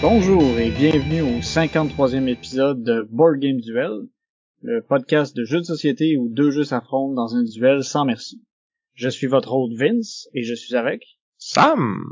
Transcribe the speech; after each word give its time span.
Bonjour 0.00 0.58
et 0.58 0.70
bienvenue 0.70 1.20
au 1.20 1.40
53e 1.40 2.26
épisode 2.28 2.82
de 2.82 3.06
Board 3.10 3.38
Game 3.40 3.60
Duel, 3.60 4.06
le 4.62 4.82
podcast 4.82 5.34
de 5.36 5.44
jeux 5.44 5.60
de 5.60 5.64
société 5.64 6.16
où 6.16 6.28
deux 6.28 6.50
jeux 6.50 6.64
s'affrontent 6.64 7.14
dans 7.14 7.34
un 7.34 7.42
duel 7.42 7.82
sans 7.82 8.04
merci. 8.04 8.42
Je 8.94 9.08
suis 9.08 9.26
votre 9.26 9.52
hôte 9.54 9.72
Vince 9.78 10.28
et 10.34 10.42
je 10.42 10.54
suis 10.54 10.74
avec 10.74 11.18
Sam, 11.38 12.02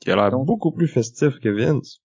qui 0.00 0.10
a 0.10 0.16
l'air 0.16 0.30
Donc- 0.30 0.46
beaucoup 0.46 0.72
plus 0.72 0.88
festif 0.88 1.38
que 1.40 1.48
Vince. 1.48 2.02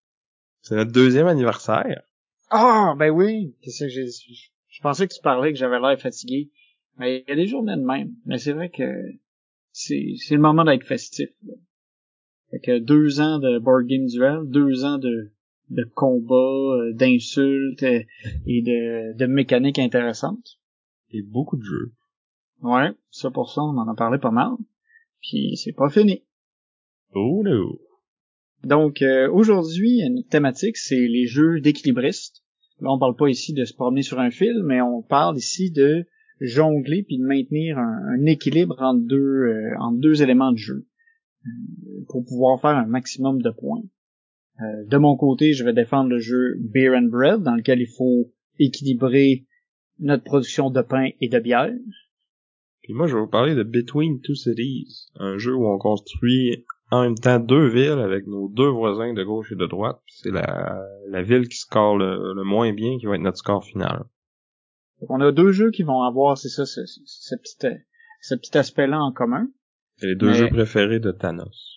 C'est 0.62 0.76
notre 0.76 0.92
deuxième 0.92 1.28
anniversaire. 1.28 2.02
Ah 2.50 2.94
ben 2.98 3.10
oui, 3.10 3.56
qu'est-ce 3.62 3.86
que 3.86 3.90
j'ai 3.90 4.06
je 4.08 4.80
pensais 4.82 5.08
que 5.08 5.14
tu 5.14 5.22
parlais 5.22 5.52
que 5.52 5.60
j'avais 5.60 5.80
l'air 5.80 6.00
fatigué. 6.00 6.50
Mais 6.98 7.24
il 7.28 7.30
y 7.30 7.32
a 7.32 7.36
des 7.36 7.48
journées 7.48 7.76
de 7.76 7.82
même, 7.86 8.14
mais 8.26 8.38
c'est 8.38 8.54
vrai 8.54 8.70
que 8.70 8.84
c'est 9.72 10.14
c'est 10.18 10.36
le 10.36 10.42
moment 10.42 10.64
d'être 10.64 10.86
festif. 10.86 11.30
Là. 11.44 11.54
Fait 12.52 12.60
que 12.60 12.80
deux 12.80 13.20
ans 13.20 13.40
de 13.40 13.60
board 13.60 13.86
game 13.88 14.06
duel, 14.06 14.42
deux 14.46 14.86
ans 14.86 14.98
de 14.98 15.32
de 15.72 15.84
combats, 15.96 16.36
euh, 16.36 16.94
d'insultes 16.94 17.84
euh, 17.84 18.04
et 18.46 18.62
de 18.62 19.18
de 19.18 19.26
mécaniques 19.26 19.80
intéressantes. 19.80 20.60
Et 21.12 21.22
beaucoup 21.22 21.58
de 21.58 21.64
jeux. 21.64 21.94
Ouais, 22.62 22.92
ça 23.10 23.32
pour 23.32 23.52
ça 23.52 23.62
on 23.62 23.78
en 23.78 23.88
a 23.88 23.96
parlé 23.96 24.20
pas 24.20 24.32
mal. 24.32 24.52
Puis 25.22 25.58
c'est 25.58 25.74
pas 25.74 25.90
fini. 25.90 26.24
Oh 27.14 27.42
no. 27.44 27.80
Donc 28.64 29.02
euh, 29.02 29.30
aujourd'hui, 29.32 30.08
notre 30.10 30.30
thématique, 30.30 30.78
c'est 30.78 31.08
les 31.08 31.26
jeux 31.26 31.60
d'équilibristes. 31.62 32.44
Là, 32.80 32.92
on 32.92 33.00
parle 33.00 33.16
pas 33.16 33.28
ici 33.28 33.54
de 33.54 33.66
se 33.66 33.74
promener 33.74 34.02
sur 34.02 34.20
un 34.20 34.32
fil, 34.32 34.62
mais 34.64 34.82
on 34.82 35.02
parle 35.02 35.38
ici 35.38 35.72
de 35.72 36.06
jongler 36.40 37.04
puis 37.04 37.20
de 37.20 37.24
maintenir 37.24 37.78
un, 37.78 38.18
un 38.18 38.26
équilibre 38.26 38.76
entre 38.80 39.06
deux 39.06 39.18
euh, 39.18 39.76
entre 39.80 40.00
deux 40.00 40.24
éléments 40.24 40.52
de 40.52 40.58
jeu 40.58 40.88
euh, 41.46 41.50
pour 42.10 42.26
pouvoir 42.26 42.60
faire 42.60 42.72
un 42.72 42.86
maximum 42.86 43.42
de 43.42 43.52
points. 43.52 43.84
Euh, 44.62 44.84
de 44.88 44.98
mon 44.98 45.16
côté, 45.18 45.54
je 45.54 45.64
vais 45.64 45.74
défendre 45.74 46.10
le 46.10 46.20
jeu 46.20 46.56
Beer 46.60 46.94
and 46.96 47.10
Bread, 47.10 47.42
dans 47.42 47.56
lequel 47.56 47.80
il 47.82 47.88
faut 47.88 48.32
équilibrer 48.60 49.46
notre 50.00 50.24
production 50.24 50.70
de 50.70 50.82
pain 50.82 51.10
et 51.20 51.30
de 51.30 51.40
bière. 51.40 51.72
Puis 52.84 52.94
moi, 52.94 53.08
je 53.08 53.16
vais 53.16 53.22
vous 53.22 53.28
parler 53.28 53.56
de 53.56 53.64
Between 53.64 54.22
Two 54.22 54.36
Cities, 54.36 55.08
un 55.16 55.38
jeu 55.38 55.54
où 55.56 55.68
on 55.68 55.78
construit 55.78 56.66
en 56.90 57.04
même 57.04 57.16
temps 57.16 57.40
deux 57.40 57.68
villes 57.68 58.00
avec 58.04 58.28
nos 58.28 58.50
deux 58.50 58.68
voisins 58.68 59.14
de 59.14 59.24
gauche 59.24 59.52
et 59.52 59.56
de 59.56 59.66
droite. 59.66 60.00
C'est 60.08 60.32
la, 60.32 60.82
la 61.08 61.22
ville 61.22 61.48
qui 61.48 61.58
score 61.58 61.98
le, 61.98 62.34
le 62.36 62.44
moins 62.44 62.74
bien 62.74 62.98
qui 63.00 63.06
va 63.06 63.16
être 63.16 63.22
notre 63.22 63.38
score 63.38 63.64
final. 63.64 64.04
Donc, 65.00 65.10
on 65.12 65.22
a 65.22 65.32
deux 65.32 65.52
jeux 65.52 65.72
qui 65.72 65.84
vont 65.84 66.02
avoir, 66.04 66.38
c'est 66.38 66.50
ça, 66.50 66.66
ce, 66.66 66.86
ce, 66.86 67.00
ce 67.06 67.36
petit, 67.36 67.68
euh, 67.68 67.76
ce 68.22 68.36
petit 68.36 68.58
aspect-là 68.58 69.00
en 69.02 69.12
commun. 69.12 69.48
C'est 69.98 70.08
les 70.08 70.16
deux 70.16 70.28
Mais- 70.32 70.34
jeux 70.34 70.50
préférés 70.50 71.00
de 71.00 71.12
Thanos. 71.12 71.71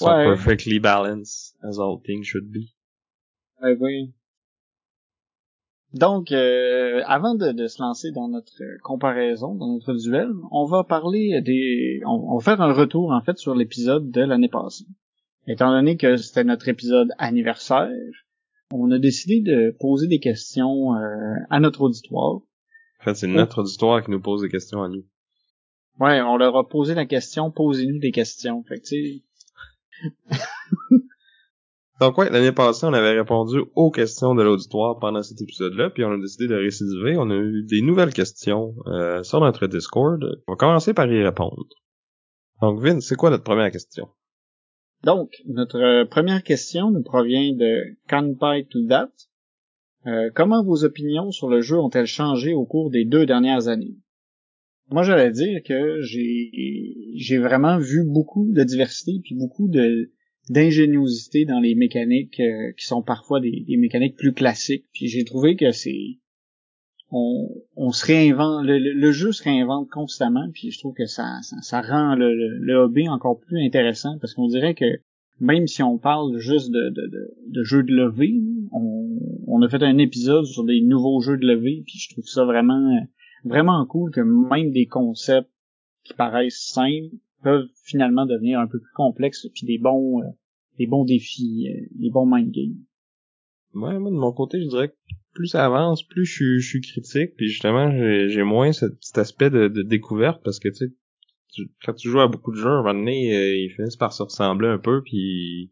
Ouais. 0.00 0.24
perfectly 0.24 0.78
balanced, 0.78 1.56
as 1.62 1.78
all 1.78 2.00
things 2.04 2.24
should 2.24 2.50
be. 2.50 2.74
Oui. 3.62 4.12
Donc, 5.94 6.32
euh, 6.32 7.02
avant 7.06 7.34
de, 7.34 7.52
de 7.52 7.66
se 7.66 7.80
lancer 7.80 8.10
dans 8.12 8.28
notre 8.28 8.62
comparaison, 8.82 9.54
dans 9.54 9.72
notre 9.72 9.94
duel, 9.94 10.28
on 10.50 10.66
va 10.66 10.84
parler 10.84 11.40
des, 11.40 12.00
on, 12.04 12.34
on 12.34 12.38
va 12.38 12.44
faire 12.44 12.60
un 12.60 12.72
retour 12.72 13.10
en 13.10 13.22
fait 13.22 13.38
sur 13.38 13.54
l'épisode 13.54 14.10
de 14.10 14.20
l'année 14.20 14.48
passée. 14.50 14.84
Étant 15.46 15.70
donné 15.70 15.96
que 15.96 16.16
c'était 16.16 16.44
notre 16.44 16.68
épisode 16.68 17.08
anniversaire, 17.16 17.88
on 18.70 18.90
a 18.90 18.98
décidé 18.98 19.40
de 19.40 19.74
poser 19.80 20.08
des 20.08 20.20
questions 20.20 20.94
euh, 20.94 21.34
à 21.48 21.58
notre 21.58 21.80
auditoire. 21.80 22.34
En 23.00 23.04
fait, 23.04 23.14
c'est 23.14 23.26
notre 23.26 23.62
auditoire 23.62 24.04
qui 24.04 24.10
nous 24.10 24.20
pose 24.20 24.42
des 24.42 24.50
questions 24.50 24.82
à 24.82 24.90
nous. 24.90 25.04
Ouais, 26.00 26.20
on 26.20 26.36
leur 26.36 26.54
a 26.56 26.68
posé 26.68 26.94
la 26.94 27.06
question, 27.06 27.50
posez-nous 27.50 27.98
des 27.98 28.10
questions. 28.12 28.62
Fait 28.64 28.78
que 28.78 28.86
Donc 32.00 32.16
ouais, 32.16 32.30
l'année 32.30 32.52
passée, 32.52 32.86
on 32.86 32.92
avait 32.92 33.18
répondu 33.18 33.58
aux 33.74 33.90
questions 33.90 34.36
de 34.36 34.42
l'auditoire 34.42 35.00
pendant 35.00 35.22
cet 35.22 35.40
épisode-là, 35.40 35.90
puis 35.90 36.04
on 36.04 36.12
a 36.12 36.18
décidé 36.18 36.46
de 36.46 36.54
récidiver. 36.54 37.16
On 37.18 37.28
a 37.30 37.34
eu 37.34 37.64
des 37.64 37.82
nouvelles 37.82 38.12
questions 38.12 38.76
euh, 38.86 39.24
sur 39.24 39.40
notre 39.40 39.66
Discord. 39.66 40.24
On 40.46 40.52
va 40.52 40.56
commencer 40.56 40.94
par 40.94 41.10
y 41.10 41.22
répondre. 41.22 41.64
Donc 42.62 42.80
Vin, 42.80 43.00
c'est 43.00 43.16
quoi 43.16 43.30
notre 43.30 43.42
première 43.42 43.72
question? 43.72 44.08
Donc, 45.04 45.30
notre 45.46 45.78
euh, 45.78 46.04
première 46.04 46.42
question 46.42 46.90
nous 46.90 47.02
provient 47.02 47.52
de 47.52 47.96
Kanpai 48.08 48.66
to 48.70 48.86
That. 48.88 49.10
Euh, 50.06 50.30
comment 50.34 50.64
vos 50.64 50.84
opinions 50.84 51.30
sur 51.30 51.48
le 51.48 51.60
jeu 51.60 51.78
ont-elles 51.78 52.06
changé 52.06 52.54
au 52.54 52.64
cours 52.64 52.90
des 52.90 53.04
deux 53.04 53.26
dernières 53.26 53.68
années? 53.68 53.96
Moi, 54.90 55.02
j'allais 55.02 55.30
dire 55.30 55.62
que 55.64 56.00
j'ai 56.00 56.50
j'ai 57.16 57.38
vraiment 57.38 57.78
vu 57.78 58.04
beaucoup 58.06 58.50
de 58.52 58.62
diversité 58.64 59.20
puis 59.22 59.34
beaucoup 59.34 59.68
de 59.68 60.10
d'ingéniosité 60.48 61.44
dans 61.44 61.60
les 61.60 61.74
mécaniques 61.74 62.40
euh, 62.40 62.72
qui 62.78 62.86
sont 62.86 63.02
parfois 63.02 63.38
des, 63.40 63.64
mécaniques 63.76 64.16
plus 64.16 64.32
classiques. 64.32 64.86
Puis 64.94 65.08
j'ai 65.08 65.24
trouvé 65.24 65.56
que 65.56 65.72
c'est 65.72 66.18
on, 67.10 67.48
on 67.76 67.90
se 67.90 68.06
réinvente 68.06 68.64
le, 68.64 68.78
le- 68.78 69.12
jeu 69.12 69.32
se 69.32 69.42
réinvente 69.42 69.88
constamment 69.88 70.46
puis 70.52 70.70
je 70.70 70.78
trouve 70.78 70.94
que 70.94 71.06
ça 71.06 71.38
ça, 71.42 71.56
ça 71.62 71.80
rend 71.80 72.14
le, 72.14 72.34
le, 72.34 72.58
le 72.58 72.74
hobby 72.74 73.08
encore 73.08 73.40
plus 73.40 73.64
intéressant 73.64 74.18
parce 74.20 74.34
qu'on 74.34 74.48
dirait 74.48 74.74
que 74.74 74.84
même 75.40 75.66
si 75.66 75.82
on 75.82 75.98
parle 75.98 76.38
juste 76.38 76.70
de, 76.70 76.90
de, 76.90 77.06
de, 77.06 77.34
de 77.46 77.62
jeux 77.62 77.82
de 77.82 77.92
levée, 77.92 78.40
on, 78.72 79.18
on 79.46 79.62
a 79.62 79.68
fait 79.68 79.82
un 79.82 79.98
épisode 79.98 80.44
sur 80.44 80.64
des 80.64 80.80
nouveaux 80.80 81.20
jeux 81.20 81.36
de 81.38 81.46
levée, 81.46 81.82
puis 81.86 81.98
je 81.98 82.12
trouve 82.12 82.26
ça 82.26 82.44
vraiment 82.44 82.98
vraiment 83.44 83.84
cool 83.86 84.10
que 84.10 84.20
même 84.20 84.70
des 84.70 84.86
concepts 84.86 85.50
qui 86.04 86.14
paraissent 86.14 86.68
simples 86.72 87.16
peuvent 87.42 87.68
finalement 87.84 88.26
devenir 88.26 88.58
un 88.58 88.66
peu 88.66 88.78
plus 88.78 88.92
complexes, 88.94 89.46
puis 89.54 89.66
des 89.66 89.78
bons 89.78 90.22
euh, 90.22 90.30
des 90.78 90.86
bons 90.86 91.04
défis, 91.04 91.68
euh, 91.68 91.86
des 91.92 92.10
bons 92.10 92.26
mind 92.26 92.50
games. 92.50 92.76
Ouais, 93.74 93.98
moi 93.98 94.10
de 94.10 94.16
mon 94.16 94.32
côté, 94.32 94.60
je 94.60 94.68
dirais 94.68 94.88
que 94.88 94.94
plus 95.34 95.48
ça 95.48 95.64
avance, 95.64 96.02
plus 96.02 96.24
je, 96.24 96.58
je 96.58 96.66
suis 96.66 96.80
critique, 96.80 97.36
puis 97.36 97.48
justement, 97.48 97.90
j'ai 98.28 98.42
moins 98.42 98.72
ce 98.72 98.86
petit 98.86 99.20
aspect 99.20 99.50
de, 99.50 99.68
de 99.68 99.82
découverte, 99.82 100.42
parce 100.42 100.58
que 100.58 100.68
tu 100.68 100.74
sais, 100.74 100.92
quand 101.84 101.94
tu 101.94 102.08
joues 102.08 102.20
à 102.20 102.28
beaucoup 102.28 102.52
de 102.52 102.56
jeux, 102.56 102.68
à 102.68 102.72
un 102.72 102.82
moment 102.82 102.98
donné, 102.98 103.36
euh, 103.36 103.56
ils 103.56 103.70
finissent 103.70 103.96
par 103.96 104.12
se 104.12 104.22
ressembler 104.22 104.68
un 104.68 104.78
peu, 104.78 105.02
puis 105.02 105.70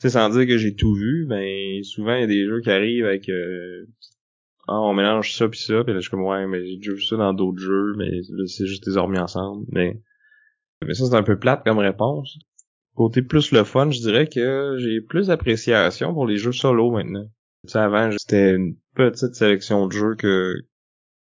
tu 0.00 0.02
sais, 0.02 0.10
sans 0.10 0.28
dire 0.30 0.46
que 0.46 0.58
j'ai 0.58 0.74
tout 0.74 0.94
vu, 0.94 1.26
ben 1.26 1.82
souvent 1.82 2.14
il 2.14 2.20
y 2.20 2.24
a 2.24 2.28
des 2.28 2.46
jeux 2.46 2.60
qui 2.60 2.70
arrivent 2.70 3.06
avec 3.06 3.28
euh, 3.28 3.86
ah 4.68 4.80
on 4.80 4.94
mélange 4.94 5.34
ça 5.34 5.48
puis 5.48 5.58
ça, 5.58 5.82
puis 5.84 5.92
là 5.92 5.98
je 6.00 6.02
suis 6.02 6.10
comme 6.10 6.24
ouais 6.24 6.46
mais 6.46 6.66
j'ai 6.66 6.76
déjà 6.76 6.92
vu 6.92 7.02
ça 7.02 7.16
dans 7.16 7.32
d'autres 7.34 7.58
jeux, 7.60 7.94
mais 7.96 8.10
c'est 8.46 8.66
juste 8.66 8.84
des 8.88 8.98
ensemble, 8.98 9.66
mais 9.72 10.00
mais 10.86 10.94
ça 10.94 11.06
c'est 11.06 11.14
un 11.16 11.22
peu 11.22 11.38
plate 11.38 11.64
comme 11.64 11.78
réponse. 11.78 12.38
Côté 12.94 13.22
plus 13.22 13.52
le 13.52 13.64
fun, 13.64 13.90
je 13.90 14.00
dirais 14.00 14.28
que 14.28 14.76
j'ai 14.78 15.00
plus 15.00 15.28
d'appréciation 15.28 16.12
pour 16.14 16.26
les 16.26 16.36
jeux 16.36 16.52
solo 16.52 16.90
maintenant. 16.90 17.26
Tu 17.66 17.72
sais, 17.72 17.78
avant, 17.78 18.10
c'était 18.12 18.54
une 18.54 18.76
petite 18.94 19.34
sélection 19.34 19.86
de 19.86 19.92
jeux 19.92 20.14
que 20.16 20.54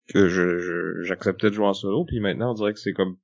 que 0.08 0.28
je- 0.28 1.02
j'acceptais 1.04 1.50
de 1.50 1.54
jouer 1.54 1.66
en 1.66 1.74
solo, 1.74 2.04
puis 2.04 2.20
maintenant 2.20 2.50
on 2.50 2.54
dirait 2.54 2.74
que 2.74 2.80
c'est 2.80 2.92
comme 2.92 3.16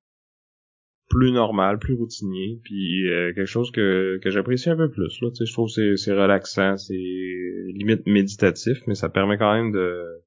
plus 1.09 1.33
normal, 1.33 1.79
plus 1.79 1.95
routinier, 1.95 2.61
puis 2.65 3.09
euh, 3.09 3.33
quelque 3.33 3.47
chose 3.47 3.71
que, 3.71 4.19
que 4.23 4.31
j'apprécie 4.31 4.71
un 4.71 4.77
peu 4.77 4.91
plus. 4.91 5.21
Là, 5.21 5.31
tu 5.31 5.37
sais, 5.37 5.47
je 5.47 5.53
trouve 5.53 5.69
que 5.69 5.73
c'est 5.73 5.97
c'est 5.97 6.13
relaxant, 6.13 6.77
c'est 6.77 6.95
limite 6.95 8.07
méditatif, 8.07 8.79
mais 8.87 8.95
ça 8.95 9.09
permet 9.09 9.39
quand 9.39 9.55
même 9.55 9.73
de 9.73 10.23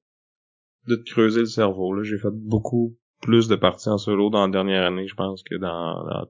de 0.88 0.96
te 0.96 1.10
creuser 1.10 1.40
le 1.40 1.46
cerveau. 1.46 1.92
Là, 1.94 2.02
j'ai 2.02 2.18
fait 2.18 2.32
beaucoup 2.32 2.96
plus 3.20 3.48
de 3.48 3.56
parties 3.56 3.90
en 3.90 3.98
solo 3.98 4.30
dans 4.30 4.46
la 4.46 4.50
dernière 4.50 4.84
année, 4.84 5.06
je 5.06 5.14
pense, 5.14 5.42
que 5.42 5.56
dans, 5.56 6.04
dans 6.04 6.26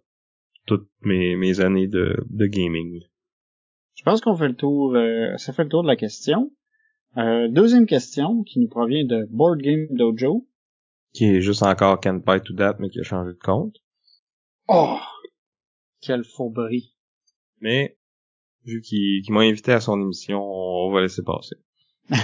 toutes 0.67 0.89
mes, 1.03 1.37
mes 1.37 1.61
années 1.61 1.87
de, 1.87 2.17
de 2.29 2.47
gaming. 2.47 3.01
Je 3.95 4.03
pense 4.03 4.21
qu'on 4.21 4.37
fait 4.37 4.49
le 4.49 4.57
tour, 4.57 4.95
euh, 4.97 5.37
ça 5.37 5.53
fait 5.53 5.65
le 5.65 5.69
tour 5.69 5.83
de 5.83 5.89
la 5.89 5.97
question. 5.97 6.51
Euh, 7.17 7.49
deuxième 7.49 7.87
question 7.87 8.43
qui 8.45 8.61
nous 8.61 8.69
provient 8.69 9.05
de 9.05 9.27
Board 9.31 9.61
Game 9.61 9.87
Dojo. 9.91 10.47
Qui 11.13 11.27
est 11.27 11.41
juste 11.41 11.63
encore 11.63 12.01
Can't 12.01 12.23
Buy 12.25 12.41
to 12.41 12.55
That, 12.55 12.77
mais 12.79 12.89
qui 12.89 13.01
a 13.01 13.03
changé 13.03 13.33
de 13.33 13.39
compte. 13.39 13.77
Oh, 14.73 15.01
quelle 16.01 16.23
fourberie. 16.23 16.95
Mais, 17.61 17.99
vu 18.65 18.81
qu'il 18.83 19.21
qu'il 19.23 19.35
m'a 19.35 19.41
invité 19.41 19.73
à 19.73 19.81
son 19.81 20.01
émission, 20.01 20.39
on, 20.41 20.87
on 20.87 20.93
va 20.93 21.01
laisser 21.01 21.25
passer. 21.25 21.57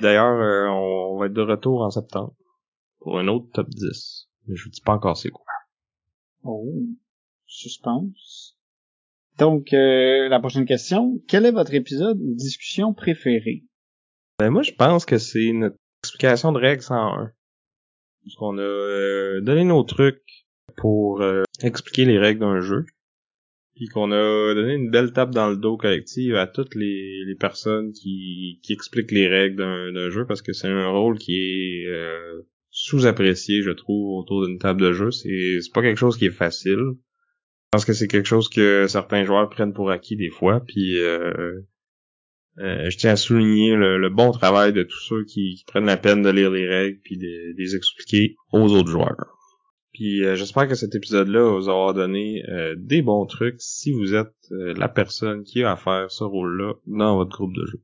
D'ailleurs, 0.00 0.40
euh, 0.40 0.68
on, 0.68 1.14
on 1.14 1.18
va 1.18 1.26
être 1.26 1.32
de 1.32 1.42
retour 1.42 1.82
en 1.82 1.90
septembre 1.90 2.36
pour 3.00 3.18
un 3.18 3.26
autre 3.26 3.48
top 3.52 3.68
10. 3.70 4.28
Mais 4.46 4.54
je 4.54 4.62
vous 4.62 4.70
dis 4.70 4.80
pas 4.82 4.92
encore 4.92 5.16
c'est 5.16 5.30
quoi. 5.30 5.44
Oh, 6.44 6.72
suspense. 7.46 8.56
Donc, 9.38 9.72
euh, 9.72 10.28
la 10.28 10.38
prochaine 10.38 10.64
question. 10.64 11.20
Quel 11.26 11.44
est 11.44 11.50
votre 11.50 11.74
épisode 11.74 12.20
ou 12.20 12.36
discussion 12.36 12.94
préféré? 12.94 13.64
Ben 14.38 14.50
moi, 14.50 14.62
je 14.62 14.72
pense 14.72 15.04
que 15.04 15.18
c'est 15.18 15.52
notre 15.52 15.76
explication 16.04 16.52
de 16.52 16.58
règle 16.58 16.82
101. 16.82 17.32
Parce 18.22 18.36
qu'on 18.36 18.58
a 18.58 18.60
euh, 18.60 19.40
donné 19.40 19.64
nos 19.64 19.82
trucs 19.82 20.46
pour 20.76 21.22
euh, 21.22 21.42
expliquer 21.62 22.04
les 22.04 22.18
règles 22.18 22.40
d'un 22.40 22.60
jeu. 22.60 22.84
Puis 23.74 23.86
qu'on 23.86 24.12
a 24.12 24.54
donné 24.54 24.74
une 24.74 24.90
belle 24.90 25.12
tape 25.12 25.30
dans 25.30 25.48
le 25.48 25.56
dos 25.56 25.76
collective 25.76 26.36
à 26.36 26.46
toutes 26.46 26.74
les, 26.74 27.24
les 27.24 27.34
personnes 27.34 27.92
qui, 27.92 28.60
qui 28.62 28.72
expliquent 28.72 29.12
les 29.12 29.28
règles 29.28 29.56
d'un 29.56 30.10
jeu 30.10 30.26
parce 30.26 30.42
que 30.42 30.52
c'est 30.52 30.68
un 30.68 30.88
rôle 30.88 31.18
qui 31.18 31.36
est 31.36 31.86
euh, 31.86 32.42
sous-apprécié, 32.70 33.62
je 33.62 33.70
trouve, 33.70 34.18
autour 34.18 34.46
d'une 34.46 34.58
table 34.58 34.80
de 34.80 34.92
jeu. 34.92 35.10
C'est 35.10 35.60
pas 35.72 35.80
quelque 35.80 35.98
chose 35.98 36.18
qui 36.18 36.26
est 36.26 36.30
facile. 36.30 36.80
Je 36.80 37.68
pense 37.78 37.84
que 37.86 37.94
c'est 37.94 38.08
quelque 38.08 38.28
chose 38.28 38.50
que 38.50 38.86
certains 38.88 39.24
joueurs 39.24 39.48
prennent 39.48 39.72
pour 39.72 39.90
acquis 39.90 40.16
des 40.16 40.30
fois. 40.30 40.60
Puis 40.60 40.98
euh, 40.98 41.62
euh, 42.58 42.90
je 42.90 42.96
tiens 42.98 43.12
à 43.12 43.16
souligner 43.16 43.74
le, 43.74 44.10
bon 44.10 44.30
travail 44.30 44.72
de 44.72 44.82
tous 44.82 45.00
ceux 45.00 45.24
qui, 45.24 45.64
prennent 45.66 45.86
la 45.86 45.96
peine 45.96 46.22
de 46.22 46.28
lire 46.28 46.50
les 46.50 46.68
règles 46.68 46.98
puis 47.02 47.16
de, 47.16 47.54
les 47.56 47.76
expliquer 47.76 48.36
aux 48.52 48.72
autres 48.74 48.90
joueurs. 48.90 49.38
Puis 49.92 50.24
euh, 50.24 50.36
j'espère 50.36 50.68
que 50.68 50.74
cet 50.74 50.94
épisode-là 50.94 51.56
vous 51.56 51.68
aura 51.68 51.92
donné 51.92 52.42
euh, 52.48 52.74
des 52.78 53.02
bons 53.02 53.26
trucs 53.26 53.60
si 53.60 53.92
vous 53.92 54.14
êtes 54.14 54.34
la 54.50 54.88
personne 54.88 55.44
qui 55.44 55.62
a 55.62 55.72
à 55.72 55.76
faire 55.76 56.10
ce 56.10 56.24
rôle-là 56.24 56.74
dans 56.86 57.16
votre 57.16 57.30
groupe 57.30 57.54
de 57.54 57.66
jeu. 57.66 57.82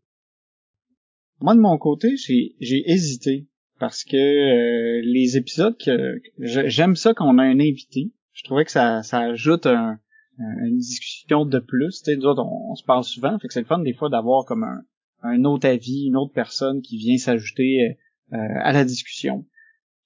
Moi 1.40 1.55
de 1.55 1.60
mon 1.60 1.76
côté, 1.78 2.16
j'ai 2.16 2.90
hésité 2.90 3.46
parce 3.78 4.05
que 4.05 5.00
les 5.02 5.37
épisodes 5.37 5.76
que 5.78 6.20
j'aime 6.38 6.96
ça 6.96 7.14
quand 7.14 7.28
on 7.32 7.38
a 7.38 7.44
un 7.44 7.60
invité. 7.60 8.11
Je 8.32 8.44
trouvais 8.44 8.64
que 8.64 8.70
ça, 8.70 9.02
ça 9.02 9.20
ajoute 9.20 9.66
un, 9.66 9.99
une 10.38 10.78
discussion 10.78 11.44
de 11.44 11.58
plus. 11.58 12.02
Tu 12.02 12.12
sais, 12.12 12.19
on, 12.25 12.75
se 12.75 12.84
parle 12.84 13.04
souvent, 13.04 13.38
fait 13.38 13.49
que 13.49 13.54
c'est 13.54 13.61
le 13.61 13.66
fun 13.66 13.81
des 13.81 13.94
fois 13.94 14.08
d'avoir 14.08 14.44
comme 14.44 14.64
un, 14.64 14.82
un 15.22 15.44
autre 15.44 15.66
avis, 15.69 16.06
une 16.06 16.16
autre 16.16 16.32
personne 16.32 16.81
qui 16.81 16.96
vient 16.96 17.19
s'ajouter 17.19 17.99
euh, 18.32 18.37
à 18.62 18.72
la 18.72 18.84
discussion. 18.84 19.46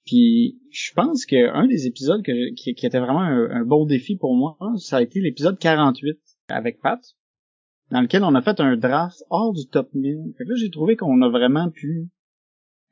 Puis 0.05 0.59
je 0.71 0.93
pense 0.95 1.27
qu'un 1.27 1.67
des 1.67 1.87
épisodes 1.87 2.23
qui, 2.23 2.71
était 2.71 2.99
vraiment 2.99 3.21
un, 3.21 3.65
bon 3.65 3.87
défi 3.87 4.17
pour 4.17 4.35
moi, 4.35 4.57
ça 4.77 4.97
a 4.97 5.03
été 5.03 5.21
l'épisode 5.21 5.59
48 5.59 6.19
avec 6.49 6.81
Pat, 6.81 7.01
dans 7.91 8.01
lequel 8.01 8.25
on 8.25 8.35
a 8.35 8.43
fait 8.43 8.59
un 8.61 8.77
draft 8.77 9.23
hors 9.31 9.53
du 9.53 9.69
top 9.71 9.89
1000. 9.95 10.35
Fait 10.37 10.45
que 10.45 10.51
là, 10.51 10.57
j'ai 10.57 10.71
trouvé 10.71 10.97
qu'on 10.97 11.23
a 11.23 11.29
vraiment 11.29 11.71
pu 11.71 12.09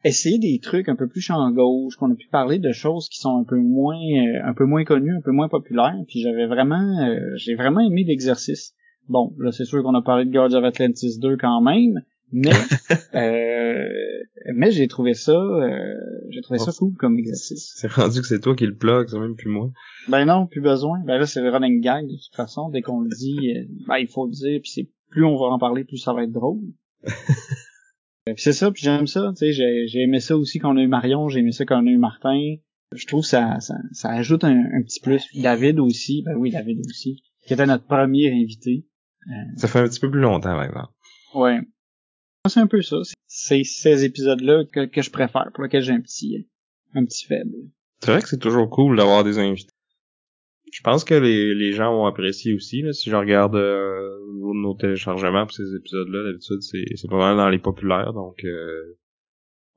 essayer 0.05 0.39
des 0.39 0.59
trucs 0.61 0.89
un 0.89 0.97
peu 0.97 1.09
plus 1.09 1.21
champ 1.21 1.51
gauche, 1.51 1.97
qu'on 1.97 2.13
a 2.13 2.15
pu 2.15 2.29
parler 2.29 2.59
de 2.59 2.73
choses 2.73 3.09
qui 3.09 3.19
sont 3.19 3.37
un 3.37 3.45
peu 3.45 3.59
moins 3.59 3.99
euh, 3.99 4.41
un 4.45 4.55
peu 4.55 4.65
moins 4.65 4.85
connues, 4.85 5.15
un 5.15 5.21
peu 5.21 5.33
moins 5.33 5.49
populaires, 5.49 5.99
puis 6.09 6.21
j'avais 6.21 6.47
vraiment 6.47 7.07
euh, 7.07 7.19
j'ai 7.37 7.55
vraiment 7.55 7.81
aimé 7.81 8.05
l'exercice. 8.07 8.75
Bon, 9.09 9.35
là 9.39 9.53
c'est 9.53 9.65
sûr 9.65 9.83
qu'on 9.83 9.95
a 9.95 10.03
parlé 10.03 10.25
de 10.25 10.31
Guards 10.31 10.55
of 10.55 10.65
Atlantis 10.65 11.19
2 11.19 11.37
quand 11.37 11.61
même, 11.61 12.01
mais 12.33 12.51
euh, 13.15 13.89
mais 14.55 14.71
j'ai 14.71 14.89
trouvé 14.89 15.15
ça 15.15 15.39
j'ai 16.31 16.41
trouvé 16.43 16.59
ça 16.59 16.73
cool 16.79 16.95
comme 16.95 17.19
exercice. 17.19 17.73
C'est 17.77 17.91
rendu 17.91 18.21
que 18.21 18.27
c'est 18.27 18.41
toi 18.41 18.55
qui 18.55 18.67
le 18.67 18.77
plug, 18.77 19.09
c'est 19.09 19.19
même 19.19 19.37
plus 19.37 19.51
moi. 19.51 19.71
Ben 20.09 20.25
non, 20.25 20.47
plus 20.47 20.61
besoin. 20.61 21.01
Ben 21.05 21.19
là 21.19 21.27
c'est 21.27 21.41
le 21.41 21.51
running 21.51 21.81
gag 21.81 22.07
de 22.07 22.17
toute 22.17 22.37
façon, 22.37 22.69
dès 22.71 22.83
qu'on 22.83 23.01
le 23.01 23.09
dit, 23.09 23.55
ben 23.87 23.99
il 23.99 24.09
faut 24.09 24.27
le 24.27 24.33
dire, 24.33 24.61
puis 24.63 24.71
c'est 24.71 24.89
plus 25.11 25.25
on 25.25 25.37
va 25.37 25.47
en 25.47 25.59
parler, 25.59 25.85
plus 25.85 25.99
ça 25.99 26.13
va 26.13 26.25
être 26.25 26.33
drôle. 26.33 26.61
c'est 28.37 28.53
ça, 28.53 28.71
puis 28.71 28.83
j'aime 28.83 29.07
ça, 29.07 29.33
tu 29.37 29.47
sais, 29.47 29.53
j'ai, 29.53 29.87
j'ai 29.89 30.03
aimé 30.03 30.21
ça 30.21 30.37
aussi 30.37 30.59
quand 30.59 30.75
on 30.75 30.77
a 30.77 30.83
eu 30.83 30.89
Marion, 30.89 31.29
j'ai 31.29 31.41
aimé 31.41 31.53
ça 31.53 31.65
quand 31.65 31.83
on 31.83 31.87
a 31.87 31.91
eu 31.91 31.99
Martin. 31.99 32.57
Je 32.93 33.07
trouve 33.07 33.23
que 33.23 33.29
ça, 33.29 33.61
ça, 33.61 33.77
ça 33.93 34.11
ajoute 34.11 34.43
un, 34.43 34.83
petit 34.83 35.01
plus. 35.01 35.25
David 35.35 35.79
aussi, 35.79 36.23
ben 36.25 36.35
oui, 36.37 36.51
David 36.51 36.81
aussi, 36.89 37.23
qui 37.47 37.55
était 37.55 37.67
notre 37.67 37.85
premier 37.85 38.33
invité. 38.33 38.85
Euh, 39.29 39.33
ça 39.57 39.69
fait 39.69 39.79
un 39.79 39.89
petit 39.89 40.01
peu 40.01 40.11
plus 40.11 40.21
longtemps, 40.21 40.57
maintenant. 40.57 40.89
Ouais. 41.35 41.61
C'est 42.49 42.61
un 42.61 42.67
peu 42.67 42.83
ça. 42.83 42.97
C'est 43.27 43.65
ces 43.65 44.05
épisodes-là 44.05 44.65
que, 44.73 45.03
je 45.03 45.11
préfère, 45.11 45.51
pour 45.55 45.65
lesquels 45.65 45.83
j'ai 45.83 45.93
un 45.93 46.01
petit, 46.01 46.49
un 46.95 47.05
petit 47.05 47.27
faible. 47.27 47.55
C'est 48.03 48.13
vrai 48.13 48.23
que 48.23 48.29
c'est 48.29 48.39
toujours 48.39 48.71
cool 48.71 48.97
d'avoir 48.97 49.25
des 49.25 49.39
invités 49.39 49.73
je 50.73 50.83
pense 50.83 51.05
que 51.05 51.15
les, 51.15 51.73
gens 51.73 51.95
ont 51.95 52.07
apprécié 52.07 52.55
aussi. 52.55 52.83
Là, 52.83 52.93
si 52.93 53.11
je 53.11 53.17
regarde 53.17 53.57
euh, 53.57 54.19
nos 54.55 54.75
téléchargements 54.75 55.47
pour 55.47 55.55
ces 55.55 55.75
épisodes-là, 55.75 56.25
d'habitude, 56.25 56.63
c'est, 56.63 56.85
c'est 56.97 57.11
pas 57.11 57.19
mal 57.19 57.37
dans 57.37 57.49
les 57.49 57.59
populaires. 57.59 58.13
Donc, 58.13 58.45
euh, 58.45 58.97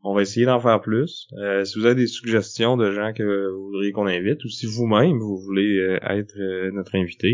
on 0.03 0.13
va 0.13 0.21
essayer 0.21 0.45
d'en 0.45 0.59
faire 0.59 0.81
plus. 0.81 1.27
Euh, 1.37 1.63
si 1.63 1.79
vous 1.79 1.85
avez 1.85 1.95
des 1.95 2.07
suggestions 2.07 2.77
de 2.77 2.91
gens 2.91 3.13
que 3.13 3.51
vous 3.51 3.65
voudriez 3.65 3.91
qu'on 3.91 4.07
invite, 4.07 4.43
ou 4.43 4.49
si 4.49 4.65
vous-même, 4.65 5.17
vous 5.17 5.37
voulez 5.37 5.77
euh, 5.77 5.99
être 6.03 6.35
notre 6.71 6.95
invité, 6.95 7.33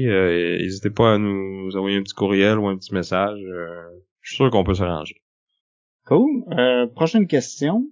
n'hésitez 0.60 0.92
pas 0.92 1.16
à 1.16 1.18
nous 1.18 1.76
envoyer 1.76 1.98
un 1.98 2.04
petit 2.04 2.14
courriel 2.14 2.58
ou 2.60 2.68
un 2.68 2.78
petit 2.78 2.94
message. 2.94 3.40
Je 4.30 4.36
suis 4.36 4.44
sûr 4.44 4.52
qu'on 4.52 4.64
peut 4.64 4.76
s'arranger. 4.76 5.16
Cool. 6.06 6.46
prochaine 6.94 7.26
question 7.26 7.84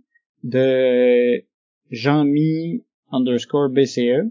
de 0.44 1.44
Jean-Mi 1.90 2.84
underscore 3.12 3.70
BCE. 3.70 4.30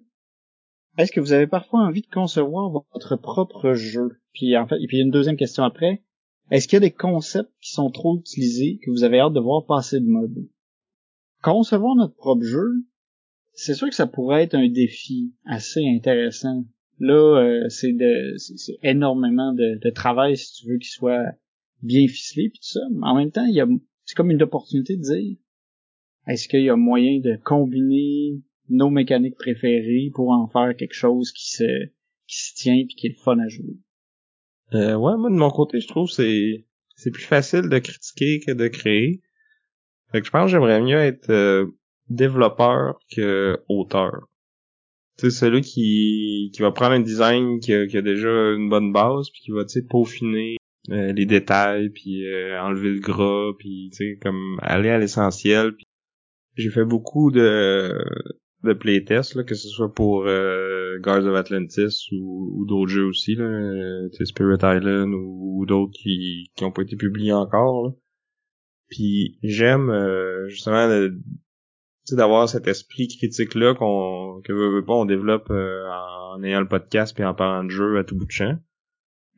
Est-ce 0.99 1.11
que 1.11 1.19
vous 1.19 1.32
avez 1.32 1.49
parfois 1.49 1.81
envie 1.81 2.03
de 2.03 2.06
concevoir 2.06 2.70
votre 2.70 3.17
propre 3.17 3.75
jeu? 3.75 4.20
Puis 4.32 4.56
en 4.56 4.69
fait, 4.69 4.76
et 4.81 4.87
puis 4.87 5.00
une 5.00 5.11
deuxième 5.11 5.37
question 5.37 5.64
après. 5.64 6.05
Est-ce 6.53 6.69
qu'il 6.69 6.76
y 6.76 6.85
a 6.85 6.88
des 6.88 6.93
concepts 6.93 7.50
qui 7.61 7.73
sont 7.73 7.91
trop 7.91 8.17
utilisés 8.17 8.79
que 8.85 8.93
vous 8.93 9.03
avez 9.03 9.19
hâte 9.19 9.32
de 9.32 9.41
voir 9.41 9.67
passer 9.67 9.99
de 9.99 10.06
mode? 10.06 10.49
Concevoir 11.43 11.97
notre 11.97 12.14
propre 12.14 12.44
jeu, 12.44 12.85
c'est 13.53 13.75
sûr 13.75 13.88
que 13.88 13.97
ça 13.97 14.06
pourrait 14.06 14.44
être 14.44 14.55
un 14.55 14.69
défi 14.69 15.35
assez 15.44 15.85
intéressant. 15.85 16.64
Là, 17.00 17.41
euh, 17.43 17.69
c'est 17.69 17.93
de 17.93 18.35
c'est 18.37 18.79
énormément 18.85 19.53
de, 19.53 19.81
de, 19.82 19.91
travail 19.91 20.37
si 20.37 20.53
tu 20.53 20.70
veux 20.70 20.79
qu'il 20.79 20.88
soit 20.88 21.32
bien 21.86 22.06
ficelé 22.08 22.50
puis 22.50 22.58
tout 22.58 22.72
ça. 22.72 22.80
Mais 22.92 23.06
en 23.06 23.16
même 23.16 23.30
temps, 23.30 23.46
c'est 24.04 24.14
comme 24.14 24.30
une 24.30 24.42
opportunité 24.42 24.96
de 24.96 25.02
dire 25.02 25.36
est-ce 26.26 26.48
qu'il 26.48 26.62
y 26.62 26.70
a 26.70 26.76
moyen 26.76 27.20
de 27.20 27.38
combiner 27.44 28.42
nos 28.68 28.90
mécaniques 28.90 29.36
préférées 29.36 30.10
pour 30.12 30.30
en 30.30 30.48
faire 30.48 30.74
quelque 30.76 30.94
chose 30.94 31.32
qui 31.32 31.50
se 31.50 31.86
qui 32.26 32.38
se 32.38 32.54
tient 32.54 32.84
puis 32.84 32.96
qui 32.96 33.06
est 33.06 33.16
le 33.16 33.22
fun 33.22 33.38
à 33.38 33.48
jouer? 33.48 33.78
Euh, 34.74 34.96
ouais, 34.96 35.16
moi 35.16 35.30
de 35.30 35.36
mon 35.36 35.50
côté, 35.50 35.80
je 35.80 35.86
trouve 35.86 36.10
c'est 36.10 36.66
c'est 36.96 37.10
plus 37.10 37.22
facile 37.22 37.68
de 37.68 37.78
critiquer 37.78 38.40
que 38.40 38.52
de 38.52 38.68
créer. 38.68 39.22
Fait 40.10 40.20
que 40.20 40.26
je 40.26 40.30
pense 40.30 40.46
que 40.46 40.50
j'aimerais 40.50 40.80
mieux 40.80 40.98
être 40.98 41.30
euh, 41.30 41.66
développeur 42.08 42.98
que 43.14 43.62
auteur. 43.68 44.28
Tu 45.18 45.30
sais, 45.30 45.36
celui 45.36 45.62
qui, 45.62 46.50
qui 46.52 46.62
va 46.62 46.72
prendre 46.72 46.92
un 46.92 47.00
design 47.00 47.58
qui 47.60 47.72
a, 47.72 47.86
qui 47.86 47.96
a 47.96 48.02
déjà 48.02 48.28
une 48.28 48.68
bonne 48.68 48.92
base, 48.92 49.30
puis 49.30 49.40
qui 49.42 49.50
va, 49.50 49.64
tu 49.64 49.80
sais, 49.80 49.82
peaufiner 49.82 50.56
euh, 50.90 51.12
les 51.12 51.26
détails, 51.26 51.90
puis 51.90 52.26
euh, 52.26 52.60
enlever 52.60 52.90
le 52.90 53.00
gras, 53.00 53.52
puis, 53.58 53.90
tu 53.92 53.96
sais, 53.96 54.18
comme 54.20 54.58
aller 54.62 54.90
à 54.90 54.98
l'essentiel. 54.98 55.74
J'ai 56.56 56.70
fait 56.70 56.84
beaucoup 56.84 57.30
de, 57.30 57.92
de 58.64 58.72
playtest, 58.72 59.34
là, 59.34 59.44
que 59.44 59.55
ce 59.55 59.69
soit 59.69 59.93
pour 59.93 60.26
euh, 60.26 60.98
Guards 61.00 61.26
of 61.26 61.34
Atlantis 61.34 62.08
ou, 62.12 62.64
d'autres 62.66 62.90
jeux 62.90 63.05
aussi, 63.05 63.34
là, 63.34 63.44
euh, 63.44 64.08
Spirit 64.24 64.58
Island 64.62 65.12
ou, 65.14 65.64
d'autres 65.66 65.93
qui 65.93 66.50
qui 66.55 66.64
ont 66.64 66.70
pas 66.70 66.82
été 66.82 66.96
publiés 66.96 67.32
encore. 67.32 67.86
Là. 67.86 67.94
Puis 68.88 69.38
j'aime 69.43 69.90
euh, 69.90 70.48
justement 70.48 70.88
d'avoir 72.12 72.48
cet 72.48 72.69
esprit 72.69 73.08
critique 73.08 73.55
là 73.55 73.74
qu'on 73.74 74.40
que 74.44 74.52
veut, 74.52 74.84
pas 74.84 74.94
on 74.94 75.06
développe 75.06 75.50
euh, 75.50 75.88
en 75.88 76.43
ayant 76.44 76.60
le 76.60 76.69
podcast 76.69 77.14
puis 77.14 77.24
en 77.24 77.34
parlant 77.34 77.64
de 77.64 77.70
jeu 77.70 77.98
à 77.98 78.05
tout 78.05 78.16
bout 78.16 78.26
de 78.26 78.31
champ 78.31 78.56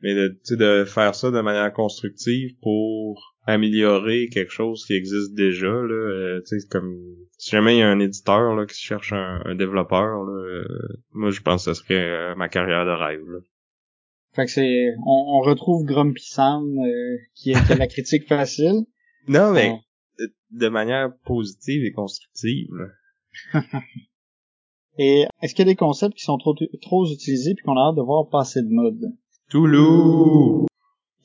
mais 0.01 0.15
de, 0.15 0.39
de 0.51 0.85
faire 0.85 1.15
ça 1.15 1.31
de 1.31 1.41
manière 1.41 1.73
constructive 1.73 2.55
pour 2.61 3.35
améliorer 3.45 4.27
quelque 4.31 4.51
chose 4.51 4.85
qui 4.85 4.93
existe 4.93 5.33
déjà 5.33 5.67
là 5.67 5.93
euh, 5.93 6.41
tu 6.47 6.59
sais 6.59 6.67
comme 6.67 6.95
si 7.37 7.51
jamais 7.51 7.77
il 7.77 7.79
y 7.79 7.83
a 7.83 7.89
un 7.89 7.99
éditeur 7.99 8.55
là 8.55 8.65
qui 8.65 8.79
cherche 8.79 9.13
un, 9.13 9.55
développeur 9.55 10.23
là, 10.23 10.31
euh, 10.31 10.67
moi 11.11 11.31
je 11.31 11.41
pense 11.41 11.65
que 11.65 11.73
ce 11.73 11.81
serait 11.81 11.95
euh, 11.95 12.35
ma 12.35 12.49
carrière 12.49 12.85
de 12.85 12.91
rêve 12.91 13.27
là. 13.27 13.39
fait 14.33 14.45
que 14.45 14.51
c'est 14.51 14.93
on, 15.05 15.39
retrouve 15.41 15.85
Grumpy 15.85 16.23
Sam 16.25 16.75
qui, 17.35 17.51
est, 17.51 17.75
la 17.75 17.87
critique 17.87 18.27
facile. 18.27 18.85
Non 19.27 19.51
mais 19.51 19.73
de, 20.49 20.69
manière 20.69 21.11
positive 21.25 21.83
et 21.83 21.91
constructive 21.91 22.69
et 24.97 25.25
est-ce 25.41 25.53
qu'il 25.53 25.65
y 25.65 25.69
a 25.69 25.71
des 25.71 25.75
concepts 25.75 26.15
qui 26.15 26.23
sont 26.23 26.37
trop 26.37 26.55
trop 26.81 27.05
utilisés 27.05 27.53
puis 27.53 27.63
qu'on 27.63 27.77
a 27.77 27.89
hâte 27.89 27.95
de 27.95 28.01
voir 28.01 28.29
passer 28.29 28.61
de 28.63 28.69
mode? 28.69 29.13
Toulouse. 29.49 30.67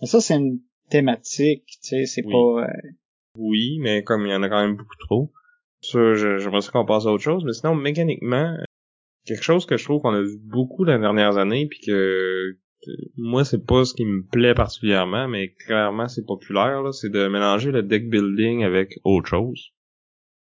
Ça 0.02 0.20
c'est 0.20 0.34
une 0.34 0.60
thématique, 0.90 1.64
tu 1.82 1.88
sais, 1.88 2.06
c'est 2.06 2.22
pas... 2.22 2.64
Euh, 2.64 2.90
oui, 3.36 3.78
mais 3.80 4.02
comme 4.02 4.26
il 4.26 4.30
y 4.30 4.34
en 4.34 4.42
a 4.42 4.48
quand 4.48 4.60
même 4.60 4.76
beaucoup 4.76 4.96
trop, 5.00 5.32
ça, 5.80 6.14
j'aimerais 6.14 6.60
qu'on 6.72 6.86
passe 6.86 7.06
à 7.06 7.12
autre 7.12 7.22
chose, 7.22 7.44
mais 7.44 7.52
sinon, 7.52 7.74
mécaniquement, 7.74 8.56
quelque 9.26 9.42
chose 9.42 9.66
que 9.66 9.76
je 9.76 9.84
trouve 9.84 10.00
qu'on 10.00 10.14
a 10.14 10.22
vu 10.22 10.38
beaucoup 10.38 10.84
dans 10.84 10.94
les 10.94 11.00
dernières 11.00 11.36
années, 11.36 11.66
puis 11.66 11.80
que, 11.80 12.56
moi, 13.16 13.44
c'est 13.44 13.64
pas 13.66 13.84
ce 13.84 13.94
qui 13.94 14.04
me 14.04 14.22
plaît 14.22 14.54
particulièrement, 14.54 15.28
mais 15.28 15.52
clairement, 15.66 16.08
c'est 16.08 16.24
populaire, 16.24 16.82
là, 16.82 16.92
c'est 16.92 17.10
de 17.10 17.28
mélanger 17.28 17.70
le 17.70 17.82
deck 17.82 18.08
building 18.08 18.62
avec 18.64 18.98
autre 19.04 19.28
chose. 19.28 19.72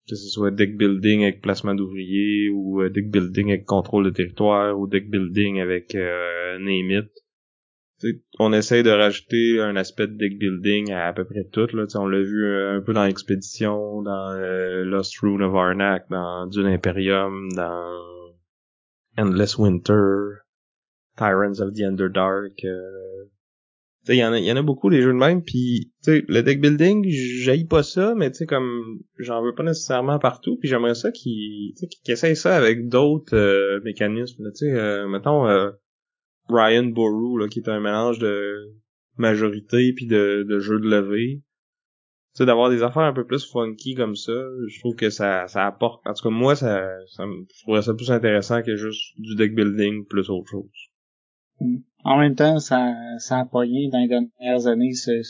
Que 0.10 0.16
ce 0.16 0.28
soit 0.28 0.52
deck 0.52 0.76
building 0.76 1.24
avec 1.24 1.42
placement 1.42 1.76
d'ouvriers, 1.76 2.50
ou 2.50 2.82
euh, 2.82 2.90
deck 2.90 3.10
building 3.10 3.50
avec 3.50 3.66
contrôle 3.66 4.06
de 4.06 4.10
territoire, 4.10 4.78
ou 4.78 4.88
deck 4.88 5.10
building 5.10 5.62
avec 5.62 5.96
euh, 5.96 6.60
name 6.60 7.08
on 8.40 8.54
essaye 8.54 8.84
de 8.84 8.90
rajouter 8.90 9.60
un 9.60 9.76
aspect 9.76 10.08
de 10.08 10.18
deck 10.18 10.38
building 10.38 10.92
à 10.92 11.08
à 11.08 11.14
peu 11.14 11.26
près 11.26 11.44
tout. 11.52 11.68
Là. 11.74 11.86
on 11.96 12.08
l'a 12.08 12.22
vu 12.22 12.46
un, 12.46 12.82
peu 12.82 12.94
dans 12.94 13.06
l'expédition, 13.06 14.02
dans 14.02 14.32
euh, 14.32 14.84
Lost 14.84 15.18
Rune 15.20 15.44
of 15.44 15.56
Arnak, 15.56 16.06
dans 16.10 16.48
Dune 16.48 16.68
Imperium, 16.68 17.50
dans 17.54 18.00
Endless 19.18 19.58
Winter, 19.58 20.42
Tyrants 21.18 21.60
of 21.60 21.74
the 21.74 21.82
Underdark. 21.82 22.64
Euh, 22.64 23.26
il 24.10 24.16
y 24.16 24.26
en 24.26 24.34
a, 24.34 24.40
y 24.40 24.52
en 24.52 24.58
a 24.58 24.62
beaucoup 24.62 24.90
des 24.90 25.02
jeux 25.02 25.14
de 25.14 25.18
même, 25.18 25.44
puis 25.44 25.94
le 26.06 26.42
deck 26.42 26.60
building, 26.60 27.06
j'aille 27.10 27.66
pas 27.66 27.84
ça, 27.84 28.14
mais 28.16 28.30
tu 28.32 28.40
sais 28.40 28.46
comme 28.46 29.00
j'en 29.18 29.42
veux 29.42 29.56
pas 29.56 29.64
nécessairement 29.64 30.20
partout, 30.20 30.58
puis 30.58 30.68
j'aimerais 30.68 30.96
ça 30.96 31.12
qu'ils 31.12 31.74
qu 31.74 32.12
essayent 32.12 32.36
ça 32.36 32.56
avec 32.56 32.90
d'autres 32.90 33.36
euh, 33.36 33.80
mécanismes. 33.86 34.52
Tu 34.52 34.66
sais, 34.66 34.72
euh, 34.74 35.08
mettons 35.08 35.48
Brian 36.48 36.86
Boru, 36.86 37.40
là, 37.40 37.48
qui 37.48 37.60
est 37.60 37.70
un 37.70 37.80
mélange 37.80 38.20
de 38.20 38.74
majorité 39.18 39.94
puis 39.94 40.06
de, 40.06 40.46
de 40.48 40.60
jeu 40.60 40.80
de 40.80 40.88
levée. 40.88 41.42
Tu 42.34 42.40
sais, 42.40 42.46
d'avoir 42.46 42.72
des 42.72 42.82
affaires 42.82 43.04
un 43.04 43.14
peu 43.14 43.26
plus 43.26 43.46
funky 43.46 43.94
comme 43.94 44.16
ça, 44.16 44.34
je 44.68 44.80
trouve 44.80 44.96
que 44.96 45.12
ça, 45.12 45.48
ça 45.48 45.68
apporte. 45.68 46.06
En 46.08 46.14
tout 46.14 46.24
cas, 46.24 46.34
moi, 46.34 46.56
ça, 46.56 46.84
ça 47.08 47.26
je 47.26 47.62
trouverais 47.62 47.84
ça 47.84 47.94
plus 47.94 48.12
intéressant 48.12 48.64
que 48.64 48.76
juste 48.76 49.14
du 49.20 49.36
deck 49.36 49.54
building 49.54 50.06
plus 50.06 50.30
autre 50.30 50.50
chose. 50.50 50.72
Mm. 51.60 51.78
En 52.06 52.18
même 52.18 52.36
temps, 52.36 52.60
ça, 52.60 52.92
ça 53.20 53.40
a 53.40 53.46
pogné 53.46 53.90
dans 53.90 54.00
les 54.00 54.08
dernières 54.08 54.68
années 54.68 54.94
ce, 54.94 55.22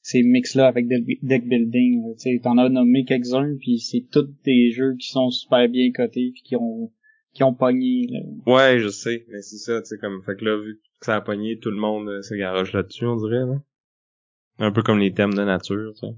ces 0.00 0.22
mix-là 0.22 0.66
avec 0.66 0.88
deck 0.88 1.46
building. 1.46 2.14
Tu 2.18 2.40
t'en 2.40 2.58
as 2.58 2.68
nommé 2.68 3.04
quelques-uns, 3.04 3.56
puis 3.60 3.78
c'est 3.78 4.06
tous 4.10 4.28
des 4.44 4.70
jeux 4.70 4.96
qui 4.98 5.08
sont 5.08 5.30
super 5.30 5.68
bien 5.68 5.92
cotés 5.92 6.30
puis 6.32 6.42
qui 6.42 6.56
ont 6.56 6.90
qui 7.36 7.44
ont 7.44 7.54
pogné. 7.54 8.06
Là. 8.10 8.20
Ouais, 8.46 8.78
je 8.78 8.88
sais, 8.88 9.26
mais 9.28 9.42
c'est 9.42 9.58
ça, 9.58 9.80
tu 9.82 9.88
sais, 9.88 9.98
comme 9.98 10.22
fait 10.24 10.36
que 10.36 10.44
là, 10.44 10.56
vu 10.56 10.80
que 10.98 11.04
ça 11.06 11.16
a 11.16 11.20
pogné, 11.20 11.58
tout 11.58 11.70
le 11.70 11.76
monde 11.76 12.08
euh, 12.08 12.22
se 12.22 12.34
garage 12.34 12.72
là-dessus, 12.72 13.04
on 13.04 13.16
dirait, 13.16 13.44
là. 13.44 13.60
Un 14.58 14.72
peu 14.72 14.82
comme 14.82 14.98
les 14.98 15.12
thèmes 15.12 15.34
de 15.34 15.44
nature, 15.44 15.92
tu 15.92 16.06
sais. 16.06 16.14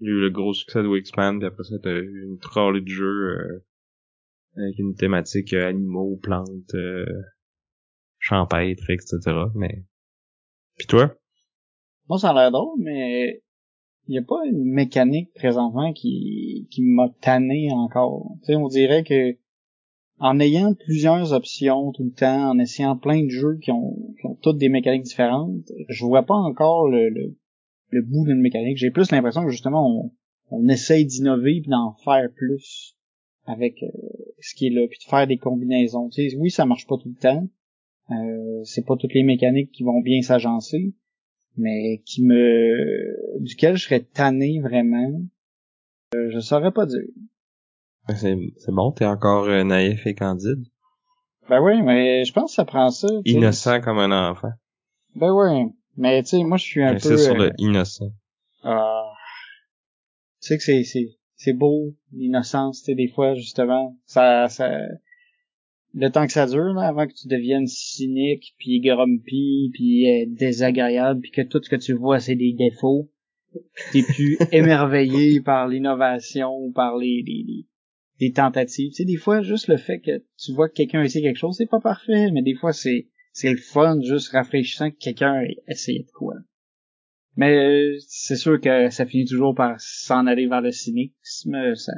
Il 0.00 0.06
y 0.06 0.10
a 0.10 0.14
eu 0.14 0.20
le 0.20 0.30
gros 0.30 0.54
succès 0.54 0.80
de 0.80 0.86
Wingspan, 0.86 1.38
puis 1.38 1.48
après 1.48 1.64
ça, 1.64 1.74
t'as 1.82 1.90
eu 1.90 2.24
une 2.24 2.38
trolley 2.38 2.80
de 2.80 2.88
jeux 2.88 3.04
euh, 3.04 3.64
avec 4.56 4.78
une 4.78 4.94
thématique 4.94 5.52
euh, 5.54 5.68
animaux, 5.68 6.16
plantes, 6.22 6.74
euh, 6.74 7.04
champêtres, 8.20 8.90
etc. 8.90 9.18
Mais. 9.56 9.82
Puis 10.76 10.86
toi? 10.86 11.12
Moi, 12.08 12.18
ça 12.20 12.30
a 12.30 12.34
l'air 12.34 12.52
drôle, 12.52 12.78
mais 12.78 13.42
il 14.06 14.12
n'y 14.12 14.18
a 14.18 14.22
pas 14.22 14.46
une 14.46 14.72
mécanique 14.72 15.34
présentement 15.34 15.92
qui, 15.92 16.68
qui 16.70 16.82
m'a 16.82 17.08
tanné 17.20 17.70
encore. 17.72 18.36
Tu 18.42 18.52
sais, 18.52 18.54
on 18.54 18.68
dirait 18.68 19.02
que 19.02 19.36
en 20.20 20.40
ayant 20.40 20.74
plusieurs 20.74 21.32
options 21.32 21.92
tout 21.92 22.04
le 22.04 22.12
temps, 22.12 22.50
en 22.50 22.58
essayant 22.58 22.96
plein 22.96 23.24
de 23.24 23.30
jeux 23.30 23.58
qui 23.62 23.70
ont, 23.70 23.96
toutes 24.42 24.58
des 24.58 24.68
mécaniques 24.68 25.04
différentes, 25.04 25.70
je 25.88 26.04
vois 26.04 26.24
pas 26.24 26.34
encore 26.34 26.88
le, 26.88 27.08
le, 27.08 27.36
le 27.90 28.02
bout 28.02 28.26
d'une 28.26 28.40
mécanique. 28.40 28.78
J'ai 28.78 28.90
plus 28.90 29.10
l'impression 29.10 29.44
que 29.44 29.50
justement 29.50 29.86
on, 29.88 30.12
on 30.50 30.68
essaye 30.68 31.06
d'innover 31.06 31.60
puis 31.60 31.70
d'en 31.70 31.94
faire 32.04 32.28
plus 32.34 32.96
avec 33.46 33.82
euh, 33.82 33.88
ce 34.40 34.54
qui 34.54 34.66
est 34.66 34.70
là, 34.70 34.86
puis 34.88 34.98
de 34.98 35.08
faire 35.08 35.26
des 35.26 35.38
combinaisons. 35.38 36.10
Oui, 36.38 36.50
ça 36.50 36.66
marche 36.66 36.86
pas 36.86 36.96
tout 36.96 37.08
le 37.08 37.20
temps. 37.20 37.48
Euh, 38.10 38.60
c'est 38.64 38.86
pas 38.86 38.96
toutes 38.96 39.14
les 39.14 39.22
mécaniques 39.22 39.70
qui 39.70 39.84
vont 39.84 40.00
bien 40.00 40.20
s'agencer, 40.22 40.94
mais 41.56 42.02
qui 42.04 42.24
me 42.24 43.40
duquel 43.40 43.76
je 43.76 43.84
serais 43.84 44.00
tanné 44.00 44.60
vraiment. 44.60 45.22
Euh, 46.14 46.30
je 46.30 46.40
saurais 46.40 46.72
pas 46.72 46.86
dire. 46.86 47.08
C'est 48.16 48.72
bon, 48.72 48.92
t'es 48.92 49.04
encore 49.04 49.44
euh, 49.44 49.64
naïf 49.64 50.06
et 50.06 50.14
candide? 50.14 50.64
Ben 51.48 51.60
oui, 51.60 51.82
mais 51.82 52.24
je 52.24 52.32
pense 52.32 52.52
que 52.52 52.54
ça 52.56 52.64
prend 52.64 52.90
ça. 52.90 53.08
Innocent 53.24 53.80
comme 53.80 53.98
un 53.98 54.30
enfant. 54.30 54.52
Ben 55.14 55.32
oui, 55.32 55.72
mais 55.96 56.22
tu 56.22 56.30
sais, 56.30 56.44
moi 56.44 56.56
je 56.56 56.64
suis 56.64 56.82
un 56.82 56.94
peu... 56.94 56.98
C'est 57.00 57.18
sur 57.18 57.34
le 57.34 57.46
euh, 57.46 57.52
innocent. 57.58 58.12
Ah, 58.62 59.12
tu 60.40 60.48
sais 60.48 60.56
que 60.56 60.62
c'est 60.62 60.84
c'est 60.84 61.08
c'est 61.36 61.52
beau 61.52 61.94
l'innocence, 62.12 62.80
tu 62.80 62.86
sais 62.86 62.94
des 62.94 63.08
fois 63.08 63.34
justement, 63.34 63.96
ça 64.06 64.48
ça 64.48 64.70
le 65.94 66.10
temps 66.10 66.26
que 66.26 66.32
ça 66.32 66.46
dure 66.46 66.74
là, 66.74 66.88
avant 66.88 67.06
que 67.06 67.14
tu 67.14 67.28
deviennes 67.28 67.66
cynique 67.66 68.54
puis 68.58 68.80
grumpy 68.80 69.70
puis 69.72 70.08
euh, 70.08 70.26
désagréable 70.28 71.20
puis 71.20 71.30
que 71.30 71.42
tout 71.42 71.60
ce 71.62 71.70
que 71.70 71.76
tu 71.76 71.94
vois 71.94 72.20
c'est 72.20 72.36
des 72.36 72.52
défauts, 72.52 73.10
t'es 73.92 74.02
plus 74.02 74.38
émerveillé 74.52 75.40
par 75.40 75.66
l'innovation 75.66 76.70
par 76.72 76.96
les, 76.96 77.22
les 77.26 77.66
des 78.20 78.32
tentatives. 78.32 78.90
Tu 78.90 78.96
sais, 78.96 79.04
des 79.04 79.16
fois, 79.16 79.42
juste 79.42 79.68
le 79.68 79.76
fait 79.76 80.00
que 80.00 80.24
tu 80.36 80.52
vois 80.52 80.68
que 80.68 80.74
quelqu'un 80.74 81.02
essaie 81.02 81.22
quelque 81.22 81.38
chose, 81.38 81.56
c'est 81.56 81.66
pas 81.66 81.80
parfait, 81.80 82.30
mais 82.32 82.42
des 82.42 82.54
fois, 82.54 82.72
c'est, 82.72 83.08
c'est 83.32 83.50
le 83.50 83.58
fun, 83.58 84.00
juste 84.02 84.32
rafraîchissant 84.32 84.90
que 84.90 84.96
quelqu'un 84.96 85.42
essaye 85.68 86.04
de 86.04 86.10
quoi. 86.10 86.34
Mais 87.36 87.96
c'est 88.08 88.36
sûr 88.36 88.60
que 88.60 88.90
ça 88.90 89.06
finit 89.06 89.24
toujours 89.24 89.54
par 89.54 89.80
s'en 89.80 90.26
aller 90.26 90.48
vers 90.48 90.60
le 90.60 90.72
cynisme. 90.72 91.74
Ça, 91.76 91.92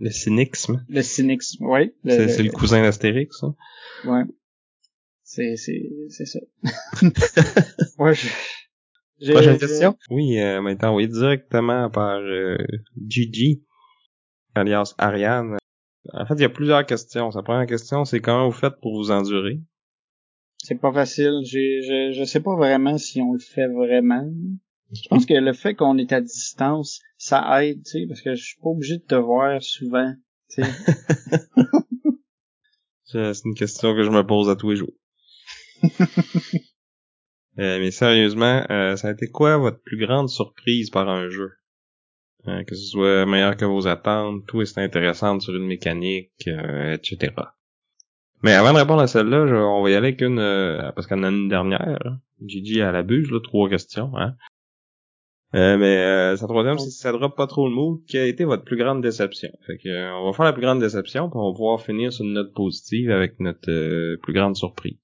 le 0.00 0.10
cynisme. 0.10 0.84
Le 0.88 1.02
cynisme, 1.02 1.66
oui. 1.66 1.92
C'est 2.06 2.42
le 2.42 2.50
cousin 2.50 2.82
d'Astérix, 2.82 3.38
ça. 3.38 3.54
Ouais. 4.06 4.22
C'est, 5.22 5.56
c'est, 5.56 5.90
c'est 6.08 6.26
ça. 6.26 6.38
ouais, 7.98 8.14
Prochaine 9.20 9.58
question? 9.58 9.96
Oui, 10.10 10.38
euh, 10.38 10.60
maintenant, 10.60 10.94
oui, 10.94 11.08
directement 11.08 11.88
par 11.90 12.18
euh, 12.18 12.56
Gigi 13.06 13.62
alias 14.54 14.94
Ariane. 14.98 15.58
En 16.12 16.26
fait, 16.26 16.34
il 16.34 16.42
y 16.42 16.44
a 16.44 16.50
plusieurs 16.50 16.84
questions. 16.84 17.30
Sa 17.30 17.42
première 17.42 17.66
question, 17.66 18.04
c'est 18.04 18.20
comment 18.20 18.46
vous 18.46 18.56
faites 18.56 18.80
pour 18.80 18.96
vous 18.96 19.10
endurer? 19.10 19.60
C'est 20.58 20.80
pas 20.80 20.92
facile. 20.92 21.40
je, 21.44 22.12
je 22.14 22.24
sais 22.24 22.40
pas 22.40 22.56
vraiment 22.56 22.98
si 22.98 23.20
on 23.20 23.32
le 23.32 23.38
fait 23.38 23.68
vraiment. 23.68 24.30
Je 24.92 25.08
pense 25.08 25.26
que 25.26 25.34
le 25.34 25.52
fait 25.52 25.74
qu'on 25.74 25.98
est 25.98 26.12
à 26.12 26.20
distance, 26.20 27.00
ça 27.16 27.62
aide, 27.62 27.82
tu 27.84 27.90
sais, 27.90 28.06
parce 28.06 28.20
que 28.20 28.34
je 28.34 28.42
suis 28.42 28.60
pas 28.60 28.68
obligé 28.68 28.98
de 28.98 29.02
te 29.02 29.14
voir 29.14 29.62
souvent, 29.62 30.14
tu 30.50 30.62
sais. 30.62 30.70
c'est 33.34 33.44
une 33.44 33.54
question 33.54 33.94
que 33.94 34.04
je 34.04 34.10
me 34.10 34.24
pose 34.26 34.48
à 34.48 34.56
tous 34.56 34.70
les 34.70 34.76
jours. 34.76 34.94
Euh, 37.60 37.78
mais 37.78 37.92
sérieusement, 37.92 38.66
euh, 38.68 38.96
ça 38.96 39.06
a 39.06 39.12
été 39.12 39.28
quoi 39.28 39.58
votre 39.58 39.80
plus 39.80 39.96
grande 39.96 40.28
surprise 40.28 40.90
par 40.90 41.08
un 41.08 41.28
jeu? 41.28 41.52
Euh, 42.46 42.62
que 42.64 42.74
ce 42.74 42.90
soit 42.90 43.24
meilleur 43.24 43.56
que 43.56 43.64
vos 43.64 43.86
attentes, 43.86 44.44
tout 44.46 44.60
est 44.60 44.78
intéressant 44.78 45.40
sur 45.40 45.54
une 45.54 45.66
mécanique, 45.66 46.46
euh, 46.46 46.92
etc. 46.92 47.32
Mais 48.42 48.52
avant 48.52 48.74
de 48.74 48.78
répondre 48.78 49.00
à 49.00 49.06
celle-là, 49.06 49.46
on 49.46 49.82
va 49.82 49.90
y 49.90 49.94
aller 49.94 50.08
avec 50.08 50.20
une, 50.20 50.38
euh, 50.38 50.92
parce 50.92 51.06
qu'on 51.06 51.22
a 51.22 51.30
une 51.30 51.48
dernière. 51.48 52.18
Gigi 52.44 52.82
à 52.82 52.92
l'abuse, 52.92 53.30
là, 53.30 53.40
trois 53.42 53.68
questions. 53.70 54.12
Hein? 54.16 54.34
mais 55.54 56.36
sa 56.36 56.48
troisième, 56.48 56.78
c'est 56.80 56.90
si 56.90 56.98
ça 56.98 57.12
drop 57.12 57.36
pas 57.36 57.46
trop 57.46 57.68
le 57.68 57.74
mot, 57.74 58.02
quelle 58.08 58.22
a 58.22 58.26
été 58.26 58.44
votre 58.44 58.64
plus 58.64 58.76
grande 58.76 59.00
déception? 59.00 59.50
Fait 59.64 59.78
que, 59.78 60.12
on 60.20 60.26
va 60.26 60.32
faire 60.32 60.44
la 60.44 60.52
plus 60.52 60.62
grande 60.62 60.80
déception, 60.80 61.30
puis 61.30 61.38
on 61.38 61.52
va 61.52 61.56
pouvoir 61.56 61.80
finir 61.80 62.12
sur 62.12 62.24
une 62.24 62.32
note 62.32 62.52
positive 62.52 63.12
avec 63.12 63.38
notre 63.38 64.16
plus 64.16 64.32
grande 64.32 64.56
surprise. 64.56 64.98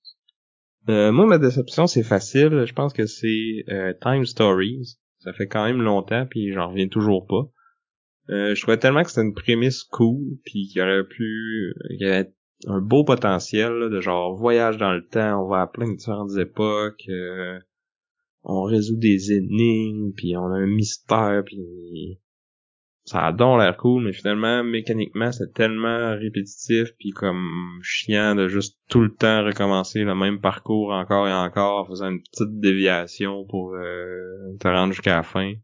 moi, 0.88 1.24
ma 1.24 1.38
déception, 1.38 1.86
c'est 1.86 2.02
facile. 2.02 2.64
Je 2.66 2.72
pense 2.74 2.92
que 2.92 3.06
c'est 3.06 3.64
Time 4.02 4.26
Stories. 4.26 4.98
Ça 5.20 5.32
fait 5.32 5.46
quand 5.46 5.64
même 5.64 5.82
longtemps, 5.82 6.26
puis 6.26 6.52
j'en 6.52 6.68
reviens 6.68 6.88
toujours 6.88 7.26
pas. 7.26 7.50
Euh, 8.30 8.54
je 8.54 8.62
trouvais 8.62 8.78
tellement 8.78 9.02
que 9.02 9.10
c'était 9.10 9.26
une 9.26 9.34
prémisse 9.34 9.84
cool, 9.84 10.38
puis 10.44 10.68
qu'il 10.68 10.80
y 10.80 10.82
aurait 10.82 11.06
pu... 11.06 11.74
Il 11.90 12.00
y 12.00 12.06
avait 12.06 12.32
un 12.66 12.80
beau 12.80 13.04
potentiel 13.04 13.90
de 13.90 14.00
genre 14.00 14.34
voyage 14.34 14.76
dans 14.76 14.92
le 14.92 15.06
temps, 15.06 15.44
on 15.44 15.48
va 15.48 15.62
à 15.62 15.66
plein 15.66 15.90
de 15.90 15.96
différentes 15.96 16.36
époques, 16.36 17.04
euh, 17.08 17.58
on 18.42 18.62
résout 18.62 18.96
des 18.96 19.32
énigmes, 19.32 20.12
puis 20.16 20.36
on 20.36 20.46
a 20.46 20.56
un 20.56 20.66
mystère, 20.66 21.42
puis 21.44 22.20
ça 23.10 23.26
a 23.26 23.32
donc 23.32 23.58
l'air 23.58 23.76
cool, 23.76 24.04
mais 24.04 24.12
finalement, 24.12 24.62
mécaniquement, 24.62 25.32
c'est 25.32 25.52
tellement 25.52 26.16
répétitif 26.16 26.90
puis 26.96 27.10
comme 27.10 27.80
chiant 27.82 28.36
de 28.36 28.46
juste 28.46 28.78
tout 28.88 29.00
le 29.00 29.12
temps 29.12 29.44
recommencer 29.44 30.04
le 30.04 30.14
même 30.14 30.40
parcours 30.40 30.92
encore 30.92 31.26
et 31.26 31.32
encore 31.32 31.80
en 31.80 31.84
faisant 31.86 32.08
une 32.08 32.22
petite 32.22 32.60
déviation 32.60 33.44
pour 33.46 33.74
euh, 33.74 34.56
te 34.60 34.68
rendre 34.68 34.92
jusqu'à 34.92 35.16
la 35.16 35.22
fin. 35.24 35.54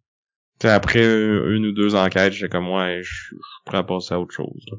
T'sais, 0.59 0.71
après 0.71 1.05
une, 1.05 1.67
ou 1.67 1.73
deux 1.73 1.95
enquêtes, 1.95 2.33
j'étais 2.33 2.49
comme 2.49 2.69
ouais, 2.69 3.03
je 3.05 3.37
à 3.67 3.85
passer 3.85 4.15
à 4.15 4.21
autre 4.21 4.35
chose. 4.35 4.67
Là. 4.73 4.79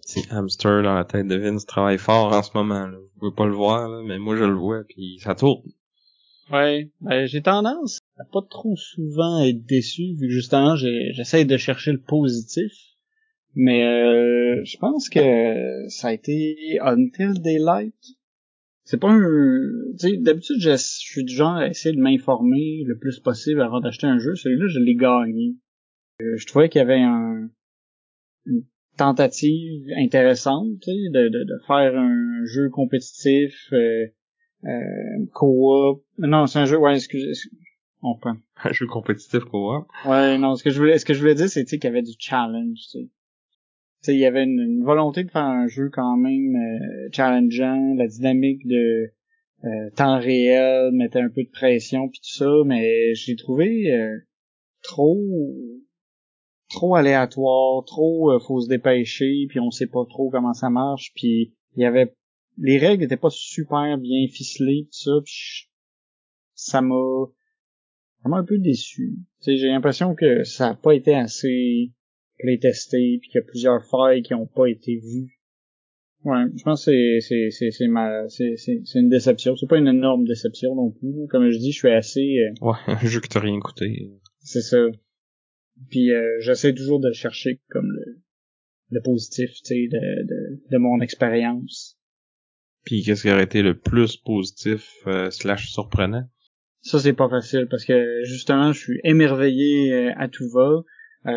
petit 0.00 0.26
hamster 0.30 0.82
dans 0.82 0.94
la 0.94 1.04
tête 1.04 1.26
de 1.26 1.36
Vince 1.36 1.66
travaille 1.66 1.98
fort 1.98 2.32
en 2.32 2.42
ce 2.42 2.52
moment. 2.54 2.86
Là. 2.86 2.96
Pouvez 3.18 3.34
pas 3.34 3.46
le 3.46 3.54
voir, 3.54 3.88
là, 3.88 4.02
mais 4.06 4.18
moi 4.18 4.36
je 4.36 4.44
le 4.44 4.54
vois, 4.54 4.84
puis 4.88 5.18
ça 5.20 5.34
tourne. 5.34 5.70
Ouais, 6.50 6.90
ben, 7.00 7.26
j'ai 7.26 7.42
tendance 7.42 8.00
à 8.16 8.24
pas 8.24 8.40
trop 8.48 8.76
souvent 8.76 9.42
être 9.42 9.64
déçu, 9.66 10.14
vu 10.14 10.28
que 10.28 10.32
justement 10.32 10.76
j'essaie 10.76 11.44
de 11.44 11.56
chercher 11.56 11.92
le 11.92 12.00
positif. 12.00 12.72
Mais 13.54 13.84
euh, 13.84 14.62
je 14.64 14.76
pense 14.78 15.08
que 15.08 15.88
ça 15.88 16.08
a 16.08 16.12
été 16.12 16.78
Until 16.80 17.40
Daylight. 17.42 17.94
C'est 18.84 19.00
pas 19.00 19.10
un... 19.10 19.20
Tu 19.98 20.10
sais, 20.10 20.16
d'habitude, 20.16 20.60
je, 20.60 20.76
suis 20.76 21.24
du 21.24 21.34
genre 21.34 21.56
à 21.56 21.68
essayer 21.68 21.94
de 21.94 22.00
m'informer 22.00 22.84
le 22.86 22.96
plus 22.96 23.18
possible 23.18 23.60
avant 23.60 23.80
d'acheter 23.80 24.06
un 24.06 24.18
jeu. 24.18 24.34
Celui-là, 24.34 24.66
je 24.68 24.78
l'ai 24.78 24.94
gagné. 24.94 25.56
Euh, 26.22 26.36
je 26.36 26.46
trouvais 26.46 26.68
qu'il 26.68 26.78
y 26.78 26.82
avait 26.82 27.02
un, 27.02 27.50
une 28.46 28.64
tentative 28.98 29.86
intéressante, 29.96 30.80
de, 30.86 31.28
de, 31.28 31.44
de 31.44 31.58
faire 31.66 31.96
un 31.96 32.44
jeu 32.44 32.68
compétitif, 32.68 33.54
euh, 33.72 34.06
euh, 34.64 35.26
co-op. 35.32 36.04
Non, 36.18 36.46
c'est 36.46 36.58
un 36.58 36.66
jeu, 36.66 36.76
ouais, 36.76 36.94
excusez, 36.94 37.32
on 38.02 38.16
prend. 38.16 38.36
Un 38.64 38.72
jeu 38.72 38.86
compétitif 38.86 39.44
co-op. 39.44 39.86
Ouais, 40.04 40.36
non, 40.36 40.56
ce 40.56 40.64
que 40.64 40.70
je 40.70 40.78
voulais, 40.78 40.98
ce 40.98 41.04
que 41.04 41.14
je 41.14 41.20
voulais 41.20 41.34
dire, 41.34 41.48
c'est, 41.48 41.64
qu'il 41.64 41.84
y 41.84 41.86
avait 41.86 42.02
du 42.02 42.14
challenge, 42.18 42.78
tu 42.90 42.98
sais. 44.02 44.14
Il 44.14 44.18
y 44.18 44.26
avait 44.26 44.44
une, 44.44 44.60
une 44.60 44.84
volonté 44.84 45.24
de 45.24 45.30
faire 45.30 45.44
un 45.44 45.66
jeu 45.66 45.90
quand 45.92 46.16
même 46.16 46.54
euh, 46.56 47.08
challengeant, 47.12 47.94
la 47.96 48.06
dynamique 48.06 48.66
de 48.66 49.12
euh, 49.64 49.90
temps 49.96 50.18
réel 50.18 50.92
mettait 50.92 51.20
un 51.20 51.28
peu 51.28 51.42
de 51.42 51.50
pression 51.50 52.08
puis 52.08 52.20
tout 52.20 52.36
ça, 52.36 52.50
mais 52.64 53.14
j'ai 53.14 53.34
trouvé 53.34 53.92
euh, 53.92 54.16
trop 54.82 55.18
trop 56.68 56.94
aléatoire, 56.94 57.84
trop 57.84 58.32
euh, 58.32 58.38
faut 58.40 58.60
se 58.60 58.68
dépêcher, 58.68 59.46
puis 59.48 59.60
on 59.60 59.70
sait 59.70 59.86
pas 59.86 60.04
trop 60.08 60.30
comment 60.30 60.54
ça 60.54 60.70
marche, 60.70 61.12
puis 61.14 61.54
il 61.76 61.82
y 61.82 61.86
avait 61.86 62.14
les 62.58 62.78
règles 62.78 63.04
étaient 63.04 63.16
pas 63.16 63.30
super 63.30 63.98
bien 63.98 64.26
ficelées 64.28 64.84
tout 64.84 64.98
ça, 64.98 65.20
puis 65.24 65.70
ça 66.54 66.80
m'a 66.82 67.26
ça 68.22 68.28
m'a 68.28 68.38
un 68.38 68.44
peu 68.44 68.58
déçu. 68.58 69.16
j'ai 69.46 69.68
l'impression 69.68 70.14
que 70.14 70.42
ça 70.44 70.70
a 70.70 70.74
pas 70.74 70.94
été 70.94 71.14
assez 71.14 71.92
playtesté, 72.38 73.18
puis 73.20 73.30
qu'il 73.30 73.40
y 73.40 73.44
a 73.44 73.46
plusieurs 73.46 73.84
failles 73.84 74.22
qui 74.22 74.34
ont 74.34 74.46
pas 74.46 74.66
été 74.66 74.96
vues. 74.96 75.38
Ouais, 76.24 76.44
je 76.56 76.62
pense 76.64 76.84
que 76.84 76.90
c'est 76.90 77.20
c'est 77.20 77.50
c'est 77.50 77.70
c'est 77.70 77.86
ma 77.86 78.28
c'est 78.28 78.56
c'est 78.56 78.80
c'est 78.84 78.98
une 78.98 79.08
déception. 79.08 79.56
C'est 79.56 79.68
pas 79.68 79.78
une 79.78 79.86
énorme 79.86 80.24
déception 80.24 80.74
non 80.74 80.90
plus. 80.90 81.28
Comme 81.30 81.48
je 81.48 81.58
dis, 81.58 81.70
je 81.70 81.78
suis 81.78 81.90
assez. 81.90 82.38
Euh, 82.40 82.66
ouais, 82.66 82.76
un 82.88 83.06
jeu 83.06 83.20
que 83.20 83.28
t'as 83.28 83.40
rien 83.40 83.58
coûté. 83.60 84.10
C'est 84.40 84.62
ça. 84.62 84.78
Puis 85.90 86.12
euh, 86.12 86.38
j'essaie 86.40 86.74
toujours 86.74 87.00
de 87.00 87.12
chercher 87.12 87.60
comme 87.70 87.90
le, 87.90 88.20
le 88.90 89.00
positif, 89.02 89.50
tu 89.50 89.64
sais, 89.64 89.88
de, 89.90 90.26
de, 90.26 90.62
de 90.70 90.78
mon 90.78 91.00
expérience. 91.00 91.98
Puis 92.84 93.02
qu'est-ce 93.02 93.22
qui 93.22 93.30
aurait 93.30 93.44
été 93.44 93.62
le 93.62 93.78
plus 93.78 94.16
positif 94.16 94.90
euh, 95.06 95.30
slash 95.30 95.70
surprenant? 95.70 96.24
Ça 96.80 96.98
c'est 96.98 97.12
pas 97.12 97.28
facile 97.28 97.66
parce 97.68 97.84
que 97.84 98.22
justement 98.24 98.72
je 98.72 98.78
suis 98.78 99.00
émerveillé 99.04 99.92
euh, 99.92 100.12
à 100.16 100.28
tout 100.28 100.48
va. 100.50 100.82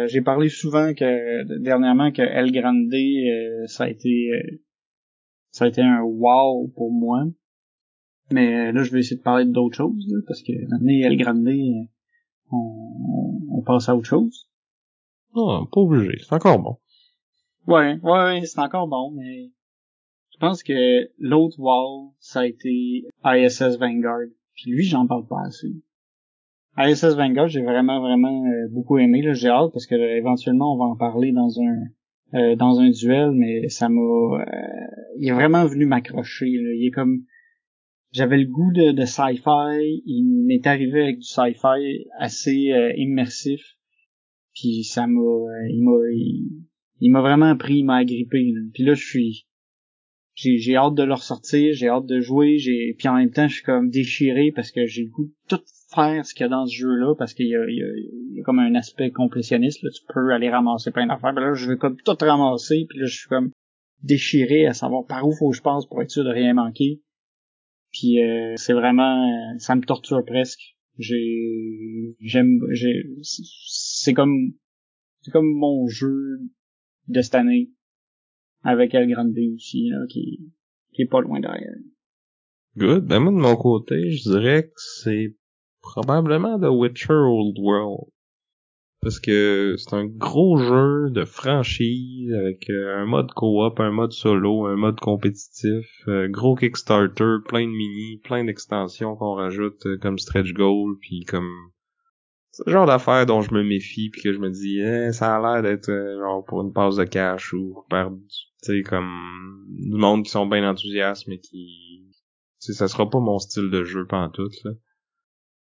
J'ai 0.08 0.22
parlé 0.22 0.48
souvent 0.48 0.94
que 0.94 1.60
dernièrement 1.60 2.14
que 2.14 2.22
El 2.22 2.54
Grande 2.54 2.94
ça 3.68 3.86
a 3.86 3.90
été 3.90 4.30
ça 5.50 5.66
a 5.66 5.68
été 5.68 5.82
un 5.82 6.02
wow 6.02 6.70
pour 6.78 6.94
moi. 6.94 7.26
Mais 8.30 8.72
là 8.72 8.84
je 8.84 8.92
vais 8.92 9.00
essayer 9.00 9.18
de 9.18 9.24
parler 9.24 9.44
d'autres 9.44 9.76
choses 9.76 10.14
parce 10.28 10.44
que 10.44 10.54
l'année 10.70 11.02
El 11.02 11.18
Grande 11.18 11.50
on, 12.52 13.31
on 13.62 13.64
passe 13.64 13.90
à 13.90 13.96
autre 13.96 14.08
chose? 14.08 14.48
Non, 15.36 15.66
pas 15.66 15.82
obligé, 15.82 16.18
c'est 16.20 16.34
encore 16.34 16.60
bon. 16.60 16.78
Ouais, 17.68 18.00
ouais, 18.02 18.12
ouais 18.12 18.46
c'est 18.46 18.60
encore 18.60 18.88
bon, 18.88 19.12
mais 19.12 19.52
je 20.34 20.38
pense 20.40 20.64
que 20.64 21.10
l'autre 21.20 21.60
wow, 21.60 22.14
ça 22.20 22.42
a 22.42 22.46
été 22.46 23.06
ISS 23.24 23.78
Vanguard. 23.80 24.28
Puis 24.56 24.72
lui, 24.72 24.84
j'en 24.84 25.08
parle 25.08 25.28
pas 25.28 25.42
assez. 25.46 25.72
ISS 26.78 27.16
Vanguard, 27.16 27.48
j'ai 27.48 27.62
vraiment, 27.62 28.02
vraiment 28.02 28.46
euh, 28.46 28.68
beaucoup 28.72 28.98
aimé. 28.98 29.22
J'ai 29.34 29.50
hâte 29.50 29.72
parce 29.72 29.86
que 29.86 29.96
éventuellement 29.96 30.74
on 30.74 30.78
va 30.78 30.86
en 30.86 30.96
parler 30.96 31.32
dans 31.32 31.60
un 31.60 31.84
euh, 32.34 32.56
dans 32.56 32.80
un 32.80 32.90
duel, 32.90 33.32
mais 33.32 33.68
ça 33.68 33.90
m'a 33.90 34.02
euh, 34.02 34.46
il 35.18 35.28
est 35.28 35.34
vraiment 35.34 35.66
venu 35.66 35.86
m'accrocher. 35.86 36.48
Il 36.48 36.86
est 36.88 36.92
comme 36.92 37.24
j'avais 38.12 38.38
le 38.38 38.46
goût 38.46 38.72
de, 38.74 38.92
de 38.92 39.06
sci-fi. 39.06 40.02
Il 40.06 40.46
m'est 40.46 40.68
arrivé 40.68 41.04
avec 41.04 41.20
du 41.20 41.26
sci-fi 41.26 42.06
assez 42.20 42.72
euh, 42.72 42.94
immersif. 42.98 43.62
Puis 44.54 44.84
ça 44.84 45.08
m'a, 45.08 45.22
euh, 45.22 45.70
il 45.70 45.84
m'a, 45.84 45.98
il, 47.00 47.12
m'a 47.12 47.22
vraiment 47.22 47.56
pris, 47.56 47.78
il 47.78 47.84
m'a 47.86 47.98
agrippé. 47.98 48.54
Puis 48.74 48.84
là, 48.84 48.96
je 48.96 49.06
suis, 49.06 49.48
j'ai, 50.34 50.58
j'ai 50.58 50.76
hâte 50.76 50.96
de 50.96 51.04
le 51.04 51.14
ressortir, 51.14 51.74
j'ai 51.74 51.88
hâte 51.88 52.06
de 52.06 52.20
jouer, 52.20 52.58
j'ai, 52.58 52.96
puis 52.98 53.08
en 53.08 53.16
même 53.16 53.32
temps, 53.32 53.48
je 53.48 53.56
suis 53.56 53.64
comme 53.64 53.90
déchiré 53.90 54.52
parce 54.54 54.72
que 54.72 54.86
j'ai 54.86 55.04
le 55.04 55.10
goût 55.10 55.26
de 55.26 55.56
tout 55.56 55.64
faire 55.94 56.26
ce 56.26 56.34
qu'il 56.34 56.44
y 56.44 56.48
a 56.48 56.50
dans 56.50 56.66
ce 56.66 56.76
jeu-là 56.76 57.16
parce 57.18 57.34
qu'il 57.34 57.48
y 57.48 57.56
a, 57.56 57.64
il 57.68 57.78
y, 57.78 57.82
a, 57.82 57.88
il 57.96 58.38
y 58.38 58.42
a 58.42 58.44
comme 58.44 58.60
un 58.60 58.76
aspect 58.76 59.12
complétionniste. 59.12 59.84
Là, 59.84 59.90
tu 59.90 60.02
peux 60.14 60.34
aller 60.34 60.50
ramasser 60.50 60.92
plein 60.92 61.08
d'affaires. 61.08 61.34
Mais 61.34 61.42
là, 61.42 61.54
je 61.54 61.70
veux 61.70 61.78
comme 61.78 61.96
tout 61.96 62.18
ramasser. 62.20 62.86
Puis 62.90 63.00
là, 63.00 63.06
je 63.06 63.18
suis 63.20 63.30
comme 63.30 63.52
déchiré 64.04 64.66
à 64.66 64.74
savoir 64.74 65.06
par 65.06 65.26
où 65.26 65.32
faut 65.32 65.52
que 65.52 65.58
je 65.58 65.62
passe 65.62 65.86
pour 65.86 66.02
être 66.02 66.12
sûr 66.12 66.24
de 66.24 66.30
rien 66.30 66.54
manquer. 66.54 67.02
Puis 67.92 68.22
euh, 68.22 68.54
c'est 68.56 68.74
vraiment, 68.74 69.24
euh, 69.24 69.58
ça 69.58 69.76
me 69.76 69.82
torture 69.82 70.24
presque. 70.26 70.62
J'ai, 70.98 72.16
j'aime, 72.20 72.60
j'ai, 72.72 73.06
c'est 73.24 74.14
comme, 74.14 74.54
c'est 75.22 75.32
comme 75.32 75.52
mon 75.52 75.88
jeu 75.88 76.40
de 77.08 77.22
cette 77.22 77.36
année 77.36 77.72
avec 78.64 78.94
El 78.94 79.10
Grande 79.10 79.36
aussi 79.56 79.90
là, 79.90 80.06
qui, 80.10 80.52
qui 80.94 81.02
est 81.02 81.10
pas 81.10 81.22
loin 81.22 81.40
derrière. 81.40 81.76
Good. 82.78 83.06
Ben 83.06 83.20
moi 83.20 83.32
de 83.32 83.38
mon 83.38 83.56
côté, 83.56 84.12
je 84.12 84.30
dirais 84.30 84.64
que 84.64 84.82
c'est 85.04 85.36
probablement 85.82 86.60
The 86.60 86.70
Witcher 86.70 87.14
Old 87.14 87.58
World 87.60 88.12
parce 89.02 89.20
que 89.20 89.76
c'est 89.78 89.96
un 89.96 90.06
gros 90.06 90.58
jeu 90.58 91.10
de 91.10 91.26
franchise 91.26 92.32
avec 92.34 92.70
euh, 92.70 92.98
un 92.98 93.06
mode 93.06 93.32
co-op, 93.32 93.80
un 93.80 93.92
mode 93.92 94.12
solo, 94.12 94.68
un 94.68 94.76
mode 94.76 95.00
compétitif, 95.00 95.88
euh, 96.08 96.28
gros 96.28 96.56
Kickstarter, 96.56 97.38
plein 97.48 97.66
de 97.66 97.72
mini, 97.72 98.18
plein 98.24 98.44
d'extensions 98.44 99.16
qu'on 99.16 99.34
rajoute 99.34 99.86
euh, 99.88 99.98
comme 99.98 100.20
stretch 100.20 100.54
goal, 100.54 100.98
puis 101.00 101.26
comme 101.26 101.50
c'est 102.52 102.70
genre 102.70 102.86
d'affaire 102.86 103.26
dont 103.26 103.42
je 103.42 103.54
me 103.54 103.64
méfie 103.64 104.10
puis 104.10 104.22
que 104.22 104.34
je 104.34 104.38
me 104.38 104.50
dis 104.50 104.82
eh, 104.82 105.14
ça 105.14 105.38
a 105.38 105.42
l'air 105.42 105.64
d'être 105.64 105.90
genre 105.90 106.44
pour 106.44 106.62
une 106.62 106.74
passe 106.74 106.98
de 106.98 107.06
cash 107.06 107.54
ou 107.54 107.84
perdre 107.90 108.18
tu 108.30 108.46
sais 108.60 108.84
comme 108.84 109.66
du 109.70 109.96
monde 109.96 110.26
qui 110.26 110.32
sont 110.32 110.46
bien 110.46 110.70
enthousiastes 110.70 111.28
mais 111.28 111.40
qui 111.40 112.10
tu 112.60 112.74
sais 112.74 112.74
ça 112.74 112.90
sera 112.90 113.10
pas 113.10 113.22
mon 113.22 113.40
style 113.40 113.70
de 113.70 113.86
jeu 113.86 114.06
tout 114.34 114.50
là 114.66 114.72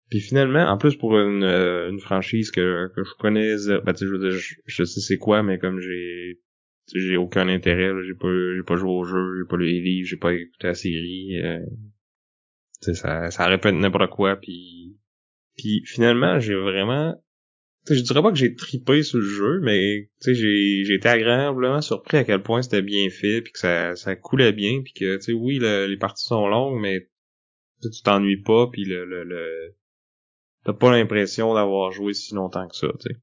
puis 0.09 0.21
finalement, 0.21 0.65
en 0.65 0.77
plus 0.77 0.95
pour 0.95 1.17
une, 1.17 1.43
euh, 1.43 1.89
une 1.89 1.99
franchise 1.99 2.51
que, 2.51 2.91
que 2.95 3.03
je 3.03 3.13
connais, 3.19 3.55
ben 3.85 3.93
je 3.95 4.05
veux 4.05 4.29
dire, 4.29 4.39
je, 4.65 4.83
sais 4.83 5.01
c'est 5.01 5.17
quoi, 5.17 5.43
mais 5.43 5.59
comme 5.59 5.79
j'ai 5.79 6.39
j'ai 6.95 7.17
aucun 7.17 7.47
intérêt, 7.47 7.91
j'ai 8.05 8.15
pas 8.15 8.27
j'ai 8.55 8.63
pas 8.63 8.75
joué 8.75 8.89
au 8.89 9.03
jeu, 9.03 9.37
j'ai 9.37 9.47
pas 9.47 9.57
lu 9.57 9.67
les 9.67 9.81
livres, 9.81 10.07
j'ai 10.07 10.17
pas 10.17 10.33
écouté 10.33 10.67
la 10.67 10.73
série, 10.73 11.39
euh, 11.43 11.59
ça, 12.81 13.29
ça 13.29 13.47
répète 13.47 13.75
n'importe 13.75 14.09
quoi, 14.09 14.37
puis 14.37 14.97
puis 15.55 15.83
finalement, 15.85 16.39
j'ai 16.39 16.55
vraiment 16.55 17.15
je 17.87 18.01
dirais 18.01 18.21
pas 18.21 18.31
que 18.31 18.37
j'ai 18.37 18.55
tripé 18.55 19.03
sur 19.03 19.19
le 19.19 19.25
jeu, 19.25 19.59
mais 19.61 20.09
j'ai, 20.25 20.83
j'ai 20.83 20.93
été 20.93 21.07
agréablement 21.07 21.81
surpris 21.81 22.17
à 22.17 22.23
quel 22.23 22.41
point 22.41 22.61
c'était 22.61 22.81
bien 22.81 23.09
fait, 23.09 23.41
puis 23.41 23.53
que 23.53 23.59
ça, 23.59 23.95
ça 23.95 24.15
coulait 24.15 24.51
bien, 24.51 24.81
puis 24.83 24.93
que 24.93 25.15
tu 25.17 25.21
sais, 25.21 25.33
oui, 25.33 25.59
les 25.59 25.97
parties 25.97 26.25
sont 26.25 26.47
longues, 26.47 26.79
mais 26.81 27.09
tu 27.81 28.01
t'ennuies 28.03 28.41
pas, 28.41 28.67
puis 28.71 28.83
le, 28.83 29.05
le, 29.05 29.23
le, 29.23 29.75
t'as 30.65 30.73
pas 30.73 30.91
l'impression 30.91 31.53
d'avoir 31.53 31.91
joué 31.91 32.13
si 32.13 32.33
longtemps 32.33 32.67
que 32.67 32.75
ça, 32.75 32.87
tu 32.99 33.09
sais. 33.09 33.17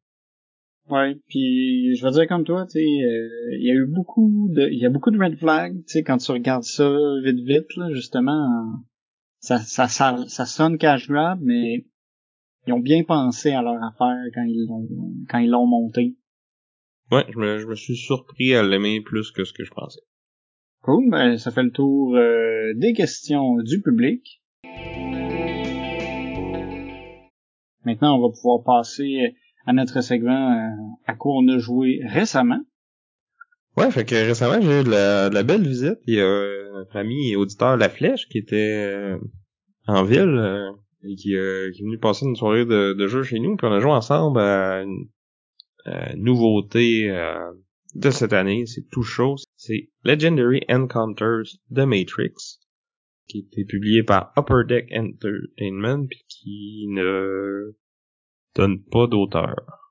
Ouais, 0.88 1.16
puis 1.28 1.96
je 1.96 2.04
veux 2.04 2.12
dire 2.12 2.28
comme 2.28 2.44
toi, 2.44 2.64
tu 2.66 2.72
sais, 2.72 2.84
euh, 2.84 3.56
il 3.58 3.66
y 3.66 3.70
a 3.70 3.74
eu 3.74 3.86
beaucoup 3.86 4.48
de, 4.52 4.68
il 4.70 4.78
y 4.78 4.86
a 4.86 4.90
beaucoup 4.90 5.10
de 5.10 5.18
red 5.18 5.36
flags, 5.36 5.74
tu 5.78 5.84
sais, 5.86 6.04
quand 6.04 6.18
tu 6.18 6.30
regardes 6.30 6.62
ça 6.62 6.88
vite 7.24 7.44
vite, 7.44 7.76
là, 7.76 7.88
justement, 7.92 8.46
ça, 9.40 9.58
ça, 9.58 9.88
ça, 9.88 10.16
ça 10.28 10.46
sonne 10.46 10.78
cash 10.78 11.08
grab, 11.08 11.40
mais 11.42 11.86
ils 12.66 12.72
ont 12.72 12.80
bien 12.80 13.02
pensé 13.02 13.50
à 13.50 13.62
leur 13.62 13.82
affaire 13.82 14.22
quand 14.32 14.44
ils 14.44 14.66
l'ont, 14.68 14.88
quand 15.28 15.38
ils 15.38 15.50
l'ont 15.50 15.66
monté. 15.66 16.16
Ouais, 17.10 17.24
je 17.30 17.38
me, 17.38 17.58
je 17.58 17.66
me 17.66 17.74
suis 17.74 17.96
surpris 17.96 18.54
à 18.54 18.62
l'aimer 18.62 19.00
plus 19.00 19.30
que 19.30 19.44
ce 19.44 19.52
que 19.52 19.64
je 19.64 19.70
pensais. 19.70 20.00
Cool, 20.82 21.10
ben 21.10 21.36
ça 21.36 21.50
fait 21.50 21.64
le 21.64 21.72
tour 21.72 22.14
euh, 22.16 22.72
des 22.76 22.92
questions 22.92 23.56
du 23.56 23.82
public. 23.82 24.40
Maintenant, 27.86 28.18
on 28.18 28.28
va 28.28 28.34
pouvoir 28.34 28.64
passer 28.64 29.36
à 29.64 29.72
notre 29.72 30.00
segment 30.00 30.52
euh, 30.52 30.70
à 31.06 31.14
quoi 31.14 31.34
on 31.36 31.46
a 31.46 31.58
joué 31.58 32.00
récemment. 32.04 32.60
Ouais, 33.76 33.92
fait 33.92 34.04
que 34.04 34.16
récemment, 34.16 34.60
j'ai 34.60 34.80
eu 34.80 34.84
de 34.84 34.90
la, 34.90 35.42
belle 35.44 35.62
visite. 35.62 35.98
Il 36.08 36.14
y 36.14 36.20
a 36.20 36.72
notre 36.72 36.96
ami 36.96 37.36
auditeur 37.36 37.76
La 37.76 37.88
Flèche 37.88 38.26
qui 38.28 38.38
était 38.38 38.56
euh, 38.74 39.18
en 39.86 40.02
ville 40.02 40.36
euh, 40.36 40.72
et 41.04 41.14
qui, 41.14 41.34
est 41.34 41.80
venu 41.80 41.96
passer 41.98 42.26
une 42.26 42.34
soirée 42.34 42.64
de, 42.64 42.92
de 42.92 43.06
jeu 43.06 43.22
chez 43.22 43.38
nous. 43.38 43.56
Puis 43.56 43.68
on 43.68 43.72
a 43.72 43.78
joué 43.78 43.92
ensemble 43.92 44.40
à 44.40 44.82
une, 44.82 45.06
nouveauté 46.16 47.08
de 47.94 48.10
cette 48.10 48.32
année. 48.32 48.66
C'est 48.66 48.88
tout 48.90 49.04
chaud. 49.04 49.36
C'est 49.54 49.90
Legendary 50.02 50.62
Encounters 50.68 51.44
The 51.72 51.86
Matrix 51.86 52.58
qui 53.28 53.40
été 53.40 53.64
publié 53.64 54.02
par 54.02 54.32
Upper 54.36 54.62
Deck 54.66 54.92
Entertainment 54.92 56.06
puis 56.06 56.24
qui 56.28 56.86
ne 56.88 57.74
donne 58.54 58.82
pas 58.82 59.06
d'auteur. 59.06 59.86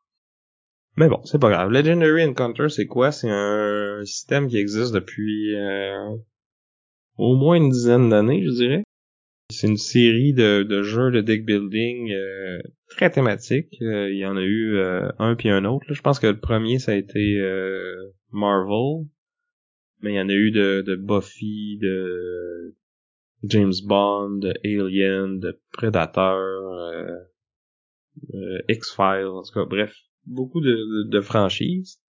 Mais 0.98 1.10
bon, 1.10 1.22
c'est 1.26 1.40
pas 1.40 1.50
grave. 1.50 1.72
Legendary 1.72 2.24
Encounter, 2.24 2.70
c'est 2.70 2.88
quoi? 2.88 3.12
C'est 3.12 3.30
un 3.30 4.02
système 4.06 4.48
qui 4.48 4.58
existe 4.58 4.94
depuis 4.94 5.54
euh, 5.56 6.16
au 7.18 7.36
moins 7.36 7.58
une 7.58 7.70
dizaine 7.70 8.10
d'années, 8.10 8.44
je 8.46 8.52
dirais. 8.52 8.84
C'est 9.52 9.68
une 9.68 9.78
série 9.78 10.34
de, 10.34 10.64
de, 10.64 10.82
jeux 10.84 11.12
de 11.12 11.22
deck 11.22 11.46
building 11.46 12.12
euh, 12.12 12.60
très 12.90 13.12
thématique. 13.12 13.76
Euh, 13.82 14.10
il 14.10 14.18
y 14.18 14.26
en 14.26 14.38
a 14.38 14.42
eu 14.42 14.80
un 15.20 15.36
puis 15.36 15.50
un 15.50 15.66
autre. 15.66 15.86
Je 15.90 16.02
pense 16.02 16.20
que 16.20 16.28
le 16.28 16.40
premier, 16.40 16.80
ça 16.80 16.94
a 16.94 16.96
été 16.96 17.42
Marvel, 18.32 19.06
mais 20.02 20.14
il 20.14 20.16
y 20.16 20.22
en 20.22 20.30
a 20.30 20.34
eu 20.34 20.52
de, 20.52 20.82
de 20.82 20.96
Buffy, 20.96 21.78
de 21.82 22.74
James 23.48 23.74
Bond, 23.86 24.42
Alien, 24.64 25.40
Predator, 25.72 26.38
euh, 26.38 27.18
euh, 28.34 28.60
X-Files, 28.70 29.28
en 29.28 29.44
tout 29.44 29.54
cas, 29.54 29.66
bref, 29.66 29.94
beaucoup 30.26 30.62
de, 30.62 31.10
de, 31.10 31.22
franchises. 31.22 32.00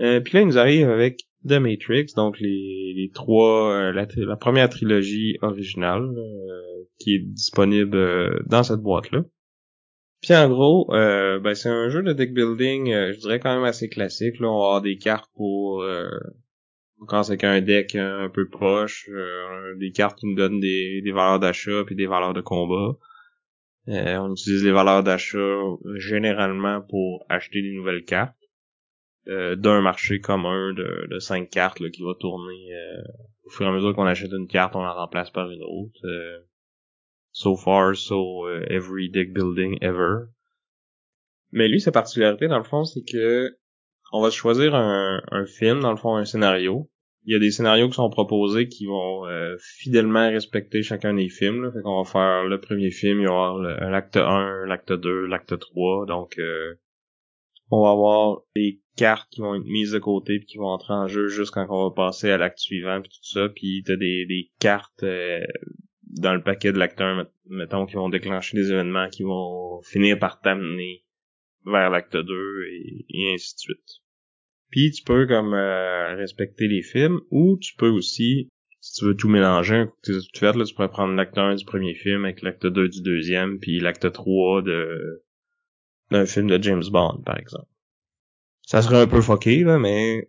Euh, 0.00 0.20
puis 0.20 0.34
là, 0.34 0.40
il 0.42 0.46
nous 0.46 0.58
arrive 0.58 0.88
avec 0.88 1.20
The 1.46 1.54
Matrix, 1.54 2.06
donc 2.16 2.38
les, 2.40 2.92
les 2.96 3.10
trois, 3.12 3.72
euh, 3.72 3.92
la, 3.92 4.06
la, 4.16 4.36
première 4.36 4.68
trilogie 4.68 5.38
originale, 5.42 6.02
euh, 6.02 6.84
qui 6.98 7.16
est 7.16 7.24
disponible 7.24 8.44
dans 8.46 8.62
cette 8.62 8.80
boîte-là. 8.80 9.24
Puis 10.20 10.34
en 10.36 10.48
gros, 10.48 10.86
ben 10.88 11.52
c'est 11.54 11.68
un 11.68 11.88
jeu 11.88 12.00
de 12.04 12.12
deck 12.12 12.32
building, 12.32 12.86
je 12.86 13.18
dirais 13.18 13.40
quand 13.40 13.52
même 13.56 13.64
assez 13.64 13.88
classique. 13.88 14.38
Là, 14.38 14.48
on 14.48 14.58
va 14.58 14.64
avoir 14.66 14.82
des 14.82 14.96
cartes 14.96 15.28
pour 15.34 15.84
quand 17.08 17.22
c'est 17.22 17.36
qu'un 17.36 17.60
deck 17.60 17.94
un 17.94 18.28
peu 18.28 18.48
proche, 18.48 19.08
des 19.78 19.92
cartes 19.92 20.18
qui 20.18 20.26
nous 20.26 20.34
donnent 20.34 20.60
des, 20.60 21.00
des 21.02 21.12
valeurs 21.12 21.40
d'achat 21.40 21.84
puis 21.84 21.96
des 21.96 22.06
valeurs 22.06 22.34
de 22.34 22.40
combat. 22.40 22.96
Euh, 23.88 24.16
on 24.18 24.32
utilise 24.32 24.64
les 24.64 24.70
valeurs 24.70 25.02
d'achat 25.02 25.58
généralement 25.96 26.82
pour 26.82 27.26
acheter 27.28 27.62
des 27.62 27.72
nouvelles 27.72 28.04
cartes 28.04 28.36
euh, 29.26 29.56
d'un 29.56 29.80
marché 29.80 30.20
commun 30.20 30.72
de, 30.72 31.08
de 31.10 31.18
cinq 31.18 31.50
cartes 31.50 31.80
là, 31.80 31.90
qui 31.90 32.02
va 32.02 32.14
tourner 32.18 32.72
euh, 32.72 33.02
au 33.44 33.50
fur 33.50 33.66
et 33.66 33.68
à 33.68 33.72
mesure 33.72 33.92
qu'on 33.94 34.06
achète 34.06 34.30
une 34.30 34.46
carte, 34.46 34.76
on 34.76 34.82
la 34.82 34.92
remplace 34.92 35.30
par 35.30 35.50
une 35.50 35.64
autre. 35.64 36.00
so 37.32 37.56
far, 37.56 37.96
so 37.96 38.48
every 38.68 39.08
deck 39.10 39.32
building 39.32 39.78
ever. 39.80 40.26
Mais 41.50 41.66
lui, 41.66 41.80
sa 41.80 41.90
particularité 41.90 42.46
dans 42.46 42.58
le 42.58 42.64
fond, 42.64 42.84
c'est 42.84 43.02
que 43.02 43.56
on 44.12 44.22
va 44.22 44.30
choisir 44.30 44.74
un, 44.74 45.22
un 45.30 45.46
film, 45.46 45.80
dans 45.80 45.90
le 45.90 45.96
fond, 45.96 46.14
un 46.16 46.24
scénario, 46.24 46.90
il 47.24 47.32
y 47.32 47.36
a 47.36 47.38
des 47.38 47.50
scénarios 47.50 47.88
qui 47.88 47.94
sont 47.94 48.10
proposés 48.10 48.68
qui 48.68 48.86
vont 48.86 49.26
euh, 49.26 49.56
fidèlement 49.60 50.28
respecter 50.28 50.82
chacun 50.82 51.14
des 51.14 51.28
films. 51.28 51.62
Là. 51.62 51.72
Fait 51.72 51.82
qu'on 51.82 52.02
va 52.02 52.10
faire 52.10 52.44
le 52.44 52.60
premier 52.60 52.90
film, 52.90 53.20
il 53.20 53.24
y 53.24 53.28
aura 53.28 53.60
l'acte 53.90 54.16
1, 54.16 54.66
l'acte 54.66 54.92
2, 54.92 55.26
l'acte 55.26 55.58
3. 55.58 56.06
Donc 56.06 56.38
euh, 56.38 56.74
on 57.70 57.82
va 57.82 57.90
avoir 57.90 58.40
des 58.56 58.80
cartes 58.96 59.28
qui 59.30 59.40
vont 59.40 59.54
être 59.54 59.64
mises 59.64 59.92
de 59.92 59.98
côté 59.98 60.38
puis 60.38 60.46
qui 60.46 60.58
vont 60.58 60.66
entrer 60.66 60.94
en 60.94 61.06
jeu 61.06 61.28
juste 61.28 61.52
quand 61.52 61.66
on 61.70 61.88
va 61.88 61.94
passer 61.94 62.30
à 62.30 62.38
l'acte 62.38 62.58
suivant 62.58 63.00
puis 63.00 63.10
tout 63.10 63.24
ça. 63.24 63.48
Puis 63.48 63.84
t'as 63.86 63.96
des, 63.96 64.26
des 64.26 64.50
cartes 64.58 65.04
euh, 65.04 65.40
dans 66.02 66.34
le 66.34 66.42
paquet 66.42 66.72
de 66.72 66.78
l'acte 66.78 67.00
1, 67.00 67.26
mettons, 67.46 67.86
qui 67.86 67.94
vont 67.94 68.08
déclencher 68.08 68.56
des 68.56 68.72
événements 68.72 69.08
qui 69.08 69.22
vont 69.22 69.80
finir 69.82 70.18
par 70.18 70.40
t'amener 70.40 71.04
vers 71.64 71.88
l'acte 71.88 72.16
2 72.16 72.64
et, 72.68 73.06
et 73.08 73.34
ainsi 73.34 73.54
de 73.54 73.60
suite. 73.60 74.02
Puis 74.72 74.90
tu 74.90 75.04
peux 75.04 75.28
comme 75.28 75.54
euh, 75.54 76.16
respecter 76.16 76.66
les 76.66 76.82
films 76.82 77.20
ou 77.30 77.56
tu 77.60 77.76
peux 77.76 77.90
aussi 77.90 78.48
si 78.82 78.94
tu 78.94 79.04
veux 79.04 79.16
tout 79.16 79.28
mélanger, 79.28 79.84
tout 80.02 80.12
fait, 80.34 80.56
là, 80.56 80.64
tu 80.64 80.74
pourrais 80.74 80.90
prendre 80.90 81.14
l'acte 81.14 81.38
1 81.38 81.54
du 81.54 81.64
premier 81.64 81.94
film 81.94 82.24
avec 82.24 82.42
l'acte 82.42 82.66
2 82.66 82.88
du 82.88 83.00
deuxième, 83.00 83.60
puis 83.60 83.78
l'acte 83.78 84.12
3 84.12 84.62
de 84.62 85.22
d'un 86.10 86.26
film 86.26 86.48
de 86.48 86.60
James 86.60 86.82
Bond, 86.90 87.22
par 87.24 87.38
exemple. 87.38 87.68
Ça 88.66 88.82
serait 88.82 89.00
un 89.00 89.06
peu 89.06 89.20
fucké, 89.22 89.62
là, 89.62 89.78
mais 89.78 90.28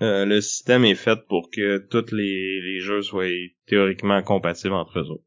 euh, 0.00 0.24
le 0.24 0.40
système 0.40 0.84
est 0.86 0.94
fait 0.94 1.20
pour 1.28 1.50
que 1.50 1.78
tous 1.78 2.12
les, 2.12 2.60
les 2.62 2.80
jeux 2.80 3.02
soient 3.02 3.26
théoriquement 3.66 4.22
compatibles 4.22 4.74
entre 4.74 4.98
eux 4.98 5.10
autres. 5.10 5.24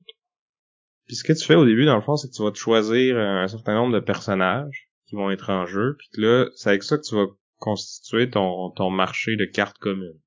Puis 1.06 1.16
ce 1.16 1.24
que 1.24 1.34
tu 1.34 1.46
fais 1.46 1.56
au 1.56 1.66
début, 1.66 1.86
dans 1.86 1.96
le 1.96 2.02
fond, 2.02 2.16
c'est 2.16 2.28
que 2.28 2.34
tu 2.34 2.42
vas 2.42 2.52
te 2.52 2.58
choisir 2.58 3.18
un 3.18 3.48
certain 3.48 3.76
nombre 3.76 3.94
de 3.94 4.00
personnages 4.00 4.90
qui 5.08 5.16
vont 5.16 5.30
être 5.30 5.52
en 5.52 5.68
jeu, 5.68 5.96
puis 6.00 6.24
là, 6.24 6.48
c'est 6.56 6.70
avec 6.70 6.82
ça 6.82 6.98
que 6.98 7.04
tu 7.04 7.16
vas 7.16 7.28
constituer 7.64 8.30
ton, 8.30 8.72
ton 8.72 8.90
marché 8.90 9.38
de 9.38 9.46
cartes 9.46 9.78
communes. 9.78 10.20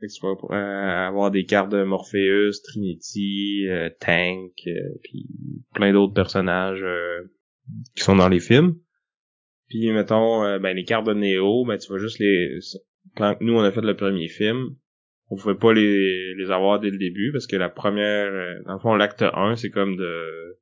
tu 0.00 0.20
vas 0.22 0.56
euh, 0.56 1.08
avoir 1.08 1.30
des 1.30 1.44
cartes 1.44 1.70
de 1.70 1.84
Morpheus, 1.84 2.62
Trinity, 2.64 3.66
euh, 3.68 3.90
Tank, 4.00 4.52
euh, 4.66 4.98
puis 5.02 5.26
plein 5.74 5.92
d'autres 5.92 6.14
personnages 6.14 6.82
qui 7.94 8.02
sont 8.02 8.16
dans 8.16 8.30
les 8.30 8.40
films. 8.40 8.74
Puis 9.68 9.92
mettons, 9.92 10.58
ben 10.60 10.74
les 10.74 10.84
cartes 10.84 11.06
de 11.06 11.12
Neo, 11.12 11.66
ben 11.66 11.76
tu 11.76 11.92
vas 11.92 11.98
juste 11.98 12.20
les. 12.20 12.58
Quand 13.16 13.36
nous 13.42 13.52
on 13.52 13.62
a 13.62 13.70
fait 13.70 13.82
le 13.82 13.94
premier 13.96 14.28
film, 14.28 14.76
on 15.28 15.36
pouvait 15.36 15.58
pas 15.58 15.74
les, 15.74 16.34
les 16.36 16.50
avoir 16.50 16.80
dès 16.80 16.90
le 16.90 16.98
début 16.98 17.32
parce 17.32 17.46
que 17.46 17.56
la 17.56 17.68
première, 17.68 18.30
dans 18.64 18.74
le 18.74 18.78
fond 18.78 18.94
l'acte 18.94 19.22
1 19.22 19.56
c'est 19.56 19.70
comme 19.70 19.96
de 19.96 20.56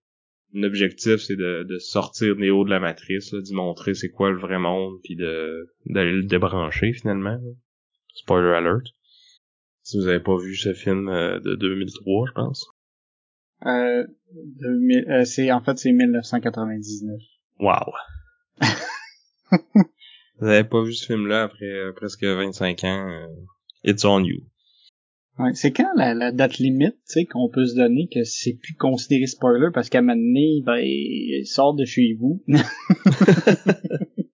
l'objectif 0.55 1.17
c'est 1.17 1.37
de, 1.37 1.65
de 1.65 1.79
sortir 1.79 2.37
Néo 2.37 2.65
de 2.65 2.71
la 2.71 2.81
matrice, 2.81 3.35
d'y 3.35 3.55
montrer 3.55 3.95
c'est 3.95 4.09
quoi 4.09 4.31
le 4.31 4.39
vrai 4.39 4.59
monde, 4.59 5.01
puis 5.03 5.17
de 5.17 5.69
d'aller 5.87 6.13
le 6.13 6.25
débrancher 6.25 6.93
finalement. 6.93 7.39
Spoiler 8.15 8.55
alert. 8.55 8.87
Si 9.83 9.99
vous 9.99 10.07
avez 10.07 10.21
pas 10.21 10.37
vu 10.39 10.55
ce 10.55 10.73
film 10.73 11.09
euh, 11.09 11.41
de 11.41 11.57
2003, 11.57 12.27
je 12.29 12.33
pense. 12.33 12.67
Euh, 13.67 14.07
euh, 14.63 15.25
c'est 15.25 15.51
en 15.53 15.61
fait 15.63 15.79
c'est 15.79 15.93
1999. 15.93 17.21
Wow. 17.59 17.93
vous 20.39 20.47
avez 20.47 20.65
pas 20.65 20.83
vu 20.83 20.93
ce 20.93 21.07
film-là 21.07 21.45
après 21.45 21.67
euh, 21.67 21.93
presque 21.93 22.25
25 22.25 22.85
ans. 22.85 23.29
it's 23.85 24.05
on 24.05 24.25
you. 24.25 24.41
Ouais, 25.39 25.53
c'est 25.55 25.73
quand 25.73 25.93
la, 25.97 26.31
date 26.31 26.59
limite, 26.59 26.95
tu 27.09 27.21
sais, 27.21 27.25
qu'on 27.25 27.49
peut 27.49 27.67
se 27.67 27.75
donner 27.75 28.09
que 28.13 28.23
c'est 28.23 28.55
plus 28.55 28.75
considéré 28.75 29.27
spoiler 29.27 29.71
parce 29.75 29.89
qu'à 29.89 29.99
un 29.99 30.03
moment 30.03 30.15
donné, 30.15 30.63
ben, 30.65 30.77
il 30.77 31.45
sort 31.45 31.75
de 31.75 31.85
chez 31.85 32.15
vous. 32.19 32.45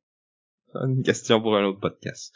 Une 0.74 1.02
question 1.02 1.40
pour 1.40 1.56
un 1.56 1.64
autre 1.64 1.80
podcast. 1.80 2.34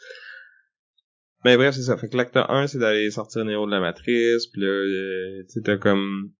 Mais 1.43 1.57
bref, 1.57 1.75
c'est 1.75 1.83
ça. 1.83 1.95
Fait 1.95 2.09
que 2.09 2.17
l'acte 2.17 2.37
1, 2.37 2.65
c'est 2.65 2.79
d'aller 2.79 3.11
sortir 3.11 3.45
Néo 3.45 3.67
de 3.67 3.71
la 3.71 3.79
matrice, 3.79 4.47
puis 4.47 4.61
là, 4.61 4.67
euh, 4.67 5.43
tu 5.47 5.61
sais, 5.63 5.77
comme... 5.77 6.31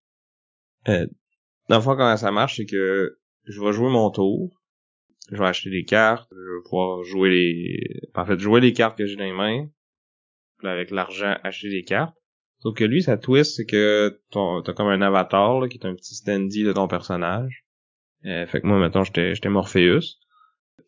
Euh, 0.87 1.05
dans 1.69 1.75
le 1.77 1.81
fond, 1.81 1.95
comment 1.95 2.17
ça 2.17 2.31
marche, 2.31 2.57
c'est 2.57 2.65
que 2.65 3.19
je 3.43 3.61
vais 3.61 3.71
jouer 3.71 3.89
mon 3.89 4.09
tour, 4.09 4.59
je 5.31 5.37
vais 5.37 5.45
acheter 5.45 5.69
des 5.69 5.83
cartes, 5.83 6.27
je 6.31 6.57
vais 6.57 6.63
pouvoir 6.63 7.03
jouer 7.03 7.29
les... 7.29 8.09
En 8.15 8.25
fait, 8.25 8.39
jouer 8.39 8.61
les 8.61 8.73
cartes 8.73 8.97
que 8.97 9.05
j'ai 9.05 9.15
dans 9.15 9.25
les 9.25 9.31
mains, 9.31 9.69
avec 10.63 10.91
l'argent 10.91 11.35
acheter 11.43 11.69
des 11.69 11.83
cartes. 11.83 12.15
Sauf 12.59 12.75
que 12.75 12.83
lui, 12.83 13.03
sa 13.03 13.17
twist, 13.17 13.55
c'est 13.55 13.65
que 13.65 14.21
t'as 14.31 14.73
comme 14.73 14.87
un 14.87 15.01
avatar 15.01 15.67
qui 15.69 15.77
est 15.77 15.85
un 15.85 15.95
petit 15.95 16.15
standy 16.15 16.63
de 16.63 16.73
ton 16.73 16.87
personnage. 16.87 17.65
Euh, 18.25 18.47
fait 18.47 18.61
que 18.61 18.67
moi, 18.67 18.79
maintenant, 18.79 19.03
j'étais 19.03 19.49
Morpheus. 19.49 20.17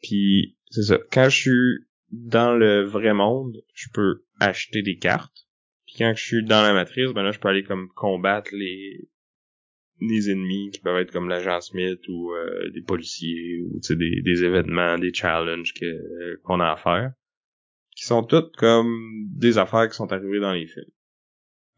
Puis, 0.01 0.57
c'est 0.69 0.83
ça. 0.83 0.97
Quand 1.11 1.29
je 1.29 1.37
suis 1.37 1.87
dans 2.11 2.55
le 2.55 2.83
vrai 2.83 3.13
monde, 3.13 3.57
je 3.73 3.87
peux 3.93 4.23
acheter 4.39 4.81
des 4.81 4.97
cartes. 4.97 5.47
Puis 5.85 5.95
quand 5.97 6.13
je 6.15 6.23
suis 6.23 6.43
dans 6.43 6.61
la 6.61 6.73
matrice, 6.73 7.11
ben 7.13 7.23
là, 7.23 7.31
je 7.31 7.39
peux 7.39 7.47
aller 7.47 7.63
comme 7.63 7.89
combattre 7.95 8.51
les 8.53 9.09
les 9.99 10.29
ennemis 10.29 10.69
qui 10.71 10.79
peuvent 10.79 10.97
être 10.97 11.11
comme 11.11 11.27
l'agent 11.27 11.59
Smith 11.59 11.99
ou 12.07 12.31
euh, 12.31 12.69
des 12.71 12.81
policiers 12.81 13.61
ou 13.61 13.79
des, 13.95 14.21
des 14.21 14.43
événements, 14.43 14.99
des 14.99 15.11
challenges 15.11 15.73
que 15.73 16.35
qu'on 16.43 16.59
a 16.59 16.71
à 16.71 16.77
faire 16.77 17.13
qui 17.97 18.05
sont 18.05 18.23
toutes 18.23 18.55
comme 18.55 19.25
des 19.35 19.57
affaires 19.57 19.89
qui 19.89 19.95
sont 19.95 20.11
arrivées 20.13 20.39
dans 20.39 20.53
les 20.53 20.67
films. 20.67 20.91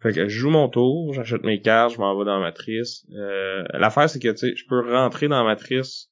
Fait 0.01 0.11
que 0.11 0.27
je 0.27 0.39
joue 0.39 0.49
mon 0.49 0.67
tour, 0.67 1.13
j'achète 1.13 1.43
mes 1.43 1.61
cartes, 1.61 1.93
je 1.93 1.99
m'en 1.99 2.17
vais 2.17 2.25
dans 2.25 2.39
la 2.39 2.45
matrice. 2.45 3.05
Euh, 3.13 3.63
L'affaire, 3.73 4.09
c'est 4.09 4.19
que 4.19 4.31
tu 4.31 4.37
sais, 4.37 4.55
je 4.55 4.65
peux 4.67 4.93
rentrer 4.93 5.29
dans 5.29 5.37
la 5.37 5.45
matrice 5.45 6.11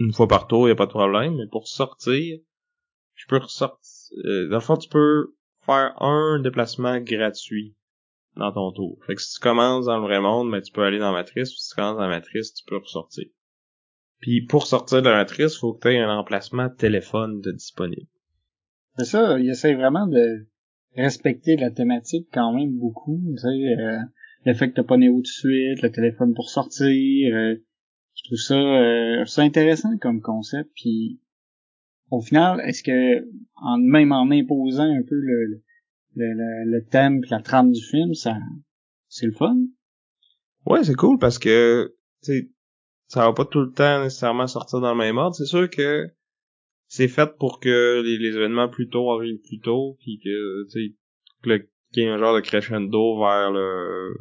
une 0.00 0.12
fois 0.12 0.26
par 0.26 0.48
tour, 0.48 0.68
y 0.68 0.72
a 0.72 0.74
pas 0.74 0.86
de 0.86 0.90
problème, 0.90 1.36
mais 1.36 1.46
pour 1.46 1.68
sortir, 1.68 2.40
je 3.14 3.26
peux 3.28 3.38
ressortir. 3.38 4.18
Euh, 4.24 4.48
dans 4.48 4.58
le 4.58 4.78
tu 4.78 4.88
peux 4.88 5.34
faire 5.64 5.94
un 6.02 6.40
déplacement 6.40 6.98
gratuit 6.98 7.76
dans 8.36 8.52
ton 8.52 8.72
tour. 8.72 8.98
Fait 9.06 9.14
que 9.14 9.22
si 9.22 9.34
tu 9.34 9.40
commences 9.40 9.86
dans 9.86 9.98
le 9.98 10.02
vrai 10.02 10.20
monde, 10.20 10.50
mais 10.50 10.58
ben, 10.58 10.62
tu 10.62 10.72
peux 10.72 10.82
aller 10.82 10.98
dans 10.98 11.12
la 11.12 11.18
matrice, 11.18 11.50
si 11.50 11.70
tu 11.70 11.76
commences 11.76 11.96
dans 11.96 12.08
la 12.08 12.16
matrice, 12.16 12.52
tu 12.52 12.64
peux 12.64 12.78
ressortir. 12.78 13.26
Puis 14.18 14.44
pour 14.44 14.66
sortir 14.66 15.02
de 15.02 15.08
la 15.08 15.16
matrice, 15.16 15.56
faut 15.56 15.74
que 15.74 15.82
tu 15.82 15.94
aies 15.94 16.00
un 16.00 16.18
emplacement 16.18 16.68
téléphone 16.68 17.40
disponible. 17.40 18.08
C'est 18.98 19.04
ça, 19.04 19.38
il 19.38 19.48
essaie 19.50 19.74
vraiment 19.74 20.06
de 20.06 20.46
respecter 20.96 21.56
la 21.56 21.70
thématique 21.70 22.28
quand 22.32 22.52
même 22.52 22.76
beaucoup. 22.78 23.20
Tu 23.34 23.38
sais, 23.38 23.48
euh, 23.48 23.98
le 24.44 24.54
fait 24.54 24.70
que 24.70 24.76
t'as 24.76 24.84
pas 24.84 24.96
Néo 24.96 25.16
tout 25.16 25.22
de 25.22 25.26
suite, 25.26 25.82
le 25.82 25.90
téléphone 25.90 26.34
pour 26.34 26.48
sortir. 26.48 27.34
Euh, 27.34 27.56
je 28.14 28.22
trouve 28.24 28.38
ça, 28.38 28.54
euh, 28.54 29.24
intéressant 29.36 29.96
comme 29.98 30.22
concept. 30.22 30.70
Puis 30.74 31.20
au 32.10 32.20
final, 32.20 32.60
est-ce 32.66 32.82
que 32.82 33.28
en 33.56 33.78
même 33.78 34.12
en 34.12 34.30
imposant 34.30 34.90
un 34.90 35.02
peu 35.02 35.16
le, 35.16 35.62
le, 36.14 36.64
le, 36.64 36.84
thème 36.84 37.20
la 37.28 37.40
trame 37.40 37.72
du 37.72 37.82
film, 37.82 38.14
ça 38.14 38.38
c'est 39.08 39.26
le 39.26 39.32
fun? 39.32 39.58
Ouais, 40.64 40.82
c'est 40.82 40.94
cool 40.94 41.18
parce 41.18 41.38
que 41.38 41.94
ça 43.08 43.26
va 43.26 43.32
pas 43.32 43.44
tout 43.44 43.60
le 43.60 43.72
temps 43.72 44.02
nécessairement 44.02 44.46
sortir 44.46 44.80
dans 44.80 44.92
le 44.92 44.98
même 44.98 45.18
ordre. 45.18 45.36
C'est 45.36 45.44
sûr 45.44 45.68
que 45.68 46.10
c'est 46.88 47.08
fait 47.08 47.36
pour 47.38 47.60
que 47.60 48.02
les, 48.02 48.36
événements 48.36 48.68
plus 48.68 48.88
tôt 48.88 49.10
arrivent 49.12 49.40
plus 49.42 49.60
tôt, 49.60 49.96
puis 50.00 50.20
que, 50.22 50.64
tu 50.70 50.70
sais, 50.70 51.68
qu'il 51.92 52.02
y 52.02 52.06
ait 52.06 52.10
un 52.10 52.18
genre 52.18 52.34
de 52.34 52.40
crescendo 52.40 53.18
vers 53.18 53.50
le, 53.50 54.14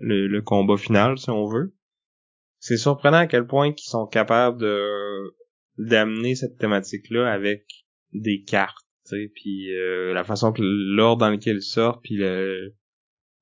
le, 0.00 0.40
combat 0.42 0.76
final, 0.76 1.18
si 1.18 1.30
on 1.30 1.46
veut. 1.46 1.74
C'est 2.58 2.76
surprenant 2.76 3.18
à 3.18 3.26
quel 3.26 3.46
point 3.46 3.68
ils 3.68 3.78
sont 3.78 4.06
capables 4.06 4.60
de 4.60 5.34
d'amener 5.78 6.34
cette 6.34 6.56
thématique-là 6.56 7.30
avec 7.30 7.66
des 8.12 8.42
cartes. 8.42 8.86
puis 9.34 9.74
euh, 9.74 10.14
la 10.14 10.24
façon 10.24 10.52
que 10.52 10.62
l'ordre 10.62 11.20
dans 11.20 11.30
lequel 11.30 11.56
il 11.56 11.62
sort, 11.62 12.00
puis 12.00 12.16
le... 12.16 12.74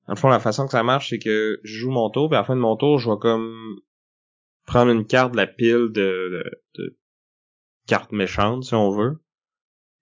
Dans 0.07 0.13
le 0.13 0.19
fond, 0.19 0.27
la 0.27 0.39
façon 0.39 0.65
que 0.65 0.71
ça 0.71 0.83
marche, 0.83 1.09
c'est 1.09 1.19
que 1.19 1.59
je 1.63 1.79
joue 1.79 1.91
mon 1.91 2.09
tour, 2.09 2.29
puis 2.29 2.35
à 2.35 2.41
la 2.41 2.45
fin 2.45 2.55
de 2.55 2.61
mon 2.61 2.75
tour, 2.75 2.99
je 2.99 3.09
vais 3.09 3.17
comme 3.19 3.79
prendre 4.67 4.91
une 4.91 5.07
carte 5.07 5.31
de 5.31 5.37
la 5.37 5.47
pile 5.47 5.89
de, 5.91 6.43
de, 6.75 6.97
cartes 7.87 8.11
méchantes, 8.11 8.63
si 8.63 8.73
on 8.73 8.91
veut. 8.91 9.17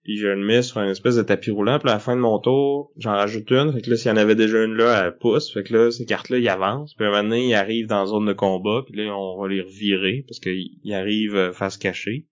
Puis 0.02 0.18
je 0.18 0.28
le 0.28 0.44
mets 0.44 0.62
sur 0.62 0.80
une 0.80 0.90
espèce 0.90 1.16
de 1.16 1.22
tapis 1.22 1.50
roulant, 1.50 1.78
puis 1.78 1.88
à 1.88 1.94
la 1.94 1.98
fin 1.98 2.14
de 2.14 2.20
mon 2.20 2.38
tour, 2.38 2.92
j'en 2.98 3.12
rajoute 3.12 3.50
une. 3.50 3.72
Fait 3.72 3.80
que 3.80 3.90
là, 3.90 3.96
s'il 3.96 4.10
y 4.10 4.12
en 4.12 4.18
avait 4.18 4.34
déjà 4.34 4.62
une 4.62 4.74
là, 4.74 5.06
elle 5.06 5.16
pousse. 5.16 5.50
Fait 5.50 5.62
que 5.62 5.72
là, 5.72 5.90
ces 5.90 6.04
cartes-là, 6.04 6.38
ils 6.38 6.48
avancent. 6.48 6.94
Puis 6.94 7.06
maintenant, 7.08 7.36
ils 7.36 7.54
arrivent 7.54 7.86
dans 7.86 8.00
la 8.00 8.06
zone 8.06 8.26
de 8.26 8.34
combat, 8.34 8.82
puis 8.86 8.96
là, 8.96 9.16
on 9.16 9.40
va 9.40 9.48
les 9.48 9.62
revirer, 9.62 10.24
parce 10.28 10.40
qu'ils 10.40 10.92
arrivent 10.92 11.36
euh, 11.36 11.52
face 11.52 11.78
cachée. 11.78 12.26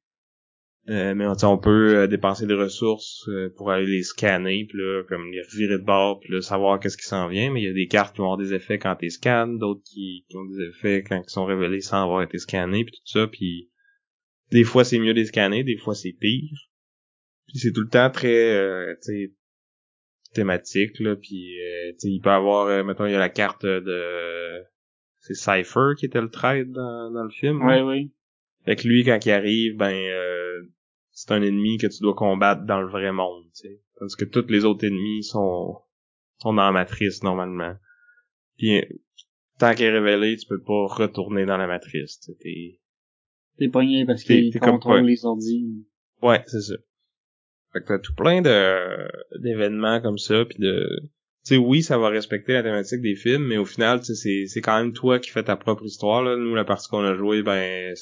Euh, 0.88 1.15
mais 1.15 1.27
on 1.45 1.59
peut 1.59 1.97
euh, 1.97 2.07
dépenser 2.09 2.45
des 2.47 2.55
ressources 2.55 3.29
euh, 3.29 3.55
pour 3.57 3.71
aller 3.71 3.87
les 3.87 4.03
scanner, 4.03 4.67
puis 4.69 4.79
là, 4.79 5.05
comme 5.09 5.31
les 5.31 5.43
revirer 5.43 5.79
de 5.79 5.85
bord, 5.85 6.19
puis 6.19 6.33
là, 6.33 6.41
savoir 6.41 6.81
qu'est-ce 6.81 6.97
qui 6.97 7.07
s'en 7.07 7.29
vient. 7.29 7.53
Mais 7.53 7.62
il 7.62 7.65
y 7.67 7.71
a 7.71 7.73
des 7.73 7.87
cartes 7.87 8.17
qui 8.17 8.21
avoir 8.21 8.37
des 8.37 8.53
effets 8.53 8.79
quand 8.79 8.97
tu 8.97 9.09
scannes, 9.09 9.59
d'autres 9.59 9.83
qui, 9.85 10.25
ont 10.35 10.45
des 10.45 10.65
effets 10.65 11.05
quand 11.05 11.23
ils 11.25 11.31
sont 11.31 11.45
révélés 11.45 11.81
sans 11.81 12.03
avoir 12.03 12.23
été 12.23 12.38
scannés, 12.38 12.85
puis 12.85 12.95
tout 12.95 13.12
ça. 13.12 13.29
Puis 13.29 13.71
des 14.53 14.65
fois, 14.65 14.85
c'est 14.85 14.99
mieux 14.99 15.12
les 15.12 15.27
scanner, 15.27 15.65
des 15.65 15.77
fois, 15.77 15.95
c'est 15.95 16.12
pire. 16.12 16.71
Puis 17.49 17.59
c'est 17.59 17.73
tout 17.73 17.83
le 17.83 17.88
temps 17.88 18.11
très, 18.11 18.97
thématique, 20.33 20.99
là. 21.01 21.17
Puis 21.17 21.57
il 22.03 22.21
peut 22.21 22.31
avoir, 22.31 22.85
mettons, 22.85 23.07
il 23.07 23.12
y 23.12 23.17
a 23.17 23.19
la 23.19 23.29
carte 23.29 23.67
de... 23.67 24.62
C'est 25.19 25.35
Cypher 25.35 25.95
qui 25.97 26.07
était 26.07 26.21
le 26.21 26.31
trade 26.31 26.73
dans, 26.73 27.11
dans 27.12 27.23
le 27.23 27.31
film. 27.31 27.62
Oui, 27.62 27.81
oui. 27.81 28.12
Fait 28.65 28.77
que 28.77 28.87
lui, 28.87 29.05
quand 29.05 29.19
il 29.25 29.31
arrive, 29.31 29.77
ben 29.77 29.93
euh, 29.93 30.62
c'est 31.11 31.33
un 31.33 31.43
ennemi 31.43 31.79
que 31.79 31.87
tu 31.87 32.01
dois 32.01 32.15
combattre 32.15 32.65
dans 32.65 32.81
le 32.81 32.88
vrai 32.88 33.12
monde, 33.12 33.45
tu 33.55 33.69
sais. 33.69 33.81
Parce 33.99 34.17
que 34.17 34.25
tous 34.25 34.47
les 34.49 34.65
autres 34.65 34.87
ennemis 34.87 35.25
sont, 35.25 35.81
sont 36.38 36.55
dans 36.55 36.65
la 36.65 36.73
matrice, 36.73 37.23
normalement. 37.23 37.77
Puis, 38.59 38.83
tant 39.59 39.75
qu'il 39.75 39.87
est 39.87 39.99
révélé, 39.99 40.37
tu 40.37 40.47
peux 40.47 40.61
pas 40.61 40.87
retourner 40.87 41.47
dans 41.47 41.57
la 41.57 41.67
matrice, 41.67 42.21
tu 42.21 42.33
T'es... 42.37 42.81
T'es 43.59 43.69
pogné 43.69 44.05
parce 44.07 44.25
qu'il 44.25 44.59
contrôle 44.59 45.05
les 45.05 45.25
ordi. 45.25 45.87
Ouais, 46.23 46.43
c'est 46.47 46.61
ça. 46.61 46.75
Fait 47.73 47.81
que 47.81 47.87
t'as 47.87 47.99
tout 47.99 48.15
plein 48.15 48.43
de 48.43 49.09
d'événements 49.41 50.01
comme 50.01 50.19
ça, 50.19 50.45
puis 50.45 50.59
de 50.59 51.11
tu 51.45 51.55
sais, 51.55 51.57
oui, 51.57 51.83
ça 51.83 51.99
va 51.99 52.09
respecter 52.09 52.53
la 52.53 52.62
thématique 52.62 53.01
des 53.01 53.17
films, 53.17 53.49
mais 53.49 53.57
au 53.57 53.65
final, 53.65 54.01
tu 54.01 54.15
sais, 54.15 54.47
c'est 54.47 54.61
quand 54.61 54.79
même 54.79 54.93
toi 54.93 55.19
qui 55.19 55.31
fais 55.31 55.43
ta 55.43 55.57
propre 55.57 55.85
histoire. 55.85 56.23
Là. 56.23 56.37
Nous, 56.37 56.55
la 56.55 56.65
partie 56.65 56.88
qu'on 56.88 57.03
a 57.03 57.17
jouée, 57.17 57.43
ben, 57.43 57.93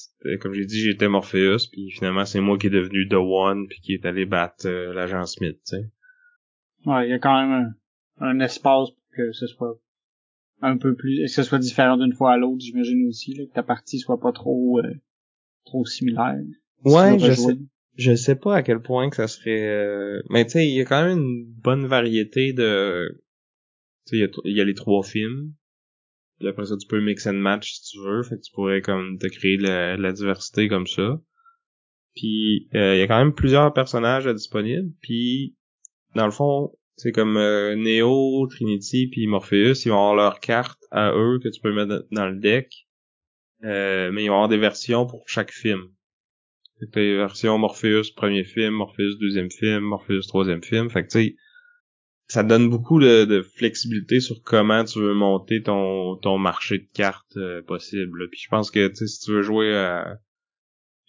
comme 0.43 0.53
j'ai 0.53 0.67
dit, 0.67 0.81
j'étais 0.81 1.09
Morpheus, 1.09 1.69
puis 1.73 1.91
finalement, 1.91 2.27
c'est 2.27 2.41
moi 2.41 2.59
qui 2.59 2.67
est 2.67 2.71
devenu 2.71 3.09
The 3.09 3.15
One, 3.15 3.67
puis 3.67 3.81
qui 3.81 3.95
est 3.95 4.05
allé 4.05 4.27
battre 4.27 4.67
euh, 4.67 4.93
l'agent 4.93 5.25
Smith, 5.25 5.57
tu 5.67 5.77
sais. 5.77 5.91
Ouais, 6.85 7.09
il 7.09 7.11
y 7.11 7.15
a 7.15 7.19
quand 7.19 7.35
même 7.35 7.75
un, 8.19 8.41
espace 8.41 8.91
pour 8.91 9.17
que 9.17 9.33
ce 9.33 9.47
soit 9.47 9.81
un 10.61 10.77
peu 10.77 10.95
plus, 10.95 11.23
que 11.23 11.27
ce 11.29 11.43
soit 11.43 11.59
différent 11.59 11.97
d'une 11.97 12.13
fois 12.13 12.33
à 12.33 12.37
l'autre, 12.37 12.61
j'imagine 12.61 13.09
aussi, 13.09 13.33
là, 13.33 13.47
que 13.47 13.55
ta 13.55 13.63
partie 13.63 14.01
soit 14.01 14.21
pas 14.21 14.33
trop, 14.33 14.81
euh, 14.81 14.95
trop 15.71 15.87
similaire. 15.87 16.37
Ouais, 16.85 17.19
je 17.19 17.33
sais, 17.33 17.59
je 17.97 18.15
sais 18.15 18.37
pas 18.37 18.57
à 18.57 18.63
quel 18.63 18.81
point 18.81 19.11
que 19.11 19.17
ça 19.17 19.29
serait, 19.29 19.69
euh, 19.69 20.23
mais 20.31 20.45
tu 20.45 20.53
sais, 20.53 20.67
il 20.67 20.75
y 20.75 20.81
a 20.81 20.85
quand 20.85 21.05
même 21.05 21.19
une 21.19 21.45
bonne 21.45 21.87
variété 21.87 22.53
de 22.53 23.23
il 24.13 24.29
y, 24.45 24.61
a 24.61 24.65
les 24.65 24.75
trois 24.75 25.05
films. 25.05 25.53
Puis 26.39 26.49
après 26.49 26.67
ça, 26.67 26.77
tu 26.77 26.87
peux 26.89 27.01
mix 27.01 27.27
and 27.27 27.35
match 27.35 27.75
si 27.75 27.93
tu 27.93 27.99
veux. 28.01 28.25
Fait 28.25 28.37
que 28.37 28.41
tu 28.41 28.53
pourrais 28.53 28.81
comme 28.81 29.19
te 29.19 29.29
créer 29.29 29.57
la, 29.57 29.97
la 29.97 30.13
diversité 30.13 30.69
comme 30.69 30.89
ça. 30.89 31.21
Puis 32.17 32.69
euh, 32.75 32.97
il 32.97 32.99
y 32.99 33.03
a 33.03 33.07
quand 33.07 33.19
même 33.19 33.35
plusieurs 33.35 33.73
personnages 33.73 34.27
disponibles. 34.27 34.91
Puis 35.01 35.57
dans 36.17 36.25
le 36.25 36.33
fond, 36.33 36.73
c'est 36.97 37.13
comme 37.13 37.37
euh, 37.37 37.77
Neo, 37.77 38.47
Trinity 38.49 39.07
puis 39.07 39.27
Morpheus, 39.27 39.85
ils 39.85 39.91
vont 39.91 39.99
avoir 39.99 40.17
leurs 40.17 40.41
cartes 40.41 40.83
à 40.91 41.13
eux 41.13 41.39
que 41.43 41.49
tu 41.49 41.61
peux 41.61 41.73
mettre 41.73 42.07
dans 42.11 42.29
le 42.29 42.37
deck. 42.37 42.89
Euh, 43.65 44.11
mais 44.13 44.25
ils 44.25 44.29
vont 44.29 44.35
avoir 44.35 44.49
des 44.49 44.59
versions 44.59 45.07
pour 45.07 45.29
chaque 45.29 45.53
film. 45.53 45.89
Fait 46.79 46.87
que 46.87 47.17
versions 47.17 47.59
Morpheus 47.59 48.13
premier 48.17 48.45
film, 48.45 48.75
Morpheus 48.75 49.17
deuxième 49.21 49.51
film, 49.51 49.81
Morpheus 49.81 50.23
troisième 50.29 50.63
film. 50.63 50.89
Fait 50.89 51.03
que 51.03 51.09
tu 51.09 51.19
sais, 51.19 51.37
ça 52.29 52.43
donne 52.43 52.71
beaucoup 52.71 53.01
de, 53.01 53.43
flexibilité 53.43 54.21
sur 54.21 54.43
comment 54.43 54.85
tu 54.85 55.01
veux 55.01 55.15
monter 55.15 55.63
ton 55.63 56.17
ton 56.17 56.39
marché 56.39 56.79
de 56.79 56.89
cartes 56.95 57.37
euh, 57.37 57.61
possible. 57.63 58.31
Puis 58.31 58.41
je 58.45 58.49
pense 58.49 58.71
que 58.71 58.93
si 58.95 59.21
tu 59.21 59.33
veux 59.33 59.43
jouer 59.43 59.75
à 59.75 60.19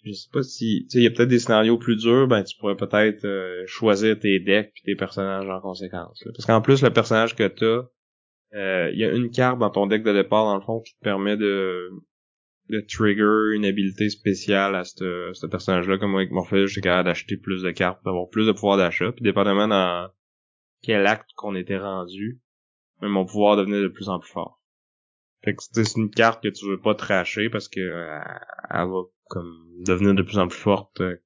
je 0.04 0.12
sais 0.12 0.28
pas 0.32 0.42
si 0.42 0.84
tu 0.84 0.90
sais 0.90 0.98
il 0.98 1.04
y 1.04 1.06
a 1.06 1.10
peut-être 1.10 1.28
des 1.28 1.38
scénarios 1.38 1.78
plus 1.78 1.96
durs, 1.96 2.26
ben 2.26 2.42
tu 2.42 2.56
pourrais 2.58 2.76
peut-être 2.76 3.24
euh, 3.24 3.64
choisir 3.66 4.18
tes 4.18 4.40
decks 4.40 4.72
puis 4.74 4.82
tes 4.84 4.96
personnages 4.96 5.48
en 5.48 5.60
conséquence. 5.60 6.22
Parce 6.34 6.44
qu'en 6.44 6.60
plus 6.60 6.82
le 6.82 6.90
personnage 6.90 7.34
que 7.34 7.46
t'as 7.46 7.88
euh, 8.54 8.90
il 8.92 8.98
y 8.98 9.04
a 9.04 9.10
une 9.10 9.30
carte 9.30 9.58
dans 9.58 9.70
ton 9.70 9.86
deck 9.86 10.02
de 10.02 10.12
départ 10.12 10.44
dans 10.44 10.56
le 10.56 10.62
fond 10.62 10.80
qui 10.80 10.92
te 10.94 11.00
permet 11.02 11.38
de 11.38 11.88
de 12.68 12.80
trigger 12.80 13.54
une 13.54 13.64
habilité 13.64 14.08
spéciale 14.08 14.74
à 14.74 14.84
ce 14.84 15.46
personnage-là, 15.46 15.98
comme 15.98 16.14
avec 16.14 16.30
Morpheus, 16.30 16.68
j'ai 16.68 16.80
capable 16.80 17.08
d'acheter 17.08 17.36
plus 17.36 17.62
de 17.62 17.70
cartes, 17.70 18.02
d'avoir 18.04 18.28
plus 18.28 18.46
de 18.46 18.52
pouvoir 18.52 18.76
d'achat, 18.76 19.12
puis 19.12 19.22
dépendamment 19.22 19.68
dans 19.68 20.10
quel 20.82 21.06
acte 21.06 21.30
qu'on 21.36 21.54
était 21.54 21.78
rendu, 21.78 22.40
mon 23.00 23.24
pouvoir 23.24 23.56
devenait 23.56 23.82
de 23.82 23.88
plus 23.88 24.08
en 24.08 24.18
plus 24.18 24.30
fort. 24.30 24.60
Fait 25.44 25.54
que 25.54 25.62
c'est 25.62 25.96
une 25.96 26.10
carte 26.10 26.42
que 26.42 26.48
tu 26.48 26.66
veux 26.66 26.80
pas 26.80 26.94
tracher 26.94 27.50
parce 27.50 27.68
que 27.68 27.80
euh, 27.80 28.20
elle 28.70 28.88
va 28.88 29.02
comme 29.28 29.66
devenir 29.84 30.14
de 30.14 30.22
plus 30.22 30.38
en 30.38 30.46
plus 30.46 30.58
forte 30.58 31.00
euh, 31.00 31.16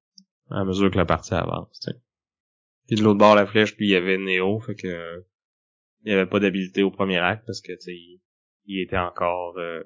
à 0.51 0.64
mesure 0.64 0.90
que 0.90 0.96
la 0.96 1.05
partie 1.05 1.35
avance. 1.35 1.88
Puis 2.87 2.96
de 2.96 3.03
l'autre 3.03 3.18
bord 3.18 3.35
la 3.35 3.46
flèche, 3.46 3.77
puis 3.77 3.87
il 3.88 3.90
y 3.90 3.96
avait 3.96 4.16
Neo, 4.16 4.59
fait 4.61 4.75
que 4.75 5.25
il 6.05 6.12
y 6.12 6.14
avait 6.14 6.27
pas 6.27 6.40
d'habilité 6.40 6.83
au 6.83 6.90
premier 6.90 7.18
acte 7.18 7.44
parce 7.46 7.61
que 7.61 7.72
tu 7.72 7.90
il, 7.90 8.20
il 8.66 8.81
était 8.81 8.96
encore 8.96 9.59
euh, 9.59 9.83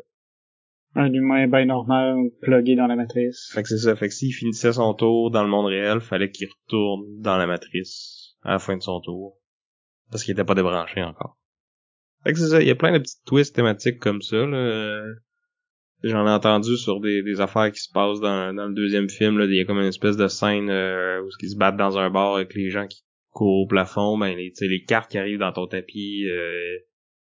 un 0.95 1.13
humain 1.13 1.47
bien 1.47 1.67
normal 1.67 2.17
plugué 2.43 2.75
dans 2.75 2.87
la 2.87 2.97
matrice. 2.97 3.51
Fait 3.53 3.63
que 3.63 3.69
c'est 3.69 3.79
ça, 3.79 3.97
fait 3.97 4.09
que 4.09 4.15
s'il 4.15 4.33
finissait 4.33 4.73
son 4.73 4.95
tour 4.95 5.31
dans 5.31 5.43
le 5.43 5.49
monde 5.49 5.67
réel, 5.67 6.01
fallait 6.01 6.31
qu'il 6.31 6.49
retourne 6.49 7.05
dans 7.21 7.37
la 7.37 7.47
matrice 7.47 8.35
à 8.43 8.53
la 8.53 8.59
fin 8.59 8.77
de 8.77 8.83
son 8.83 9.01
tour 9.01 9.37
parce 10.11 10.25
qu'il 10.25 10.33
était 10.33 10.45
pas 10.45 10.55
débranché 10.55 11.03
encore. 11.03 11.37
Fait 12.25 12.33
que 12.33 12.39
c'est 12.39 12.49
ça, 12.49 12.61
il 12.61 12.69
y 12.69 12.71
a 12.71 12.75
plein 12.75 12.93
de 12.93 12.99
petites 12.99 13.25
twists 13.25 13.55
thématiques 13.55 13.99
comme 13.99 14.21
ça, 14.21 14.45
là. 14.45 15.03
J'en 16.03 16.27
ai 16.27 16.31
entendu 16.31 16.79
sur 16.79 16.99
des, 17.01 17.41
affaires 17.41 17.71
qui 17.71 17.81
se 17.81 17.93
passent 17.93 18.21
dans, 18.21 18.55
dans 18.55 18.69
le 18.69 18.75
deuxième 18.75 19.09
film, 19.09 19.39
là. 19.39 19.45
Il 19.45 19.55
y 19.55 19.61
a 19.61 19.65
comme 19.65 19.79
une 19.79 19.87
espèce 19.87 20.17
de 20.17 20.29
scène 20.29 20.71
euh, 20.71 21.23
où 21.23 21.29
ils 21.43 21.51
se 21.51 21.57
battent 21.57 21.77
dans 21.77 21.99
un 21.99 22.11
bar 22.11 22.37
avec 22.37 22.55
les 22.55 22.71
gens 22.71 22.87
qui 22.87 23.03
courent 23.31 23.63
au 23.63 23.67
plafond, 23.67 24.19
ben 24.19 24.37
les, 24.37 24.53
les 24.61 24.83
cartes 24.83 25.11
qui 25.11 25.19
arrivent 25.19 25.39
dans 25.39 25.53
ton 25.53 25.67
tapis, 25.67 26.27
euh, 26.29 26.79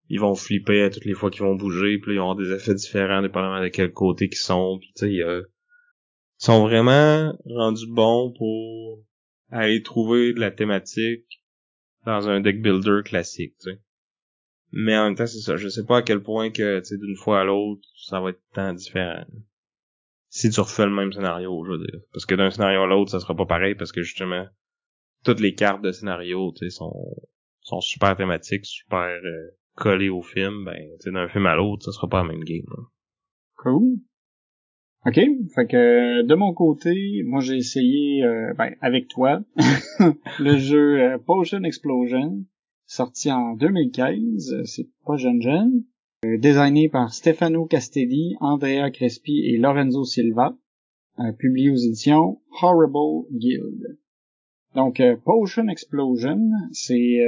ils 0.08 0.20
vont 0.20 0.34
flipper 0.34 0.82
à 0.82 0.90
toutes 0.90 1.04
les 1.04 1.14
fois 1.14 1.30
qu'ils 1.30 1.42
vont 1.42 1.54
bouger, 1.54 1.98
puis 1.98 2.14
ils 2.14 2.18
vont 2.18 2.30
avoir 2.30 2.36
des 2.36 2.52
effets 2.52 2.74
différents 2.74 3.22
dépendamment 3.22 3.62
de 3.62 3.68
quel 3.68 3.92
côté 3.92 4.28
qu'ils 4.28 4.38
sont, 4.38 4.78
puis 4.80 4.92
tu 4.96 5.06
sais, 5.06 5.12
ils 5.12 5.44
sont 6.38 6.62
vraiment 6.62 7.36
rendus 7.44 7.88
bons 7.88 8.32
pour 8.36 9.04
aller 9.50 9.82
trouver 9.82 10.32
de 10.32 10.40
la 10.40 10.50
thématique 10.50 11.42
dans 12.04 12.28
un 12.28 12.40
deck 12.40 12.62
builder 12.62 13.00
classique, 13.04 13.54
tu 13.60 13.70
sais. 13.70 13.80
Mais 14.70 14.96
en 14.96 15.04
même 15.06 15.14
temps, 15.14 15.26
c'est 15.26 15.40
ça. 15.40 15.56
Je 15.56 15.68
sais 15.68 15.84
pas 15.84 15.98
à 15.98 16.02
quel 16.02 16.22
point 16.22 16.50
que, 16.50 16.80
tu 16.80 16.84
sais, 16.84 16.98
d'une 16.98 17.16
fois 17.16 17.40
à 17.40 17.44
l'autre, 17.44 17.82
ça 17.96 18.20
va 18.20 18.30
être 18.30 18.42
tant 18.52 18.74
différent. 18.74 19.24
Si 20.28 20.50
tu 20.50 20.60
refais 20.60 20.84
le 20.84 20.92
même 20.92 21.12
scénario, 21.12 21.64
je 21.64 21.72
veux 21.72 21.78
dire. 21.78 22.00
Parce 22.12 22.26
que 22.26 22.34
d'un 22.34 22.50
scénario 22.50 22.82
à 22.82 22.86
l'autre, 22.86 23.10
ça 23.10 23.20
sera 23.20 23.34
pas 23.34 23.46
pareil 23.46 23.74
parce 23.74 23.92
que 23.92 24.02
justement, 24.02 24.46
toutes 25.24 25.40
les 25.40 25.54
cartes 25.54 25.82
de 25.82 25.90
scénario, 25.90 26.52
tu 26.52 26.66
sais, 26.66 26.70
sont, 26.70 27.16
sont 27.60 27.80
super 27.80 28.14
thématiques, 28.14 28.66
super 28.66 29.08
euh, 29.08 29.57
collées 29.78 30.08
au 30.08 30.22
film. 30.22 30.64
Ben, 30.64 30.90
tu 31.00 31.10
d'un 31.10 31.28
film 31.28 31.46
à 31.46 31.56
l'autre, 31.56 31.84
ça 31.84 31.92
sera 31.92 32.08
pas 32.08 32.22
la 32.22 32.28
même 32.28 32.44
game. 32.44 32.66
Cool. 33.56 33.98
OK, 35.06 35.14
fait 35.54 35.66
que 35.66 36.22
de 36.22 36.34
mon 36.34 36.52
côté, 36.52 37.22
moi 37.24 37.40
j'ai 37.40 37.56
essayé 37.56 38.24
euh, 38.24 38.52
ben, 38.58 38.74
avec 38.80 39.08
toi 39.08 39.42
le 40.40 40.58
jeu 40.58 41.00
euh, 41.00 41.18
Potion 41.18 41.62
Explosion, 41.62 42.44
sorti 42.84 43.30
en 43.30 43.54
2015, 43.54 44.64
c'est 44.64 44.88
pas 45.06 45.16
jeune 45.16 45.40
jeune, 45.40 45.84
euh, 46.24 46.36
designé 46.38 46.88
par 46.88 47.14
Stefano 47.14 47.64
Castelli, 47.66 48.34
Andrea 48.40 48.90
Crespi 48.90 49.38
et 49.46 49.56
Lorenzo 49.56 50.04
Silva, 50.04 50.56
publié 51.38 51.70
aux 51.70 51.76
éditions 51.76 52.40
Horrible 52.60 53.26
Guild. 53.32 53.98
Donc 54.74 55.00
Potion 55.24 55.68
Explosion, 55.68 56.50
c'est 56.72 57.20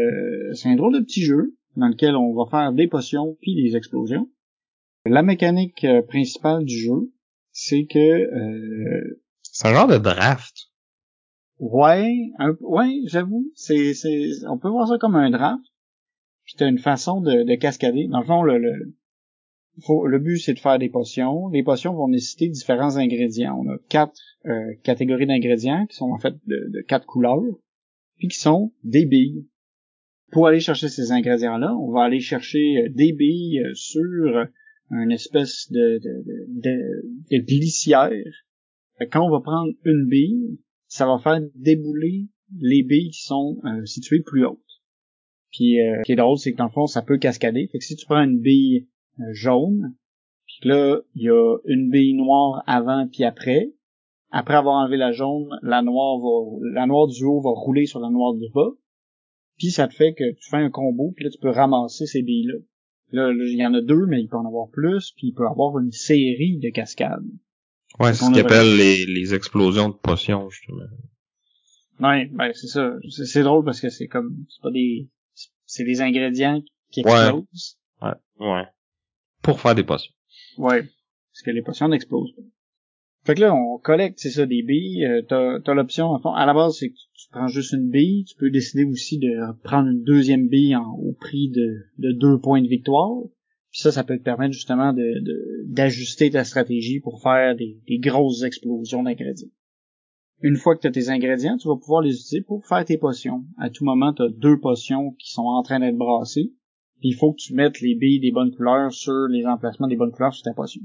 c'est 0.55 0.69
un 0.69 0.77
drôle 0.77 0.95
de 0.95 1.01
petit 1.01 1.23
jeu 1.23 1.57
dans 1.77 1.89
lequel 1.89 2.17
on 2.17 2.35
va 2.35 2.51
faire 2.51 2.73
des 2.73 2.89
potions 2.89 3.37
puis 3.41 3.55
des 3.55 3.77
explosions. 3.77 4.29
La 5.07 5.23
mécanique 5.23 5.87
principale 6.09 6.65
du 6.65 6.77
jeu, 6.77 7.13
c'est 7.53 7.87
que 7.87 7.99
euh, 7.99 9.21
c'est 9.43 9.69
un 9.69 9.75
genre 9.75 9.89
de 9.89 9.99
draft. 9.99 10.71
Ouais, 11.59 12.31
un, 12.39 12.57
ouais, 12.61 13.01
j'avoue, 13.07 13.51
c'est 13.55 13.95
c'est 13.95 14.29
on 14.49 14.59
peut 14.59 14.69
voir 14.69 14.89
ça 14.89 14.99
comme 14.99 15.17
un 15.17 15.31
draft. 15.31 15.63
Puis 16.45 16.67
une 16.67 16.79
façon 16.79 17.21
de, 17.21 17.45
de 17.45 17.55
cascader. 17.55 18.09
Dans 18.09 18.21
le 18.21 18.27
fond, 18.27 18.43
le, 18.43 18.59
le, 18.59 18.95
faut, 19.83 20.07
le 20.07 20.19
but 20.19 20.39
c'est 20.39 20.55
de 20.55 20.59
faire 20.59 20.79
des 20.79 20.89
potions. 20.89 21.49
Les 21.49 21.63
potions 21.63 21.95
vont 21.95 22.09
nécessiter 22.09 22.49
différents 22.49 22.97
ingrédients. 22.97 23.59
On 23.59 23.71
a 23.71 23.77
quatre 23.89 24.21
euh, 24.47 24.75
catégories 24.83 25.27
d'ingrédients 25.27 25.87
qui 25.87 25.97
sont 25.97 26.11
en 26.11 26.19
fait 26.19 26.35
de, 26.47 26.71
de 26.73 26.81
quatre 26.83 27.07
couleurs. 27.07 27.43
puis 28.17 28.29
qui 28.29 28.39
sont 28.39 28.73
des 28.85 29.07
billes. 29.07 29.47
Pour 30.33 30.47
aller 30.47 30.61
chercher 30.61 30.89
ces 30.89 31.13
ingrédients-là, 31.13 31.75
on 31.77 31.91
va 31.93 32.05
aller 32.05 32.21
chercher 32.21 32.89
des 32.91 33.13
billes 33.13 33.63
sur 33.75 34.47
une 34.91 35.13
espèce 35.13 35.71
de, 35.71 36.01
de, 36.03 37.03
de, 37.31 37.39
glissière. 37.39 38.11
Quand 39.11 39.27
on 39.27 39.31
va 39.31 39.41
prendre 39.41 39.73
une 39.85 40.07
bille, 40.07 40.59
ça 40.89 41.07
va 41.07 41.19
faire 41.19 41.41
débouler 41.55 42.27
les 42.59 42.83
billes 42.83 43.11
qui 43.11 43.23
sont 43.23 43.59
euh, 43.65 43.85
situées 43.85 44.23
plus 44.23 44.45
hautes. 44.45 44.59
Puis 45.53 45.81
euh, 45.81 45.99
ce 45.99 46.03
qui 46.07 46.13
est 46.13 46.17
drôle, 46.17 46.39
c'est 46.39 46.53
que 46.53 46.59
dans 46.59 46.65
le 46.65 46.71
fond, 46.71 46.87
ça 46.87 47.03
peut 47.03 47.19
cascader. 47.19 47.69
Fait 47.71 47.79
que 47.79 47.85
si 47.85 47.97
tu 47.97 48.07
prends 48.07 48.23
une 48.23 48.41
bille 48.41 48.89
euh, 49.21 49.33
jaune, 49.33 49.95
puis 50.47 50.69
là, 50.69 51.01
il 51.15 51.23
y 51.23 51.31
a 51.31 51.57
une 51.67 51.91
bille 51.91 52.15
noire 52.15 52.63
avant 52.67 53.07
puis 53.07 53.25
après. 53.25 53.73
Après 54.33 54.55
avoir 54.55 54.77
enlevé 54.77 54.97
la 54.97 55.13
jaune, 55.13 55.49
la 55.63 55.83
noire 55.83 56.19
va 56.19 56.59
la 56.75 56.87
noire 56.87 57.09
du 57.09 57.25
haut 57.25 57.41
va 57.41 57.51
rouler 57.51 57.87
sur 57.87 57.99
la 57.99 58.11
noire 58.11 58.35
du 58.35 58.49
bas. 58.55 58.71
Puis 59.61 59.71
ça 59.71 59.87
te 59.87 59.95
fait 59.95 60.15
que 60.15 60.33
tu 60.33 60.49
fais 60.49 60.57
un 60.57 60.71
combo, 60.71 61.13
puis 61.15 61.25
là 61.25 61.31
tu 61.31 61.39
peux 61.39 61.51
ramasser 61.51 62.07
ces 62.07 62.23
billes-là. 62.23 62.59
Là, 63.13 63.33
il 63.33 63.59
y 63.59 63.67
en 63.67 63.75
a 63.75 63.83
deux, 63.83 64.07
mais 64.07 64.23
il 64.23 64.29
peut 64.29 64.39
en 64.39 64.47
avoir 64.47 64.71
plus, 64.71 65.13
puis 65.17 65.29
il 65.29 65.35
peut 65.35 65.47
avoir 65.47 65.79
une 65.79 65.93
série 65.93 66.59
de 66.59 66.71
cascades. 66.71 67.27
Ouais, 67.99 68.15
c'est 68.15 68.25
ce 68.25 68.31
qu'ils 68.31 68.41
appellent 68.41 68.77
les, 68.77 69.05
les 69.05 69.35
explosions 69.35 69.91
de 69.91 69.95
potions, 69.95 70.49
justement. 70.49 70.85
Ouais, 72.01 72.31
ben 72.33 72.53
c'est 72.55 72.69
ça. 72.69 72.95
C'est 73.11 73.43
drôle 73.43 73.65
parce 73.65 73.81
que 73.81 73.91
c'est 73.91 74.07
comme 74.07 74.47
c'est 74.49 74.63
pas 74.63 74.71
des 74.71 75.11
c'est 75.67 75.85
des 75.85 76.01
ingrédients 76.01 76.63
qui 76.91 77.01
explosent. 77.01 77.79
Ouais. 78.01 78.15
ouais. 78.39 78.65
Pour 79.43 79.61
faire 79.61 79.75
des 79.75 79.85
potions. 79.85 80.15
Ouais. 80.57 80.83
Parce 80.83 81.43
que 81.45 81.51
les 81.51 81.63
potions 81.63 81.89
n'explosent 81.89 82.35
pas. 82.35 82.43
Fait 83.25 83.35
que 83.35 83.43
là, 83.43 83.55
on 83.55 83.79
collecte, 83.79 84.19
c'est 84.19 84.31
ça, 84.31 84.47
des 84.47 84.63
billes. 84.63 85.05
Euh, 85.05 85.23
t'as, 85.29 85.61
t'as 85.61 85.75
l'option, 85.75 86.07
en 86.07 86.21
fond, 86.21 86.33
à 86.33 86.47
la 86.47 86.55
base, 86.55 86.79
c'est 86.79 86.89
que 86.89 86.95
tu 86.95 87.09
prends 87.31 87.49
juste 87.49 87.73
une 87.73 87.91
bille. 87.91 88.25
Tu 88.25 88.35
peux 88.37 88.51
décider 88.51 88.85
aussi 88.85 89.19
de 89.19 89.53
prendre 89.63 89.89
une 89.89 90.03
deuxième 90.03 90.49
bille 90.49 90.77
au 90.77 91.13
prix 91.13 91.49
de, 91.51 91.79
de 91.99 92.13
deux 92.13 92.39
points 92.39 92.63
de 92.63 92.69
victoire. 92.69 93.23
Puis 93.71 93.83
ça, 93.83 93.93
ça 93.93 94.03
peut 94.03 94.19
te 94.19 94.23
permettre 94.23 94.53
justement 94.53 94.93
d'ajuster 95.67 96.31
ta 96.31 96.45
stratégie 96.45 97.01
pour 97.01 97.23
faire 97.23 97.55
des, 97.55 97.79
grosses 97.99 98.43
explosions 98.43 99.05
d'ingrédients. 99.05 99.51
Une 100.43 100.57
fois 100.57 100.75
que 100.75 100.81
tu 100.81 100.87
as 100.89 100.91
tes 100.91 101.09
ingrédients, 101.09 101.57
tu 101.57 101.69
vas 101.69 101.77
pouvoir 101.77 102.03
les 102.03 102.15
utiliser 102.15 102.41
pour 102.41 102.67
faire 102.67 102.85
tes 102.85 102.99
potions. 102.99 103.45
À 103.59 103.71
tout 103.71 103.85
moment, 103.85 104.13
tu 104.13 104.23
as 104.23 104.29
deux 104.29 104.59
potions 104.59 105.13
qui 105.19 105.31
sont 105.31 105.43
en 105.45 105.63
train 105.63 105.79
d'être 105.81 105.99
brassées. 105.99 106.53
Il 107.03 107.15
faut 107.15 107.33
que 107.33 107.41
tu 107.41 107.55
mettes 107.55 107.81
les 107.81 107.95
billes 107.95 108.21
des 108.21 108.33
bonnes 108.33 108.55
couleurs 108.55 108.93
sur 108.93 109.29
les 109.29 109.47
emplacements 109.47 109.87
des 109.87 109.97
bonnes 109.97 110.13
couleurs 110.13 110.35
sur 110.35 110.43
ta 110.43 110.55
potion. 110.55 110.83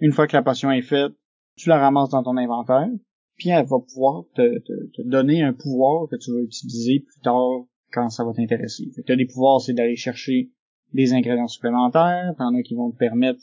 Une 0.00 0.12
fois 0.12 0.26
que 0.26 0.36
la 0.36 0.42
potion 0.42 0.72
est 0.72 0.82
faite, 0.82 1.12
tu 1.56 1.68
la 1.68 1.78
ramasses 1.78 2.10
dans 2.10 2.22
ton 2.24 2.36
inventaire, 2.36 2.88
puis 3.36 3.50
elle 3.50 3.66
va 3.66 3.78
pouvoir 3.78 4.24
te, 4.34 4.58
te, 4.60 5.02
donner 5.02 5.42
un 5.42 5.52
pouvoir 5.52 6.08
que 6.08 6.16
tu 6.16 6.32
vas 6.32 6.40
utiliser 6.40 7.00
plus 7.00 7.20
tard 7.22 7.64
quand 7.92 8.08
ça 8.10 8.24
va 8.24 8.32
t'intéresser. 8.32 8.90
Tu 9.06 9.12
as 9.12 9.16
des 9.16 9.26
pouvoirs, 9.26 9.60
c'est 9.60 9.72
d'aller 9.72 9.96
chercher 9.96 10.50
des 10.92 11.12
ingrédients 11.12 11.48
supplémentaires, 11.48 12.34
t'en 12.38 12.54
as 12.54 12.62
qui 12.62 12.74
vont 12.74 12.90
te 12.90 12.96
permettre 12.96 13.40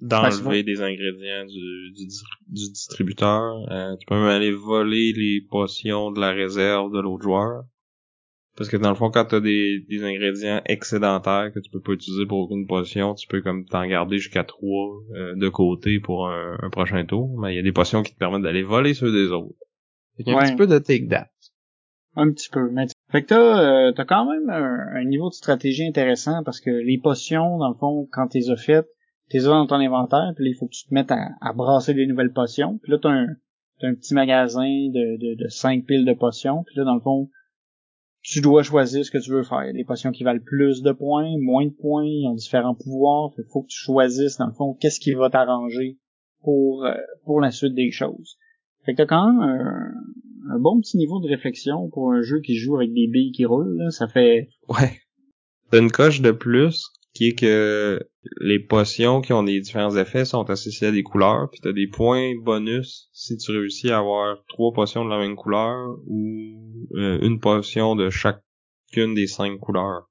d'enlever 0.00 0.62
des 0.62 0.80
ingrédients 0.80 1.46
du, 1.46 1.92
du, 1.92 2.06
du 2.48 2.70
distributeur. 2.70 3.70
Euh, 3.70 3.96
tu 3.96 4.06
peux 4.06 4.16
même 4.16 4.24
aller 4.24 4.52
voler 4.52 5.12
les 5.12 5.40
potions 5.48 6.10
de 6.10 6.20
la 6.20 6.32
réserve 6.32 6.92
de 6.92 7.00
l'autre 7.00 7.22
joueur. 7.22 7.64
Parce 8.56 8.70
que 8.70 8.76
dans 8.76 8.90
le 8.90 8.94
fond, 8.94 9.10
quand 9.10 9.24
t'as 9.24 9.40
des, 9.40 9.80
des 9.88 10.04
ingrédients 10.04 10.60
excédentaires 10.66 11.50
que 11.52 11.58
tu 11.58 11.70
peux 11.70 11.80
pas 11.80 11.92
utiliser 11.92 12.24
pour 12.24 12.38
aucune 12.38 12.66
potion, 12.66 13.14
tu 13.14 13.26
peux 13.26 13.40
comme 13.40 13.64
t'en 13.64 13.84
garder 13.86 14.18
jusqu'à 14.18 14.44
trois 14.44 15.00
euh, 15.14 15.34
de 15.34 15.48
côté 15.48 15.98
pour 15.98 16.28
un, 16.28 16.56
prochain 16.70 17.04
tour. 17.04 17.36
Mais 17.40 17.52
il 17.52 17.56
y 17.56 17.58
a 17.58 17.62
des 17.62 17.72
potions 17.72 18.02
qui 18.02 18.14
te 18.14 18.18
permettent 18.18 18.42
d'aller 18.42 18.62
voler 18.62 18.94
ceux 18.94 19.10
des 19.10 19.32
autres. 19.32 19.56
Fait 20.16 20.30
un 20.30 20.44
petit 20.44 20.56
peu 20.56 20.68
de 20.68 20.78
take 20.78 21.08
that. 21.08 21.28
Un 22.14 22.30
petit 22.30 22.48
peu. 22.48 22.70
Mais 22.70 22.86
fait 23.10 23.22
que 23.22 23.28
t'as, 23.28 23.88
euh, 23.88 23.92
t'as 23.92 24.04
quand 24.04 24.30
même 24.30 24.48
un, 24.48 25.00
un, 25.00 25.04
niveau 25.04 25.30
de 25.30 25.34
stratégie 25.34 25.84
intéressant 25.84 26.44
parce 26.44 26.60
que 26.60 26.70
les 26.70 26.98
potions, 26.98 27.58
dans 27.58 27.70
le 27.70 27.74
fond, 27.74 28.08
quand 28.12 28.28
t'es 28.28 28.50
as 28.50 28.56
faites, 28.56 28.86
t'es 29.30 29.38
as 29.40 29.48
dans 29.48 29.66
ton 29.66 29.76
inventaire, 29.76 30.32
puis 30.36 30.44
là, 30.44 30.50
il 30.52 30.56
faut 30.56 30.66
que 30.66 30.74
tu 30.74 30.86
te 30.86 30.94
mettes 30.94 31.10
à, 31.10 31.30
à 31.40 31.52
brasser 31.52 31.92
des 31.92 32.06
nouvelles 32.06 32.32
potions. 32.32 32.78
Puis 32.84 32.92
là, 32.92 32.98
t'as 33.02 33.10
un, 33.10 33.26
t'as 33.80 33.88
un 33.88 33.94
petit 33.94 34.14
magasin 34.14 34.62
de, 34.62 35.18
de, 35.18 35.42
de 35.42 35.48
5 35.48 35.84
piles 35.86 36.04
de 36.04 36.14
potions. 36.14 36.62
Puis 36.62 36.76
là, 36.76 36.84
dans 36.84 36.94
le 36.94 37.00
fond, 37.00 37.28
tu 38.24 38.40
dois 38.40 38.62
choisir 38.62 39.04
ce 39.04 39.10
que 39.10 39.18
tu 39.18 39.30
veux 39.30 39.42
faire. 39.42 39.62
Il 39.64 39.66
y 39.66 39.70
a 39.70 39.74
des 39.74 39.84
potions 39.84 40.10
qui 40.10 40.24
valent 40.24 40.42
plus 40.44 40.82
de 40.82 40.92
points, 40.92 41.28
moins 41.38 41.66
de 41.66 41.70
points, 41.70 42.06
ils 42.06 42.26
ont 42.26 42.34
différents 42.34 42.74
pouvoirs. 42.74 43.30
Il 43.36 43.44
faut 43.52 43.62
que 43.62 43.68
tu 43.68 43.78
choisisses, 43.78 44.38
dans 44.38 44.46
le 44.46 44.54
fond, 44.54 44.74
qu'est-ce 44.80 44.98
qui 44.98 45.12
va 45.12 45.28
t'arranger 45.28 45.98
pour, 46.42 46.86
euh, 46.86 46.94
pour 47.24 47.40
la 47.40 47.50
suite 47.50 47.74
des 47.74 47.90
choses. 47.90 48.38
Fait 48.84 48.92
que 48.92 48.98
t'as 48.98 49.06
quand 49.06 49.30
même 49.30 49.42
un, 50.50 50.58
bon 50.58 50.80
petit 50.80 50.96
niveau 50.96 51.20
de 51.20 51.28
réflexion 51.28 51.88
pour 51.90 52.12
un 52.12 52.22
jeu 52.22 52.40
qui 52.40 52.56
joue 52.56 52.76
avec 52.76 52.94
des 52.94 53.08
billes 53.08 53.32
qui 53.32 53.44
roulent. 53.44 53.76
Là. 53.76 53.90
Ça 53.90 54.08
fait... 54.08 54.48
Ouais. 54.68 55.00
T'as 55.70 55.80
une 55.80 55.90
coche 55.90 56.22
de 56.22 56.30
plus 56.30 56.90
qui 57.14 57.28
est 57.28 57.38
que 57.38 58.00
les 58.40 58.58
potions 58.58 59.20
qui 59.20 59.32
ont 59.32 59.44
des 59.44 59.60
différents 59.60 59.96
effets 59.96 60.24
sont 60.24 60.50
associées 60.50 60.88
à 60.88 60.92
des 60.92 61.04
couleurs, 61.04 61.48
puis 61.50 61.60
t'as 61.62 61.72
des 61.72 61.86
points 61.86 62.34
bonus 62.42 63.08
si 63.12 63.36
tu 63.36 63.52
réussis 63.52 63.90
à 63.90 63.98
avoir 63.98 64.44
trois 64.48 64.72
potions 64.72 65.04
de 65.04 65.10
la 65.10 65.18
même 65.18 65.36
couleur 65.36 65.96
ou 66.06 66.88
euh, 66.94 67.20
une 67.22 67.38
potion 67.38 67.94
de 67.94 68.10
chacune 68.10 69.14
des 69.14 69.28
cinq 69.28 69.58
couleurs. 69.60 70.10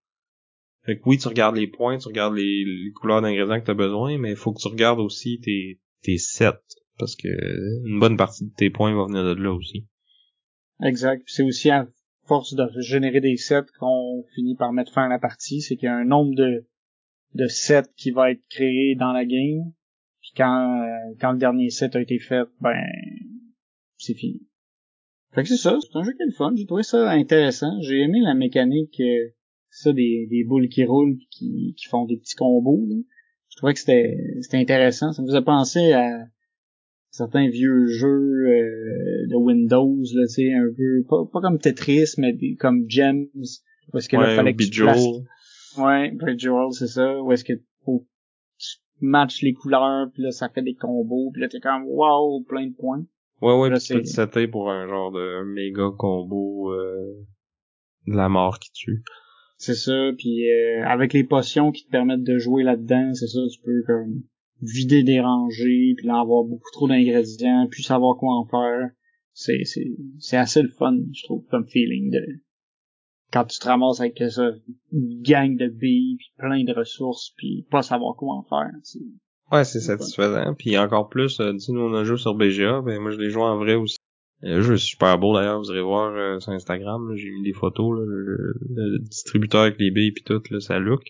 Fait 0.86 0.98
que 0.98 1.02
oui, 1.06 1.18
tu 1.18 1.28
regardes 1.28 1.58
les 1.58 1.68
points, 1.68 1.98
tu 1.98 2.08
regardes 2.08 2.36
les, 2.36 2.92
couleurs 2.96 3.22
d'ingrédients 3.22 3.60
que 3.60 3.66
t'as 3.66 3.74
besoin, 3.74 4.18
mais 4.18 4.32
il 4.32 4.38
faut 4.38 4.54
que 4.54 4.62
tu 4.62 4.68
regardes 4.68 5.00
aussi 5.00 5.40
tes, 5.42 5.80
tes 6.04 6.18
sets, 6.18 6.52
parce 6.98 7.16
que 7.16 7.28
une 7.86 8.00
bonne 8.00 8.18
partie 8.18 8.46
de 8.46 8.54
tes 8.56 8.70
points 8.70 8.96
va 8.96 9.06
venir 9.06 9.24
de 9.24 9.42
là 9.42 9.54
aussi. 9.54 9.88
Exact. 10.82 11.24
C'est 11.28 11.44
aussi 11.44 11.70
à 11.70 11.88
force 12.28 12.54
de 12.54 12.66
générer 12.80 13.20
des 13.20 13.36
sets 13.36 13.66
qu'on 13.80 14.26
finit 14.36 14.56
par 14.56 14.72
mettre 14.72 14.94
fin 14.94 15.06
à 15.06 15.10
la 15.10 15.20
partie, 15.20 15.62
c'est 15.62 15.76
qu'il 15.76 15.88
y 15.88 15.90
a 15.90 15.96
un 15.96 16.06
nombre 16.06 16.36
de 16.36 16.66
de 17.36 17.48
set 17.48 17.90
qui 17.96 18.12
va 18.12 18.32
être 18.32 18.42
créé 18.50 18.96
dans 18.96 19.12
la 19.12 19.26
game. 19.26 19.72
Puis 20.22 20.32
quand, 20.38 20.82
euh, 20.84 21.16
quand 21.20 21.32
le 21.34 21.38
dernier 21.38 21.70
set 21.70 21.96
a 21.96 22.02
été 22.02 22.20
fait, 22.20 22.46
ben 22.62 22.82
c'est 23.98 24.14
fini. 24.14 24.42
Fait 25.34 25.44
que 25.44 25.50
c'est 25.50 25.58
ça, 25.58 25.78
c'est 25.82 25.98
un 25.98 26.04
jeu 26.04 26.14
qui 26.14 26.22
est 26.22 26.28
le 26.28 26.32
fun. 26.32 26.54
J'ai 26.56 26.66
trouvé 26.66 26.84
ça 26.84 27.12
intéressant. 27.12 27.82
J'ai 27.82 28.02
aimé 28.02 28.20
la 28.22 28.36
mécanique, 28.36 29.00
euh, 29.00 29.30
ça, 29.70 29.92
des, 29.92 30.28
des 30.30 30.44
boules 30.44 30.70
qui 30.70 30.86
roulent 30.86 31.18
pis 31.18 31.28
qui, 31.32 31.76
qui 31.78 31.88
font 31.88 32.06
des 32.06 32.18
petits 32.18 32.36
combos. 32.36 32.88
Je 33.50 33.58
trouvais 33.58 33.74
que 33.74 33.80
c'était, 33.80 34.18
c'était 34.42 34.58
intéressant. 34.58 35.12
Ça 35.12 35.22
me 35.22 35.28
faisait 35.28 35.42
penser 35.42 35.94
à 35.94 36.28
certains 37.14 37.48
vieux 37.48 37.86
jeux 37.88 38.48
euh, 38.48 39.28
de 39.28 39.36
Windows, 39.36 40.02
là, 40.16 40.26
tu 40.28 40.34
sais, 40.34 40.54
un 40.54 40.68
peu, 40.76 41.04
pas, 41.08 41.26
pas 41.32 41.42
comme 41.42 41.60
Tetris, 41.60 42.16
mais 42.18 42.36
comme 42.56 42.86
Gems, 42.90 43.28
parce 43.92 44.08
que 44.08 44.18
là, 44.18 44.36
fallait 44.36 44.56
que 44.56 44.64
tu 44.64 44.84
Ouais, 45.78 46.12
Bridgewell, 46.12 46.72
c'est 46.72 46.88
ça. 46.88 47.22
Où 47.22 47.32
est-ce 47.32 47.44
que 47.44 47.54
faut 47.86 48.06
tu 48.58 48.78
matches 49.02 49.42
les 49.42 49.54
couleurs, 49.54 50.08
puis 50.14 50.24
là, 50.24 50.32
ça 50.32 50.50
fait 50.50 50.62
des 50.62 50.76
combos, 50.76 51.32
puis 51.32 51.42
là, 51.42 51.50
t'es 51.50 51.60
comme, 51.60 51.84
wow, 51.86 52.42
plein 52.44 52.68
de 52.68 52.74
points. 52.74 53.06
Ouais, 53.42 53.60
ouais, 53.60 53.74
pis 53.74 53.80
tu 53.80 53.94
peux 53.96 54.02
te 54.02 54.08
setter 54.08 54.48
pour 54.48 54.72
un 54.72 54.88
genre 54.88 55.12
de 55.12 55.44
méga 55.44 55.90
combo 55.98 56.72
euh, 56.72 57.26
de 58.08 58.16
la 58.16 58.30
mort 58.30 58.60
qui 58.60 58.72
tue. 58.72 59.04
C'est 59.58 59.76
ça, 59.76 60.12
puis 60.18 60.50
euh, 60.50 60.86
avec 60.86 61.14
les 61.14 61.24
potions 61.24 61.72
qui 61.72 61.86
te 61.86 61.92
permettent 61.92 62.24
de 62.24 62.38
jouer 62.38 62.64
là-dedans, 62.64 63.14
c'est 63.14 63.28
ça, 63.28 63.40
tu 63.52 63.60
peux 63.62 63.84
comme 63.86 64.24
vider 64.62 65.04
des 65.04 65.20
rangées, 65.20 65.94
puis 65.98 66.08
là 66.08 66.20
avoir 66.20 66.44
beaucoup 66.44 66.72
trop 66.72 66.88
d'ingrédients, 66.88 67.68
puis 67.70 67.84
savoir 67.84 68.18
quoi 68.18 68.36
en 68.36 68.46
faire. 68.46 68.90
C'est 69.34 69.64
c'est 69.66 69.92
c'est 70.20 70.38
assez 70.38 70.62
le 70.62 70.70
fun, 70.70 70.96
je 71.14 71.24
trouve, 71.24 71.46
comme 71.50 71.68
feeling 71.68 72.12
de 72.12 72.22
quand 73.34 73.46
tu 73.46 73.58
te 73.58 73.68
ramasses 73.68 74.00
avec 74.00 74.22
ça, 74.30 74.52
une 74.92 75.22
gang 75.24 75.58
de 75.58 75.68
billes, 75.68 76.18
puis 76.18 76.32
plein 76.38 76.64
de 76.64 76.72
ressources, 76.72 77.34
puis 77.36 77.66
pas 77.72 77.82
savoir 77.82 78.16
quoi 78.16 78.36
en 78.36 78.44
faire. 78.44 78.70
Ouais, 79.52 79.66
c'est 79.66 79.80
satisfaisant. 79.80 80.54
Puis 80.54 80.78
encore 80.78 81.10
plus, 81.10 81.40
euh, 81.40 81.52
nous 81.70 81.82
on 81.82 81.94
a 81.96 82.04
joué 82.04 82.18
sur 82.18 82.36
BGA, 82.36 82.82
ben 82.82 83.02
moi 83.02 83.10
je 83.12 83.18
l'ai 83.18 83.32
joué 83.32 83.44
en 83.44 83.58
vrai 83.58 83.74
aussi. 83.74 83.98
Le 84.42 84.62
jeu 84.62 84.76
est 84.76 84.78
super 84.78 85.18
beau 85.18 85.34
d'ailleurs, 85.36 85.60
vous 85.60 85.72
irez 85.72 85.82
voir 85.82 86.14
euh, 86.14 86.40
sur 86.40 86.52
Instagram, 86.52 87.12
j'ai 87.16 87.32
mis 87.32 87.44
des 87.44 87.54
photos, 87.54 87.98
là, 87.98 88.06
le, 88.06 89.00
distributeur 89.00 89.62
avec 89.62 89.80
les 89.80 89.90
billes 89.90 90.12
puis 90.12 90.24
tout, 90.24 90.42
là, 90.52 90.60
ça 90.60 90.78
look. 90.80 91.02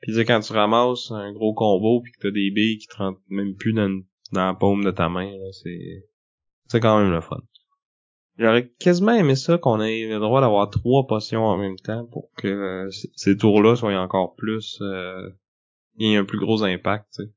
Puis 0.00 0.12
quand 0.24 0.40
tu 0.40 0.52
ramasses 0.52 1.10
un 1.10 1.32
gros 1.32 1.54
combo 1.54 2.00
puis 2.00 2.12
que 2.12 2.18
t'as 2.20 2.30
des 2.30 2.50
billes 2.50 2.78
qui 2.78 2.86
te 2.86 2.96
rentrent 2.96 3.20
même 3.28 3.54
plus 3.56 3.72
dans, 3.72 3.90
dans 4.32 4.46
la 4.46 4.54
paume 4.54 4.84
de 4.84 4.90
ta 4.92 5.08
main, 5.08 5.32
c'est 5.50 6.06
c'est 6.68 6.80
quand 6.80 7.00
même 7.00 7.12
le 7.12 7.20
fun. 7.20 7.40
J'aurais 8.38 8.68
quasiment 8.78 9.12
aimé 9.12 9.34
ça 9.34 9.56
qu'on 9.56 9.80
ait 9.80 10.06
le 10.06 10.18
droit 10.18 10.42
d'avoir 10.42 10.68
trois 10.68 11.06
potions 11.06 11.44
en 11.44 11.56
même 11.56 11.78
temps 11.78 12.04
pour 12.06 12.30
que 12.36 12.48
euh, 12.48 12.90
ces 13.14 13.36
tours-là 13.36 13.76
soient 13.76 13.98
encore 13.98 14.34
plus 14.34 14.78
euh, 14.82 15.30
aient 15.98 16.16
un 16.16 16.24
plus 16.24 16.38
gros 16.38 16.62
impact, 16.62 17.06
tu 17.14 17.22
sais. 17.22 17.32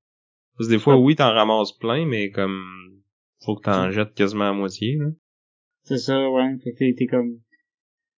Parce 0.57 0.67
que 0.67 0.73
des 0.73 0.79
fois, 0.79 0.97
oui, 0.97 1.15
t'en 1.15 1.31
ramasses 1.31 1.71
plein, 1.71 2.05
mais 2.05 2.31
comme 2.31 3.01
faut 3.39 3.55
que 3.55 3.61
t'en 3.61 3.91
jettes 3.91 4.13
quasiment 4.13 4.49
à 4.49 4.53
moitié, 4.53 4.97
là. 4.97 5.07
C'est 5.83 5.97
ça, 5.97 6.29
ouais. 6.29 6.57
Fait 6.61 6.73
que 6.73 6.97
t'es 6.97 7.07
comme 7.07 7.39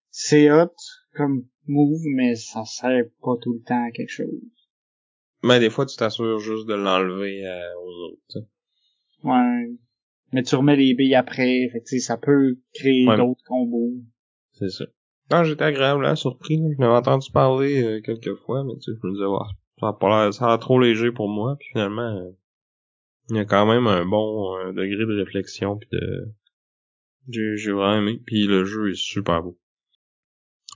c'est 0.10 0.52
hot 0.52 0.74
comme 1.14 1.46
move, 1.68 2.02
mais 2.16 2.36
ça 2.36 2.66
sert 2.66 3.06
pas 3.22 3.36
tout 3.42 3.54
le 3.54 3.62
temps 3.62 3.88
à 3.88 3.92
quelque 3.92 4.10
chose. 4.10 4.42
Mais 5.44 5.60
des 5.60 5.70
fois, 5.70 5.86
tu 5.86 5.96
t'assures 5.96 6.40
juste 6.40 6.68
de 6.68 6.74
l'enlever 6.74 7.46
euh, 7.46 7.80
aux 7.80 8.08
autres. 8.08 8.22
T'sais. 8.28 8.48
Ouais 9.24 9.78
mais 10.34 10.44
tu 10.44 10.56
remets 10.56 10.76
les 10.76 10.94
billes 10.94 11.16
après, 11.16 11.70
fait 11.72 11.82
que, 11.82 12.00
ça 12.00 12.18
peut 12.18 12.58
créer 12.74 13.06
d'autres 13.06 13.44
combos. 13.46 13.94
C'est 14.54 14.70
ça. 14.70 14.86
Non, 15.32 15.44
j'étais 15.44 15.64
agréablement 15.64 16.16
surpris. 16.16 16.58
Je 16.58 16.78
m'avais 16.78 16.94
entendu 16.94 17.32
parler 17.32 17.82
euh, 17.82 18.02
quelques 18.02 18.36
fois, 18.36 18.64
mais 18.64 18.74
tu 18.76 18.92
sais, 18.92 19.00
je 19.02 19.08
me 19.08 19.14
disais, 19.14 19.26
ça 19.80 19.88
a 19.88 19.94
pas 19.94 20.32
ça 20.32 20.46
a 20.46 20.48
l'air 20.50 20.60
trop 20.60 20.80
léger 20.80 21.12
pour 21.12 21.30
moi. 21.30 21.56
Puis 21.58 21.70
finalement, 21.72 22.18
euh, 22.18 22.32
il 23.30 23.38
y 23.38 23.40
a 23.40 23.46
quand 23.46 23.66
même 23.66 23.88
un 23.88 24.06
bon 24.06 24.58
euh, 24.58 24.74
degré 24.74 25.06
de 25.06 25.18
réflexion 25.18 25.78
puis 25.78 25.88
de, 25.94 26.34
j'ai, 27.30 27.56
j'ai 27.56 27.72
vraiment 27.72 28.02
aimé. 28.02 28.22
Puis 28.26 28.46
le 28.46 28.66
jeu 28.66 28.92
est 28.92 29.00
super 29.00 29.42
beau. 29.42 29.58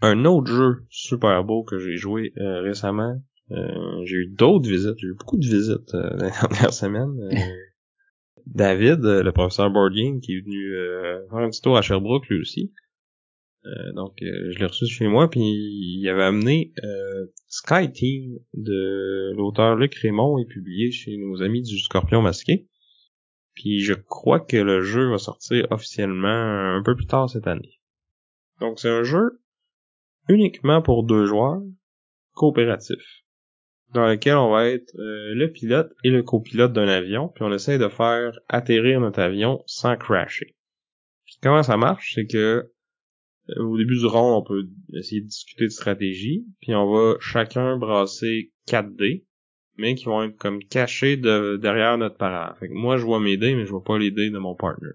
Un 0.01 0.23
autre 0.25 0.47
jeu 0.47 0.85
super 0.89 1.43
beau 1.43 1.63
que 1.63 1.79
j'ai 1.79 1.97
joué 1.97 2.33
récemment, 2.35 3.17
j'ai 3.49 4.15
eu 4.15 4.27
d'autres 4.27 4.67
visites, 4.67 4.97
j'ai 4.97 5.07
eu 5.07 5.13
beaucoup 5.13 5.37
de 5.37 5.45
visites 5.45 5.93
euh, 5.93 6.09
la 6.17 6.29
dernière 6.29 6.73
semaine. 6.73 7.15
David, 8.45 8.99
le 9.01 9.31
professeur 9.31 9.69
Boarding, 9.71 10.21
qui 10.21 10.33
est 10.33 10.41
venu 10.41 10.73
faire 11.29 11.39
un 11.39 11.49
petit 11.49 11.61
tour 11.61 11.77
à 11.77 11.81
Sherbrooke 11.81 12.27
lui 12.27 12.39
aussi. 12.39 12.71
Euh, 13.65 13.93
donc, 13.93 14.21
euh, 14.21 14.51
je 14.51 14.59
l'ai 14.59 14.65
reçu 14.65 14.85
chez 14.85 15.07
moi, 15.07 15.29
puis 15.29 15.41
il 15.41 16.07
avait 16.07 16.23
amené 16.23 16.73
euh, 16.83 17.25
Sky 17.47 17.91
Team 17.91 18.37
de 18.53 19.31
l'auteur 19.35 19.75
Luc 19.75 19.95
Raymond 19.95 20.37
et 20.37 20.45
publié 20.45 20.91
chez 20.91 21.17
nos 21.17 21.41
amis 21.41 21.63
du 21.63 21.79
Scorpion 21.79 22.21
Masqué. 22.21 22.67
Puis 23.55 23.79
je 23.79 23.93
crois 23.93 24.39
que 24.39 24.57
le 24.57 24.81
jeu 24.81 25.09
va 25.09 25.17
sortir 25.17 25.65
officiellement 25.71 26.27
un 26.75 26.83
peu 26.83 26.95
plus 26.95 27.07
tard 27.07 27.29
cette 27.29 27.47
année. 27.47 27.79
Donc 28.59 28.79
c'est 28.79 28.89
un 28.89 29.03
jeu 29.03 29.41
uniquement 30.27 30.81
pour 30.81 31.03
deux 31.03 31.25
joueurs, 31.25 31.61
coopératif, 32.33 33.23
dans 33.95 34.07
lequel 34.07 34.35
on 34.35 34.51
va 34.51 34.67
être 34.67 34.93
le 34.95 35.47
pilote 35.47 35.91
et 36.03 36.09
le 36.09 36.21
copilote 36.21 36.73
d'un 36.73 36.87
avion, 36.87 37.29
puis 37.29 37.43
on 37.43 37.53
essaie 37.53 37.77
de 37.77 37.87
faire 37.87 38.37
atterrir 38.49 38.99
notre 38.99 39.19
avion 39.19 39.63
sans 39.65 39.97
crasher. 39.97 40.55
Puis 41.25 41.37
comment 41.41 41.63
ça 41.63 41.77
marche, 41.77 42.13
c'est 42.13 42.27
que 42.27 42.69
euh, 43.49 43.63
au 43.63 43.77
début 43.77 43.97
du 43.97 44.05
round, 44.05 44.33
on 44.33 44.43
peut 44.43 44.67
essayer 44.93 45.21
de 45.21 45.27
discuter 45.27 45.65
de 45.65 45.69
stratégie, 45.69 46.45
puis 46.61 46.73
on 46.73 46.91
va 46.91 47.15
chacun 47.19 47.77
brasser 47.77 48.51
4 48.67 48.95
dés, 48.95 49.25
mais 49.77 49.95
qui 49.95 50.05
vont 50.05 50.23
être 50.23 50.37
comme 50.37 50.63
cachés 50.63 51.17
de, 51.17 51.57
derrière 51.57 51.97
notre 51.97 52.17
parent. 52.17 52.55
Fait 52.55 52.69
que 52.69 52.73
moi, 52.73 52.97
je 52.97 53.03
vois 53.03 53.19
mes 53.19 53.37
dés, 53.37 53.55
mais 53.55 53.65
je 53.65 53.71
vois 53.71 53.83
pas 53.83 53.97
les 53.97 54.11
dés 54.11 54.29
de 54.29 54.37
mon 54.37 54.55
partner. 54.55 54.91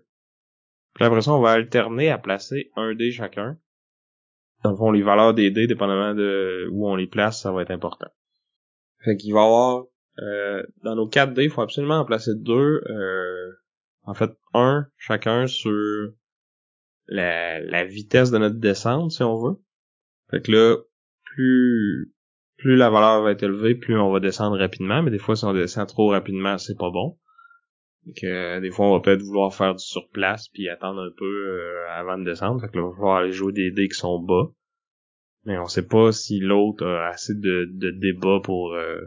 Puis 0.94 1.04
après 1.04 1.22
ça, 1.22 1.32
on 1.32 1.40
va 1.40 1.52
alterner 1.52 2.10
à 2.10 2.18
placer 2.18 2.70
un 2.76 2.94
dé 2.94 3.12
chacun. 3.12 3.58
Dans 4.64 4.72
le 4.72 4.76
fond, 4.76 4.90
les 4.90 5.02
valeurs 5.02 5.32
des 5.32 5.50
dés, 5.50 5.66
dépendamment 5.66 6.14
de 6.14 6.68
où 6.70 6.88
on 6.88 6.96
les 6.96 7.06
place, 7.06 7.40
ça 7.40 7.52
va 7.52 7.62
être 7.62 7.70
important. 7.70 8.08
Fait 9.04 9.16
qu'il 9.16 9.32
va 9.32 9.40
y 9.40 9.44
avoir 9.44 9.84
euh, 10.18 10.62
dans 10.82 10.94
nos 10.94 11.08
4 11.08 11.32
dés, 11.32 11.44
il 11.44 11.50
faut 11.50 11.62
absolument 11.62 12.00
en 12.00 12.04
placer 12.04 12.32
deux. 12.34 12.82
Euh, 12.88 13.52
en 14.04 14.14
fait, 14.14 14.30
un 14.54 14.86
chacun 14.96 15.46
sur 15.46 16.12
la, 17.06 17.60
la 17.60 17.84
vitesse 17.84 18.30
de 18.30 18.38
notre 18.38 18.58
descente, 18.58 19.12
si 19.12 19.22
on 19.22 19.38
veut. 19.38 19.56
Fait 20.30 20.42
que 20.42 20.52
là, 20.52 20.76
plus 21.24 22.12
plus 22.56 22.76
la 22.76 22.90
valeur 22.90 23.22
va 23.22 23.32
être 23.32 23.42
élevée, 23.42 23.74
plus 23.74 23.98
on 23.98 24.12
va 24.12 24.20
descendre 24.20 24.58
rapidement, 24.58 25.02
mais 25.02 25.10
des 25.10 25.18
fois 25.18 25.34
si 25.34 25.44
on 25.44 25.54
descend 25.54 25.88
trop 25.88 26.10
rapidement, 26.10 26.58
c'est 26.58 26.76
pas 26.76 26.90
bon. 26.90 27.16
Donc, 28.06 28.22
euh, 28.24 28.60
des 28.60 28.70
fois 28.70 28.86
on 28.86 28.92
va 28.92 29.00
peut-être 29.00 29.22
vouloir 29.22 29.54
faire 29.54 29.74
du 29.74 29.84
surplace 29.84 30.48
puis 30.48 30.68
attendre 30.68 31.00
un 31.00 31.10
peu 31.16 31.24
euh, 31.24 31.90
avant 31.90 32.18
de 32.18 32.24
descendre. 32.24 32.60
Fait 32.60 32.68
que 32.68 32.76
là, 32.76 32.84
on 32.84 32.90
va 32.90 32.96
falloir 32.96 33.16
aller 33.16 33.32
jouer 33.32 33.52
des 33.52 33.70
dés 33.70 33.88
qui 33.88 33.96
sont 33.96 34.18
bas. 34.18 34.50
Mais 35.44 35.58
on 35.58 35.66
sait 35.66 35.86
pas 35.86 36.12
si 36.12 36.38
l'autre 36.38 36.86
a 36.86 37.08
assez 37.08 37.34
de, 37.34 37.68
de 37.72 37.90
débats 37.90 38.40
pour 38.42 38.74
euh, 38.74 39.00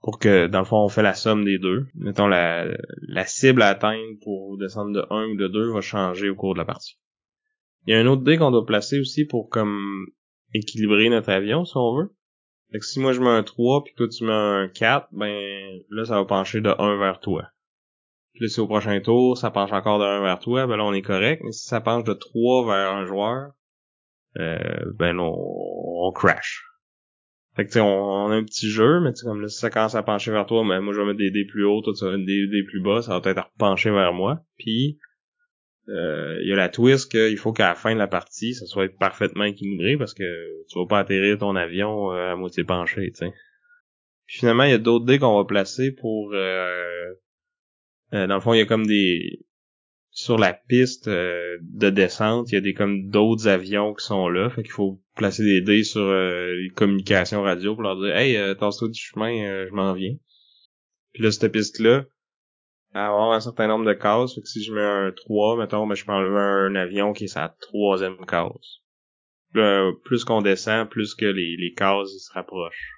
pour 0.00 0.18
que 0.18 0.46
dans 0.46 0.60
le 0.60 0.64
fond 0.64 0.84
on 0.84 0.88
fait 0.88 1.02
la 1.02 1.14
somme 1.14 1.44
des 1.44 1.58
deux. 1.58 1.86
Mettons 1.94 2.26
la, 2.26 2.66
la 3.02 3.24
cible 3.24 3.62
à 3.62 3.68
atteindre 3.68 4.18
pour 4.22 4.58
descendre 4.58 4.92
de 4.92 5.06
1 5.10 5.30
ou 5.30 5.36
de 5.36 5.48
2 5.48 5.72
va 5.72 5.80
changer 5.80 6.30
au 6.30 6.34
cours 6.34 6.54
de 6.54 6.58
la 6.58 6.64
partie. 6.64 6.98
Il 7.86 7.92
y 7.92 7.96
a 7.96 8.00
un 8.00 8.06
autre 8.06 8.22
dé 8.22 8.36
qu'on 8.36 8.50
doit 8.50 8.66
placer 8.66 9.00
aussi 9.00 9.24
pour 9.24 9.48
comme 9.48 10.06
équilibrer 10.54 11.08
notre 11.08 11.30
avion 11.30 11.64
si 11.64 11.76
on 11.76 11.96
veut. 11.96 12.10
Fait 12.70 12.78
que 12.78 12.84
si 12.84 13.00
moi 13.00 13.12
je 13.12 13.20
mets 13.20 13.28
un 13.28 13.42
3 13.42 13.84
puis 13.84 13.94
toi 13.94 14.08
tu 14.08 14.24
mets 14.24 14.32
un 14.32 14.68
4, 14.68 15.08
ben 15.12 15.80
là 15.90 16.04
ça 16.04 16.16
va 16.16 16.24
pencher 16.24 16.60
de 16.60 16.70
1 16.70 16.98
vers 16.98 17.20
toi. 17.20 17.48
Puis 18.34 18.44
là 18.44 18.48
si 18.48 18.60
au 18.60 18.66
prochain 18.66 19.00
tour 19.00 19.38
ça 19.38 19.50
penche 19.50 19.72
encore 19.72 19.98
de 19.98 20.04
1 20.04 20.22
vers 20.22 20.38
toi, 20.38 20.66
ben 20.66 20.76
là 20.76 20.84
on 20.84 20.92
est 20.92 21.02
correct. 21.02 21.42
Mais 21.44 21.52
si 21.52 21.66
ça 21.66 21.80
penche 21.80 22.04
de 22.04 22.12
3 22.12 22.66
vers 22.66 22.92
un 22.92 23.06
joueur, 23.06 23.52
ben 24.36 25.16
là 25.16 25.22
on, 25.22 26.08
on 26.08 26.12
crash. 26.12 26.68
Fait 27.58 27.66
que 27.66 27.72
tu 27.72 27.80
on, 27.80 28.28
a 28.28 28.34
un 28.36 28.44
petit 28.44 28.70
jeu, 28.70 29.00
mais 29.00 29.12
tu 29.12 29.24
comme 29.24 29.40
là, 29.40 29.48
si 29.48 29.58
ça 29.58 29.68
commence 29.68 29.96
à 29.96 30.04
pencher 30.04 30.30
vers 30.30 30.46
toi, 30.46 30.62
ben 30.62 30.80
moi 30.80 30.94
je 30.94 31.00
vais 31.00 31.06
mettre 31.06 31.18
des 31.18 31.32
dés 31.32 31.44
plus 31.44 31.64
hauts, 31.64 31.80
toi 31.82 31.92
tu 31.92 32.04
vas 32.04 32.12
mettre 32.12 32.24
des 32.24 32.46
dés 32.46 32.62
plus 32.62 32.80
bas, 32.80 33.02
ça 33.02 33.14
va 33.14 33.20
peut-être 33.20 33.50
pencher 33.58 33.90
vers 33.90 34.12
moi. 34.12 34.44
Puis 34.58 35.00
euh, 35.88 36.38
il 36.40 36.48
y 36.48 36.52
a 36.52 36.56
la 36.56 36.68
twist 36.68 37.10
qu'il 37.10 37.36
faut 37.36 37.52
qu'à 37.52 37.70
la 37.70 37.74
fin 37.74 37.92
de 37.92 37.98
la 37.98 38.06
partie, 38.06 38.54
ça 38.54 38.64
soit 38.66 38.88
parfaitement 38.96 39.42
équilibré 39.42 39.96
parce 39.96 40.14
que 40.14 40.22
tu 40.68 40.78
vas 40.78 40.86
pas 40.86 41.00
atterrir 41.00 41.36
ton 41.38 41.56
avion 41.56 42.12
euh, 42.12 42.32
à 42.32 42.36
moitié 42.36 42.62
penché, 42.62 43.10
tu 43.10 43.26
sais. 43.26 43.32
Puis 44.26 44.38
finalement, 44.38 44.62
il 44.62 44.70
y 44.70 44.74
a 44.74 44.78
d'autres 44.78 45.06
dés 45.06 45.18
qu'on 45.18 45.36
va 45.36 45.44
placer 45.44 45.90
pour 45.90 46.32
euh, 46.34 47.12
dans 48.12 48.34
le 48.34 48.40
fond, 48.40 48.54
il 48.54 48.58
y 48.58 48.62
a 48.62 48.66
comme 48.66 48.86
des 48.86 49.44
sur 50.18 50.36
la 50.36 50.52
piste 50.52 51.06
euh, 51.06 51.58
de 51.60 51.90
descente, 51.90 52.50
il 52.50 52.56
y 52.56 52.58
a 52.58 52.60
des 52.60 52.74
comme 52.74 53.08
d'autres 53.08 53.46
avions 53.46 53.94
qui 53.94 54.04
sont 54.04 54.28
là, 54.28 54.50
fait 54.50 54.64
qu'il 54.64 54.72
faut 54.72 55.00
placer 55.14 55.44
des 55.44 55.60
dés 55.60 55.84
sur 55.84 56.00
euh, 56.00 56.56
les 56.56 56.70
communications 56.70 57.42
radio 57.42 57.74
pour 57.74 57.84
leur 57.84 58.00
dire 58.00 58.16
"Hey, 58.16 58.36
euh, 58.36 58.56
tasse-toi 58.56 58.88
du 58.88 58.98
chemin, 58.98 59.44
euh, 59.44 59.68
je 59.68 59.74
m'en 59.74 59.92
viens." 59.92 60.16
Puis 61.12 61.22
là 61.22 61.30
cette 61.30 61.52
piste 61.52 61.78
là, 61.78 62.04
avoir 62.94 63.30
un 63.30 63.38
certain 63.38 63.68
nombre 63.68 63.84
de 63.84 63.92
cases, 63.92 64.34
fait 64.34 64.40
que 64.40 64.48
si 64.48 64.64
je 64.64 64.72
mets 64.72 64.82
un 64.82 65.12
3, 65.12 65.56
mettons, 65.56 65.86
ben, 65.86 65.94
je 65.94 66.04
peux 66.04 66.10
enlever 66.10 66.36
un 66.36 66.74
avion 66.74 67.12
qui 67.12 67.24
est 67.24 67.28
sa 67.28 67.54
troisième 67.60 68.18
case. 68.26 68.82
plus 70.04 70.24
qu'on 70.24 70.42
descend, 70.42 70.90
plus 70.90 71.14
que 71.14 71.26
les, 71.26 71.56
les 71.56 71.74
cases 71.74 72.08
se 72.08 72.32
rapprochent. 72.32 72.90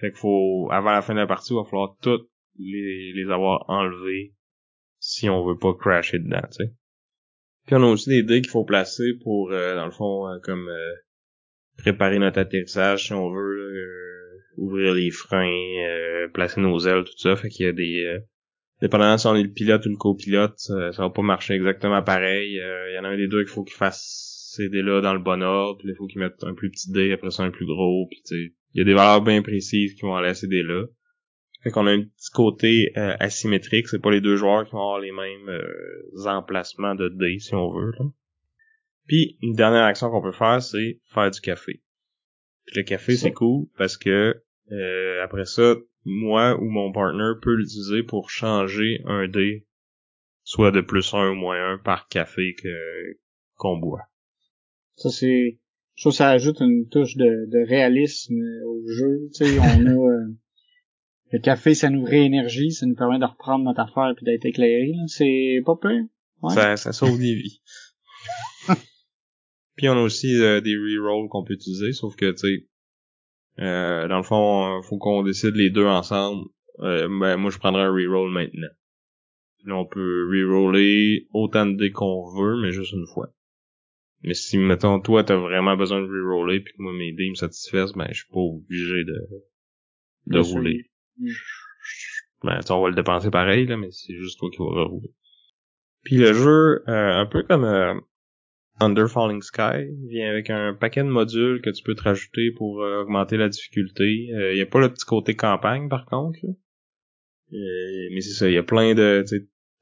Fait 0.00 0.10
qu'il 0.10 0.18
faut, 0.18 0.68
avant 0.72 0.90
la 0.90 1.02
fin 1.02 1.14
de 1.14 1.20
la 1.20 1.28
partie, 1.28 1.52
il 1.52 1.58
va 1.58 1.64
falloir 1.64 1.94
toutes 2.02 2.28
les, 2.58 3.12
les 3.12 3.30
avoir 3.30 3.70
enlevées 3.70 4.34
si 5.06 5.28
on 5.28 5.44
veut 5.44 5.58
pas 5.58 5.74
crasher 5.74 6.18
dedans, 6.18 6.40
tu 6.50 6.64
sais. 6.64 6.72
Puis 7.66 7.76
on 7.76 7.82
a 7.82 7.86
aussi 7.86 8.08
des 8.08 8.22
dés 8.22 8.40
qu'il 8.40 8.50
faut 8.50 8.64
placer 8.64 9.14
pour, 9.22 9.52
euh, 9.52 9.74
dans 9.74 9.84
le 9.84 9.90
fond, 9.90 10.28
euh, 10.28 10.38
comme 10.42 10.68
euh, 10.68 10.92
préparer 11.76 12.18
notre 12.18 12.38
atterrissage 12.38 13.06
si 13.06 13.12
on 13.12 13.30
veut, 13.30 13.72
ouvrir 14.56 14.94
les 14.94 15.10
freins, 15.10 16.28
placer 16.32 16.60
nos 16.60 16.78
ailes, 16.86 17.04
tout 17.04 17.18
ça. 17.18 17.36
Fait 17.36 17.48
qu'il 17.48 17.66
y 17.66 17.68
a 17.68 17.72
des... 17.72 18.18
dépendamment 18.80 19.18
si 19.18 19.26
on 19.26 19.34
est 19.34 19.42
le 19.42 19.52
pilote 19.52 19.84
ou 19.84 19.90
le 19.90 19.96
copilote, 19.96 20.54
ça, 20.56 20.92
ça 20.92 21.02
va 21.02 21.10
pas 21.10 21.22
marcher 21.22 21.54
exactement 21.54 22.02
pareil. 22.02 22.52
Il 22.54 22.94
y 22.94 22.98
en 22.98 23.04
a 23.04 23.08
un 23.08 23.16
des 23.16 23.28
deux 23.28 23.42
qu'il 23.42 23.52
faut 23.52 23.64
qu'il 23.64 23.76
fasse 23.76 24.52
ces 24.54 24.68
dés-là 24.68 25.00
dans 25.00 25.12
le 25.12 25.18
bon 25.18 25.42
ordre, 25.42 25.78
puis 25.80 25.88
il 25.88 25.96
faut 25.96 26.06
qu'il 26.06 26.20
mette 26.20 26.44
un 26.44 26.54
plus 26.54 26.70
petit 26.70 26.92
dé, 26.92 27.12
après 27.12 27.30
ça 27.30 27.42
un 27.42 27.50
plus 27.50 27.66
gros, 27.66 28.06
puis 28.08 28.22
tu 28.24 28.36
sais, 28.36 28.54
il 28.74 28.78
y 28.78 28.80
a 28.80 28.84
des 28.84 28.94
valeurs 28.94 29.22
bien 29.22 29.42
précises 29.42 29.94
qui 29.94 30.02
vont 30.02 30.14
aller 30.14 30.28
à 30.28 30.34
ces 30.34 30.46
dés-là. 30.46 30.84
Fait 31.64 31.70
qu'on 31.70 31.86
a 31.86 31.92
un 31.92 32.02
petit 32.02 32.30
côté 32.30 32.92
euh, 32.98 33.16
asymétrique, 33.20 33.88
c'est 33.88 33.98
pas 33.98 34.10
les 34.10 34.20
deux 34.20 34.36
joueurs 34.36 34.66
qui 34.66 34.72
vont 34.72 34.82
avoir 34.82 35.00
les 35.00 35.12
mêmes 35.12 35.48
euh, 35.48 36.26
emplacements 36.26 36.94
de 36.94 37.08
dés 37.08 37.38
si 37.38 37.54
on 37.54 37.72
veut. 37.72 37.90
Là. 37.98 38.04
Puis 39.06 39.38
une 39.40 39.54
dernière 39.54 39.84
action 39.84 40.10
qu'on 40.10 40.20
peut 40.20 40.32
faire, 40.32 40.60
c'est 40.60 41.00
faire 41.14 41.30
du 41.30 41.40
café. 41.40 41.82
Puis 42.66 42.76
le 42.76 42.82
café 42.82 43.16
c'est 43.16 43.32
cool 43.32 43.66
parce 43.78 43.96
que 43.96 44.42
euh, 44.72 45.24
après 45.24 45.46
ça, 45.46 45.76
moi 46.04 46.54
ou 46.60 46.68
mon 46.68 46.92
partner 46.92 47.32
peut 47.40 47.54
l'utiliser 47.54 48.02
pour 48.02 48.28
changer 48.28 49.00
un 49.06 49.26
dé, 49.26 49.66
soit 50.42 50.70
de 50.70 50.82
plus 50.82 51.14
un 51.14 51.30
ou 51.30 51.34
moins 51.34 51.72
un 51.72 51.78
par 51.78 52.08
café 52.08 52.54
que 52.62 53.16
qu'on 53.56 53.78
boit. 53.78 54.02
Ça 54.96 55.08
c'est, 55.08 55.60
je 55.94 56.02
trouve 56.02 56.12
que 56.12 56.18
ça 56.18 56.28
ajoute 56.28 56.60
une 56.60 56.88
touche 56.90 57.16
de, 57.16 57.48
de 57.50 57.66
réalisme 57.66 58.38
au 58.66 58.82
jeu. 58.86 59.30
Tu 59.34 59.46
sais, 59.46 59.58
on 59.58 59.86
a 59.86 60.26
le 61.34 61.40
café, 61.40 61.74
ça 61.74 61.90
nous 61.90 62.04
réénergie, 62.04 62.70
ça 62.70 62.86
nous 62.86 62.94
permet 62.94 63.18
de 63.18 63.24
reprendre 63.24 63.64
notre 63.64 63.80
affaire 63.80 64.12
puis 64.14 64.24
d'être 64.24 64.44
éclairé. 64.44 64.92
C'est 65.08 65.60
pas 65.66 65.74
peu. 65.74 66.02
Ouais. 66.42 66.54
Ça, 66.54 66.76
ça 66.76 66.92
sauve 66.92 67.18
des 67.18 67.34
vies. 67.34 67.60
puis 69.76 69.88
on 69.88 69.94
a 69.94 70.00
aussi 70.00 70.40
euh, 70.40 70.60
des 70.60 70.76
rerolls 70.76 71.28
qu'on 71.28 71.42
peut 71.42 71.54
utiliser, 71.54 71.92
sauf 71.92 72.14
que 72.14 72.30
tu 72.30 72.36
sais, 72.36 72.68
euh, 73.58 74.06
dans 74.06 74.18
le 74.18 74.22
fond, 74.22 74.80
faut 74.82 74.96
qu'on 74.98 75.24
décide 75.24 75.56
les 75.56 75.70
deux 75.70 75.86
ensemble. 75.86 76.44
Euh, 76.78 77.08
ben 77.08 77.36
moi 77.36 77.50
je 77.50 77.58
prendrais 77.58 77.82
un 77.82 77.92
reroll 77.92 78.30
maintenant. 78.30 78.68
Là 79.64 79.76
on 79.76 79.86
peut 79.86 80.28
reroller 80.30 81.26
autant 81.32 81.66
de 81.66 81.76
dés 81.76 81.90
qu'on 81.90 82.32
veut, 82.32 82.62
mais 82.62 82.70
juste 82.70 82.92
une 82.92 83.08
fois. 83.12 83.30
Mais 84.22 84.34
si 84.34 84.56
mettons 84.56 85.00
toi 85.00 85.24
t'as 85.24 85.36
vraiment 85.36 85.76
besoin 85.76 86.00
de 86.00 86.06
reroller 86.06 86.60
puis 86.60 86.74
que 86.74 86.82
moi 86.82 86.92
mes 86.92 87.12
dés 87.12 87.28
me 87.28 87.34
satisfaisent, 87.34 87.94
ben 87.94 88.06
je 88.10 88.18
suis 88.22 88.32
pas 88.32 88.38
obligé 88.38 89.02
de 89.02 89.28
de 90.26 90.38
rouler. 90.38 90.90
Ben, 92.42 92.60
on 92.70 92.82
va 92.82 92.88
le 92.90 92.94
dépenser 92.94 93.30
pareil, 93.30 93.66
là, 93.66 93.76
mais 93.76 93.90
c'est 93.90 94.14
juste 94.14 94.38
toi 94.38 94.50
qui 94.50 94.58
vas 94.58 94.64
rerouler. 94.64 95.10
Puis 96.02 96.16
le 96.16 96.34
jeu, 96.34 96.82
euh, 96.88 97.20
un 97.20 97.26
peu 97.26 97.42
comme 97.42 97.64
euh, 97.64 97.94
Under 98.80 99.08
Falling 99.08 99.40
Sky, 99.40 99.86
vient 100.08 100.28
avec 100.28 100.50
un 100.50 100.74
paquet 100.74 101.02
de 101.02 101.08
modules 101.08 101.62
que 101.62 101.70
tu 101.70 101.82
peux 101.82 101.94
te 101.94 102.02
rajouter 102.02 102.50
pour 102.50 102.82
euh, 102.82 103.02
augmenter 103.02 103.38
la 103.38 103.48
difficulté. 103.48 104.28
Il 104.52 104.56
y 104.56 104.60
a 104.60 104.66
pas 104.66 104.80
le 104.80 104.92
petit 104.92 105.06
côté 105.06 105.34
campagne, 105.34 105.88
par 105.88 106.04
contre. 106.04 106.38
mais 107.50 108.20
c'est 108.20 108.34
ça, 108.34 108.48
il 108.48 108.54
y 108.54 108.58
a 108.58 108.62
plein 108.62 108.94
de... 108.94 109.24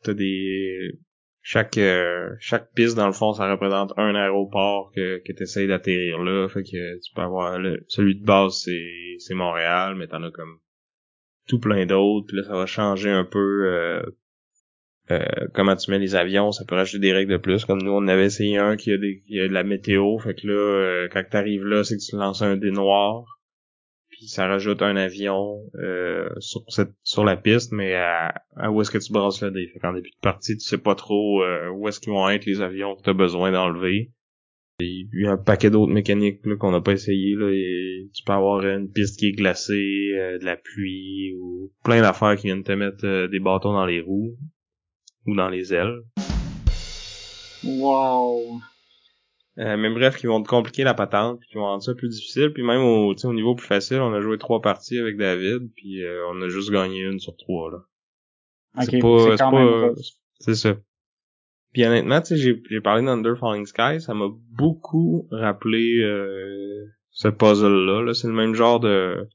T'as 0.05 0.15
des... 0.15 0.99
chaque 1.43 1.79
euh, 1.79 2.35
chaque 2.41 2.73
piste 2.73 2.97
dans 2.97 3.07
le 3.07 3.13
fond 3.13 3.33
ça 3.35 3.49
représente 3.49 3.93
un 3.97 4.17
aéroport 4.17 4.91
que 4.95 5.23
que 5.25 5.33
t'essayes 5.33 5.69
d'atterrir 5.69 6.19
là 6.19 6.49
fait 6.49 6.65
que 6.65 7.01
tu 7.01 7.15
peux 7.15 7.23
avoir 7.23 7.59
le, 7.61 7.85
celui 7.87 8.17
de 8.19 8.25
base 8.25 8.67
c'est 9.19 9.35
Montréal 9.35 9.95
mais 9.95 10.09
t'en 10.09 10.25
as 10.25 10.33
comme 10.33 10.59
tout 11.47 11.59
plein 11.59 11.87
d'autres 11.87 12.35
là 12.35 12.43
ça 12.45 12.55
va 12.55 12.67
changer 12.67 13.11
un 13.11 13.25
peu 13.25 13.67
euh, 13.67 14.03
euh, 15.11 15.49
comment 15.55 15.77
tu 15.77 15.91
mets 15.91 15.99
les 15.99 16.15
avions 16.15 16.53
ça 16.53 16.65
peut 16.65 16.75
rajouter 16.75 17.01
des 17.01 17.13
règles 17.13 17.33
de 17.33 17.37
plus 17.39 17.65
comme 17.65 17.83
nous 17.83 17.93
on 17.93 18.07
avait 18.09 18.27
essayé 18.27 18.59
un 18.59 18.77
qui 18.77 18.93
a 18.93 18.99
des 18.99 19.23
qui 19.27 19.41
a 19.41 19.49
de 19.49 19.53
la 19.53 19.65
météo 19.65 20.19
fait 20.19 20.35
que 20.35 20.47
là 20.47 20.53
euh, 20.53 21.09
quand 21.13 21.23
t'arrives 21.29 21.65
là 21.65 21.85
c'est 21.85 21.97
que 21.97 22.03
tu 22.03 22.17
lances 22.17 22.43
un 22.43 22.57
dé 22.57 22.71
noir 22.71 23.25
ça 24.27 24.47
rajoute 24.47 24.83
un 24.83 24.97
avion 24.97 25.63
euh, 25.77 26.29
sur 26.39 26.63
cette 26.69 26.93
sur 27.03 27.25
la 27.25 27.37
piste, 27.37 27.73
mais 27.73 27.95
à, 27.95 28.35
où 28.71 28.81
est-ce 28.81 28.91
que 28.91 28.99
tu 28.99 29.13
brasses 29.13 29.43
le 29.43 29.51
dé. 29.51 29.69
Fait 29.69 29.79
qu'en 29.81 29.93
début 29.93 30.11
de 30.11 30.17
partie, 30.21 30.57
tu 30.57 30.65
sais 30.65 30.79
pas 30.79 30.95
trop 30.95 31.43
euh, 31.43 31.69
où 31.71 31.89
est-ce 31.89 32.01
qu'ils 32.01 32.13
vont 32.13 32.29
être 32.29 32.47
les 32.47 32.61
avions 32.61 32.97
que 32.97 33.03
tu 33.03 33.11
as 33.11 33.15
besoin 33.15 33.53
d'enlever. 33.53 34.11
Il 34.85 35.09
y 35.23 35.27
a 35.27 35.33
un 35.33 35.37
paquet 35.37 35.71
d'autres 35.71 35.93
mécaniques 35.93 36.41
qu'on 36.59 36.71
n'a 36.71 36.81
pas 36.81 36.93
essayé. 36.93 37.35
Là, 37.35 37.51
et 37.51 38.09
tu 38.15 38.23
peux 38.25 38.33
avoir 38.33 38.65
une 38.65 38.91
piste 38.91 39.19
qui 39.19 39.29
est 39.29 39.33
glacée, 39.33 40.13
euh, 40.15 40.39
de 40.39 40.45
la 40.45 40.57
pluie, 40.57 41.35
ou 41.41 41.71
plein 41.85 42.01
d'affaires 42.01 42.37
qui 42.37 42.47
viennent 42.47 42.65
te 42.65 42.73
mettre 42.73 43.27
des 43.27 43.41
bâtons 43.41 43.73
dans 43.73 43.87
les 43.87 44.01
roues 44.01 44.37
ou 45.27 45.35
dans 45.35 45.49
les 45.49 45.73
ailes. 45.73 46.03
Wow! 47.65 48.61
Euh, 49.59 49.77
mais 49.77 49.91
bref, 49.91 50.17
qui 50.17 50.27
vont 50.27 50.43
te 50.43 50.49
compliquer 50.49 50.83
la 50.83 50.95
patente, 50.95 51.39
puis 51.41 51.49
qui 51.51 51.55
vont 51.57 51.67
rendre 51.67 51.83
ça 51.83 51.95
plus 51.95 52.09
difficile. 52.09 52.53
Puis 52.53 52.63
même 52.63 52.81
au, 52.81 53.15
au 53.15 53.33
niveau 53.33 53.55
plus 53.55 53.67
facile, 53.67 54.01
on 54.01 54.13
a 54.15 54.21
joué 54.21 54.39
trois 54.39 54.61
parties 54.63 54.99
avec 54.99 55.17
David, 55.17 55.71
puis 55.75 56.03
euh, 56.03 56.27
on 56.31 56.41
a 56.41 56.49
juste 56.49 56.71
gagné 56.71 57.03
une 57.03 57.19
sur 57.19 57.37
trois 57.37 57.71
là. 57.71 57.79
c'est 58.81 58.99
pas, 58.99 59.37
c'est 59.37 59.45
pas, 59.45 59.91
c'est 60.39 60.55
ça. 60.55 60.77
Puis 61.73 61.85
honnêtement, 61.85 62.21
tu 62.21 62.37
sais, 62.37 62.55
j'ai, 62.69 62.81
parlé 62.81 63.05
d'Under 63.05 63.35
Falling 63.39 63.67
Sky, 63.67 64.01
ça 64.01 64.15
m'a 64.15 64.29
beaucoup 64.51 65.27
rappelé 65.31 66.01
euh, 66.01 66.87
ce 67.11 67.29
puzzle-là. 67.29 68.03
-là, 68.03 68.15
c'est 68.15 68.29
le 68.29 68.35
même 68.35 68.55
genre 68.55 68.81
de... 68.81 69.29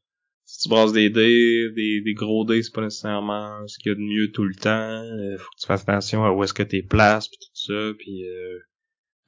Si 0.45 0.63
tu 0.63 0.69
brasses 0.69 0.93
des 0.93 1.09
dés, 1.09 1.69
des, 1.75 2.01
des 2.01 2.13
gros 2.13 2.45
dés, 2.45 2.63
c'est 2.63 2.73
pas 2.73 2.81
nécessairement 2.81 3.67
ce 3.67 3.77
qu'il 3.79 3.91
y 3.91 3.95
a 3.95 3.95
de 3.95 4.01
mieux 4.01 4.31
tout 4.31 4.45
le 4.45 4.55
temps. 4.55 4.69
Euh, 5.03 5.38
faut 5.38 5.49
que 5.49 5.59
tu 5.59 5.67
fasses 5.67 5.81
attention 5.81 6.23
à 6.23 6.31
où 6.31 6.43
est-ce 6.43 6.53
que 6.53 6.63
t'es 6.63 6.83
place, 6.83 7.27
puis 7.27 7.38
tout 7.39 7.73
ça, 7.73 7.93
puis... 7.97 8.25
Euh, 8.27 8.59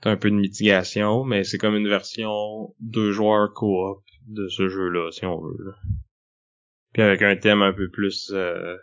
t'as 0.02 0.12
un 0.12 0.18
peu 0.18 0.30
de 0.30 0.36
mitigation, 0.36 1.24
mais 1.24 1.44
c'est 1.44 1.58
comme 1.58 1.76
une 1.76 1.88
version 1.88 2.74
deux 2.80 3.12
joueurs 3.12 3.54
coop 3.54 4.04
de 4.28 4.48
ce 4.48 4.70
jeu-là, 4.70 5.12
si 5.12 5.26
on 5.26 5.42
veut. 5.42 5.74
Puis 6.94 7.02
avec 7.02 7.22
un 7.22 7.36
thème 7.36 7.62
un 7.62 7.74
peu 7.74 7.90
plus 7.90 8.32
euh, 8.34 8.78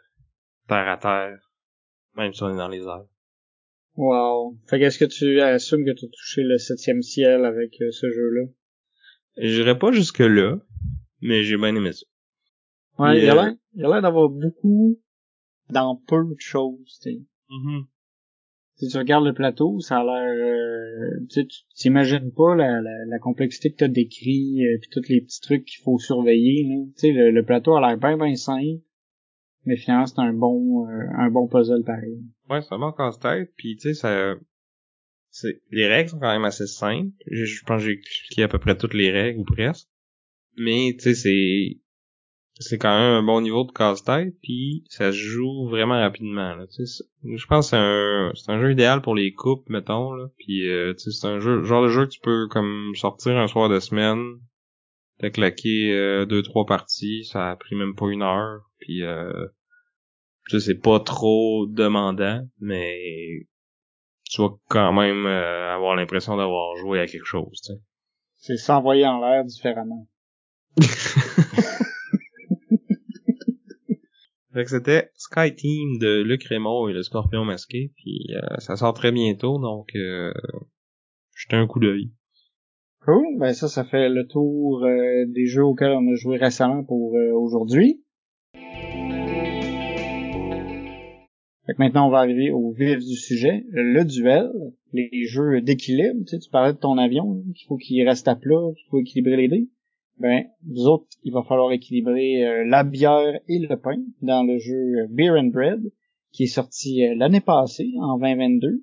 terre 0.69 0.89
à 0.89 0.97
terre, 0.97 1.39
même 2.17 2.33
si 2.33 2.43
on 2.43 2.53
est 2.53 2.59
dans 2.59 2.69
les 2.69 2.83
airs. 2.83 3.07
Wow. 3.97 4.59
Fait 4.67 4.79
qu'est-ce 4.79 4.99
que 4.99 5.05
tu 5.05 5.41
assumes 5.41 5.85
que 5.85 5.93
tu 5.93 6.05
as 6.05 6.09
touché 6.09 6.43
le 6.43 6.59
septième 6.59 7.03
ciel 7.03 7.45
avec 7.45 7.81
euh, 7.81 7.91
ce 7.91 8.11
jeu-là? 8.11 8.49
J'irai 9.39 9.79
pas 9.79 9.93
jusque 9.93 10.21
là, 10.21 10.59
mais 11.21 11.43
j'ai 11.43 11.57
bien 11.57 11.75
aimé 11.75 11.93
ça. 11.93 12.07
Ouais, 12.99 13.19
il 13.19 13.25
y 13.25 13.29
a 13.29 13.37
euh, 13.37 13.55
l'air 13.75 14.03
d'avoir 14.03 14.29
beaucoup 14.29 14.99
dans 15.71 15.97
peu 16.09 16.25
de 16.25 16.41
choses, 16.41 16.99
tu 17.03 17.11
sais. 17.11 17.23
Mm-hmm. 17.51 17.85
Si 18.77 18.89
tu 18.89 18.99
regardes 18.99 19.25
le 19.25 19.33
plateau, 19.33 19.81
ça 19.81 20.01
a 20.01 20.05
l'air... 20.05 20.35
Euh, 20.35 21.27
tu 21.31 21.47
t'imagines 21.75 22.31
pas 22.33 22.55
la, 22.55 22.81
la, 22.83 23.19
complexité 23.19 23.71
que 23.71 23.77
t'as 23.77 23.89
décrit, 23.89 24.67
euh, 24.67 24.79
puis 24.81 24.91
tous 24.91 25.09
les 25.09 25.23
petits 25.23 25.41
trucs 25.41 25.65
qu'il 25.65 25.83
faut 25.83 25.99
surveiller. 25.99 26.65
Là. 26.69 26.85
Tu 26.97 27.01
sais, 27.01 27.13
le, 27.13 27.43
plateau 27.43 27.75
a 27.75 27.81
l'air 27.81 27.97
bien, 27.97 28.19
bien 28.19 28.35
simple, 28.37 28.83
mais 29.67 29.77
finalement, 29.77 30.07
c'est 30.07 30.21
un 30.21 30.33
bon 30.33 30.89
euh, 30.89 31.07
un 31.19 31.31
bon 31.31 31.49
puzzle 31.49 31.85
pareil. 31.85 32.23
Ouais, 32.49 32.63
c'est 32.63 32.73
un 32.73 32.79
bon 32.79 32.93
casse-tête, 32.93 33.53
puis 33.57 33.77
tu 33.77 33.89
sais, 33.89 33.95
ça... 33.95 34.35
C'est, 35.31 35.61
les 35.71 35.87
règles 35.87 36.09
sont 36.09 36.19
quand 36.19 36.33
même 36.33 36.47
assez 36.47 36.67
simples. 36.67 37.13
Je, 37.31 37.45
je 37.45 37.63
pense 37.65 37.83
que 37.83 37.89
j'ai 37.89 37.93
expliqué 37.99 38.45
à 38.45 38.49
peu 38.49 38.59
près 38.59 38.79
toutes 38.79 38.95
les 38.95 39.11
règles, 39.11 39.41
ou 39.41 39.45
presque. 39.45 39.89
Mais, 40.57 40.95
tu 40.99 41.15
sais, 41.15 41.15
c'est 41.15 41.81
c'est 42.59 42.79
quand 42.79 42.99
même 42.99 43.13
un 43.13 43.23
bon 43.23 43.43
niveau 43.43 43.65
de 43.65 43.73
casse-tête, 43.73 44.35
puis 44.43 44.85
ça 44.89 45.13
se 45.13 45.19
joue 45.19 45.69
vraiment 45.69 46.01
rapidement. 46.01 46.55
Là, 46.55 46.65
je 46.69 47.47
pense 47.47 47.67
que 47.67 47.71
c'est 47.71 47.77
un, 47.77 48.33
c'est 48.35 48.51
un 48.51 48.61
jeu 48.61 48.73
idéal 48.73 49.03
pour 49.03 49.15
les 49.15 49.33
coupes, 49.33 49.69
mettons. 49.69 50.13
Là, 50.13 50.29
puis 50.39 50.67
euh, 50.69 50.95
c'est 50.97 51.27
un 51.27 51.39
jeu, 51.39 51.63
genre 51.65 51.83
de 51.83 51.89
jeu 51.89 52.07
que 52.07 52.13
tu 52.13 52.21
peux 52.21 52.49
comme 52.49 52.93
sortir 52.95 53.37
un 53.37 53.47
soir 53.47 53.69
de 53.69 53.79
semaine, 53.79 54.39
t'as 55.19 55.31
claqué 55.31 55.93
euh, 55.93 56.25
deux 56.25 56.43
trois 56.43 56.65
parties, 56.65 57.25
ça 57.25 57.51
a 57.51 57.57
pris 57.57 57.77
même 57.77 57.95
pas 57.95 58.09
une 58.09 58.23
heure, 58.23 58.63
puis 58.79 59.03
euh, 59.03 59.49
c'est 60.51 60.81
pas 60.81 61.01
trop 61.01 61.67
demandant, 61.67 62.47
mais 62.61 63.47
tu 64.25 64.43
vas 64.43 64.51
quand 64.69 64.93
même 64.93 65.27
euh, 65.27 65.75
avoir 65.75 65.97
l'impression 65.97 66.37
d'avoir 66.37 66.77
joué 66.77 67.01
à 67.01 67.07
quelque 67.07 67.27
chose. 67.27 67.61
C'est 68.37 68.57
s'envoyer 68.57 69.07
en 69.07 69.21
l'air 69.21 69.45
différemment. 69.45 70.07
Fait 74.53 74.65
que 74.65 74.71
c'était 74.71 75.11
Sky 75.15 75.55
Team 75.55 75.99
de 75.99 76.23
Luc 76.23 76.45
Raymond 76.45 76.89
et 76.89 76.95
le 76.95 77.03
Scorpion 77.03 77.45
masqué, 77.45 77.93
puis 77.97 78.27
euh, 78.35 78.57
ça 78.59 78.77
sort 78.77 78.95
très 78.95 79.13
bientôt, 79.13 79.59
donc 79.59 79.95
euh, 79.95 80.33
jetez 81.35 81.57
un 81.57 81.67
coup 81.67 81.79
d'œil. 81.79 82.11
Cool, 83.05 83.39
ben 83.39 83.53
ça, 83.53 83.69
ça 83.69 83.85
fait 83.85 84.09
le 84.09 84.27
tour 84.27 84.83
euh, 84.85 85.27
des 85.29 85.47
jeux 85.47 85.65
auxquels 85.65 85.93
on 85.93 86.11
a 86.11 86.15
joué 86.17 86.39
récemment 86.39 86.83
pour 86.83 87.17
euh, 87.17 87.33
aujourd'hui. 87.33 88.03
Maintenant, 91.79 92.07
on 92.07 92.11
va 92.11 92.19
arriver 92.19 92.51
au 92.51 92.71
vif 92.71 92.99
du 92.99 93.17
sujet, 93.17 93.65
le 93.71 94.05
duel, 94.05 94.51
les 94.93 95.25
jeux 95.25 95.61
d'équilibre. 95.61 96.25
Tu, 96.27 96.41
sais, 96.41 96.51
parlais 96.51 96.73
de 96.73 96.79
ton 96.79 96.97
avion, 96.97 97.43
qu'il 97.55 97.67
faut 97.67 97.77
qu'il 97.77 98.07
reste 98.09 98.29
à 98.29 98.37
plat, 98.37 98.73
qu'il 98.77 98.87
faut 98.89 99.01
équilibrer 99.01 99.37
les 99.37 99.49
dés 99.49 99.69
ben, 100.19 100.47
vous 100.67 100.87
autres, 100.87 101.07
il 101.25 101.33
va 101.33 101.43
falloir 101.43 101.73
équilibrer 101.73 102.45
euh, 102.47 102.65
la 102.67 102.85
bière 102.85 103.39
et 103.49 103.59
le 103.59 103.77
pain 103.77 104.03
dans 104.23 104.45
le 104.45 104.59
jeu 104.59 104.75
euh, 104.75 105.07
Beer 105.11 105.33
and 105.33 105.51
Bread, 105.53 105.83
qui 106.33 106.45
est 106.45 106.47
sorti 106.47 107.05
euh, 107.05 107.15
l'année 107.15 107.43
passée, 107.43 107.93
en 108.01 108.19
2022, 108.19 108.83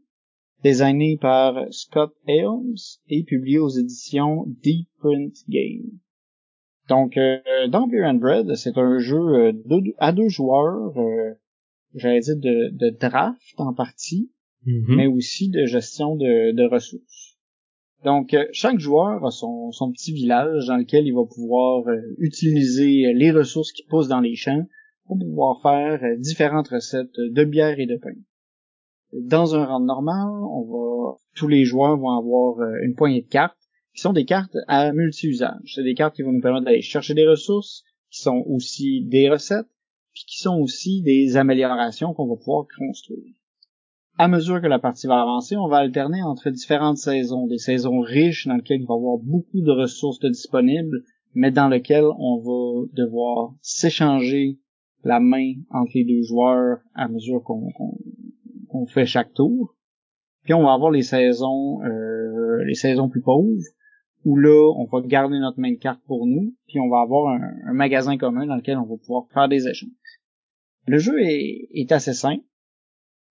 designé 0.64 1.18
par 1.18 1.56
Scott 1.72 2.14
Ailes 2.28 2.76
et 3.08 3.24
publié 3.24 3.58
aux 3.58 3.70
éditions 3.70 4.46
Deep 4.62 4.88
Print 5.00 5.34
Game. 5.50 5.90
Donc, 6.90 7.18
dans 7.70 7.88
Beer 7.88 8.04
and 8.06 8.16
Bread, 8.16 8.56
c'est 8.56 8.78
un 8.78 9.00
jeu 9.00 9.54
à 10.00 10.12
deux 10.12 10.28
joueurs, 10.28 10.94
j'allais 11.96 12.20
dire 12.20 12.38
de, 12.38 12.70
de, 12.72 12.90
draft 12.90 13.54
en 13.58 13.74
partie, 13.74 14.32
mm-hmm. 14.66 14.96
mais 14.96 15.08
aussi 15.08 15.50
de 15.50 15.66
gestion 15.66 16.16
de, 16.16 16.52
de 16.52 16.64
ressources. 16.64 17.34
Donc, 18.04 18.34
euh, 18.34 18.46
chaque 18.52 18.80
joueur 18.80 19.26
a 19.26 19.32
son, 19.32 19.72
son, 19.72 19.92
petit 19.92 20.12
village 20.12 20.68
dans 20.68 20.78
lequel 20.78 21.08
il 21.08 21.14
va 21.14 21.24
pouvoir 21.26 21.88
euh, 21.88 22.02
utiliser 22.18 23.14
les 23.14 23.32
ressources 23.32 23.72
qui 23.72 23.84
poussent 23.84 24.10
dans 24.10 24.20
les 24.20 24.36
champs 24.36 24.68
pour 25.06 25.18
pouvoir 25.18 25.62
faire 25.62 26.04
euh, 26.04 26.18
différentes 26.18 26.68
recettes 26.68 27.16
de 27.18 27.44
bière 27.46 27.80
et 27.80 27.86
de 27.86 27.96
pain. 27.96 28.16
Dans 29.14 29.56
un 29.56 29.66
rang 29.66 29.80
normal, 29.80 30.28
on 30.28 30.64
va, 30.64 31.18
tous 31.36 31.48
les 31.48 31.64
joueurs 31.64 31.98
vont 31.98 32.18
avoir 32.18 32.58
une 32.82 32.96
poignée 32.96 33.22
de 33.22 33.28
cartes 33.28 33.58
qui 33.94 34.02
sont 34.02 34.12
des 34.12 34.26
cartes 34.26 34.58
à 34.68 34.92
multi-usage. 34.92 35.74
C'est 35.76 35.84
des 35.84 35.94
cartes 35.94 36.16
qui 36.16 36.24
vont 36.24 36.32
nous 36.32 36.42
permettre 36.42 36.66
d'aller 36.66 36.82
chercher 36.82 37.14
des 37.14 37.28
ressources, 37.28 37.84
qui 38.10 38.22
sont 38.22 38.44
aussi 38.48 39.06
des 39.06 39.30
recettes, 39.30 39.68
puis 40.14 40.24
qui 40.28 40.40
sont 40.40 40.60
aussi 40.60 41.02
des 41.02 41.38
améliorations 41.38 42.14
qu'on 42.14 42.28
va 42.28 42.36
pouvoir 42.36 42.66
construire 42.78 43.34
à 44.18 44.28
mesure 44.28 44.62
que 44.62 44.68
la 44.68 44.80
partie 44.80 45.08
va 45.08 45.22
avancer, 45.22 45.58
on 45.58 45.68
va 45.68 45.78
alterner 45.78 46.22
entre 46.22 46.50
différentes 46.50 46.98
saisons, 46.98 47.48
des 47.48 47.58
saisons 47.58 48.00
riches 48.02 48.48
dans 48.48 48.56
lesquelles 48.56 48.82
il 48.82 48.88
va 48.88 48.94
y 48.94 48.98
avoir 48.98 49.18
beaucoup 49.18 49.62
de 49.62 49.72
ressources 49.72 50.20
disponibles, 50.20 51.04
mais 51.34 51.52
dans 51.52 51.68
lesquelles 51.68 52.06
on 52.20 52.38
va 52.38 52.88
devoir 52.94 53.54
s'échanger 53.62 54.60
la 55.04 55.20
main 55.20 55.54
entre 55.72 55.92
les 55.96 56.06
deux 56.06 56.22
joueurs 56.22 56.80
à 56.94 57.08
mesure 57.08 57.44
qu'on 57.44 58.86
fait 58.88 59.06
chaque 59.06 59.34
tour. 59.34 59.76
Puis 60.44 60.54
on 60.54 60.64
va 60.64 60.74
avoir 60.74 60.92
les 60.92 61.02
saisons 61.02 61.82
euh, 61.84 62.64
les 62.66 62.76
saisons 62.76 63.10
plus 63.10 63.22
pauvres 63.22 63.62
où 64.26 64.38
là 64.38 64.72
on 64.78 64.86
va 64.86 65.06
garder 65.06 65.40
notre 65.40 65.60
main 65.60 65.72
de 65.72 65.78
carte 65.80 66.02
pour 66.06 66.28
nous, 66.28 66.54
puis 66.68 66.80
on 66.80 66.90
va 66.90 67.02
avoir 67.02 67.34
un, 67.34 67.74
magasin 67.74 68.18
commun 68.18 68.46
dans 68.46 68.56
lequel 68.56 68.78
on 68.78 68.86
va 68.86 68.96
pouvoir 68.98 69.26
faire 69.34 69.50
des 69.50 69.68
échanges. 69.68 69.90
Le 70.86 70.98
jeu 70.98 71.20
est 71.22 71.92
assez 71.92 72.14
simple 72.14 72.44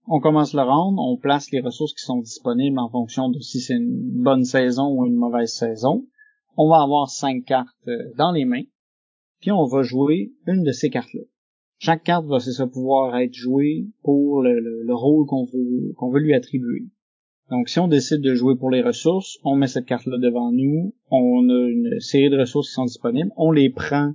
on 0.06 0.20
commence 0.20 0.54
le 0.54 0.62
round, 0.62 0.96
on 0.98 1.16
place 1.16 1.50
les 1.52 1.60
ressources 1.60 1.94
qui 1.94 2.04
sont 2.04 2.20
disponibles 2.20 2.78
en 2.78 2.88
fonction 2.88 3.28
de 3.28 3.38
si 3.40 3.60
c'est 3.60 3.74
une 3.74 4.22
bonne 4.22 4.44
saison 4.44 4.88
ou 4.90 5.06
une 5.06 5.16
mauvaise 5.16 5.52
saison. 5.52 6.06
On 6.56 6.68
va 6.68 6.82
avoir 6.82 7.08
cinq 7.08 7.44
cartes 7.44 7.68
euh, 7.88 8.12
dans 8.16 8.32
les 8.32 8.44
mains, 8.44 8.64
puis 9.40 9.52
on 9.52 9.64
va 9.64 9.82
jouer 9.82 10.32
une 10.46 10.64
de 10.64 10.72
ces 10.72 10.90
cartes-là. 10.90 11.22
Chaque 11.78 12.04
carte 12.04 12.26
va 12.26 12.40
c'est 12.40 12.66
pouvoir 12.66 13.16
être 13.16 13.34
jouée 13.34 13.86
pour 14.02 14.42
le, 14.42 14.94
rôle 14.94 15.26
qu'on 15.26 15.44
veut 15.44 15.92
qu'on 15.96 16.10
veut 16.10 16.20
lui 16.20 16.34
attribuer. 16.34 16.86
Donc 17.50 17.68
si 17.68 17.78
on 17.80 17.88
décide 17.88 18.20
de 18.20 18.34
jouer 18.34 18.56
pour 18.56 18.70
les 18.70 18.82
ressources, 18.82 19.38
on 19.44 19.56
met 19.56 19.66
cette 19.66 19.86
carte-là 19.86 20.18
devant 20.18 20.52
nous, 20.52 20.94
on 21.10 21.48
a 21.48 21.68
une 21.68 22.00
série 22.00 22.30
de 22.30 22.38
ressources 22.38 22.68
qui 22.68 22.74
sont 22.74 22.84
disponibles, 22.84 23.32
on 23.36 23.50
les 23.50 23.70
prend 23.70 24.12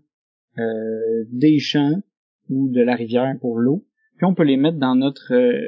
euh, 0.57 1.23
des 1.31 1.59
champs 1.59 2.01
ou 2.49 2.69
de 2.69 2.81
la 2.81 2.95
rivière 2.95 3.35
pour 3.39 3.59
l'eau, 3.59 3.85
puis 4.17 4.25
on 4.25 4.33
peut 4.33 4.43
les 4.43 4.57
mettre 4.57 4.77
dans 4.77 4.95
notre 4.95 5.33
euh, 5.33 5.61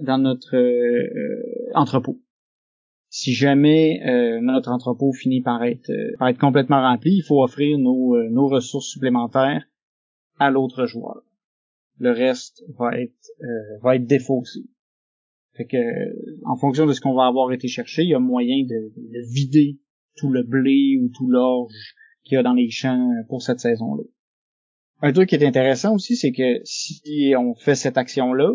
dans 0.00 0.18
notre 0.18 0.56
euh, 0.56 1.70
entrepôt. 1.74 2.20
Si 3.08 3.32
jamais 3.32 4.00
euh, 4.06 4.40
notre 4.40 4.70
entrepôt 4.70 5.12
finit 5.12 5.42
par 5.42 5.62
être, 5.62 5.92
par 6.18 6.28
être 6.28 6.38
complètement 6.38 6.80
rempli, 6.80 7.16
il 7.16 7.22
faut 7.22 7.42
offrir 7.42 7.78
nos, 7.78 8.16
nos 8.28 8.48
ressources 8.48 8.88
supplémentaires 8.88 9.64
à 10.38 10.50
l'autre 10.50 10.86
joueur. 10.86 11.22
Le 11.98 12.10
reste 12.10 12.64
va 12.76 12.98
être 12.98 13.30
va 13.82 13.96
être 13.96 14.06
défaussé. 14.06 14.60
Fait 15.56 15.66
que 15.66 15.76
en 16.44 16.56
fonction 16.56 16.86
de 16.86 16.92
ce 16.92 17.00
qu'on 17.00 17.14
va 17.14 17.26
avoir 17.26 17.52
été 17.52 17.68
chercher, 17.68 18.02
il 18.02 18.08
y 18.08 18.14
a 18.14 18.18
moyen 18.18 18.64
de, 18.64 18.92
de 18.96 19.32
vider 19.32 19.78
tout 20.16 20.30
le 20.30 20.42
blé 20.42 20.98
ou 21.00 21.08
tout 21.16 21.28
l'orge 21.28 21.94
qu'il 22.24 22.34
y 22.34 22.38
a 22.38 22.42
dans 22.42 22.54
les 22.54 22.70
champs 22.70 23.10
pour 23.28 23.42
cette 23.42 23.60
saison-là. 23.60 24.02
Un 25.04 25.12
truc 25.12 25.28
qui 25.28 25.34
est 25.34 25.44
intéressant 25.44 25.94
aussi, 25.94 26.16
c'est 26.16 26.32
que 26.32 26.62
si 26.64 27.34
on 27.38 27.54
fait 27.54 27.74
cette 27.74 27.98
action-là, 27.98 28.54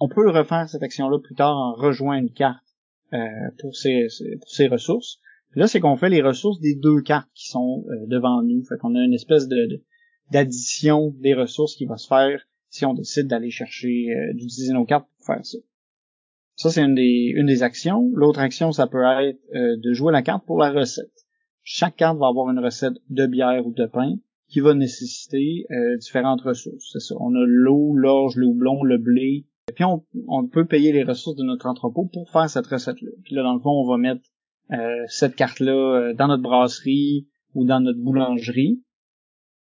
on 0.00 0.08
peut 0.08 0.30
refaire 0.30 0.66
cette 0.66 0.82
action-là 0.82 1.18
plus 1.18 1.34
tard 1.34 1.54
en 1.54 1.74
rejoignant 1.74 2.22
une 2.22 2.32
carte 2.32 2.64
euh, 3.12 3.18
pour, 3.58 3.76
ses, 3.76 4.08
ressources. 4.66 5.20
là, 5.54 5.66
c'est 5.66 5.80
qu'on 5.80 5.98
fait 5.98 6.08
les 6.08 6.22
ressources 6.22 6.58
des 6.58 6.74
deux 6.74 7.02
cartes 7.02 7.28
qui 7.34 7.50
sont 7.50 7.84
euh, 7.90 8.06
devant 8.06 8.40
nous. 8.42 8.64
Fait 8.64 8.78
qu'on 8.80 8.94
a 8.94 9.04
une 9.04 9.12
espèce 9.12 9.46
de 9.46 9.82
d'addition 10.30 11.14
des 11.18 11.34
ressources 11.34 11.76
qui 11.76 11.84
va 11.84 11.98
se 11.98 12.08
faire 12.08 12.40
si 12.70 12.86
on 12.86 12.94
décide 12.94 13.26
d'aller 13.26 13.50
chercher, 13.50 14.06
euh, 14.08 14.32
d'utiliser 14.32 14.72
nos 14.72 14.86
cartes 14.86 15.06
pour 15.18 15.26
faire 15.26 15.44
ça. 15.44 15.58
Ça, 16.56 16.70
c'est 16.70 16.82
une 16.82 16.94
des, 16.94 17.30
une 17.36 17.46
des 17.46 17.62
actions. 17.62 18.10
L'autre 18.14 18.40
action, 18.40 18.72
ça 18.72 18.86
peut 18.86 19.04
être 19.04 19.38
de 19.52 19.92
jouer 19.92 20.14
la 20.14 20.22
carte 20.22 20.46
pour 20.46 20.56
la 20.56 20.70
recette. 20.70 21.26
Chaque 21.62 21.96
carte 21.96 22.16
va 22.16 22.28
avoir 22.28 22.48
une 22.48 22.58
recette 22.58 22.94
de 23.10 23.26
bière 23.26 23.66
ou 23.66 23.74
de 23.74 23.84
pain 23.84 24.14
qui 24.54 24.60
va 24.60 24.72
nécessiter 24.72 25.66
euh, 25.72 25.96
différentes 25.96 26.42
ressources. 26.42 26.88
C'est 26.92 27.00
ça. 27.00 27.16
On 27.18 27.34
a 27.34 27.44
l'eau, 27.44 27.92
l'orge, 27.92 28.36
le 28.36 28.46
houblon, 28.46 28.84
le 28.84 28.98
blé. 28.98 29.46
Et 29.68 29.72
puis 29.72 29.82
on, 29.82 30.46
peut 30.46 30.64
payer 30.64 30.92
les 30.92 31.02
ressources 31.02 31.34
de 31.34 31.42
notre 31.42 31.66
entrepôt 31.66 32.08
pour 32.12 32.30
faire 32.30 32.48
cette 32.48 32.68
recette-là. 32.68 33.10
Puis 33.24 33.34
là, 33.34 33.42
dans 33.42 33.54
le 33.54 33.60
fond, 33.60 33.72
on 33.72 33.88
va 33.88 33.96
mettre 33.96 34.22
euh, 34.70 35.04
cette 35.08 35.34
carte-là 35.34 35.72
euh, 35.72 36.14
dans 36.14 36.28
notre 36.28 36.44
brasserie 36.44 37.26
ou 37.54 37.64
dans 37.64 37.80
notre 37.80 37.98
boulangerie. 37.98 38.80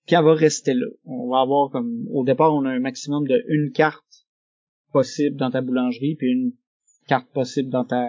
Puis 0.06 0.14
elle 0.14 0.24
va 0.24 0.34
rester 0.34 0.72
là. 0.72 0.86
On 1.04 1.30
va 1.30 1.40
avoir 1.40 1.70
comme 1.70 2.06
au 2.12 2.24
départ, 2.24 2.54
on 2.54 2.64
a 2.64 2.70
un 2.70 2.78
maximum 2.78 3.26
de 3.26 3.42
une 3.48 3.72
carte 3.72 4.28
possible 4.92 5.34
dans 5.34 5.50
ta 5.50 5.62
boulangerie, 5.62 6.14
puis 6.14 6.28
une 6.28 6.52
carte 7.08 7.28
possible 7.32 7.70
dans 7.70 7.84
ta 7.84 8.06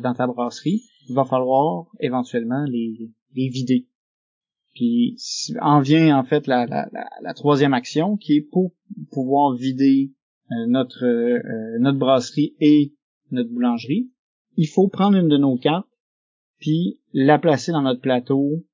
dans 0.00 0.14
ta 0.14 0.28
brasserie. 0.28 0.84
Il 1.08 1.16
va 1.16 1.24
falloir 1.24 1.86
éventuellement 1.98 2.64
les 2.66 3.10
vider. 3.34 3.88
Puis 4.74 5.16
en 5.60 5.80
vient 5.80 6.18
en 6.18 6.24
fait 6.24 6.46
la, 6.46 6.66
la, 6.66 6.88
la, 7.22 7.34
troisième 7.34 7.74
action 7.74 8.16
qui 8.16 8.34
est 8.34 8.40
pour 8.40 8.72
pouvoir 9.12 9.54
vider 9.54 10.12
euh, 10.50 10.66
notre 10.66 11.04
euh, 11.04 11.78
notre 11.78 11.98
brasserie 11.98 12.56
et 12.60 12.92
notre 13.30 13.50
boulangerie. 13.50 14.10
Il 14.56 14.66
faut 14.66 14.88
prendre 14.88 15.16
une 15.16 15.28
de 15.28 15.36
nos 15.36 15.56
cartes 15.56 15.88
puis 16.58 16.98
la 17.12 17.38
placer 17.38 17.70
dans 17.70 17.82
notre 17.82 18.00
plateau 18.00 18.64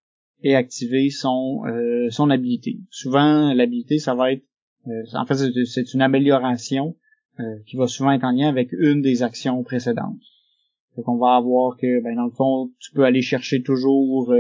et 0.43 0.55
activer 0.55 1.11
son 1.11 1.65
euh, 1.67 2.09
son 2.11 2.31
habilité. 2.31 2.81
Souvent 2.89 3.53
l'habilité 3.53 3.99
ça 3.99 4.15
va 4.15 4.33
être 4.33 4.45
en 5.15 5.27
fait 5.27 5.37
c'est 5.67 5.93
une 5.93 6.01
amélioration 6.01 6.97
qui 7.67 7.77
va 7.77 7.87
souvent 7.87 8.13
être 8.13 8.25
en 8.25 8.33
lien 8.33 8.49
avec 8.49 8.71
une 8.73 9.01
des 9.01 9.23
actions 9.23 9.63
précédentes. 9.63 10.21
Donc 10.97 11.09
on 11.09 11.17
va 11.17 11.37
avoir 11.37 11.77
que 11.77 12.03
ben 12.03 12.17
dans 12.17 12.25
le 12.25 12.31
fond 12.31 12.71
tu 12.79 12.93
peux 12.93 13.05
aller 13.05 13.23
chercher 13.23 13.63
toujours 13.63 14.35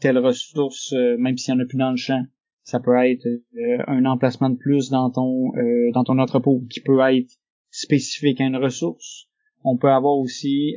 telle 0.00 0.18
ressource, 0.18 0.92
euh, 0.92 1.16
même 1.18 1.36
s'il 1.36 1.54
y 1.54 1.56
en 1.56 1.60
a 1.60 1.66
plus 1.66 1.78
dans 1.78 1.90
le 1.90 1.96
champ. 1.96 2.24
Ça 2.62 2.80
peut 2.80 2.96
être 2.96 3.26
euh, 3.26 3.82
un 3.86 4.04
emplacement 4.04 4.50
de 4.50 4.56
plus 4.56 4.90
dans 4.90 5.10
ton 5.10 5.52
euh, 5.56 5.90
dans 5.92 6.04
ton 6.04 6.18
entrepôt 6.18 6.62
qui 6.70 6.80
peut 6.80 7.00
être 7.00 7.32
spécifique 7.70 8.40
à 8.40 8.44
une 8.44 8.56
ressource. 8.56 9.28
On 9.64 9.76
peut 9.76 9.90
avoir 9.90 10.18
aussi 10.18 10.74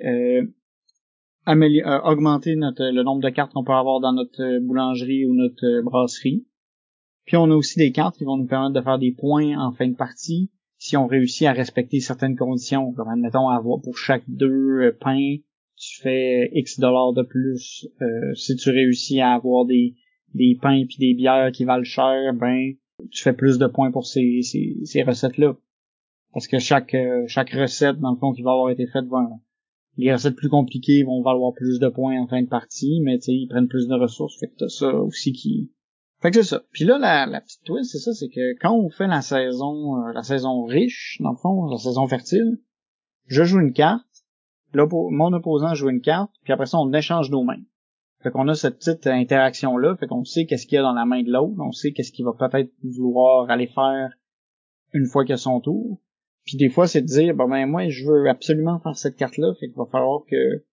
augmenter 1.45 2.55
notre, 2.55 2.83
le 2.83 3.03
nombre 3.03 3.21
de 3.21 3.29
cartes 3.29 3.53
qu'on 3.53 3.63
peut 3.63 3.73
avoir 3.73 3.99
dans 4.01 4.13
notre 4.13 4.59
boulangerie 4.59 5.25
ou 5.25 5.33
notre 5.33 5.81
brasserie. 5.81 6.45
Puis 7.25 7.37
on 7.37 7.49
a 7.49 7.55
aussi 7.55 7.79
des 7.79 7.91
cartes 7.91 8.17
qui 8.17 8.25
vont 8.25 8.37
nous 8.37 8.45
permettre 8.45 8.73
de 8.73 8.81
faire 8.81 8.99
des 8.99 9.13
points 9.13 9.57
en 9.57 9.71
fin 9.71 9.87
de 9.87 9.95
partie 9.95 10.51
si 10.77 10.97
on 10.97 11.07
réussit 11.07 11.47
à 11.47 11.53
respecter 11.53 12.01
certaines 12.01 12.35
conditions, 12.35 12.91
comme 12.91 13.07
admettons 13.07 13.47
avoir 13.47 13.81
pour 13.81 13.97
chaque 13.97 14.23
deux 14.27 14.93
pains 14.99 15.37
tu 15.75 16.01
fais 16.01 16.49
X 16.53 16.79
dollars 16.79 17.13
de 17.13 17.23
plus. 17.23 17.87
Euh, 18.01 18.33
si 18.35 18.55
tu 18.55 18.69
réussis 18.69 19.19
à 19.19 19.33
avoir 19.33 19.65
des, 19.65 19.95
des 20.33 20.57
pains 20.61 20.85
puis 20.87 20.97
des 20.99 21.13
bières 21.13 21.51
qui 21.51 21.65
valent 21.65 21.83
cher, 21.83 22.33
ben 22.33 22.73
tu 23.11 23.23
fais 23.23 23.33
plus 23.33 23.57
de 23.57 23.67
points 23.67 23.91
pour 23.91 24.05
ces, 24.05 24.41
ces, 24.43 24.77
ces 24.83 25.03
recettes-là. 25.03 25.55
Parce 26.31 26.47
que 26.47 26.59
chaque 26.59 26.93
euh, 26.95 27.23
chaque 27.27 27.51
recette, 27.51 27.99
dans 27.99 28.11
le 28.11 28.17
fond, 28.17 28.33
qui 28.33 28.41
va 28.41 28.51
avoir 28.51 28.69
été 28.69 28.87
faite, 28.87 29.05
va, 29.05 29.27
les 29.97 30.11
recettes 30.11 30.35
plus 30.35 30.49
compliquées 30.49 31.03
vont 31.03 31.21
valoir 31.21 31.53
plus 31.53 31.79
de 31.79 31.87
points 31.87 32.19
en 32.19 32.27
fin 32.27 32.41
de 32.41 32.47
partie, 32.47 33.01
mais 33.03 33.17
tu 33.17 33.25
sais, 33.25 33.33
ils 33.33 33.47
prennent 33.47 33.67
plus 33.67 33.87
de 33.87 33.95
ressources. 33.95 34.39
Fait 34.39 34.47
que 34.47 34.55
t'as 34.57 34.69
ça 34.69 34.93
aussi 34.95 35.33
qui. 35.33 35.71
Fait 36.21 36.31
que 36.31 36.37
c'est 36.41 36.49
ça. 36.49 36.63
Puis 36.71 36.85
là, 36.85 36.97
la, 36.97 37.25
la 37.25 37.41
petite 37.41 37.63
twist, 37.63 37.91
c'est 37.91 37.99
ça, 37.99 38.13
c'est 38.13 38.29
que 38.29 38.57
quand 38.59 38.73
on 38.73 38.89
fait 38.89 39.07
la 39.07 39.21
saison, 39.21 39.97
euh, 39.97 40.13
la 40.13 40.23
saison 40.23 40.63
riche, 40.63 41.17
dans 41.21 41.31
le 41.31 41.37
fond, 41.37 41.65
la 41.65 41.77
saison 41.77 42.07
fertile, 42.07 42.59
je 43.27 43.43
joue 43.43 43.59
une 43.59 43.73
carte, 43.73 44.07
mon 44.75 45.33
opposant 45.33 45.73
joue 45.73 45.89
une 45.89 46.01
carte, 46.01 46.31
puis 46.43 46.53
après 46.53 46.65
ça, 46.65 46.77
on 46.79 46.91
échange 46.93 47.29
nos 47.29 47.43
mains. 47.43 47.61
Fait 48.21 48.31
qu'on 48.31 48.47
a 48.47 48.55
cette 48.55 48.77
petite 48.77 49.05
interaction-là, 49.05 49.97
fait 49.97 50.07
qu'on 50.07 50.23
sait 50.23 50.45
qu'est-ce 50.45 50.65
qu'il 50.65 50.77
y 50.77 50.79
a 50.79 50.81
dans 50.81 50.93
la 50.93 51.05
main 51.05 51.23
de 51.23 51.31
l'autre, 51.31 51.55
on 51.59 51.71
sait 51.71 51.91
qu'est-ce 51.91 52.11
qu'il 52.11 52.25
va 52.25 52.33
peut-être 52.33 52.71
vouloir 52.81 53.49
aller 53.49 53.67
faire 53.67 54.13
une 54.93 55.05
fois 55.05 55.25
qu'il 55.25 55.33
a 55.33 55.37
son 55.37 55.59
tour. 55.59 55.99
Puis 56.45 56.57
des 56.57 56.69
fois, 56.69 56.87
c'est 56.87 57.01
de 57.01 57.07
dire, 57.07 57.35
bon 57.35 57.49
ben 57.49 57.65
moi, 57.65 57.89
je 57.89 58.05
veux 58.05 58.29
absolument 58.29 58.79
faire 58.79 58.95
cette 58.97 59.17
carte-là, 59.17 59.53
fait 59.59 59.67
qu'il 59.67 59.75
va 59.77 59.85
falloir 59.85 60.21
que 60.29 60.65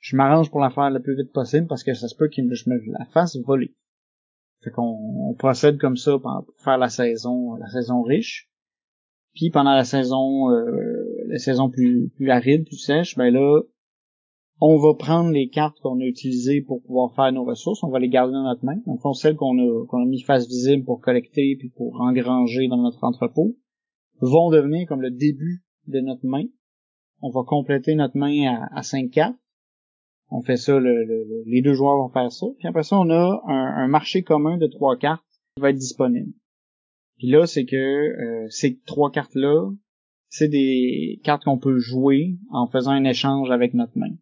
je 0.00 0.16
m'arrange 0.16 0.50
pour 0.50 0.60
la 0.60 0.70
faire 0.70 0.90
le 0.90 1.00
plus 1.00 1.16
vite 1.16 1.32
possible, 1.32 1.66
parce 1.66 1.84
que 1.84 1.94
ça 1.94 2.08
se 2.08 2.16
peut 2.16 2.28
que 2.28 2.42
je 2.54 2.68
me 2.68 2.98
la 2.98 3.04
fasse 3.06 3.36
voler. 3.36 3.74
Fait 4.62 4.70
qu'on 4.70 5.34
procède 5.38 5.78
comme 5.78 5.96
ça 5.96 6.18
pour 6.18 6.44
faire 6.58 6.78
la 6.78 6.88
saison, 6.88 7.54
la 7.56 7.68
saison 7.68 8.02
riche. 8.02 8.50
Puis 9.34 9.50
pendant 9.50 9.74
la 9.74 9.84
saison, 9.84 10.50
euh, 10.50 11.03
saison 11.38 11.70
plus, 11.70 12.10
aride, 12.28 12.64
plus 12.64 12.78
sèche, 12.78 13.16
ben 13.16 13.30
là, 13.30 13.60
on 14.60 14.78
va 14.78 14.94
prendre 14.94 15.30
les 15.30 15.48
cartes 15.48 15.78
qu'on 15.80 16.00
a 16.00 16.04
utilisées 16.04 16.62
pour 16.62 16.82
pouvoir 16.82 17.14
faire 17.14 17.32
nos 17.32 17.44
ressources, 17.44 17.82
on 17.82 17.90
va 17.90 17.98
les 17.98 18.08
garder 18.08 18.32
dans 18.32 18.44
notre 18.44 18.64
main. 18.64 18.80
Donc, 18.86 19.00
celles 19.16 19.36
qu'on 19.36 19.58
a, 19.58 19.86
qu'on 19.86 20.02
a 20.02 20.06
mis 20.06 20.20
face 20.20 20.46
visible 20.46 20.84
pour 20.84 21.00
collecter 21.00 21.56
puis 21.58 21.70
pour 21.70 22.00
engranger 22.00 22.68
dans 22.68 22.80
notre 22.80 23.02
entrepôt 23.04 23.56
vont 24.20 24.50
devenir 24.50 24.86
comme 24.86 25.02
le 25.02 25.10
début 25.10 25.64
de 25.86 26.00
notre 26.00 26.24
main. 26.24 26.44
On 27.20 27.30
va 27.30 27.42
compléter 27.44 27.94
notre 27.94 28.16
main 28.16 28.54
à, 28.54 28.78
à 28.78 28.82
5 28.82 29.10
cartes. 29.10 29.36
On 30.30 30.40
fait 30.40 30.56
ça, 30.56 30.78
le, 30.78 31.44
les 31.46 31.62
deux 31.62 31.74
joueurs 31.74 31.98
vont 31.98 32.08
faire 32.08 32.32
ça. 32.32 32.46
Puis 32.58 32.68
après 32.68 32.82
ça, 32.82 32.96
on 32.98 33.10
a 33.10 33.42
un, 33.46 33.84
un 33.84 33.88
marché 33.88 34.22
commun 34.22 34.56
de 34.56 34.66
trois 34.66 34.96
cartes 34.96 35.24
qui 35.54 35.60
va 35.60 35.70
être 35.70 35.76
disponible. 35.76 36.32
Puis 37.18 37.28
là, 37.28 37.46
c'est 37.46 37.64
que 37.64 37.76
euh, 37.76 38.48
ces 38.48 38.80
trois 38.80 39.10
cartes-là, 39.10 39.70
c'est 40.36 40.48
des 40.48 41.20
cartes 41.22 41.44
qu'on 41.44 41.58
peut 41.58 41.78
jouer 41.78 42.34
en 42.50 42.66
faisant 42.66 42.90
un 42.90 43.04
échange 43.04 43.52
avec 43.52 43.72
notre 43.72 43.96
main. 43.96 44.16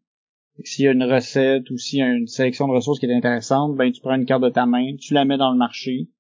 S'il 0.63 0.85
y 0.85 0.89
a 0.89 0.93
une 0.93 1.05
recette 1.05 1.71
ou 1.71 1.79
s'il 1.79 2.01
y 2.01 2.03
a 2.03 2.13
une 2.13 2.27
sélection 2.27 2.69
de 2.69 2.75
ressources 2.75 2.99
qui 2.99 3.07
est 3.07 3.15
intéressante, 3.15 3.75
ben 3.77 3.91
tu 3.91 4.03
prends 4.03 4.17
une 4.17 4.27
carte 4.27 4.43
de 4.43 4.51
ta 4.51 4.67
main, 4.67 4.95
tu 5.01 5.15
la 5.15 5.25
mets 5.25 5.39
dans 5.39 5.51
le 5.51 5.57
marché, 5.57 6.11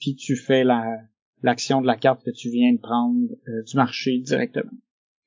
puis 0.00 0.16
tu 0.16 0.36
fais 0.36 0.64
la 0.64 0.82
l'action 1.42 1.82
de 1.82 1.86
la 1.86 1.96
carte 1.98 2.24
que 2.24 2.30
tu 2.30 2.48
viens 2.48 2.72
de 2.72 2.78
prendre 2.78 3.28
euh, 3.46 3.62
du 3.64 3.76
marché 3.76 4.20
directement. 4.20 4.72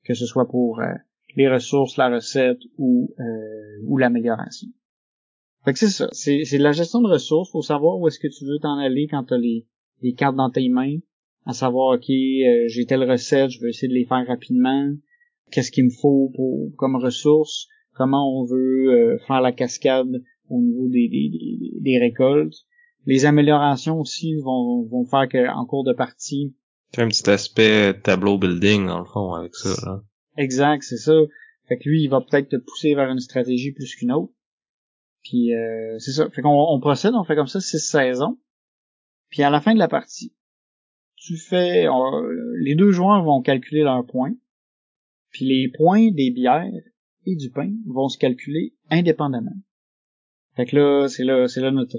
Que 0.04 0.14
ce 0.14 0.26
soit 0.26 0.48
pour 0.48 0.80
euh, 0.80 0.92
les 1.36 1.48
ressources, 1.48 1.96
la 1.96 2.08
recette 2.08 2.62
ou 2.78 3.14
ou 3.84 3.96
l'amélioration. 3.96 4.70
Fait 5.64 5.72
que 5.72 5.78
c'est 5.78 5.88
ça, 5.88 6.08
c'est, 6.10 6.44
c'est 6.44 6.58
la 6.58 6.72
gestion 6.72 7.00
de 7.00 7.08
ressources, 7.08 7.52
faut 7.52 7.62
savoir 7.62 7.96
où 8.00 8.08
est-ce 8.08 8.18
que 8.18 8.26
tu 8.26 8.44
veux 8.44 8.58
t'en 8.60 8.76
aller 8.78 9.06
quand 9.08 9.22
tu 9.22 9.34
as 9.34 9.38
les 9.38 9.68
les 10.02 10.14
cartes 10.14 10.36
dans 10.36 10.50
tes 10.50 10.68
mains, 10.68 10.98
à 11.46 11.52
savoir 11.52 11.94
ok 11.96 12.10
euh, 12.10 12.64
j'ai 12.68 12.84
telle 12.86 13.08
recette, 13.08 13.50
je 13.50 13.60
veux 13.60 13.68
essayer 13.68 13.88
de 13.88 13.94
les 13.94 14.04
faire 14.04 14.26
rapidement, 14.26 14.92
qu'est-ce 15.50 15.70
qu'il 15.70 15.84
me 15.84 15.90
faut 15.90 16.30
pour 16.34 16.74
comme 16.76 16.96
ressources, 16.96 17.68
comment 17.94 18.40
on 18.40 18.44
veut 18.44 18.88
euh, 18.90 19.18
faire 19.26 19.40
la 19.40 19.52
cascade 19.52 20.22
au 20.48 20.60
niveau 20.60 20.88
des, 20.88 21.08
des, 21.08 21.80
des, 21.80 21.98
récoltes? 21.98 22.54
Les 23.04 23.24
améliorations 23.24 24.00
aussi 24.00 24.34
vont, 24.42 24.84
vont 24.84 25.04
faire 25.04 25.28
qu'en 25.28 25.64
cours 25.64 25.84
de 25.84 25.92
partie. 25.92 26.54
C'est 26.92 27.02
un 27.02 27.08
petit 27.08 27.28
aspect 27.30 27.94
tableau 28.02 28.38
building 28.38 28.86
dans 28.86 28.98
le 28.98 29.04
fond 29.04 29.32
avec 29.34 29.54
ça. 29.54 29.74
Là. 29.84 30.02
Exact, 30.36 30.82
c'est 30.82 30.96
ça. 30.96 31.14
Fait 31.68 31.78
que 31.78 31.88
lui, 31.88 32.02
il 32.02 32.08
va 32.08 32.20
peut-être 32.20 32.48
te 32.48 32.56
pousser 32.56 32.94
vers 32.94 33.10
une 33.10 33.20
stratégie 33.20 33.72
plus 33.72 33.94
qu'une 33.94 34.12
autre. 34.12 34.32
Puis 35.22 35.52
euh, 35.54 35.98
c'est 35.98 36.12
ça. 36.12 36.28
Fait 36.30 36.42
qu'on 36.42 36.50
on 36.50 36.80
procède, 36.80 37.14
on 37.14 37.24
fait 37.24 37.34
comme 37.34 37.48
ça 37.48 37.60
six 37.60 37.80
saisons. 37.80 38.38
Puis 39.30 39.42
à 39.42 39.50
la 39.50 39.60
fin 39.60 39.74
de 39.74 39.78
la 39.78 39.88
partie, 39.88 40.32
tu 41.26 41.36
fais, 41.36 41.86
les 42.60 42.74
deux 42.74 42.92
joueurs 42.92 43.22
vont 43.24 43.42
calculer 43.42 43.82
leurs 43.82 44.06
points, 44.06 44.34
puis 45.30 45.44
les 45.44 45.68
points 45.68 46.10
des 46.10 46.30
bières 46.30 46.70
et 47.26 47.34
du 47.34 47.50
pain 47.50 47.72
vont 47.86 48.08
se 48.08 48.18
calculer 48.18 48.74
indépendamment. 48.90 49.56
Fait 50.54 50.66
que 50.66 50.76
là, 50.76 51.08
c'est 51.08 51.24
là, 51.24 51.48
c'est 51.48 51.60
là 51.60 51.70
notre 51.70 51.98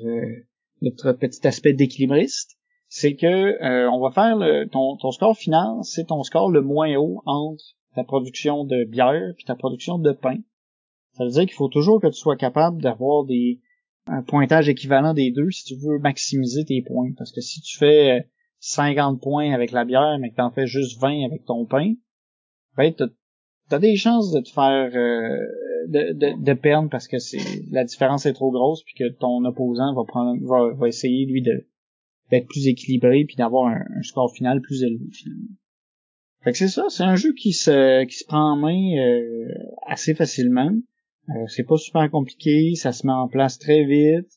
notre 0.82 1.12
petit 1.12 1.46
aspect 1.46 1.74
d'équilibriste, 1.74 2.58
c'est 2.88 3.16
que 3.16 3.26
euh, 3.62 3.90
on 3.92 4.00
va 4.00 4.12
faire 4.12 4.38
le, 4.38 4.66
ton, 4.66 4.96
ton 4.98 5.12
score 5.12 5.36
final, 5.36 5.84
c'est 5.84 6.08
ton 6.08 6.24
score 6.24 6.50
le 6.50 6.62
moins 6.62 6.96
haut 6.96 7.22
entre 7.26 7.64
ta 7.96 8.04
production 8.04 8.64
de 8.64 8.86
bière 8.86 9.34
puis 9.36 9.46
ta 9.46 9.56
production 9.56 9.98
de 9.98 10.12
pain. 10.12 10.38
Ça 11.14 11.26
veut 11.26 11.32
dire 11.32 11.44
qu'il 11.44 11.54
faut 11.54 11.68
toujours 11.68 12.00
que 12.00 12.08
tu 12.08 12.14
sois 12.14 12.38
capable 12.38 12.82
d'avoir 12.82 13.26
des 13.26 13.60
un 14.06 14.22
pointage 14.22 14.70
équivalent 14.70 15.14
des 15.14 15.32
deux 15.32 15.52
si 15.52 15.66
tu 15.66 15.76
veux 15.76 16.00
maximiser 16.00 16.64
tes 16.64 16.82
points. 16.82 17.12
Parce 17.18 17.34
que 17.34 17.42
si 17.42 17.60
tu 17.60 17.78
fais 17.78 18.30
50 18.60 19.22
points 19.22 19.54
avec 19.54 19.72
la 19.72 19.86
bière, 19.86 20.18
mais 20.20 20.32
que 20.32 20.36
t'en 20.36 20.52
fais 20.52 20.68
juste 20.68 21.00
20 21.00 21.26
avec 21.26 21.46
ton 21.46 21.66
pain, 21.66 21.94
ben 22.76 22.94
t'as 22.94 23.08
as 23.72 23.80
des 23.80 23.96
chances 23.96 24.32
de 24.32 24.40
te 24.40 24.50
faire 24.50 24.92
euh, 24.96 25.38
de, 25.88 26.14
de, 26.14 26.44
de, 26.44 26.54
perdre 26.54 26.90
parce 26.90 27.08
que 27.08 27.20
c'est 27.20 27.64
la 27.70 27.84
différence 27.84 28.26
est 28.26 28.34
trop 28.34 28.52
grosse 28.52 28.84
puis 28.84 28.94
que 28.96 29.10
ton 29.10 29.44
opposant 29.46 29.94
va 29.94 30.04
prendre 30.06 30.40
va, 30.46 30.74
va 30.74 30.88
essayer 30.88 31.26
lui 31.26 31.42
de 31.42 31.68
d'être 32.32 32.48
plus 32.48 32.68
équilibré 32.68 33.26
puis 33.26 33.36
d'avoir 33.36 33.68
un, 33.68 34.02
score 34.04 34.34
final 34.34 34.62
plus 34.62 34.84
élevé 34.84 35.06
finalement. 35.12 35.50
Fait 36.44 36.52
que 36.52 36.58
c'est 36.58 36.68
ça, 36.68 36.86
c'est 36.90 37.04
un 37.04 37.16
jeu 37.16 37.34
qui 37.34 37.52
se 37.52 38.06
qui 38.06 38.16
se 38.16 38.26
prend 38.26 38.54
en 38.54 38.58
main 38.58 38.98
euh, 38.98 39.48
assez 39.86 40.14
facilement. 40.14 40.72
Euh, 41.30 41.48
c'est 41.48 41.64
pas 41.64 41.78
super 41.78 42.10
compliqué, 42.10 42.76
ça 42.76 42.94
se 42.94 43.06
met 43.06 43.14
en 43.14 43.28
place 43.28 43.60
très 43.60 43.84
vite. 43.84 44.30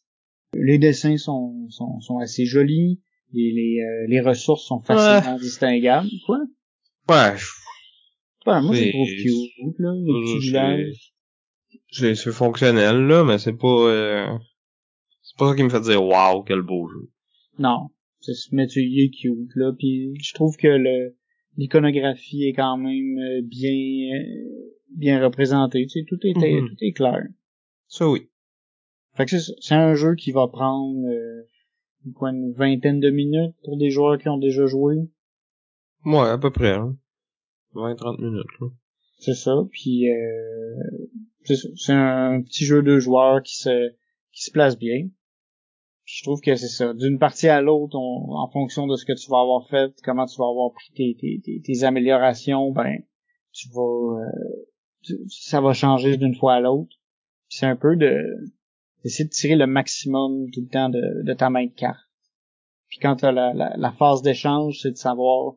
Les 0.55 0.79
dessins 0.79 1.17
sont, 1.17 1.69
sont, 1.69 2.01
sont 2.01 2.19
assez 2.19 2.45
jolis. 2.45 3.01
Les, 3.33 3.53
les, 3.53 3.81
euh, 3.81 4.07
les 4.09 4.21
ressources 4.21 4.67
sont 4.67 4.81
facilement 4.81 5.39
distinguables. 5.39 6.09
Quoi? 6.27 6.39
Ouais. 7.09 7.35
Ouais, 8.47 8.63
moi, 8.63 8.75
je 8.75 8.91
trouve 8.91 9.09
cute, 9.09 9.79
là, 9.79 9.93
les 9.95 10.13
petits 10.13 10.39
villages. 10.39 11.13
C'est, 11.91 12.15
c'est 12.15 12.33
fonctionnel, 12.33 13.07
là, 13.07 13.25
mais 13.25 13.39
c'est 13.39 13.57
pas, 13.57 13.69
euh, 13.69 14.27
c'est 15.23 15.37
pas 15.37 15.51
ça 15.51 15.57
qui 15.57 15.63
me 15.63 15.69
fait 15.69 15.81
dire 15.81 16.03
waouh, 16.03 16.43
quel 16.43 16.63
beau 16.63 16.89
jeu. 16.89 17.11
Non. 17.59 17.89
C'est, 18.21 18.33
mais 18.53 18.67
tu 18.67 18.81
est 18.81 19.11
cute, 19.11 19.51
là, 19.55 19.73
puis 19.79 20.13
je 20.23 20.35
trouve 20.35 20.57
que 20.57 20.69
le, 20.69 21.17
l'iconographie 21.57 22.45
est 22.45 22.53
quand 22.53 22.77
même 22.77 23.19
euh, 23.19 23.41
bien, 23.43 24.23
bien 24.95 25.23
représentée, 25.23 25.87
tu 25.87 26.01
sais, 26.01 26.07
tout 26.09 26.19
est, 26.23 26.33
mm-hmm. 26.33 26.69
tout 26.69 26.77
est 26.81 26.93
clair. 26.93 27.23
Ça, 27.89 28.09
oui. 28.09 28.29
Fait 29.17 29.27
que 29.27 29.39
c'est, 29.39 29.53
c'est 29.61 29.75
un 29.75 29.95
jeu 29.95 30.15
qui 30.15 30.33
va 30.33 30.49
prendre, 30.49 31.07
euh, 31.09 31.43
quoi, 32.15 32.31
une 32.31 32.53
vingtaine 32.53 33.01
de 33.01 33.11
minutes 33.11 33.55
pour 33.65 33.77
des 33.77 33.91
joueurs 33.91 34.19
qui 34.19 34.29
ont 34.29 34.39
déjà 34.39 34.67
joué. 34.67 34.97
Ouais, 36.05 36.29
à 36.29 36.39
peu 36.39 36.51
près, 36.51 36.73
hein. 36.73 36.97
20-30 37.75 38.21
minutes, 38.21 38.61
là. 38.61 38.69
C'est 39.19 39.35
ça, 39.35 39.55
puis 39.71 40.09
euh, 40.09 40.75
c'est 41.45 41.93
un 41.93 42.41
petit 42.43 42.65
jeu 42.65 42.83
de 42.83 42.99
joueurs 42.99 43.43
qui 43.43 43.57
se 43.57 43.91
qui 44.33 44.45
se 44.45 44.51
place 44.51 44.79
bien. 44.79 45.09
je 46.05 46.23
trouve 46.23 46.41
que 46.41 46.55
c'est 46.57 46.69
ça. 46.69 46.95
D'une 46.95 47.19
partie 47.19 47.49
à 47.49 47.61
l'autre, 47.61 47.97
en 47.97 48.49
fonction 48.51 48.87
de 48.87 48.97
ce 48.97 49.05
que 49.05 49.13
tu 49.13 49.31
vas 49.31 49.41
avoir 49.41 49.69
fait, 49.69 49.93
comment 50.05 50.25
tu 50.25 50.39
vas 50.39 50.49
avoir 50.49 50.73
pris 50.73 50.93
tes, 50.95 51.41
tes, 51.43 51.61
tes, 51.61 51.85
améliorations, 51.85 52.73
ben 52.73 53.03
tu 53.53 53.69
vas 53.75 54.23
euh, 54.23 55.17
ça 55.29 55.61
va 55.61 55.75
changer 55.75 56.17
d'une 56.17 56.35
fois 56.35 56.55
à 56.55 56.61
l'autre. 56.61 56.97
C'est 57.49 57.67
un 57.67 57.77
peu 57.77 57.97
de 57.97 58.23
d'essayer 59.03 59.25
de 59.25 59.31
tirer 59.31 59.57
le 59.57 59.67
maximum 59.67 60.51
tout 60.51 60.61
le 60.61 60.69
temps 60.69 60.89
de, 60.89 61.33
ta 61.35 61.51
main 61.51 61.67
de 61.67 61.75
carte. 61.75 62.09
Puis 62.89 62.99
quand 63.01 63.17
tu 63.17 63.25
as 63.25 63.33
la, 63.33 63.53
la, 63.55 63.93
phase 63.93 64.23
d'échange, 64.23 64.81
c'est 64.83 64.91
de 64.91 64.97
savoir 64.97 65.55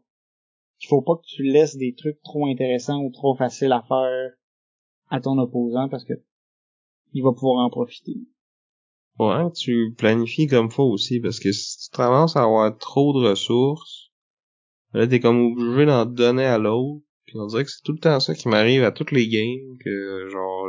qu'il 0.79 0.89
faut 0.89 1.01
pas 1.01 1.15
que 1.15 1.25
tu 1.25 1.43
laisses 1.43 1.77
des 1.77 1.95
trucs 1.95 2.21
trop 2.21 2.47
intéressants 2.47 3.01
ou 3.01 3.11
trop 3.11 3.35
faciles 3.35 3.71
à 3.71 3.81
faire 3.81 4.31
à 5.09 5.19
ton 5.19 5.37
opposant 5.37 5.89
parce 5.89 6.03
que 6.03 6.13
il 7.13 7.23
va 7.23 7.31
pouvoir 7.31 7.65
en 7.65 7.69
profiter. 7.69 8.15
Ouais, 9.19 9.51
tu 9.51 9.93
planifies 9.95 10.47
comme 10.47 10.71
faut 10.71 10.89
aussi 10.89 11.19
parce 11.19 11.39
que 11.39 11.51
si 11.51 11.89
tu 11.89 11.95
commences 11.95 12.35
à 12.35 12.43
avoir 12.43 12.75
trop 12.77 13.13
de 13.13 13.27
ressources, 13.27 14.11
là 14.93 15.05
t'es 15.07 15.19
comme 15.19 15.53
obligé 15.53 15.85
d'en 15.85 16.05
donner 16.05 16.45
à 16.45 16.57
l'autre. 16.57 17.03
Puis 17.25 17.37
on 17.39 17.45
dirait 17.45 17.63
que 17.63 17.69
c'est 17.69 17.83
tout 17.83 17.93
le 17.93 17.99
temps 17.99 18.19
ça 18.19 18.33
qui 18.33 18.47
m'arrive 18.47 18.83
à 18.83 18.91
toutes 18.91 19.11
les 19.11 19.27
games 19.27 19.77
que 19.83 20.27
genre 20.29 20.67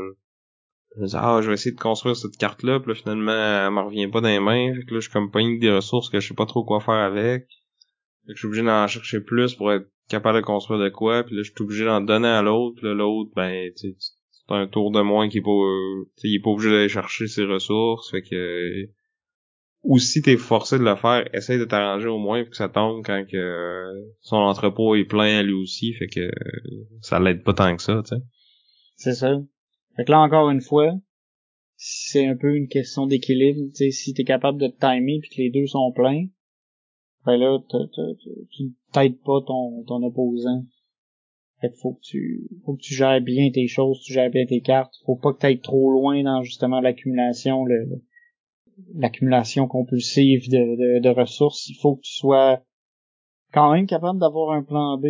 ah 1.14 1.40
je 1.42 1.49
vais 1.49 1.55
essayer 1.55 1.74
de 1.74 1.80
construire 1.80 2.16
cette 2.16 2.36
carte 2.36 2.62
là 2.62 2.78
puis 2.78 2.90
là 2.90 2.95
finalement 2.95 3.32
elle 3.32 3.72
me 3.72 3.80
revient 3.80 4.09
pas 4.09 4.20
dans 4.20 4.28
les 4.28 4.40
mains. 4.40 4.74
Fait 4.74 4.84
que 4.84 4.95
là 4.95 5.01
je 5.01 5.05
suis 5.05 5.12
comme 5.12 5.30
pas 5.30 5.40
des 5.40 5.70
ressources 5.70 6.09
que 6.09 6.20
je 6.20 6.28
sais 6.28 6.34
pas 6.34 6.47
trop 6.47 6.64
quoi 6.64 6.80
faire 6.80 6.95
avec. 6.95 7.49
Fait 8.26 8.32
que 8.32 8.34
je 8.34 8.38
suis 8.38 8.47
obligé 8.47 8.64
d'en 8.64 8.86
chercher 8.86 9.20
plus 9.20 9.55
pour 9.55 9.72
être 9.72 9.86
capable 10.09 10.38
de 10.38 10.45
construire 10.45 10.80
de 10.80 10.88
quoi 10.88 11.24
puis 11.24 11.34
là 11.34 11.42
je 11.42 11.51
suis 11.51 11.62
obligé 11.62 11.84
d'en 11.84 12.01
donner 12.01 12.28
à 12.28 12.42
l'autre. 12.42 12.84
Là 12.84 12.95
l'autre 12.95 13.30
ben 13.34 13.70
c'est 13.74 13.97
un 14.49 14.66
tour 14.66 14.92
de 14.92 15.01
moins 15.01 15.28
qui 15.28 15.38
est 15.38 15.42
pas 15.42 15.51
euh, 15.51 16.05
il 16.22 16.36
est 16.36 16.40
pas 16.40 16.51
obligé 16.51 16.70
d'aller 16.70 16.88
chercher 16.88 17.26
ses 17.26 17.45
ressources. 17.45 18.11
Fait 18.11 18.22
que 18.22 18.88
ou 19.82 19.99
si 19.99 20.22
t'es 20.22 20.36
forcé 20.36 20.78
de 20.78 20.84
le 20.84 20.97
faire 20.97 21.28
essaye 21.34 21.59
de 21.59 21.64
t'arranger 21.64 22.09
au 22.09 22.18
moins 22.18 22.42
pour 22.42 22.51
que 22.51 22.57
ça 22.57 22.68
tombe 22.68 23.05
quand 23.05 23.24
que 23.30 23.84
son 24.20 24.36
entrepôt 24.36 24.95
est 24.95 25.05
plein 25.05 25.40
à 25.40 25.42
lui 25.42 25.55
aussi. 25.55 25.92
Fait 25.95 26.07
que 26.07 26.30
ça 27.01 27.18
l'aide 27.18 27.42
pas 27.42 27.53
tant 27.53 27.76
que 27.76 27.82
ça 27.82 28.01
tu 28.05 28.14
sais. 28.14 28.22
C'est 28.97 29.14
ça 29.14 29.40
fait 29.97 30.05
que 30.05 30.11
là 30.11 30.20
encore 30.20 30.51
une 30.51 30.61
fois 30.61 30.92
c'est 31.76 32.26
un 32.26 32.36
peu 32.36 32.57
une 32.57 32.68
question 32.68 33.07
d'équilibre 33.07 33.68
tu 33.70 33.76
sais 33.76 33.90
si 33.90 34.14
t'es 34.14 34.24
capable 34.24 34.61
de 34.61 34.68
te 34.68 34.78
timer 34.78 35.18
puis 35.20 35.30
que 35.30 35.42
les 35.42 35.51
deux 35.51 35.66
sont 35.66 35.92
pleins 35.92 36.26
ben 37.24 37.36
là 37.36 37.59
tu 38.51 38.74
t'aides 38.92 39.20
pas 39.20 39.40
ton 39.47 39.82
ton 39.84 40.03
opposant 40.03 40.64
fait 41.61 41.74
faut 41.80 41.95
que 41.95 42.01
tu 42.03 42.49
faut 42.64 42.74
que 42.74 42.82
tu 42.82 42.95
gères 42.95 43.20
bien 43.20 43.51
tes 43.51 43.66
choses, 43.66 44.01
tu 44.01 44.12
gères 44.12 44.30
bien 44.30 44.47
tes 44.47 44.61
cartes. 44.61 44.95
Faut 45.07 45.16
pas 45.16 45.32
que 45.32 45.38
tu 45.38 45.47
ailles 45.47 45.61
trop 45.61 45.90
loin 45.90 46.22
dans 46.22 46.42
justement 46.42 46.80
l'accumulation, 46.80 47.64
le, 47.64 48.03
l'accumulation 48.95 49.66
compulsive 49.66 50.49
de, 50.51 51.01
de, 51.01 51.09
ressources. 51.09 51.68
Il 51.68 51.76
faut 51.76 51.97
que 51.97 52.03
tu 52.03 52.12
sois 52.12 52.62
quand 53.53 53.72
même 53.72 53.86
capable 53.86 54.18
d'avoir 54.18 54.51
un 54.53 54.62
plan 54.62 54.99
B 54.99 55.07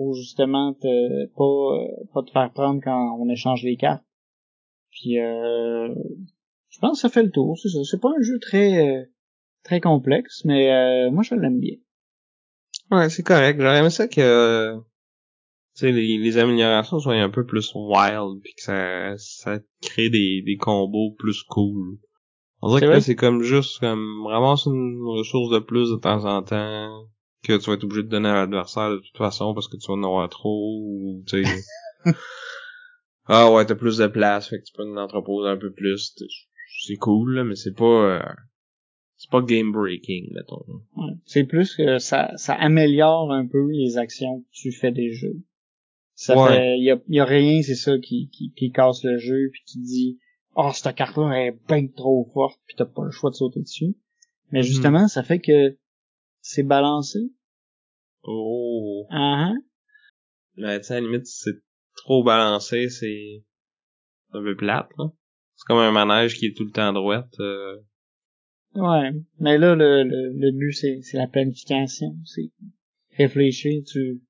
pour 0.00 0.14
justement 0.14 0.72
te 0.72 1.26
pas 1.36 1.94
pas 2.14 2.22
te 2.22 2.30
faire 2.30 2.50
prendre 2.54 2.80
quand 2.82 3.18
on 3.20 3.28
échange 3.28 3.62
les 3.64 3.76
cartes. 3.76 4.02
Puis 4.92 5.18
euh, 5.18 5.94
je 6.70 6.78
pense 6.78 6.92
que 6.92 7.00
ça 7.02 7.10
fait 7.10 7.22
le 7.22 7.30
tour, 7.30 7.58
c'est 7.58 7.68
ça. 7.68 7.80
C'est 7.84 8.00
pas 8.00 8.08
un 8.08 8.22
jeu 8.22 8.38
très 8.38 8.88
euh, 8.88 9.04
très 9.62 9.78
complexe, 9.78 10.42
mais 10.46 10.72
euh, 10.72 11.10
moi 11.10 11.22
je 11.22 11.34
l'aime 11.34 11.60
bien. 11.60 11.76
Ouais, 12.90 13.10
c'est 13.10 13.22
correct. 13.22 13.60
J'aurais 13.60 13.80
aimé 13.80 13.90
ça 13.90 14.08
que 14.08 14.80
sais, 15.74 15.92
les, 15.92 16.16
les, 16.16 16.38
améliorations 16.38 16.98
soient 16.98 17.16
un 17.16 17.28
peu 17.28 17.44
plus 17.44 17.70
wild, 17.74 18.40
puis 18.42 18.54
que 18.54 18.62
ça, 18.62 19.18
ça 19.18 19.58
crée 19.82 20.08
des, 20.08 20.40
des 20.46 20.56
combos 20.56 21.14
plus 21.18 21.42
cool. 21.42 21.98
On 22.62 22.68
dirait 22.68 22.80
que 22.80 22.86
là, 22.86 23.00
c'est 23.02 23.16
comme 23.16 23.42
juste 23.42 23.80
comme 23.80 24.22
vraiment 24.24 24.56
une 24.56 25.02
ressource 25.02 25.50
de 25.50 25.58
plus 25.58 25.90
de 25.90 25.96
temps 25.96 26.24
en 26.24 26.42
temps 26.42 27.06
que 27.42 27.56
tu 27.56 27.70
vas 27.70 27.74
être 27.74 27.84
obligé 27.84 28.02
de 28.02 28.08
donner 28.08 28.28
à 28.28 28.34
l'adversaire 28.34 28.90
de 28.90 28.98
toute 28.98 29.16
façon 29.16 29.54
parce 29.54 29.68
que 29.68 29.76
tu 29.76 29.86
vas 29.88 29.94
en 29.94 30.02
avoir 30.02 30.28
trop 30.28 30.82
ou 30.82 31.24
tu 31.26 31.44
sais. 31.44 31.62
ah 33.26 33.50
ouais, 33.52 33.64
t'as 33.64 33.74
plus 33.74 33.98
de 33.98 34.06
place, 34.06 34.48
fait 34.48 34.58
que 34.58 34.64
tu 34.64 34.72
peux 34.72 34.84
en 34.84 34.96
entreposer 34.96 35.48
un 35.48 35.56
peu 35.56 35.72
plus. 35.72 36.14
C'est 36.84 36.96
cool, 36.96 37.34
là, 37.34 37.44
mais 37.44 37.56
c'est 37.56 37.74
pas 37.74 37.84
euh, 37.84 38.22
c'est 39.16 39.30
pas 39.30 39.42
game 39.42 39.70
breaking, 39.70 40.32
mettons. 40.32 40.64
Ouais. 40.96 41.12
C'est 41.26 41.44
plus 41.44 41.74
que 41.74 41.98
ça, 41.98 42.32
ça 42.36 42.54
améliore 42.54 43.32
un 43.32 43.46
peu 43.46 43.70
les 43.70 43.98
actions 43.98 44.40
que 44.40 44.46
tu 44.52 44.72
fais 44.72 44.92
des 44.92 45.12
jeux. 45.12 45.42
Ça 46.14 46.34
fait, 46.48 46.78
y 46.78 46.90
a, 46.90 47.00
y 47.08 47.18
a 47.18 47.24
rien, 47.24 47.62
c'est 47.62 47.74
ça, 47.74 47.98
qui, 47.98 48.28
qui, 48.28 48.52
qui 48.52 48.70
casse 48.72 49.04
le 49.04 49.16
jeu, 49.16 49.48
puis 49.52 49.62
qui 49.64 49.78
dit, 49.80 50.18
oh, 50.54 50.70
cette 50.74 50.94
carte-là 50.94 51.46
est 51.46 51.56
bien 51.66 51.86
trop 51.86 52.30
forte, 52.34 52.60
puis 52.66 52.76
t'as 52.76 52.84
pas 52.84 53.04
le 53.04 53.10
choix 53.10 53.30
de 53.30 53.36
sauter 53.36 53.60
dessus. 53.60 53.94
Mais 54.52 54.60
mhm. 54.60 54.64
justement, 54.64 55.08
ça 55.08 55.22
fait 55.22 55.38
que 55.38 55.76
c'est 56.40 56.62
balancé? 56.62 57.18
Oh. 58.22 59.06
Uh 59.10 59.54
Mais 60.56 60.78
tu 60.80 60.86
sais, 60.86 60.94
à 60.94 61.00
la 61.00 61.06
limite, 61.06 61.26
c'est 61.26 61.58
trop 61.96 62.22
balancé, 62.22 62.88
c'est 62.88 63.44
un 64.32 64.42
peu 64.42 64.56
plate, 64.56 64.88
là. 64.98 65.06
C'est 65.56 65.66
comme 65.66 65.78
un 65.78 65.92
manège 65.92 66.36
qui 66.36 66.46
est 66.46 66.56
tout 66.56 66.64
le 66.64 66.70
temps 66.70 66.92
droite. 66.92 67.34
Euh... 67.40 67.76
Ouais, 68.74 69.10
mais 69.38 69.58
là, 69.58 69.74
le, 69.74 70.04
le, 70.04 70.32
le 70.32 70.52
but, 70.52 70.72
c'est, 70.72 71.00
c'est 71.02 71.18
la 71.18 71.26
planification. 71.26 72.16
C'est 72.24 72.50
réfléchir, 73.16 73.82
tu 73.86 74.22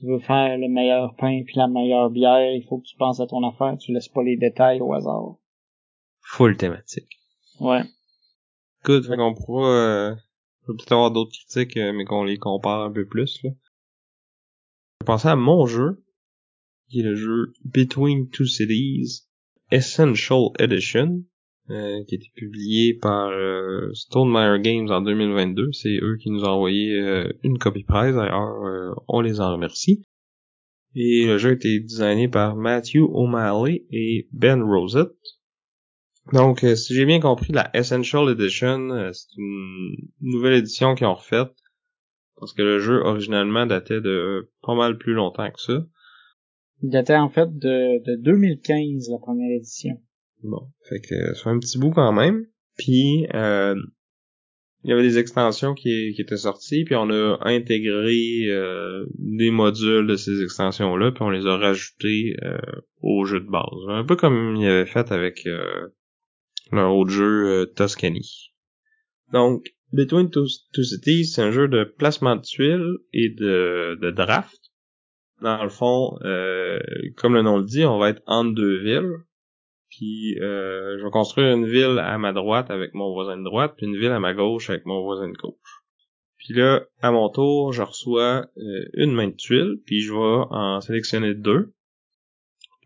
tu 0.00 0.06
veux 0.06 0.18
faire 0.18 0.56
le 0.56 0.68
meilleur 0.68 1.14
pain 1.16 1.42
puis 1.44 1.56
la 1.56 1.68
meilleure 1.68 2.10
bière, 2.10 2.52
il 2.54 2.64
faut 2.68 2.78
que 2.78 2.86
tu 2.86 2.96
penses 2.96 3.20
à 3.20 3.26
ton 3.26 3.46
affaire, 3.46 3.76
tu 3.78 3.92
laisses 3.92 4.08
pas 4.08 4.22
les 4.22 4.36
détails 4.36 4.80
au 4.80 4.92
hasard. 4.94 5.36
Full 6.22 6.56
thématique. 6.56 7.18
Ouais. 7.60 7.82
Good, 8.84 9.06
fait 9.06 9.16
qu'on 9.16 9.34
pourra 9.34 9.68
euh, 9.68 10.14
peut-être 10.66 10.92
avoir 10.92 11.10
d'autres 11.10 11.32
critiques, 11.32 11.76
euh, 11.76 11.92
mais 11.92 12.04
qu'on 12.04 12.24
les 12.24 12.38
compare 12.38 12.82
un 12.82 12.92
peu 12.92 13.06
plus 13.06 13.42
là. 13.42 13.50
Je 15.00 15.06
pensais 15.06 15.28
à 15.28 15.36
mon 15.36 15.66
jeu, 15.66 16.04
qui 16.88 17.00
est 17.00 17.04
le 17.04 17.14
jeu 17.14 17.52
Between 17.64 18.28
Two 18.28 18.46
Cities 18.46 19.26
Essential 19.70 20.50
Edition. 20.58 21.24
Euh, 21.70 22.02
qui 22.08 22.16
a 22.16 22.18
été 22.18 22.32
publié 22.34 22.94
par 22.94 23.28
euh, 23.28 23.92
Stonemeyer 23.94 24.60
Games 24.60 24.90
en 24.90 25.02
2022. 25.02 25.70
C'est 25.70 25.98
eux 26.02 26.16
qui 26.16 26.30
nous 26.30 26.42
ont 26.42 26.48
envoyé 26.48 26.98
euh, 26.98 27.32
une 27.44 27.58
copie 27.58 27.84
presse. 27.84 28.16
D'ailleurs, 28.16 28.96
on 29.06 29.20
les 29.20 29.40
en 29.40 29.52
remercie. 29.52 30.02
Et 30.96 31.26
le 31.26 31.38
jeu 31.38 31.50
a 31.50 31.52
été 31.52 31.78
designé 31.78 32.26
par 32.26 32.56
Matthew 32.56 33.02
O'Malley 33.12 33.84
et 33.92 34.26
Ben 34.32 34.60
Rosette. 34.62 35.14
Donc, 36.32 36.60
si 36.60 36.94
j'ai 36.94 37.06
bien 37.06 37.20
compris, 37.20 37.52
la 37.52 37.70
Essential 37.74 38.28
Edition, 38.30 39.10
c'est 39.12 39.36
une 39.36 39.96
nouvelle 40.20 40.54
édition 40.54 40.94
qu'ils 40.94 41.06
ont 41.06 41.14
refaite. 41.14 41.52
Parce 42.40 42.54
que 42.54 42.62
le 42.62 42.78
jeu, 42.78 43.02
originalement, 43.02 43.66
datait 43.66 44.00
de 44.00 44.50
pas 44.62 44.74
mal 44.74 44.96
plus 44.96 45.12
longtemps 45.12 45.50
que 45.50 45.60
ça. 45.60 45.84
Il 46.82 46.90
datait, 46.90 47.16
en 47.16 47.28
fait, 47.28 47.48
de, 47.52 48.02
de 48.02 48.16
2015, 48.22 49.10
la 49.10 49.18
première 49.18 49.54
édition. 49.56 50.00
Bon. 50.42 50.70
Fait 50.88 51.00
que, 51.00 51.34
c'est 51.34 51.48
un 51.48 51.58
petit 51.58 51.78
bout 51.78 51.90
quand 51.90 52.12
même. 52.12 52.46
Puis, 52.78 53.26
euh, 53.34 53.74
il 54.82 54.90
y 54.90 54.92
avait 54.94 55.02
des 55.02 55.18
extensions 55.18 55.74
qui, 55.74 56.14
qui 56.14 56.22
étaient 56.22 56.38
sorties, 56.38 56.84
puis 56.84 56.94
on 56.94 57.10
a 57.10 57.36
intégré 57.42 58.46
euh, 58.46 59.04
des 59.18 59.50
modules 59.50 60.06
de 60.06 60.16
ces 60.16 60.42
extensions-là, 60.42 61.12
puis 61.12 61.22
on 61.22 61.28
les 61.28 61.46
a 61.46 61.58
rajoutés 61.58 62.36
euh, 62.42 62.58
au 63.02 63.26
jeu 63.26 63.40
de 63.40 63.50
base. 63.50 63.68
Un 63.88 64.04
peu 64.04 64.16
comme 64.16 64.56
il 64.56 64.66
avait 64.66 64.86
fait 64.86 65.12
avec 65.12 65.46
euh, 65.46 65.88
leur 66.76 66.94
autre 66.94 67.10
jeu 67.10 67.48
euh, 67.48 67.66
Tuscany. 67.66 68.52
Donc, 69.32 69.74
Between 69.92 70.30
Two, 70.30 70.46
Cities, 70.46 71.26
c'est 71.26 71.42
un 71.42 71.50
jeu 71.50 71.68
de 71.68 71.84
placement 71.84 72.36
de 72.36 72.42
tuiles 72.42 72.98
et 73.12 73.28
de, 73.28 73.98
de 74.00 74.10
draft. 74.10 74.58
Dans 75.40 75.62
le 75.62 75.70
fond, 75.70 76.18
euh, 76.22 76.78
comme 77.16 77.34
le 77.34 77.42
nom 77.42 77.58
le 77.58 77.64
dit, 77.64 77.84
on 77.84 77.98
va 77.98 78.10
être 78.10 78.22
entre 78.26 78.54
deux 78.54 78.78
villes. 78.82 79.24
Puis 79.88 80.38
euh, 80.40 80.98
je 80.98 81.04
vais 81.04 81.10
construire 81.10 81.52
une 81.52 81.66
ville 81.66 81.98
à 81.98 82.16
ma 82.18 82.32
droite 82.32 82.70
avec 82.70 82.94
mon 82.94 83.12
voisin 83.12 83.36
de 83.36 83.42
droite, 83.42 83.74
puis 83.76 83.86
une 83.86 83.96
ville 83.96 84.12
à 84.12 84.20
ma 84.20 84.34
gauche 84.34 84.70
avec 84.70 84.86
mon 84.86 85.02
voisin 85.02 85.28
de 85.28 85.36
gauche. 85.36 85.82
Puis 86.38 86.54
là, 86.54 86.84
à 87.02 87.10
mon 87.10 87.28
tour, 87.28 87.72
je 87.72 87.82
reçois 87.82 88.46
euh, 88.56 88.84
une 88.94 89.12
main 89.12 89.28
de 89.28 89.34
tuiles, 89.34 89.80
puis 89.84 90.00
je 90.00 90.12
vais 90.12 90.44
en 90.50 90.80
sélectionner 90.80 91.34
deux. 91.34 91.74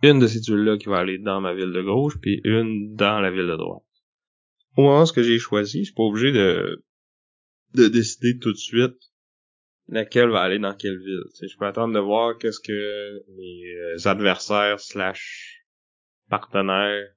Une 0.04 0.18
de 0.18 0.26
ces 0.26 0.42
tuiles-là 0.42 0.76
qui 0.76 0.90
va 0.90 0.98
aller 0.98 1.16
dans 1.16 1.40
ma 1.40 1.54
ville 1.54 1.72
de 1.72 1.80
gauche, 1.80 2.18
puis 2.20 2.42
une 2.44 2.94
dans 2.94 3.20
la 3.20 3.30
ville 3.30 3.46
de 3.46 3.56
droite. 3.56 3.82
Au 4.76 4.82
moment 4.82 5.04
où 5.04 5.22
j'ai 5.22 5.38
choisi, 5.38 5.78
je 5.78 5.84
suis 5.84 5.94
pas 5.94 6.02
obligé 6.02 6.30
de, 6.30 6.84
de 7.74 7.88
décider 7.88 8.38
tout 8.38 8.52
de 8.52 8.58
suite 8.58 8.98
laquelle 9.88 10.28
va 10.28 10.40
aller 10.40 10.58
dans 10.58 10.74
quelle 10.74 10.98
ville. 10.98 11.24
T'sais, 11.32 11.48
je 11.48 11.56
peux 11.56 11.64
attendre 11.64 11.94
de 11.94 12.00
voir 12.00 12.36
qu'est-ce 12.36 12.60
que 12.60 13.22
mes 13.34 13.64
euh, 13.76 13.96
adversaires 14.04 14.78
slash 14.78 15.64
partenaires 16.28 17.08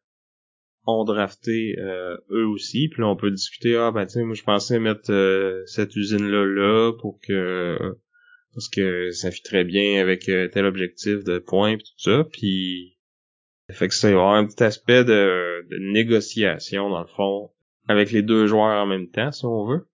ont 0.86 1.04
drafté 1.04 1.78
euh, 1.80 2.18
eux 2.30 2.48
aussi. 2.48 2.88
Puis 2.88 3.02
là, 3.02 3.10
on 3.10 3.18
peut 3.18 3.32
discuter, 3.32 3.76
ah 3.76 3.92
ben 3.92 4.08
sais, 4.08 4.24
moi 4.24 4.34
je 4.36 4.44
pensais 4.44 4.80
mettre 4.80 5.12
euh, 5.12 5.62
cette 5.66 5.94
usine-là 5.94 6.46
là 6.46 6.94
pour 6.94 7.20
que 7.22 7.98
parce 8.58 8.70
que 8.70 9.12
ça 9.12 9.30
fit 9.30 9.44
très 9.44 9.64
bien 9.64 10.02
avec 10.02 10.28
euh, 10.30 10.48
tel 10.48 10.66
objectif 10.66 11.24
de 11.24 11.38
points 11.38 11.78
pis 11.78 11.84
tout 11.84 12.00
ça. 12.00 12.24
Puis 12.24 12.98
fait 13.70 13.88
que 13.88 13.94
ça, 13.94 14.10
il 14.10 14.16
va 14.16 14.20
y 14.20 14.24
avoir 14.24 14.34
un 14.34 14.48
petit 14.48 14.64
aspect 14.64 15.04
de, 15.04 15.64
de 15.70 15.78
négociation 15.94 16.90
dans 16.90 17.02
le 17.02 17.08
fond 17.08 17.52
avec 17.88 18.12
les 18.12 18.24
deux 18.24 18.48
joueurs 18.48 18.84
en 18.84 18.88
même 18.88 19.12
temps, 19.12 19.32
si 19.32 19.46
on 19.46 19.64
veut. 19.68 19.88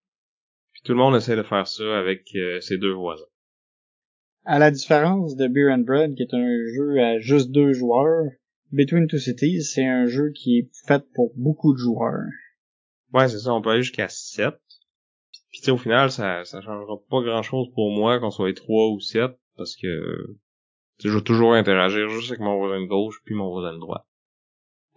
Puis 0.71 0.81
tout 0.85 0.93
le 0.93 0.97
monde 0.97 1.13
essaie 1.13 1.35
de 1.35 1.43
faire 1.43 1.67
ça 1.67 1.99
avec 1.99 2.29
ses 2.61 2.77
deux 2.77 2.93
voisins. 2.93 3.25
À 4.45 4.59
la 4.59 4.71
différence 4.71 5.35
de 5.35 5.47
Beer 5.47 5.69
and 5.69 5.79
Bread, 5.79 6.15
qui 6.15 6.23
est 6.23 6.33
un 6.33 6.57
jeu 6.73 6.99
à 7.01 7.19
juste 7.19 7.51
deux 7.51 7.73
joueurs, 7.73 8.23
Between 8.71 9.07
Two 9.07 9.19
Cities, 9.19 9.63
c'est 9.63 9.85
un 9.85 10.07
jeu 10.07 10.31
qui 10.33 10.59
est 10.59 10.69
fait 10.87 11.03
pour 11.13 11.33
beaucoup 11.35 11.73
de 11.73 11.79
joueurs. 11.79 12.29
Ouais, 13.13 13.27
c'est 13.27 13.39
ça, 13.39 13.53
on 13.53 13.61
peut 13.61 13.71
aller 13.71 13.83
jusqu'à 13.83 14.07
7. 14.07 14.53
Tu 15.63 15.67
sais, 15.67 15.71
au 15.71 15.77
final, 15.77 16.11
ça, 16.11 16.43
ça 16.43 16.59
changera 16.59 16.97
pas 17.09 17.21
grand 17.21 17.41
chose 17.41 17.69
pour 17.73 17.89
moi 17.89 18.19
qu'on 18.19 18.31
soit 18.31 18.53
3 18.53 18.89
ou 18.89 18.99
7, 18.99 19.31
parce 19.55 19.77
que 19.77 20.35
je 21.01 21.09
vais 21.09 21.21
toujours 21.21 21.53
interagir 21.53 22.09
juste 22.09 22.31
avec 22.31 22.41
mon 22.41 22.57
voisin 22.57 22.81
de 22.81 22.85
gauche 22.85 23.21
puis 23.23 23.33
mon 23.33 23.49
voisin 23.49 23.73
de 23.73 23.79
droite. 23.79 24.03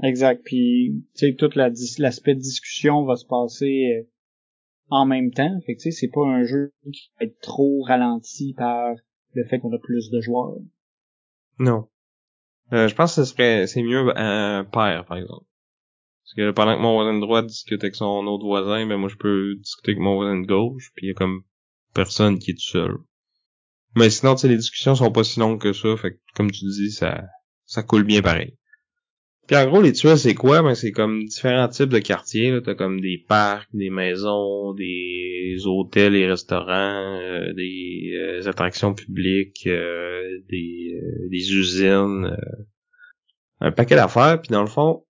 Exact, 0.02 0.42
puis 0.44 1.04
tu 1.14 1.28
sais, 1.28 1.36
tout 1.36 1.50
l'aspect 1.54 2.34
de 2.34 2.40
discussion 2.40 3.04
va 3.04 3.14
se 3.14 3.26
passer 3.26 3.92
euh, 3.94 4.10
en 4.88 5.06
même 5.06 5.30
temps. 5.30 5.56
Fait 5.66 5.76
que 5.76 5.82
tu 5.82 5.92
sais, 5.92 6.00
c'est 6.00 6.10
pas 6.12 6.26
un 6.26 6.42
jeu 6.42 6.72
qui 6.92 7.12
va 7.20 7.26
être 7.26 7.38
trop 7.38 7.82
ralenti 7.82 8.52
par 8.54 8.92
le 9.34 9.44
fait 9.44 9.60
qu'on 9.60 9.72
a 9.72 9.78
plus 9.78 10.10
de 10.10 10.20
joueurs. 10.20 10.56
Non. 11.60 11.86
Euh, 12.72 12.88
je 12.88 12.94
pense 12.96 13.14
que 13.14 13.24
ce 13.24 13.32
serait 13.32 13.68
c'est 13.68 13.84
mieux 13.84 14.12
un 14.18 14.64
pair, 14.64 15.04
par 15.06 15.18
exemple. 15.18 15.46
Parce 16.26 16.34
que 16.34 16.50
pendant 16.50 16.76
que 16.76 16.82
mon 16.82 16.94
voisin 16.94 17.14
de 17.14 17.20
droite 17.20 17.46
discute 17.46 17.84
avec 17.84 17.94
son 17.94 18.26
autre 18.26 18.44
voisin, 18.44 18.84
ben 18.84 18.96
moi 18.96 19.08
je 19.08 19.14
peux 19.14 19.54
discuter 19.54 19.92
avec 19.92 20.02
mon 20.02 20.16
voisin 20.16 20.40
de 20.40 20.46
gauche, 20.46 20.90
puis 20.96 21.06
il 21.06 21.08
y 21.10 21.12
a 21.12 21.14
comme 21.14 21.42
personne 21.94 22.40
qui 22.40 22.50
est 22.50 22.54
tout 22.54 22.60
seul. 22.60 22.96
Mais 23.94 24.10
sinon, 24.10 24.34
tu 24.34 24.40
sais, 24.40 24.48
les 24.48 24.56
discussions 24.56 24.96
sont 24.96 25.12
pas 25.12 25.22
si 25.22 25.38
longues 25.38 25.60
que 25.60 25.72
ça, 25.72 25.96
fait 25.96 26.14
que 26.14 26.18
comme 26.34 26.50
tu 26.50 26.64
dis, 26.64 26.90
ça 26.90 27.22
ça 27.64 27.84
coule 27.84 28.02
bien 28.02 28.22
pareil. 28.22 28.56
Puis 29.46 29.56
en 29.56 29.66
gros, 29.66 29.80
les 29.80 29.92
tuiles, 29.92 30.18
c'est 30.18 30.34
quoi? 30.34 30.62
Ben 30.62 30.74
c'est 30.74 30.90
comme 30.90 31.24
différents 31.24 31.68
types 31.68 31.90
de 31.90 32.00
quartiers. 32.00 32.60
T'as 32.64 32.74
comme 32.74 33.00
des 33.00 33.24
parcs, 33.28 33.68
des 33.72 33.90
maisons, 33.90 34.74
des 34.74 35.58
hôtels 35.64 36.16
et 36.16 36.26
restaurants, 36.26 37.20
euh, 37.20 37.52
des 37.52 38.10
euh, 38.14 38.48
attractions 38.48 38.94
publiques, 38.94 39.68
euh, 39.68 40.40
des, 40.50 41.00
des 41.30 41.52
usines, 41.52 42.36
un 43.60 43.70
paquet 43.70 43.94
d'affaires. 43.94 44.40
Puis 44.40 44.50
dans 44.50 44.62
le 44.62 44.68
fond, 44.68 45.05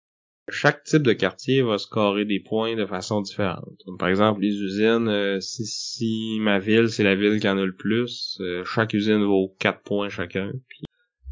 chaque 0.49 0.85
type 0.85 1.03
de 1.03 1.13
quartier 1.13 1.63
va 1.63 1.79
scorer 1.79 2.25
des 2.25 2.41
points 2.41 2.77
de 2.77 2.87
façon 2.87 3.21
différente. 3.21 3.83
par 3.99 4.09
exemple, 4.09 4.41
les 4.41 4.55
usines, 4.55 5.41
si, 5.41 5.67
si 5.67 6.39
ma 6.41 6.59
ville, 6.59 6.89
c'est 6.89 7.05
la 7.05 7.15
ville 7.15 7.41
qui 7.41 7.49
en 7.49 7.59
a 7.59 7.65
le 7.65 7.75
plus, 7.75 8.41
chaque 8.65 8.95
usine 8.95 9.25
vaut 9.25 9.55
4 9.59 9.83
points 9.83 10.09
chacun. 10.09 10.53
Puis 10.69 10.83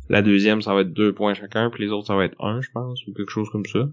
la 0.08 0.22
deuxième, 0.22 0.62
ça 0.62 0.74
va 0.74 0.82
être 0.82 0.92
deux 0.92 1.14
points 1.14 1.34
chacun, 1.34 1.70
puis 1.70 1.84
les 1.84 1.90
autres, 1.90 2.08
ça 2.08 2.16
va 2.16 2.24
être 2.24 2.40
un, 2.42 2.60
je 2.60 2.70
pense, 2.72 3.06
ou 3.06 3.14
quelque 3.14 3.30
chose 3.30 3.48
comme 3.50 3.66
ça. 3.66 3.88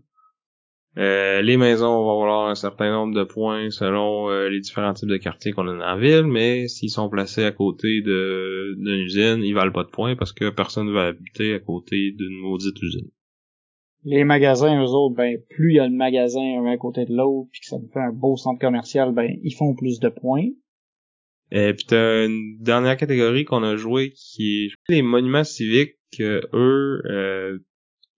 Euh, 0.97 1.41
les 1.41 1.55
maisons 1.55 2.03
vont 2.03 2.22
avoir 2.22 2.49
un 2.49 2.55
certain 2.55 2.91
nombre 2.91 3.15
de 3.15 3.24
points 3.24 3.69
selon 3.69 4.30
euh, 4.30 4.49
les 4.49 4.59
différents 4.59 4.93
types 4.93 5.07
de 5.07 5.15
quartiers 5.15 5.53
qu'on 5.53 5.67
a 5.67 5.72
dans 5.72 5.78
la 5.78 5.95
ville, 5.95 6.26
mais 6.26 6.67
s'ils 6.67 6.89
sont 6.89 7.09
placés 7.09 7.45
à 7.45 7.53
côté 7.53 8.01
d'une 8.01 8.88
usine, 8.88 9.41
ils 9.41 9.53
valent 9.53 9.72
pas 9.72 9.86
de 9.86 9.89
points 9.89 10.17
parce 10.17 10.34
que 10.34 10.49
personne 10.49 10.88
ne 10.88 10.91
va 10.91 11.05
habiter 11.05 11.53
à 11.53 11.59
côté 11.59 12.11
d'une 12.11 12.38
maudite 12.41 12.82
usine. 12.82 13.09
Les 14.04 14.24
magasins, 14.24 14.84
eux 14.84 14.89
autres, 14.89 15.16
ben 15.16 15.38
plus 15.49 15.74
il 15.74 15.76
y 15.76 15.80
a 15.80 15.88
le 15.88 15.95
magasin 15.95 16.41
un 16.41 16.66
à 16.66 16.78
côté 16.78 17.06
de 17.06 17.16
l'autre, 17.16 17.49
puis 17.52 17.62
que 17.62 17.68
ça 17.68 17.78
nous 17.78 17.89
fait 17.89 17.99
un 17.99 18.12
beau 18.12 18.36
centre 18.36 18.60
commercial, 18.60 19.14
ben 19.14 19.38
ils 19.43 19.54
font 19.54 19.76
plus 19.76 19.99
de 19.99 20.10
points. 20.10 20.47
Et 21.52 21.74
puis 21.74 21.86
t'as 21.86 22.26
une 22.26 22.58
dernière 22.60 22.97
catégorie 22.97 23.45
qu'on 23.45 23.64
a 23.64 23.76
joué 23.76 24.12
qui 24.12 24.66
est 24.66 24.70
les 24.89 25.02
monuments 25.02 25.43
civiques 25.43 25.95
que 26.18 26.41
eux 26.54 27.02
euh, 27.06 27.60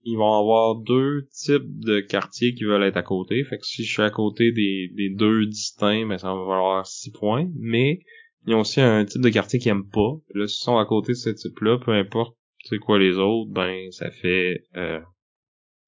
ils 0.06 0.18
vont 0.18 0.34
avoir 0.34 0.76
deux 0.76 1.28
types 1.32 1.80
de 1.80 2.02
quartiers 2.02 2.54
qui 2.54 2.66
veulent 2.66 2.84
être 2.84 2.98
à 2.98 3.04
côté. 3.04 3.44
Fait 3.44 3.58
que 3.58 3.66
si 3.66 3.84
je 3.84 3.92
suis 3.92 4.02
à 4.02 4.10
côté 4.10 4.52
des, 4.52 4.90
des 4.96 5.10
deux 5.10 5.46
distincts, 5.46 6.06
ben 6.06 6.18
ça 6.18 6.28
va 6.28 6.46
valoir 6.46 6.86
6 6.86 7.12
points. 7.12 7.50
Mais 7.58 8.00
ils 8.46 8.54
ont 8.54 8.62
aussi 8.62 8.82
un 8.82 9.06
type 9.06 9.22
de 9.22 9.30
quartier 9.30 9.60
qu'ils 9.60 9.72
aiment 9.72 9.90
pas. 9.90 10.14
là, 10.34 10.48
s'ils 10.48 10.64
sont 10.64 10.78
à 10.78 10.86
côté 10.86 11.14
de 11.14 11.18
ce 11.18 11.30
type-là, 11.30 11.80
peu 11.80 11.92
importe 11.92 12.36
c'est 12.66 12.80
quoi 12.80 12.98
les 12.98 13.18
autres, 13.18 13.52
ben 13.52 13.92
ça 13.92 14.10
fait 14.10 14.64
euh, 14.78 15.00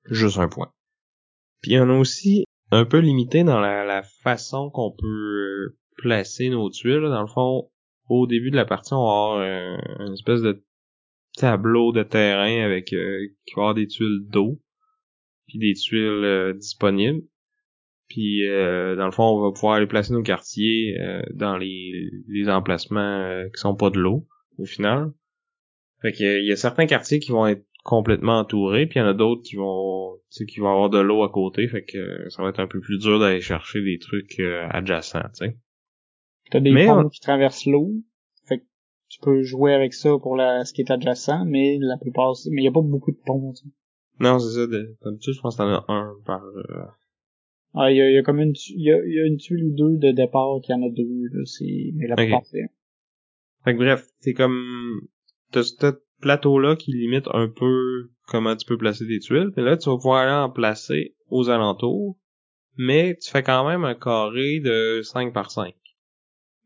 juste 0.06 0.38
un 0.38 0.47
point. 0.47 0.72
Puis 1.62 1.78
on 1.80 1.89
a 1.89 1.97
aussi 1.97 2.45
un 2.72 2.86
peu 2.86 2.99
limité 2.99 3.43
dans 3.43 3.60
la, 3.60 4.03
façon 4.24 4.70
qu'on 4.70 4.91
peut 4.91 5.08
euh, 5.08 5.78
placer 5.97 6.49
nos 6.49 6.70
tuiles. 6.70 7.01
Dans 7.01 7.22
le 7.22 7.28
fond, 7.28 7.70
au 8.10 8.28
début 8.28 8.51
de 8.51 8.56
la 8.56 8.66
partie, 8.66 8.93
on 8.93 9.03
va 9.03 9.12
avoir 9.12 9.41
une 9.99 10.14
espèce 10.14 10.41
de 10.41 10.64
tableau 11.36 11.91
de 11.91 12.03
terrain 12.03 12.64
avec 12.64 12.93
euh, 12.93 13.28
qui 13.45 13.56
va 13.56 13.64
avoir 13.64 13.76
des 13.76 13.88
tuiles 13.88 14.26
d'eau 14.28 14.62
puis 15.47 15.60
des 15.60 15.74
tuiles 15.74 16.24
euh, 16.24 16.53
disponibles. 16.53 17.22
Puis 18.08 18.47
euh, 18.47 18.95
dans 18.95 19.06
le 19.06 19.12
fond, 19.12 19.24
on 19.24 19.41
va 19.41 19.51
pouvoir 19.51 19.76
aller 19.76 19.88
placer 19.88 20.14
nos 20.14 20.24
quartiers 20.24 20.95
dans 21.34 21.58
les, 21.58 22.10
les 22.28 22.49
emplacements 22.49 23.43
qui 23.53 23.60
sont 23.60 23.76
pas 23.76 23.89
de 23.89 23.99
l'eau 23.99 24.28
au 24.58 24.66
final. 24.66 25.12
Fait 26.01 26.12
que 26.12 26.39
il 26.39 26.45
y 26.45 26.51
a 26.51 26.56
certains 26.56 26.86
quartiers 26.86 27.20
qui 27.20 27.32
vont 27.32 27.47
être 27.47 27.66
complètement 27.86 28.40
entourés, 28.40 28.88
puis 28.88 29.00
il 29.00 29.04
y 29.04 29.06
en 29.06 29.08
a 29.08 29.14
d'autres 29.14 29.44
qui 29.44 29.56
vont 29.56 30.18
qui 30.48 30.60
vont 30.60 30.70
avoir 30.70 30.90
de 30.90 30.98
l'eau 31.00 31.24
à 31.24 31.30
côté, 31.30 31.68
fait 31.68 31.86
que 31.86 32.30
ça 32.30 32.44
va 32.44 32.50
être 32.50 32.60
un 32.60 32.68
peu 32.68 32.82
plus 32.82 32.98
dur 32.98 33.20
d'aller 33.20 33.40
chercher 33.40 33.82
des 33.82 34.00
trucs 34.00 34.42
adjacents, 34.70 35.30
tu 35.38 35.46
sais. 35.46 35.58
T'as 36.52 36.60
des 36.60 36.74
ponts 36.86 37.08
qui 37.10 37.22
traversent 37.22 37.66
l'eau, 37.66 37.92
tu 39.16 39.20
peux 39.22 39.44
jouer 39.44 39.74
avec 39.74 39.94
ça 39.94 40.10
pour 40.22 40.36
la, 40.36 40.66
ce 40.66 40.74
qui 40.74 40.82
est 40.82 40.92
adjacent, 40.92 41.46
mais 41.46 41.78
la 41.80 41.98
plupart, 41.98 42.34
mais 42.52 42.64
il 42.64 42.66
y 42.66 42.68
a 42.68 42.72
pas 42.72 42.82
beaucoup 42.82 43.12
de 43.12 43.20
ponts. 43.26 43.54
Non, 44.20 44.40
c'est 44.40 44.56
ça. 44.56 44.68
D'habitude, 44.68 45.34
je 45.34 45.42
pense 45.42 45.56
que 45.56 45.62
t'en 45.62 45.70
as 45.70 45.86
un 45.88 46.16
par. 46.26 46.44
Euh... 46.44 46.86
Ah, 47.74 47.92
il 47.92 47.98
y 47.98 48.02
a, 48.02 48.10
y 48.10 48.18
a, 48.18 48.24
comme 48.24 48.40
une, 48.40 48.54
il 48.70 48.82
y 48.82 48.92
a, 48.92 48.98
y 49.06 49.20
a, 49.20 49.26
une 49.26 49.38
tuile 49.38 49.66
ou 49.66 49.76
deux 49.76 49.98
de 49.98 50.12
départ 50.12 50.60
qui 50.64 50.74
en 50.74 50.82
a 50.82 50.90
deux. 50.90 51.28
Là, 51.32 51.44
c'est, 51.46 51.92
mais 51.94 52.08
la 52.08 52.16
plupart 52.16 52.46
c'est. 52.46 52.70
Fait 53.64 53.74
que 53.74 53.78
bref, 53.78 54.06
c'est 54.20 54.34
comme 54.34 55.02
t'as 55.52 55.64
plateau-là 56.22 56.76
qui 56.76 56.91
limite 56.91 57.28
un 57.34 57.47
peu 57.47 58.09
comment 58.28 58.55
tu 58.55 58.66
peux 58.66 58.78
placer 58.78 59.07
tes 59.07 59.20
tuiles. 59.20 59.51
Et 59.57 59.61
là, 59.61 59.78
tu 59.78 59.89
vas 59.89 59.95
pouvoir 59.95 60.22
aller 60.22 60.32
en 60.32 60.49
placer 60.49 61.16
aux 61.30 61.49
alentours, 61.49 62.18
mais 62.78 63.18
tu 63.22 63.30
fais 63.30 63.43
quand 63.43 63.68
même 63.68 63.86
un 63.86 63.95
carré 63.95 64.59
de 64.59 65.01
5 65.03 65.34
par 65.34 65.51
5. 65.51 65.74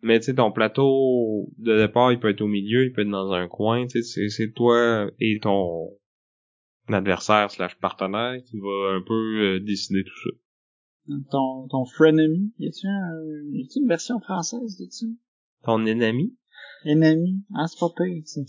Mais 0.02 0.20
tu 0.20 0.28
sais, 0.28 0.36
ton 0.36 0.52
plateau 0.52 1.50
de 1.58 1.76
départ, 1.78 2.12
il 2.12 2.20
peut 2.20 2.30
être 2.30 2.42
au 2.42 2.48
milieu, 2.48 2.86
il 2.86 2.94
peut 2.94 3.02
être 3.02 3.10
dans 3.10 3.34
un 3.34 3.48
coin, 3.48 3.86
tu 3.86 4.02
sais, 4.02 4.30
c'est 4.30 4.52
toi 4.54 5.10
et 5.20 5.40
ton 5.42 5.90
adversaire 6.88 7.52
slash 7.52 7.78
partenaire 7.80 8.42
qui 8.44 8.60
va 8.60 8.96
un 8.96 9.02
peu 9.06 9.14
euh, 9.14 9.60
décider 9.60 10.04
tout 10.04 10.20
ça. 10.24 11.16
Ton, 11.32 11.68
ton 11.68 11.86
frenemy, 11.86 12.52
y 12.60 12.68
a-tu 12.68 12.88
un, 12.88 13.12
une 13.76 13.88
version 13.88 14.20
française 14.20 14.78
de 14.78 14.86
ça? 14.90 15.06
Ton 15.64 15.86
ennemi? 15.86 16.36
Ennemi? 16.86 17.44
Ah, 17.56 17.66
c'est 17.68 17.80
pas 17.80 17.90
pire, 17.96 18.22
ça. 18.26 18.42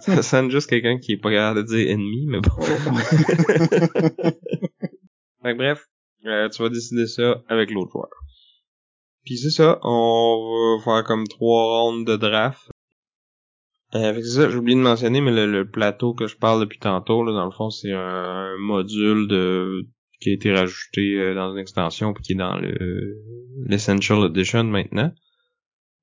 ça 0.00 0.22
sonne 0.22 0.50
juste 0.50 0.68
quelqu'un 0.68 0.98
qui 0.98 1.12
est 1.12 1.16
pas 1.16 1.30
capable 1.30 1.62
de 1.62 1.66
dire 1.66 1.90
ennemi, 1.90 2.26
mais 2.26 2.40
bon. 2.40 2.60
fait 5.42 5.52
que 5.52 5.56
bref, 5.56 5.86
euh, 6.26 6.48
tu 6.48 6.62
vas 6.62 6.68
décider 6.68 7.06
ça 7.06 7.42
avec 7.48 7.70
l'autre 7.70 7.92
joueur. 7.92 8.10
Puis 9.24 9.38
c'est 9.38 9.50
ça, 9.50 9.80
on 9.82 10.78
va 10.78 10.84
faire 10.84 11.04
comme 11.04 11.26
trois 11.26 11.80
rondes 11.80 12.06
de 12.06 12.16
draft. 12.16 12.70
Euh, 13.94 14.14
c'est 14.14 14.40
ça, 14.40 14.50
j'ai 14.50 14.56
oublié 14.56 14.76
de 14.76 14.82
mentionner, 14.82 15.20
mais 15.20 15.46
le, 15.46 15.68
plateau 15.68 16.14
que 16.14 16.26
je 16.26 16.36
parle 16.36 16.60
depuis 16.60 16.78
tantôt, 16.78 17.24
là, 17.24 17.32
dans 17.32 17.44
le 17.44 17.50
fond, 17.50 17.70
c'est 17.70 17.92
un, 17.92 18.56
module 18.58 19.28
de 19.28 19.86
qui 20.20 20.30
a 20.30 20.32
été 20.32 20.52
rajouté 20.52 21.14
euh, 21.18 21.34
dans 21.34 21.52
une 21.52 21.58
extension 21.58 22.14
puis 22.14 22.22
qui 22.22 22.32
est 22.32 22.36
dans 22.36 22.56
le 22.56 23.18
l'Essential 23.66 24.24
Edition 24.24 24.64
maintenant. 24.64 25.12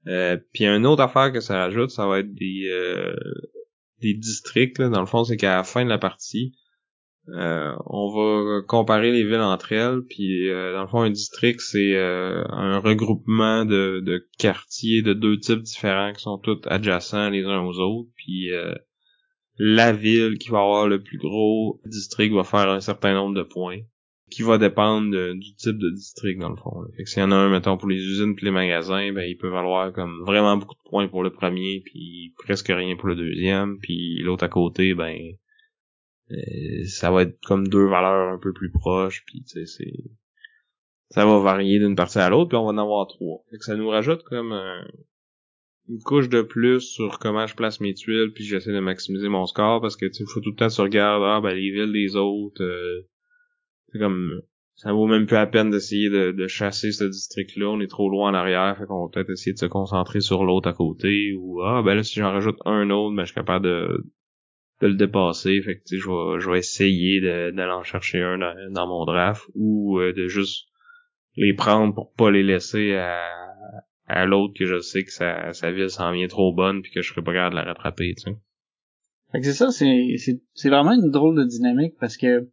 Euh, 0.08 0.38
puis 0.54 0.66
une 0.66 0.86
autre 0.86 1.02
affaire 1.02 1.32
que 1.32 1.40
ça 1.40 1.58
rajoute, 1.58 1.90
ça 1.90 2.08
va 2.08 2.20
être 2.20 2.34
des 2.34 2.68
euh, 2.70 3.16
des 4.02 4.14
districts. 4.14 4.80
Là. 4.80 4.90
Dans 4.90 5.00
le 5.00 5.06
fond, 5.06 5.24
c'est 5.24 5.38
qu'à 5.38 5.58
la 5.58 5.64
fin 5.64 5.86
de 5.86 5.90
la 5.90 5.98
partie, 5.98 6.54
euh, 7.30 7.74
on 7.86 8.10
va 8.12 8.62
comparer 8.68 9.12
les 9.12 9.24
villes 9.24 9.36
entre 9.36 9.72
elles. 9.72 10.02
Puis 10.10 10.50
dans 10.50 10.82
le 10.82 10.88
fond, 10.88 11.02
un 11.02 11.10
district, 11.10 11.62
c'est 11.62 11.96
un 11.98 12.80
regroupement 12.80 13.66
de, 13.66 14.02
de 14.06 14.28
quartiers 14.38 15.02
de 15.02 15.14
deux 15.14 15.40
types 15.40 15.62
différents 15.62 16.12
qui 16.14 16.22
sont 16.22 16.38
tous 16.38 16.60
adjacents 16.66 17.30
les 17.30 17.46
uns 17.46 17.64
aux 17.64 17.80
autres. 17.80 18.10
Puis 18.16 18.50
la 19.58 19.94
ville 19.94 20.38
qui 20.38 20.50
va 20.50 20.60
avoir 20.60 20.88
le 20.88 21.02
plus 21.02 21.18
gros 21.18 21.80
district 21.86 22.34
va 22.34 22.44
faire 22.44 22.70
un 22.70 22.82
certain 22.82 23.14
nombre 23.14 23.36
de 23.36 23.44
points 23.44 23.80
qui 24.34 24.44
va 24.44 24.58
dépendre 24.58 25.12
du 25.34 25.56
type 25.56 25.78
de 25.78 25.90
district 25.92 26.40
dans 26.40 26.50
le 26.50 26.56
fond. 26.56 26.82
Là. 26.82 26.88
Fait 26.96 27.04
que 27.04 27.10
s'il 27.10 27.22
y 27.22 27.26
en 27.26 27.32
a 27.32 27.36
un, 27.36 27.50
mettons, 27.50 27.78
pour 27.78 27.88
les 27.88 27.98
usines 27.98 28.36
puis 28.36 28.46
les 28.46 28.52
magasins, 28.52 29.12
ben 29.14 29.24
il 29.24 29.38
peut 29.38 29.50
valoir 29.50 29.94
comme 29.94 30.24
vraiment 30.26 30.58
beaucoup 30.58 30.76
de 30.76 30.90
points 30.90 31.08
pour 31.08 31.24
le 31.24 31.32
premier, 31.32 31.82
puis 31.86 32.34
presque 32.38 32.68
rien 32.68 32.96
pour 32.96 33.08
le 33.08 33.16
deuxième, 33.16 33.78
puis 33.80 34.20
l'autre 34.20 34.44
à 34.44 34.50
côté, 34.50 34.94
ben 34.94 35.18
euh, 36.32 36.86
ça 36.86 37.12
va 37.12 37.24
être 37.24 37.40
comme 37.46 37.68
deux 37.68 37.88
valeurs 37.88 38.34
un 38.34 38.40
peu 38.40 38.54
plus 38.54 38.72
proches, 38.72 39.24
puis 39.26 39.44
tu 39.44 39.66
sais, 39.66 39.66
c'est 39.66 39.94
ça 41.10 41.26
va 41.26 41.38
varier 41.40 41.78
d'une 41.78 41.96
partie 41.96 42.18
à 42.18 42.30
l'autre, 42.30 42.50
puis 42.50 42.58
on 42.58 42.66
va 42.66 42.72
en 42.72 42.78
avoir 42.78 43.08
trois. 43.08 43.44
Fait 43.52 43.58
que 43.58 43.66
ça 43.66 43.76
nous 43.76 43.88
rajoute 43.88 44.24
comme 44.24 44.52
une 45.90 46.02
couche 46.02 46.30
de 46.30 46.42
plus 46.42 46.82
sur 46.82 47.20
comment 47.20 47.46
je 47.46 47.56
place 47.56 47.82
mes 47.82 47.94
tuiles, 47.94 48.32
puis 48.34 48.44
j'essaie 48.44 48.74
de 48.74 48.80
maximiser 48.80 49.30
mon 49.30 49.46
score, 49.46 49.80
parce 49.80 49.96
que 49.96 50.08
tu 50.08 50.26
faut 50.26 50.42
tout 50.42 50.52
le 50.52 50.56
temps 50.56 50.70
se 50.70 50.82
regarder, 50.82 51.26
ah 51.28 51.42
ben 51.42 51.54
les 51.54 51.72
villes 51.72 51.92
des 51.92 52.16
autres, 52.16 52.64
euh, 52.64 53.08
c'est 53.94 54.00
comme 54.00 54.42
ça 54.76 54.92
vaut 54.92 55.06
même 55.06 55.28
plus 55.28 55.36
la 55.36 55.46
peine 55.46 55.70
d'essayer 55.70 56.10
de, 56.10 56.48
chasser 56.48 56.92
ce 56.92 57.04
district-là, 57.04 57.70
on 57.70 57.80
est 57.80 57.88
trop 57.88 58.10
loin 58.10 58.32
en 58.32 58.34
arrière, 58.34 58.76
fait 58.78 58.86
qu'on 58.86 59.06
va 59.06 59.12
peut-être 59.12 59.30
essayer 59.30 59.54
de 59.54 59.60
se 59.60 59.68
concentrer 59.68 60.20
sur 60.20 60.44
l'autre 60.44 60.68
à 60.68 60.74
côté, 60.74 61.34
ou 61.38 61.62
ah 61.62 61.82
ben 61.84 61.94
là 61.94 62.04
si 62.04 62.20
j'en 62.20 62.32
rajoute 62.32 62.58
un 62.66 62.90
autre, 62.90 63.16
ben 63.16 63.22
je 63.22 63.28
suis 63.28 63.36
capable 63.36 63.66
de, 63.66 64.12
de 64.82 64.88
le 64.88 64.96
dépasser, 64.96 65.62
fait 65.62 65.76
que 65.76 65.82
je 65.90 66.08
vais, 66.10 66.40
je 66.42 66.50
vais 66.50 66.58
essayer 66.58 67.22
d'aller 67.22 67.72
en 67.72 67.84
chercher 67.84 68.22
un 68.22 68.40
dans, 68.72 68.88
mon 68.88 69.06
draft, 69.06 69.44
ou 69.54 70.00
euh, 70.00 70.12
de 70.12 70.28
juste 70.28 70.68
les 71.36 71.54
prendre 71.54 71.94
pour 71.94 72.12
pas 72.14 72.32
les 72.32 72.44
laisser 72.44 72.96
à, 72.96 73.22
à 74.08 74.26
l'autre 74.26 74.54
que 74.58 74.66
je 74.66 74.80
sais 74.80 75.04
que 75.04 75.12
sa, 75.12 75.54
sa 75.54 75.72
ville 75.72 75.90
s'en 75.90 76.12
vient 76.12 76.28
trop 76.28 76.54
bonne 76.54 76.82
puis 76.82 76.92
que 76.92 77.02
je 77.02 77.10
serais 77.10 77.24
pas 77.24 77.34
capable 77.34 77.56
de 77.56 77.60
la 77.60 77.66
rattraper, 77.66 78.16
tu 78.16 78.24
sais. 78.24 78.38
Fait 79.32 79.40
que 79.40 79.46
c'est 79.46 79.54
ça, 79.54 79.72
c'est, 79.72 80.18
c'est 80.54 80.70
vraiment 80.70 80.94
une 80.94 81.10
drôle 81.10 81.36
de 81.36 81.44
dynamique 81.44 81.96
parce 82.00 82.18
que 82.18 82.50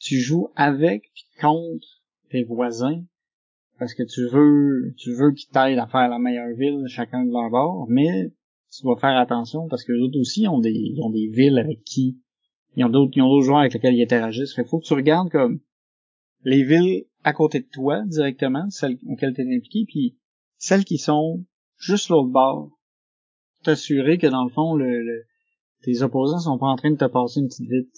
tu 0.00 0.18
joues 0.18 0.48
avec 0.56 1.02
puis 1.14 1.24
contre 1.40 1.86
tes 2.30 2.42
voisins 2.42 3.04
parce 3.78 3.94
que 3.94 4.02
tu 4.02 4.26
veux 4.26 4.94
tu 4.96 5.14
veux 5.14 5.32
qu'ils 5.32 5.50
t'aident 5.50 5.78
à 5.78 5.86
faire 5.86 6.08
la 6.08 6.18
meilleure 6.18 6.56
ville 6.56 6.84
chacun 6.88 7.24
de 7.24 7.30
leur 7.30 7.50
bord, 7.50 7.86
mais 7.88 8.32
tu 8.72 8.82
dois 8.82 8.98
faire 8.98 9.16
attention 9.16 9.68
parce 9.68 9.84
que 9.84 9.92
les 9.92 10.00
autres 10.00 10.18
aussi 10.18 10.48
ont 10.48 10.58
des 10.58 10.72
ils 10.72 11.00
ont 11.02 11.10
des 11.10 11.28
villes 11.28 11.58
avec 11.58 11.82
qui 11.84 12.18
ils 12.76 12.84
ont 12.84 12.88
d'autres 12.88 13.12
ils 13.14 13.22
ont 13.22 13.28
d'autres 13.28 13.44
joueurs 13.44 13.60
avec 13.60 13.74
lesquels 13.74 13.94
ils 13.94 14.02
interagissent. 14.02 14.54
Fait 14.54 14.64
faut 14.64 14.80
que 14.80 14.86
tu 14.86 14.94
regardes 14.94 15.30
comme 15.30 15.60
les 16.44 16.64
villes 16.64 17.04
à 17.22 17.34
côté 17.34 17.60
de 17.60 17.68
toi 17.70 18.02
directement, 18.06 18.70
celles 18.70 18.98
auxquelles 19.06 19.34
tu 19.34 19.42
es 19.42 19.56
impliqué, 19.56 19.84
puis 19.86 20.18
celles 20.56 20.84
qui 20.84 20.96
sont 20.96 21.44
juste 21.76 22.08
l'autre 22.08 22.30
bord. 22.30 22.70
T'assurer 23.64 24.16
que 24.16 24.26
dans 24.26 24.44
le 24.44 24.50
fond 24.50 24.74
le, 24.74 25.24
tes 25.82 26.00
opposants 26.00 26.38
sont 26.38 26.58
pas 26.58 26.66
en 26.66 26.76
train 26.76 26.90
de 26.90 26.96
te 26.96 27.04
passer 27.04 27.40
une 27.40 27.48
petite 27.48 27.68
vite 27.68 27.94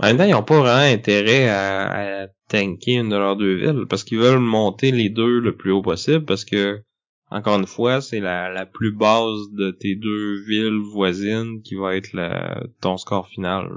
en 0.00 0.06
même 0.06 0.16
temps, 0.16 0.24
ils 0.24 0.30
n'ont 0.30 0.42
pas 0.42 0.60
vraiment 0.60 0.94
intérêt 0.94 1.48
à, 1.48 2.28
tanker 2.48 2.94
une 2.94 3.10
de 3.10 3.16
leurs 3.16 3.36
deux 3.36 3.54
villes 3.54 3.84
parce 3.88 4.02
qu'ils 4.02 4.18
veulent 4.18 4.40
monter 4.40 4.90
les 4.90 5.10
deux 5.10 5.38
le 5.38 5.56
plus 5.56 5.70
haut 5.70 5.82
possible 5.82 6.24
parce 6.24 6.44
que, 6.44 6.82
encore 7.30 7.58
une 7.58 7.66
fois, 7.66 8.00
c'est 8.00 8.18
la, 8.18 8.48
la 8.48 8.66
plus 8.66 8.92
basse 8.92 9.50
de 9.52 9.70
tes 9.70 9.94
deux 9.94 10.42
villes 10.46 10.80
voisines 10.80 11.60
qui 11.62 11.74
va 11.74 11.96
être 11.96 12.10
ton 12.80 12.96
score 12.96 13.28
final. 13.28 13.68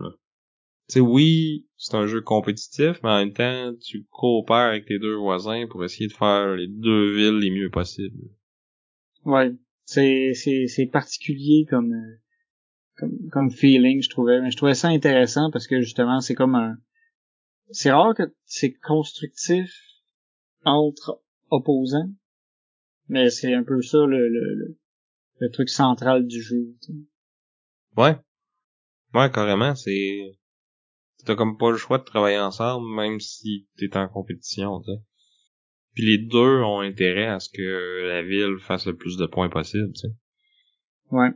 Tu 0.88 0.94
sais, 0.94 1.00
oui, 1.02 1.68
c'est 1.78 1.96
un 1.96 2.08
jeu 2.08 2.22
compétitif, 2.22 3.00
mais 3.04 3.10
en 3.10 3.20
même 3.20 3.34
temps, 3.34 3.74
tu 3.82 4.06
coopères 4.10 4.56
avec 4.56 4.86
tes 4.86 5.00
deux 5.00 5.16
voisins 5.16 5.68
pour 5.70 5.84
essayer 5.84 6.08
de 6.08 6.14
faire 6.14 6.56
les 6.56 6.68
deux 6.68 7.16
villes 7.16 7.40
les 7.40 7.52
mieux 7.52 7.70
possibles. 7.70 8.30
Ouais, 9.26 9.52
c'est 9.86 10.34
c'est 10.34 10.90
particulier 10.92 11.66
comme 11.70 11.94
euh, 11.94 12.23
comme, 13.04 13.30
comme 13.30 13.52
feeling, 13.52 14.02
je 14.02 14.10
trouvais. 14.10 14.42
Mais 14.42 14.52
je 14.52 14.58
trouvais 14.58 14.76
ça 14.76 14.88
intéressant 14.90 15.52
parce 15.52 15.68
que 15.68 15.82
justement, 15.82 16.22
c'est 16.22 16.36
comme 16.36 16.56
un. 16.56 16.78
C'est 17.72 17.92
rare 17.92 18.14
que 18.16 18.34
c'est 18.46 18.74
constructif 18.74 19.72
entre 20.66 21.22
opposants, 21.50 22.10
mais 23.08 23.30
c'est 23.30 23.54
un 23.54 23.64
peu 23.64 23.82
ça 23.82 24.06
le, 24.06 24.30
le, 24.30 24.78
le, 25.40 25.52
truc 25.52 25.70
central 25.70 26.28
du 26.28 26.42
jeu. 26.42 26.76
Ouais. 27.98 28.18
Ouais, 29.14 29.32
carrément, 29.32 29.76
c'est. 29.76 30.38
T'as 31.26 31.36
comme 31.36 31.58
pas 31.58 31.72
le 31.72 31.78
choix 31.78 32.00
de 32.00 32.04
travailler 32.04 32.40
ensemble, 32.40 32.86
même 32.96 33.20
si 33.20 33.68
t'es 33.78 33.96
en 33.96 34.10
compétition, 34.10 34.82
tu 34.82 34.92
sais. 34.92 35.00
Puis 35.94 36.06
les 36.06 36.18
deux 36.18 36.62
ont 36.62 36.80
intérêt 36.80 37.28
à 37.28 37.40
ce 37.40 37.50
que 37.50 38.08
la 38.08 38.24
ville 38.24 38.58
fasse 38.60 38.88
le 38.88 38.96
plus 38.96 39.16
de 39.16 39.26
points 39.26 39.50
possible, 39.50 39.94
tu 39.94 40.02
sais. 40.02 40.16
Ouais. 41.12 41.30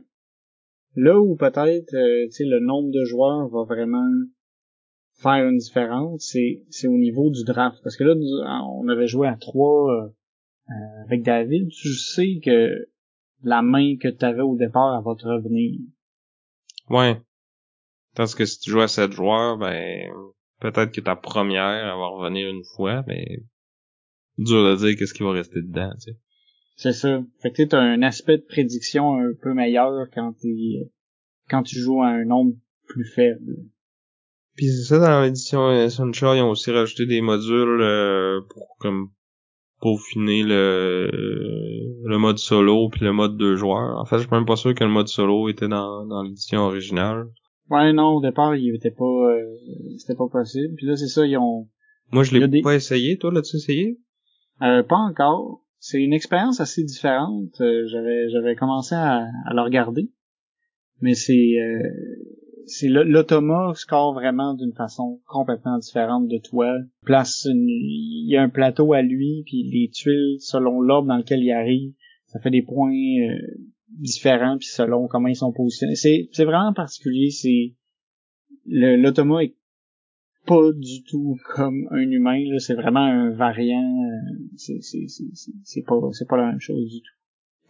Là 1.00 1.20
où 1.20 1.36
peut-être 1.36 1.94
euh, 1.94 2.26
le 2.40 2.58
nombre 2.58 2.90
de 2.90 3.04
joueurs 3.04 3.46
va 3.50 3.62
vraiment 3.62 4.10
faire 5.14 5.48
une 5.48 5.58
différence, 5.58 6.26
c'est, 6.32 6.64
c'est 6.70 6.88
au 6.88 6.98
niveau 6.98 7.30
du 7.30 7.44
draft. 7.44 7.78
Parce 7.84 7.96
que 7.96 8.02
là, 8.02 8.14
on 8.64 8.88
avait 8.88 9.06
joué 9.06 9.28
à 9.28 9.36
trois 9.36 9.92
euh, 9.92 10.08
euh, 10.70 11.04
avec 11.04 11.22
David. 11.22 11.68
Tu 11.68 11.94
sais 11.94 12.40
que 12.44 12.88
la 13.44 13.62
main 13.62 13.96
que 13.96 14.08
tu 14.08 14.24
avais 14.24 14.42
au 14.42 14.56
départ, 14.56 14.98
elle 14.98 15.04
va 15.04 15.14
te 15.14 15.24
revenir. 15.24 15.78
Ouais. 16.90 17.22
Tandis 18.16 18.34
que 18.34 18.44
si 18.44 18.58
tu 18.58 18.70
joues 18.70 18.80
à 18.80 18.88
sept 18.88 19.12
joueurs, 19.12 19.56
ben 19.56 20.10
peut-être 20.58 20.90
que 20.90 21.00
ta 21.00 21.14
première 21.14 21.96
va 21.96 22.08
revenir 22.08 22.48
une 22.48 22.64
fois, 22.74 23.04
mais 23.06 23.38
dur 24.36 24.64
de 24.64 24.74
dire 24.74 24.96
qu'est-ce 24.98 25.14
qui 25.14 25.22
va 25.22 25.30
rester 25.30 25.62
dedans, 25.62 25.92
tu. 26.04 26.10
C'est 26.78 26.92
ça. 26.92 27.20
Fait 27.42 27.50
que 27.50 27.64
tu 27.64 27.74
as 27.74 27.80
un 27.80 28.02
aspect 28.02 28.38
de 28.38 28.44
prédiction 28.44 29.16
un 29.16 29.32
peu 29.42 29.52
meilleur 29.52 30.06
quand 30.14 30.32
tu 30.40 30.48
quand 31.50 31.64
tu 31.64 31.76
joues 31.76 32.02
à 32.02 32.06
un 32.06 32.24
nombre 32.24 32.54
plus 32.86 33.04
faible. 33.04 33.56
Puis 34.54 34.68
c'est 34.68 34.94
ça 34.94 35.00
dans 35.00 35.22
l'édition 35.22 35.88
Sunshine, 35.88 36.36
ils 36.36 36.42
ont 36.42 36.50
aussi 36.50 36.70
rajouté 36.70 37.06
des 37.06 37.20
modules 37.20 37.80
euh, 37.80 38.40
pour 38.48 38.76
comme 38.78 39.08
peaufiner 39.80 40.44
le 40.44 41.10
le 42.04 42.18
mode 42.18 42.38
solo 42.38 42.88
puis 42.90 43.04
le 43.04 43.12
mode 43.12 43.36
deux 43.36 43.56
joueurs. 43.56 43.98
En 43.98 44.04
fait, 44.04 44.18
je 44.18 44.22
suis 44.22 44.30
même 44.30 44.46
pas 44.46 44.54
sûr 44.54 44.72
que 44.72 44.84
le 44.84 44.90
mode 44.90 45.08
solo 45.08 45.48
était 45.48 45.68
dans, 45.68 46.06
dans 46.06 46.22
l'édition 46.22 46.60
originale. 46.60 47.26
Ouais, 47.70 47.92
non, 47.92 48.14
au 48.14 48.20
départ, 48.20 48.54
il 48.54 48.72
était 48.76 48.92
pas 48.92 49.04
euh, 49.04 49.42
c'était 49.98 50.16
pas 50.16 50.28
possible. 50.28 50.76
Puis 50.76 50.86
là, 50.86 50.96
c'est 50.96 51.08
ça, 51.08 51.26
ils 51.26 51.38
ont 51.38 51.68
Moi, 52.12 52.22
je 52.22 52.38
l'ai 52.38 52.62
pas 52.62 52.76
essayé, 52.76 53.18
toi 53.18 53.32
l'as-tu 53.32 53.56
essayé? 53.56 53.98
Euh, 54.62 54.84
pas 54.84 54.96
encore 54.96 55.64
c'est 55.78 56.02
une 56.02 56.12
expérience 56.12 56.60
assez 56.60 56.82
différente. 56.84 57.60
Euh, 57.60 57.86
j'avais 57.86 58.28
j'avais 58.30 58.56
commencé 58.56 58.94
à, 58.94 59.26
à 59.46 59.54
le 59.54 59.62
regarder, 59.62 60.10
mais 61.00 61.14
c'est 61.14 61.58
euh, 61.60 61.88
c'est 62.66 62.88
l'automa 62.88 63.72
score 63.74 64.12
vraiment 64.12 64.54
d'une 64.54 64.74
façon 64.74 65.20
complètement 65.26 65.78
différente 65.78 66.28
de 66.28 66.38
toi. 66.38 66.76
Place 67.04 67.46
il 67.50 68.26
y 68.28 68.36
a 68.36 68.42
un 68.42 68.48
plateau 68.48 68.92
à 68.92 69.02
lui 69.02 69.42
puis 69.46 69.62
les 69.62 69.90
tuiles 69.90 70.36
selon 70.40 70.80
l'ordre 70.80 71.08
dans 71.08 71.16
lequel 71.16 71.42
il 71.42 71.52
arrive, 71.52 71.92
ça 72.26 72.40
fait 72.40 72.50
des 72.50 72.62
points 72.62 72.92
euh, 72.92 73.38
différents 73.88 74.58
puis 74.58 74.68
selon 74.68 75.08
comment 75.08 75.28
ils 75.28 75.36
sont 75.36 75.52
positionnés. 75.52 75.96
C'est 75.96 76.28
c'est 76.32 76.44
vraiment 76.44 76.72
particulier. 76.72 77.30
C'est 77.30 77.74
l'automa 78.66 79.44
est 79.44 79.54
pas 80.48 80.72
du 80.72 81.04
tout 81.04 81.36
comme 81.54 81.86
un 81.90 82.10
humain 82.10 82.42
là 82.50 82.58
c'est 82.58 82.74
vraiment 82.74 83.04
un 83.04 83.30
variant 83.30 84.02
euh, 84.04 84.34
c'est 84.56 84.80
c'est 84.80 85.06
c'est 85.64 85.82
pas 85.82 85.96
c'est 86.12 86.28
pas 86.28 86.36
la 86.36 86.46
même 86.46 86.60
chose 86.60 86.88
du 86.88 87.00
tout 87.00 87.18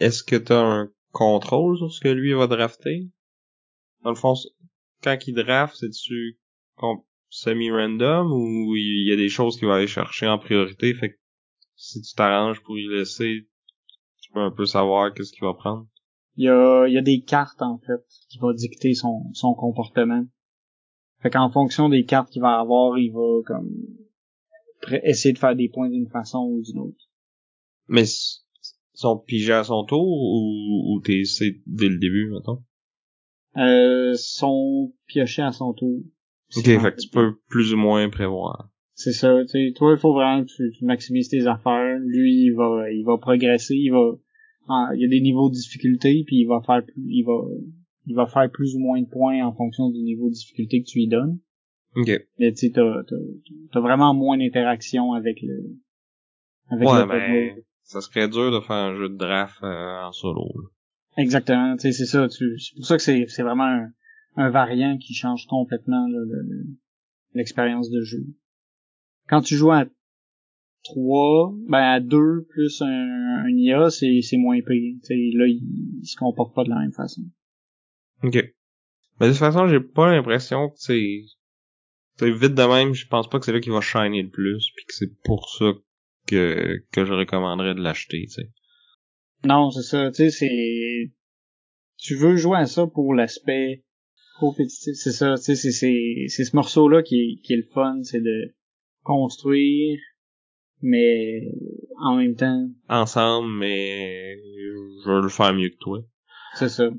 est-ce 0.01 0.23
que 0.23 0.37
t'as 0.37 0.63
un 0.63 0.91
contrôle 1.11 1.77
sur 1.77 1.93
ce 1.93 2.01
que 2.01 2.09
lui 2.09 2.33
va 2.33 2.47
drafter? 2.47 3.09
Dans 4.05 4.11
le 4.11 4.17
fond 4.17 4.35
quand 5.03 5.19
il 5.27 5.35
draft 5.35 5.77
c'est 5.77 5.91
tu 5.91 6.39
semi 7.31 7.71
random 7.71 8.33
ou 8.33 8.77
il 8.77 9.07
y 9.09 9.13
a 9.13 9.17
des 9.17 9.29
choses 9.29 9.59
qu'il 9.59 9.69
va 9.69 9.77
aller 9.77 9.87
chercher 9.87 10.29
en 10.29 10.39
priorité? 10.39 10.95
Fait 10.95 11.11
que 11.11 11.19
si 11.77 12.01
tu 12.01 12.15
t'arranges 12.15 12.63
pour 12.63 12.79
y 12.79 12.87
laisser 12.89 13.47
tu 14.21 14.29
Tu 14.29 14.33
peux 14.33 14.41
un 14.41 14.51
peu 14.51 14.67
savoir 14.67 15.15
qu'est-ce 15.15 15.33
qu'il 15.33 15.45
va 15.45 15.55
prendre. 15.55 15.87
Il 16.37 16.45
y 16.45 16.49
a, 16.49 16.87
il 16.87 16.93
y 16.93 16.99
a 16.99 17.03
des 17.03 17.23
cartes, 17.23 17.63
en 17.63 17.79
fait, 17.79 18.05
qui 18.29 18.39
vont 18.39 18.53
dicter 18.53 18.95
son, 18.95 19.25
son 19.33 19.55
comportement. 19.55 20.25
Fait 21.23 21.31
qu'en 21.31 21.51
fonction 21.51 21.89
des 21.89 22.05
cartes 22.05 22.31
qu'il 22.31 22.43
va 22.43 22.59
avoir, 22.59 22.99
il 22.99 23.11
va 23.13 23.43
comme 23.45 23.71
essayer 25.03 25.33
de 25.33 25.39
faire 25.39 25.57
des 25.57 25.69
points 25.69 25.91
d'une 25.91 26.09
façon 26.09 26.39
ou 26.39 26.63
d'une 26.63 26.79
autre. 26.79 27.09
Mais 27.89 28.05
sont 28.95 29.19
pigés 29.19 29.53
à 29.53 29.65
son 29.65 29.85
tour 29.85 30.07
ou, 30.07 30.95
ou 30.95 31.01
t'es 31.01 31.25
c'est 31.25 31.61
dès 31.67 31.89
le 31.89 31.99
début, 31.99 32.31
mettons? 32.31 32.63
Euh, 33.57 34.15
sont 34.15 34.93
piochés 35.07 35.43
à 35.43 35.53
son 35.53 35.73
tour. 35.73 36.01
Ok, 36.57 36.65
fait 36.65 36.79
que 36.79 37.01
tu 37.01 37.09
peux 37.09 37.37
plus 37.49 37.75
ou 37.75 37.77
moins 37.77 38.09
prévoir. 38.09 38.71
C'est 38.95 39.13
ça, 39.13 39.33
tu 39.43 39.49
sais, 39.49 39.73
toi, 39.77 39.93
il 39.97 40.01
faut 40.01 40.13
vraiment 40.13 40.45
que 40.45 40.49
tu, 40.49 40.73
tu, 40.77 40.85
maximises 40.85 41.29
tes 41.29 41.47
affaires. 41.47 41.99
Lui, 42.01 42.47
il 42.47 42.55
va, 42.55 42.91
il 42.91 43.05
va 43.05 43.17
progresser, 43.19 43.75
il 43.75 43.91
va, 43.91 44.13
ah, 44.69 44.89
il 44.95 45.01
y 45.01 45.05
a 45.05 45.09
des 45.09 45.21
niveaux 45.21 45.49
de 45.49 45.55
difficulté, 45.55 46.25
puis 46.27 46.41
il 46.41 46.47
va 46.47 46.61
faire 46.67 46.85
plus, 46.85 47.05
il 47.07 47.23
va, 47.25 47.35
il 48.09 48.15
va 48.15 48.27
faire 48.27 48.51
plus 48.51 48.75
ou 48.75 48.79
moins 48.79 49.01
de 49.01 49.07
points 49.07 49.45
en 49.45 49.53
fonction 49.53 49.91
du 49.91 49.99
niveau 49.99 50.29
de 50.29 50.35
difficulté 50.35 50.83
que 50.83 50.89
tu 50.89 50.99
lui 50.99 51.09
donnes. 51.09 51.39
Ok. 51.95 52.11
Mais 52.39 52.53
tu 52.53 52.67
sais, 52.67 52.71
t'as, 52.71 53.03
t'as, 53.05 53.17
t'as 53.73 53.81
vraiment 53.81 54.15
moins 54.15 54.39
d'interaction 54.39 55.13
avec 55.13 55.41
le, 55.43 55.77
avec 56.71 56.89
ouais, 56.89 57.01
le 57.01 57.07
ben, 57.07 57.63
ça 57.83 58.01
serait 58.01 58.29
dur 58.29 58.51
de 58.51 58.61
faire 58.61 58.77
un 58.77 58.97
jeu 58.97 59.09
de 59.09 59.17
draft 59.17 59.57
euh, 59.63 60.03
en 60.03 60.13
solo. 60.13 60.49
Là. 60.55 60.69
Exactement, 61.23 61.77
tu 61.77 61.83
sais, 61.83 61.93
c'est 61.93 62.07
ça. 62.07 62.29
Tu, 62.29 62.59
c'est 62.59 62.77
pour 62.77 62.87
ça 62.87 62.97
que 62.97 63.03
c'est, 63.03 63.27
c'est 63.29 63.43
vraiment 63.43 63.65
un, 63.65 63.91
un 64.37 64.51
variant 64.51 64.97
qui 64.99 65.15
change 65.15 65.47
complètement 65.47 66.07
là, 66.07 66.19
le, 66.19 66.43
le, 66.43 66.67
l'expérience 67.35 67.91
de 67.91 68.01
jeu. 68.03 68.25
Quand 69.29 69.41
tu 69.41 69.57
joues 69.57 69.73
à 69.73 69.87
3, 70.85 71.55
ben 71.69 71.79
à 71.79 72.01
2 72.01 72.47
plus 72.49 72.81
un, 72.83 73.45
un 73.45 73.51
IA, 73.51 73.91
c'est, 73.91 74.21
c'est 74.23 74.37
moins 74.37 74.59
sais, 74.61 75.15
là, 75.35 75.47
il, 75.47 75.99
il 76.01 76.07
se 76.07 76.17
comporte 76.17 76.55
pas 76.55 76.65
de 76.65 76.71
la 76.71 76.79
même 76.79 76.93
façon. 76.93 77.23
Ok. 78.23 78.35
Mais 79.21 79.27
de 79.27 79.33
toute 79.33 79.41
façon, 79.41 79.69
j'ai 79.69 79.81
pas 79.81 80.11
l'impression 80.15 80.69
que 80.69 80.77
c'est... 80.77 81.23
C'est 82.17 82.31
vite 82.33 82.55
de 82.55 82.63
même, 82.63 82.95
je 82.95 83.07
pense 83.07 83.29
pas 83.29 83.39
que 83.39 83.45
c'est 83.45 83.53
là 83.53 83.61
qu'il 83.61 83.73
va 83.73 83.81
shiner 83.81 84.23
le 84.23 84.29
plus, 84.29 84.73
puis 84.75 84.85
que 84.87 84.93
c'est 84.93 85.13
pour 85.23 85.49
ça 85.51 85.67
que, 86.27 86.83
que 86.91 87.05
je 87.05 87.13
recommanderais 87.13 87.75
de 87.77 87.81
l'acheter, 87.81 88.25
tu 88.27 88.31
sais. 88.43 88.51
Non, 89.45 89.71
c'est 89.71 89.83
ça, 89.83 90.11
tu 90.11 90.17
sais, 90.17 90.31
c'est... 90.31 91.13
Tu 91.97 92.17
veux 92.17 92.37
jouer 92.37 92.59
à 92.59 92.67
ça 92.67 92.89
pour 92.89 93.15
l'aspect 93.15 93.85
compétitif, 94.41 94.95
c'est 94.95 95.13
ça, 95.13 95.35
tu 95.37 95.43
sais, 95.43 95.55
c'est, 95.55 95.71
c'est, 95.71 96.25
c'est 96.27 96.45
ce 96.45 96.57
morceau-là 96.57 97.03
qui 97.03 97.41
qui 97.45 97.53
est 97.53 97.57
le 97.59 97.69
fun, 97.73 98.03
c'est 98.03 98.21
de 98.21 98.55
construire, 99.03 99.99
mais 100.81 101.43
en 102.01 102.17
même 102.17 102.35
temps... 102.35 102.69
Ensemble, 102.89 103.53
mais 103.59 104.37
je 104.37 105.09
veux 105.09 105.23
le 105.23 105.29
faire 105.29 105.55
mieux 105.55 105.71
que 105.71 105.79
toi. 105.79 106.01
C'est 106.55 106.69
ça. 106.69 106.91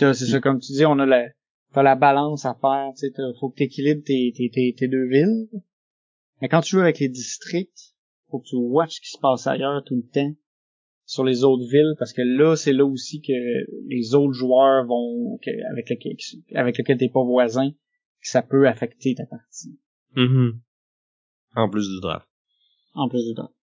C'est 0.00 0.26
ça, 0.26 0.40
comme 0.40 0.60
tu 0.60 0.72
dis, 0.72 0.86
on 0.86 0.98
a 0.98 1.06
la, 1.06 1.28
t'as 1.72 1.82
la 1.82 1.94
balance 1.94 2.44
à 2.46 2.54
faire, 2.54 2.92
tu 2.96 3.08
sais, 3.08 3.12
faut 3.38 3.50
que 3.50 3.56
t'équilibres 3.56 4.02
tes, 4.04 4.32
tes, 4.34 4.50
tes, 4.50 4.74
tes 4.76 4.88
deux 4.88 5.08
villes. 5.08 5.48
Mais 6.40 6.48
quand 6.48 6.62
tu 6.62 6.70
joues 6.70 6.80
avec 6.80 6.98
les 6.98 7.08
districts, 7.08 7.94
faut 8.30 8.40
que 8.40 8.48
tu 8.48 8.56
watches 8.56 8.94
ce 8.94 9.00
qui 9.00 9.10
se 9.10 9.18
passe 9.18 9.46
ailleurs 9.46 9.82
tout 9.84 9.96
le 9.96 10.08
temps 10.08 10.34
sur 11.04 11.24
les 11.24 11.42
autres 11.42 11.68
villes 11.68 11.94
parce 11.98 12.12
que 12.12 12.22
là 12.22 12.54
c'est 12.54 12.72
là 12.72 12.84
aussi 12.84 13.20
que 13.20 13.32
les 13.88 14.14
autres 14.14 14.32
joueurs 14.32 14.86
vont 14.86 15.38
que, 15.38 15.50
avec 15.72 15.90
lequel 15.90 16.16
avec 16.54 16.78
lequel 16.78 16.98
t'es 16.98 17.08
pas 17.08 17.24
voisin 17.24 17.70
que 17.70 18.28
ça 18.28 18.42
peut 18.42 18.68
affecter 18.68 19.16
ta 19.16 19.26
partie. 19.26 19.76
Mm 20.14 20.52
En 21.56 21.68
plus 21.68 21.88
du 21.88 22.00
draft. 22.00 22.28
En 22.94 23.08
plus 23.08 23.26
du 23.26 23.34
draft. 23.34 23.54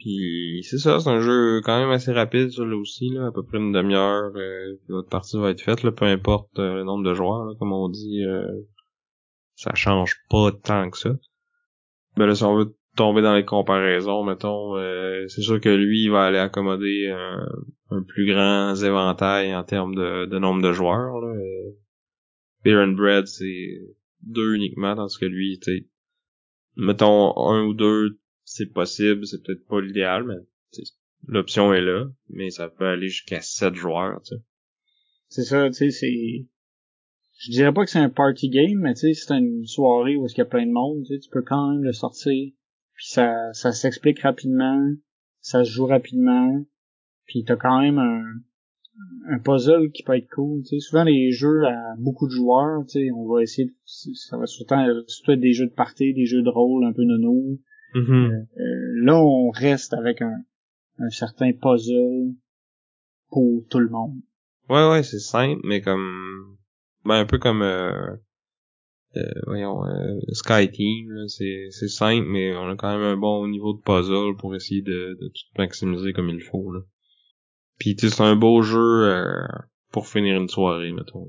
Puis 0.00 0.66
c'est 0.68 0.78
ça, 0.78 0.98
c'est 0.98 1.10
un 1.10 1.20
jeu 1.20 1.60
quand 1.62 1.78
même 1.78 1.90
assez 1.90 2.12
rapide 2.12 2.50
sur 2.50 2.64
là 2.64 2.76
aussi 2.76 3.10
là, 3.10 3.26
à 3.26 3.32
peu 3.32 3.44
près 3.44 3.58
une 3.58 3.72
demi-heure 3.72 4.32
euh, 4.34 4.76
votre 4.88 5.08
partie 5.08 5.38
va 5.38 5.50
être 5.50 5.60
faite 5.60 5.82
là, 5.82 5.92
peu 5.92 6.06
importe 6.06 6.58
euh, 6.58 6.76
le 6.76 6.84
nombre 6.84 7.04
de 7.04 7.14
joueurs 7.14 7.44
là, 7.44 7.54
comme 7.58 7.72
on 7.72 7.88
dit 7.88 8.24
euh, 8.24 8.46
ça 9.54 9.74
change 9.74 10.16
pas 10.30 10.52
tant 10.52 10.90
que 10.90 10.96
ça. 10.96 11.10
Ben 12.16 12.26
là 12.26 12.34
si 12.34 12.44
on 12.44 12.56
veut 12.56 12.74
tomber 12.96 13.22
dans 13.22 13.34
les 13.34 13.44
comparaisons, 13.44 14.24
mettons, 14.24 14.76
euh, 14.76 15.26
c'est 15.28 15.42
sûr 15.42 15.60
que 15.60 15.68
lui, 15.68 16.04
il 16.04 16.10
va 16.10 16.24
aller 16.24 16.38
accommoder 16.38 17.08
un, 17.08 17.46
un 17.90 18.02
plus 18.02 18.26
grand 18.26 18.74
éventail 18.74 19.54
en 19.54 19.64
termes 19.64 19.94
de, 19.94 20.26
de 20.26 20.38
nombre 20.38 20.62
de 20.62 20.72
joueurs. 20.72 21.20
Là. 21.20 21.34
Beer 22.64 22.78
and 22.78 22.92
Bread, 22.92 23.26
c'est 23.26 23.78
deux 24.22 24.54
uniquement, 24.54 24.96
tandis 24.96 25.18
que 25.18 25.26
lui, 25.26 25.58
tu 25.62 25.88
mettons 26.76 27.32
un 27.36 27.64
ou 27.64 27.74
deux, 27.74 28.18
c'est 28.52 28.72
possible, 28.72 29.26
c'est 29.26 29.42
peut-être 29.42 29.66
pas 29.66 29.80
l'idéal, 29.80 30.24
mais 30.24 30.36
l'option 31.26 31.72
est 31.72 31.80
là, 31.80 32.06
mais 32.28 32.50
ça 32.50 32.68
peut 32.68 32.86
aller 32.86 33.08
jusqu'à 33.08 33.40
sept 33.40 33.74
joueurs, 33.74 34.20
tu 34.22 34.34
sais. 34.34 34.42
C'est 35.28 35.44
ça, 35.44 35.68
tu 35.68 35.74
sais, 35.74 35.90
c'est... 35.90 36.46
Je 37.38 37.50
dirais 37.52 37.72
pas 37.72 37.84
que 37.84 37.90
c'est 37.90 37.98
un 37.98 38.10
party 38.10 38.50
game, 38.50 38.80
mais 38.80 38.94
tu 38.94 39.00
sais, 39.00 39.14
c'est 39.14 39.34
une 39.34 39.64
soirée 39.66 40.16
où 40.16 40.26
il 40.26 40.36
y 40.36 40.40
a 40.40 40.44
plein 40.44 40.66
de 40.66 40.72
monde, 40.72 41.04
tu 41.06 41.14
sais, 41.14 41.20
tu 41.20 41.30
peux 41.30 41.42
quand 41.42 41.72
même 41.72 41.82
le 41.82 41.92
sortir 41.92 42.52
puis 43.00 43.08
ça, 43.08 43.50
ça 43.54 43.72
s'explique 43.72 44.20
rapidement, 44.20 44.92
ça 45.40 45.64
se 45.64 45.70
joue 45.70 45.86
rapidement, 45.86 46.62
puis 47.24 47.44
t'as 47.44 47.56
quand 47.56 47.80
même 47.80 47.98
un, 47.98 48.24
un 49.34 49.38
puzzle 49.38 49.90
qui 49.90 50.02
peut 50.02 50.18
être 50.18 50.28
cool. 50.28 50.66
sais 50.66 50.80
Souvent 50.80 51.04
les 51.04 51.32
jeux 51.32 51.64
à 51.64 51.94
beaucoup 51.96 52.26
de 52.26 52.32
joueurs, 52.32 52.82
sais 52.88 53.10
on 53.10 53.26
va 53.26 53.40
essayer 53.40 53.68
de, 53.68 53.74
ça 53.86 54.36
va 54.36 54.44
surtout, 54.44 54.74
surtout 55.06 55.30
être 55.30 55.40
des 55.40 55.54
jeux 55.54 55.68
de 55.68 55.72
party, 55.72 56.12
des 56.12 56.26
jeux 56.26 56.42
de 56.42 56.50
rôle 56.50 56.84
un 56.84 56.92
peu 56.92 57.04
nono. 57.04 57.58
Mm-hmm. 57.94 58.30
Euh, 58.32 58.46
euh, 58.58 59.04
là 59.04 59.16
on 59.16 59.50
reste 59.50 59.92
avec 59.94 60.22
un, 60.22 60.42
un 60.98 61.10
certain 61.10 61.52
puzzle 61.52 62.34
pour 63.30 63.64
tout 63.68 63.78
le 63.78 63.88
monde. 63.88 64.20
Ouais 64.68 64.88
ouais 64.88 65.02
c'est 65.02 65.18
simple 65.18 65.60
mais 65.64 65.80
comme 65.80 66.56
ben 67.04 67.16
un 67.16 67.26
peu 67.26 67.38
comme 67.38 67.62
euh, 67.62 68.16
euh, 69.16 69.22
voyons, 69.46 69.84
euh, 69.86 70.20
Sky 70.32 70.70
Team, 70.70 71.26
c'est, 71.26 71.66
c'est 71.70 71.88
simple, 71.88 72.26
mais 72.28 72.54
on 72.56 72.70
a 72.70 72.76
quand 72.76 72.96
même 72.96 73.04
un 73.04 73.16
bon 73.16 73.48
niveau 73.48 73.72
de 73.72 73.80
puzzle 73.80 74.36
pour 74.38 74.54
essayer 74.54 74.82
de, 74.82 75.18
de 75.20 75.28
tout 75.28 75.58
maximiser 75.58 76.12
comme 76.12 76.28
il 76.28 76.40
faut. 76.42 76.70
Là. 76.70 76.80
Puis 77.78 77.96
c'est 77.98 78.20
un 78.20 78.36
beau 78.36 78.62
jeu 78.62 78.78
euh, 78.78 79.46
pour 79.90 80.06
finir 80.06 80.40
une 80.40 80.48
soirée, 80.48 80.92
mettons. 80.92 81.26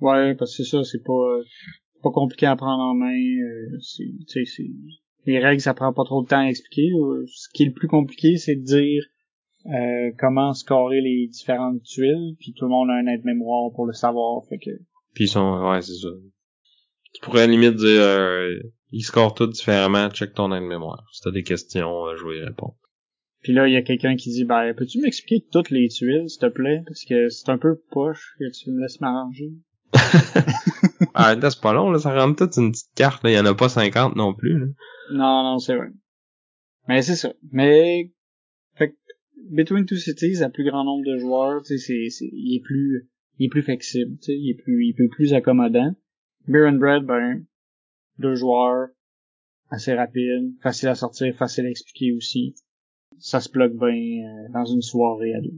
Ouais, 0.00 0.34
parce 0.36 0.56
que 0.56 0.62
c'est 0.62 0.70
ça, 0.70 0.84
c'est 0.84 1.02
pas 1.02 1.38
pas 2.02 2.10
compliqué 2.12 2.46
à 2.46 2.54
prendre 2.54 2.82
en 2.82 2.94
main. 2.94 3.18
Euh, 3.18 3.78
c'est, 3.80 4.44
c'est, 4.44 4.70
les 5.26 5.38
règles, 5.38 5.60
ça 5.60 5.74
prend 5.74 5.92
pas 5.92 6.04
trop 6.04 6.22
de 6.22 6.28
temps 6.28 6.44
à 6.44 6.48
expliquer. 6.48 6.90
Ce 7.26 7.48
qui 7.52 7.64
est 7.64 7.66
le 7.66 7.72
plus 7.72 7.88
compliqué, 7.88 8.36
c'est 8.36 8.56
de 8.56 8.62
dire 8.62 9.02
euh, 9.66 10.12
comment 10.18 10.54
scorer 10.54 11.00
les 11.00 11.26
différentes 11.26 11.82
tuiles, 11.82 12.36
puis 12.38 12.52
tout 12.54 12.66
le 12.66 12.70
monde 12.70 12.88
a 12.90 12.94
un 12.94 13.06
aide-mémoire 13.06 13.72
pour 13.74 13.86
le 13.86 13.92
savoir. 13.92 14.44
Fait 14.48 14.58
que... 14.58 14.70
Puis 15.14 15.24
ils 15.24 15.28
sont, 15.28 15.68
ouais, 15.68 15.82
c'est 15.82 15.94
ça. 15.94 16.08
Tu 17.12 17.20
pourrais 17.20 17.42
à 17.42 17.46
la 17.46 17.52
limite 17.52 17.74
dire, 17.74 18.00
euh, 18.00 18.54
ils 18.92 19.02
scorent 19.02 19.34
tout 19.34 19.46
différemment, 19.46 20.08
check 20.10 20.34
ton 20.34 20.52
aide-mémoire. 20.52 21.04
Si 21.12 21.22
t'as 21.22 21.32
des 21.32 21.42
questions, 21.42 22.06
euh, 22.06 22.16
je 22.16 22.24
vais 22.26 22.38
y 22.38 22.44
répondre. 22.44 22.76
Puis 23.42 23.52
là, 23.52 23.66
il 23.68 23.72
y 23.72 23.76
a 23.76 23.82
quelqu'un 23.82 24.16
qui 24.16 24.30
dit, 24.30 24.44
ben, 24.44 24.74
peux-tu 24.74 25.00
m'expliquer 25.00 25.46
toutes 25.50 25.70
les 25.70 25.88
tuiles, 25.88 26.28
s'il 26.28 26.40
te 26.40 26.46
plaît? 26.46 26.82
Parce 26.86 27.04
que 27.04 27.28
c'est 27.28 27.48
un 27.48 27.58
peu 27.58 27.80
poche 27.90 28.34
que 28.38 28.44
tu 28.52 28.70
me 28.70 28.80
laisses 28.80 29.00
m'arranger. 29.00 29.52
Ah, 31.14 31.34
c'est 31.40 31.60
pas 31.60 31.72
long, 31.72 31.90
là, 31.90 31.98
ça 31.98 32.14
rentre 32.14 32.44
toute 32.44 32.56
une 32.56 32.72
petite 32.72 32.94
carte, 32.94 33.22
là. 33.24 33.30
Il 33.30 33.34
y 33.34 33.38
en 33.38 33.46
a 33.46 33.54
pas 33.54 33.68
50 33.68 34.16
non 34.16 34.34
plus, 34.34 34.58
là. 34.58 34.66
Non, 35.12 35.42
non, 35.42 35.58
c'est 35.58 35.76
vrai. 35.76 35.88
Mais 36.88 37.02
c'est 37.02 37.16
ça. 37.16 37.32
Mais, 37.52 38.12
fait 38.74 38.90
que, 38.90 38.96
Between 39.50 39.86
Two 39.86 39.96
Cities, 39.96 40.42
à 40.42 40.50
plus 40.50 40.64
grand 40.64 40.84
nombre 40.84 41.04
de 41.04 41.18
joueurs, 41.18 41.62
tu 41.62 41.78
sais, 41.78 42.08
c'est, 42.10 42.30
il 42.32 42.56
est 42.56 42.62
plus, 42.62 43.08
il 43.38 43.46
est 43.46 43.48
plus 43.48 43.62
flexible, 43.62 44.16
tu 44.18 44.26
sais, 44.26 44.36
il 44.36 44.50
est 44.50 44.62
plus, 44.62 44.86
il 44.86 44.90
est 44.90 45.08
plus 45.08 45.34
accommodant. 45.34 45.94
Beer 46.48 46.68
and 46.68 46.78
Bread, 46.78 47.04
ben, 47.04 47.44
deux 48.18 48.34
joueurs, 48.34 48.88
assez 49.70 49.94
rapide, 49.94 50.54
facile 50.62 50.88
à 50.88 50.94
sortir, 50.94 51.34
facile 51.36 51.66
à 51.66 51.70
expliquer 51.70 52.12
aussi. 52.12 52.54
Ça 53.18 53.40
se 53.40 53.50
bloque 53.50 53.72
bien 53.72 53.88
euh, 53.88 54.48
dans 54.52 54.64
une 54.64 54.82
soirée 54.82 55.34
à 55.34 55.40
deux. 55.40 55.54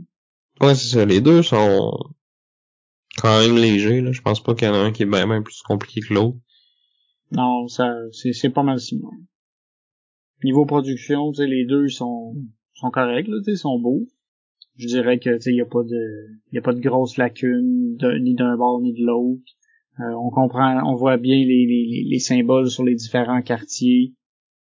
Ouais, 0.61 0.75
c'est 0.75 0.97
ça. 0.97 1.05
Les 1.05 1.21
deux 1.21 1.43
sont 1.43 1.93
quand 3.21 3.41
même 3.41 3.57
légers. 3.57 4.01
Là. 4.01 4.13
Je 4.13 4.21
pense 4.21 4.43
pas 4.43 4.55
qu'il 4.55 4.69
y 4.69 4.71
en 4.71 4.75
a 4.75 4.79
un 4.79 4.93
qui 4.93 5.03
est 5.03 5.07
bien, 5.07 5.43
plus 5.43 5.63
compliqué 5.63 6.01
que 6.01 6.15
l'autre. 6.15 6.39
Non, 7.33 7.69
ça 7.69 7.95
c'est, 8.13 8.33
c'est 8.33 8.51
pas 8.51 8.63
mal 8.63 8.81
similaire. 8.81 9.11
Niveau 10.45 10.67
production, 10.67 11.33
les 11.39 11.67
deux 11.67 11.89
sont 11.89 12.35
sont 12.75 12.91
corrects, 12.91 13.29
là, 13.29 13.57
sont 13.57 13.79
beaux. 13.79 14.07
Je 14.77 14.87
dirais 14.87 15.19
que 15.19 15.35
tu 15.35 15.41
sais, 15.41 15.55
y 15.55 15.61
a 15.61 15.67
pas 15.67 15.83
de 15.83 16.29
y 16.53 16.59
a 16.59 16.63
pas 16.63 16.73
de 16.73 16.81
grosses 16.81 17.17
lacunes 17.17 17.99
ni 18.21 18.35
d'un 18.35 18.57
bord 18.57 18.81
ni 18.81 18.93
de 18.93 19.05
l'autre. 19.05 19.43
Euh, 20.01 20.15
on 20.15 20.31
comprend, 20.31 20.81
on 20.87 20.95
voit 20.95 21.17
bien 21.17 21.37
les, 21.37 21.67
les, 21.67 22.05
les, 22.09 22.19
symboles 22.21 22.71
sur 22.71 22.85
les 22.85 22.95
différents 22.95 23.43
quartiers 23.43 24.15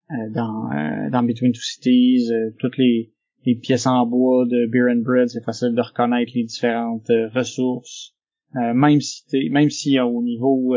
euh, 0.09 0.15
dans, 0.33 0.71
euh, 0.71 1.11
dans 1.11 1.21
Between 1.21 1.51
Two 1.51 1.61
Cities, 1.61 2.31
toutes 2.57 2.75
les, 2.79 3.13
les, 3.45 3.53
pièces 3.53 3.85
en 3.85 4.07
bois 4.07 4.47
de 4.47 4.65
Beer 4.65 4.91
and 4.91 5.03
Bread, 5.03 5.29
c'est 5.29 5.43
facile 5.43 5.75
de 5.75 5.81
reconnaître 5.81 6.31
les 6.33 6.43
différentes 6.43 7.11
ressources. 7.35 8.16
Même 8.53 9.01
si 9.01 9.23
même 9.49 9.69
si 9.69 9.99
au 9.99 10.21
niveau, 10.21 10.75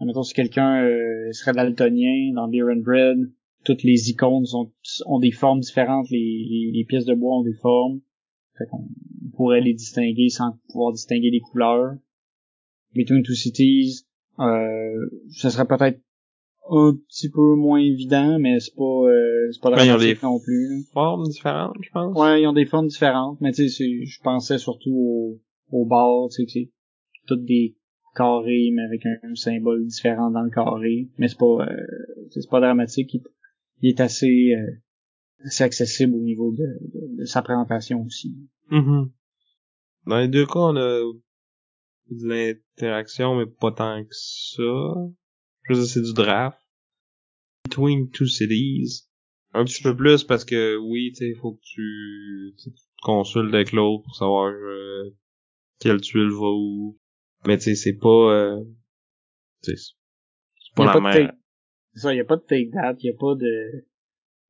mettons 0.00 0.22
si 0.22 0.34
quelqu'un 0.34 0.82
serait 1.32 1.52
daltonien 1.52 2.32
dans 2.34 2.48
Beer 2.48 2.64
and 2.70 2.82
Bread, 2.82 3.30
toutes 3.66 3.82
les 3.82 4.10
icônes 4.10 4.46
sont, 4.46 4.72
ont 5.06 5.18
des 5.18 5.32
formes 5.32 5.60
différentes, 5.60 6.08
les, 6.10 6.70
les, 6.72 6.84
pièces 6.84 7.04
de 7.04 7.14
bois 7.14 7.38
ont 7.38 7.42
des 7.42 7.56
formes. 7.60 8.00
Fait 8.56 8.64
qu'on 8.70 8.88
pourrait 9.36 9.60
les 9.60 9.74
distinguer 9.74 10.28
sans 10.28 10.58
pouvoir 10.68 10.92
distinguer 10.92 11.30
les 11.30 11.40
couleurs. 11.40 11.96
Between 12.94 13.22
Two 13.22 13.34
Cities, 13.34 14.06
euh, 14.38 15.10
ce 15.30 15.50
serait 15.50 15.66
peut-être 15.66 16.00
un 16.70 16.96
petit 17.08 17.28
peu 17.28 17.54
moins 17.54 17.80
évident, 17.80 18.38
mais 18.38 18.58
c'est 18.60 18.74
pas 18.74 18.82
euh, 18.82 19.50
c'est 19.52 19.60
pas 19.60 19.70
dramatique 19.70 20.22
non 20.22 20.40
plus. 20.40 20.84
Formes 20.92 21.24
différentes, 21.24 21.76
je 21.82 21.90
pense. 21.90 22.16
Ouais, 22.16 22.42
ils 22.42 22.46
ont 22.46 22.54
des 22.54 22.64
formes 22.64 22.86
différentes, 22.86 23.40
mais 23.40 23.52
tu 23.52 23.68
sais, 23.68 24.04
je 24.04 24.20
pensais 24.22 24.58
surtout 24.58 24.94
au, 24.94 25.38
au 25.70 25.84
bord, 25.84 26.30
tu 26.30 26.46
sais, 26.46 26.46
c'est 26.48 26.72
toutes 27.26 27.44
des 27.44 27.76
carrés, 28.14 28.70
mais 28.72 28.82
avec 28.82 29.04
un, 29.06 29.34
symbole 29.34 29.86
différent 29.86 30.30
dans 30.30 30.42
le 30.42 30.50
carré. 30.50 31.08
Mais 31.18 31.28
c'est 31.28 31.38
pas 31.38 31.66
euh, 31.66 31.86
c'est 32.30 32.48
pas 32.48 32.60
dramatique. 32.60 33.16
Il, 33.82 33.90
est 33.90 34.00
assez 34.00 34.54
euh, 34.54 34.82
assez 35.44 35.64
accessible 35.64 36.14
au 36.14 36.20
niveau 36.20 36.52
de, 36.52 37.24
sa 37.24 37.42
présentation 37.42 38.02
aussi. 38.04 38.36
Mm-hmm. 38.70 39.10
Dans 40.06 40.18
les 40.18 40.28
deux 40.28 40.46
cas, 40.46 40.60
on 40.60 40.76
a 40.76 41.02
de 42.10 42.28
l'interaction, 42.28 43.36
mais 43.36 43.46
pas 43.46 43.72
tant 43.72 44.02
que 44.02 44.14
ça. 44.14 44.62
Je 45.62 45.72
veux 45.72 45.80
dire, 45.80 45.88
c'est 45.88 46.02
du 46.02 46.14
draft. 46.14 46.58
Between 47.64 48.10
Two 48.10 48.26
Cities. 48.26 49.08
Un 49.52 49.64
petit 49.64 49.82
peu 49.82 49.96
plus 49.96 50.22
parce 50.22 50.44
que 50.44 50.76
oui, 50.76 51.12
tu 51.16 51.28
il 51.28 51.36
faut 51.36 51.54
que 51.54 51.62
tu, 51.62 52.54
tu 52.62 52.70
consultes 53.02 53.54
avec 53.54 53.72
l'autre 53.72 54.04
pour 54.04 54.14
savoir 54.14 54.52
euh, 54.52 55.16
quelle 55.80 56.00
tuile 56.00 56.30
va 56.30 56.50
où. 56.50 56.98
Mais 57.46 57.56
tu 57.58 57.64
sais, 57.64 57.74
c'est 57.74 57.98
pas... 57.98 58.08
Euh, 58.08 58.64
c'est 59.62 59.74
pas 60.74 60.94
la 60.94 61.00
même. 61.00 61.32
Ça, 61.94 62.14
y 62.14 62.20
a 62.20 62.24
pas 62.24 62.36
de 62.36 62.42
take 62.42 62.70
that, 62.72 62.96
y 63.00 63.08
a 63.08 63.14
pas 63.18 63.34
de 63.34 63.86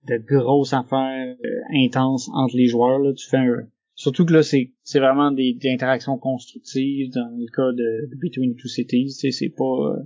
de 0.07 0.19
grosses 0.19 0.73
affaires 0.73 1.36
euh, 1.44 1.61
intenses 1.85 2.28
entre 2.32 2.57
les 2.57 2.66
joueurs 2.66 2.98
là. 2.98 3.12
Tu 3.12 3.28
fais 3.28 3.39
un, 3.39 3.69
surtout 3.94 4.24
que 4.24 4.32
là 4.32 4.43
c'est 4.43 4.73
c'est 4.82 5.01
vraiment 5.01 5.32
des, 5.32 5.55
des, 5.55 5.70
interactions 5.70 6.19
constructives 6.19 7.12
dans 7.12 7.31
le 7.36 7.47
cas 7.55 7.73
de, 7.73 8.09
de 8.11 8.16
Between 8.20 8.55
Two 8.57 8.69
Cities. 8.69 9.07
Tu 9.07 9.11
sais, 9.11 9.31
c'est 9.31 9.55
pas 9.57 9.65
euh, 9.65 10.03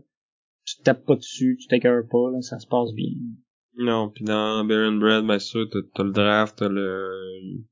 tu 0.64 0.82
tapes 0.82 1.05
pas 1.05 1.16
dessus, 1.16 1.56
tu 1.60 1.66
t'écœures 1.68 2.06
pas, 2.09 2.30
là, 2.30 2.40
ça 2.42 2.59
se 2.59 2.66
passe 2.66 2.92
bien. 2.94 3.12
Non, 3.76 4.10
puis 4.10 4.24
dans 4.24 4.64
Baron 4.64 4.98
Bread, 4.98 5.24
ben 5.24 5.38
sûr, 5.38 5.68
t'as, 5.70 6.05
le 6.05 6.12
draft, 6.12 6.59
t'as 6.59 6.68
le 6.68 7.64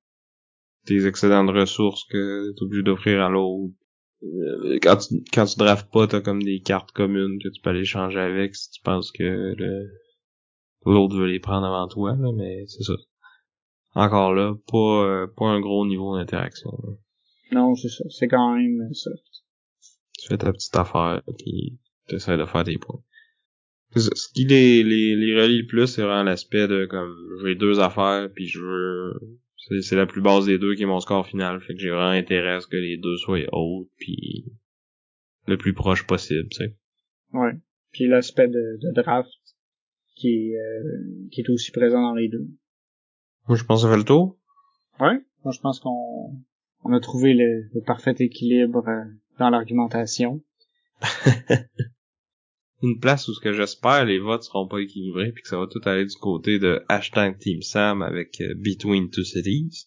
tes 0.88 1.06
excédents 1.06 1.44
de 1.44 1.52
ressources 1.52 2.04
que 2.04 2.52
t'es 2.52 2.62
obligé 2.62 2.82
d'offrir 2.82 3.22
à 3.22 3.28
l'autre. 3.28 3.74
Euh, 4.22 4.78
quand 4.82 4.96
tu 4.96 5.22
quand 5.32 5.44
tu 5.44 5.58
drafts 5.58 5.90
pas, 5.92 6.06
t'as 6.06 6.20
comme 6.20 6.42
des 6.42 6.60
cartes 6.60 6.92
communes 6.92 7.38
que 7.42 7.48
tu 7.48 7.60
peux 7.60 7.70
aller 7.70 7.84
changer 7.84 8.18
avec 8.18 8.56
si 8.56 8.70
tu 8.70 8.80
penses 8.82 9.12
que 9.12 9.54
l'autre 10.84 11.16
veut 11.16 11.26
les 11.26 11.38
prendre 11.40 11.66
avant 11.66 11.86
toi, 11.86 12.16
là, 12.18 12.32
mais 12.34 12.64
c'est 12.66 12.82
ça. 12.82 12.94
Encore 13.94 14.34
là, 14.34 14.54
pas 14.70 15.04
euh, 15.04 15.26
pas 15.36 15.46
un 15.46 15.60
gros 15.60 15.86
niveau 15.86 16.16
d'interaction. 16.16 16.70
Non, 17.52 17.74
c'est 17.74 17.88
ça. 17.88 18.04
C'est 18.10 18.28
quand 18.28 18.56
même 18.56 18.92
ça. 18.92 19.10
Tu 20.18 20.28
fais 20.28 20.38
ta 20.38 20.52
petite 20.52 20.76
affaire, 20.76 21.22
puis 21.38 21.78
t'essaies 22.08 22.36
de 22.36 22.44
faire 22.44 22.64
tes 22.64 22.78
points. 22.78 23.02
Ce 23.96 24.32
qui 24.34 24.44
les, 24.44 24.82
les, 24.82 25.16
les 25.16 25.40
relie 25.40 25.62
le 25.62 25.66
plus, 25.66 25.86
c'est 25.86 26.02
vraiment 26.02 26.24
l'aspect 26.24 26.68
de 26.68 26.86
comme 26.86 27.14
j'ai 27.42 27.54
deux 27.54 27.80
affaires 27.80 28.28
puis 28.34 28.46
je 28.46 28.60
veux 28.60 29.38
c'est 29.58 29.96
la 29.96 30.06
plus 30.06 30.20
basse 30.20 30.46
des 30.46 30.58
deux 30.58 30.74
qui 30.74 30.82
est 30.82 30.86
mon 30.86 31.00
score 31.00 31.26
final. 31.26 31.60
Fait 31.60 31.74
que 31.74 31.80
j'ai 31.80 31.90
vraiment 31.90 32.10
intérêt 32.10 32.54
à 32.54 32.60
ce 32.60 32.66
que 32.66 32.76
les 32.76 32.96
deux 32.96 33.16
soient 33.16 33.38
hautes 33.52 33.88
puis 33.96 34.44
le 35.46 35.56
plus 35.56 35.74
proche 35.74 36.06
possible, 36.06 36.48
tu 36.50 36.58
sais. 36.58 36.76
Ouais. 37.32 37.52
Puis 37.92 38.06
l'aspect 38.06 38.48
de, 38.48 38.78
de, 38.82 38.92
draft 38.92 39.30
qui 40.16 40.28
est, 40.28 40.56
euh, 40.56 41.28
qui 41.32 41.40
est 41.40 41.50
aussi 41.50 41.70
présent 41.70 42.02
dans 42.02 42.14
les 42.14 42.28
deux. 42.28 42.46
Moi 43.46 43.56
je 43.56 43.64
pense 43.64 43.80
que 43.82 43.88
ça 43.88 43.92
fait 43.92 43.98
le 43.98 44.04
tour. 44.04 44.38
Ouais. 45.00 45.20
Moi 45.44 45.52
je 45.52 45.60
pense 45.60 45.80
qu'on 45.80 46.44
on 46.84 46.92
a 46.92 47.00
trouvé 47.00 47.34
le, 47.34 47.68
le 47.74 47.80
parfait 47.82 48.14
équilibre 48.18 48.86
euh, 48.86 49.04
dans 49.38 49.50
l'argumentation. 49.50 50.42
Une 52.82 53.00
place 53.00 53.26
où 53.26 53.34
ce 53.34 53.40
que 53.40 53.52
j'espère 53.52 54.04
les 54.04 54.20
votes 54.20 54.44
seront 54.44 54.68
pas 54.68 54.78
équilibrés 54.78 55.32
puis 55.32 55.42
que 55.42 55.48
ça 55.48 55.58
va 55.58 55.66
tout 55.66 55.80
aller 55.84 56.06
du 56.06 56.16
côté 56.16 56.58
de 56.58 56.84
hashtag 56.88 57.38
Team 57.38 57.62
Sam 57.62 58.02
avec 58.02 58.40
euh, 58.40 58.54
Between 58.56 59.10
Two 59.10 59.24
Cities. 59.24 59.86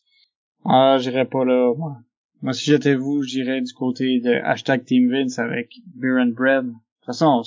Ah, 0.65 0.97
j'irais 0.99 1.27
pas 1.27 1.45
là, 1.45 1.73
moi. 1.75 1.97
Moi, 2.41 2.53
si 2.53 2.65
j'étais 2.65 2.95
vous, 2.95 3.23
j'irais 3.23 3.61
du 3.61 3.73
côté 3.73 4.19
de 4.19 4.31
hashtag 4.43 4.83
Team 4.83 5.11
Vince 5.11 5.39
avec 5.39 5.73
Beer 5.95 6.17
and 6.19 6.33
Bread. 6.35 6.65
De 6.65 6.71
toute 6.71 7.05
façon, 7.05 7.43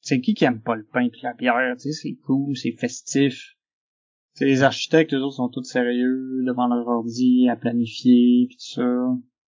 c'est 0.00 0.20
qui 0.20 0.34
qui 0.34 0.44
aime 0.44 0.60
pas 0.60 0.74
le 0.74 0.84
pain 0.84 1.04
et 1.04 1.12
la 1.22 1.34
bière, 1.34 1.76
tu 1.76 1.82
sais, 1.82 1.92
c'est 1.92 2.16
cool, 2.24 2.56
c'est 2.56 2.72
festif. 2.72 3.54
T'sais, 4.34 4.46
les 4.46 4.62
architectes, 4.62 5.12
eux 5.12 5.20
autres, 5.20 5.36
sont 5.36 5.50
tous 5.50 5.64
sérieux 5.64 6.42
devant 6.46 6.66
leur 6.66 6.88
ordi, 6.88 7.48
à 7.48 7.56
planifier, 7.56 8.46
pis 8.48 8.56
tout 8.56 8.80
ça. 8.80 9.06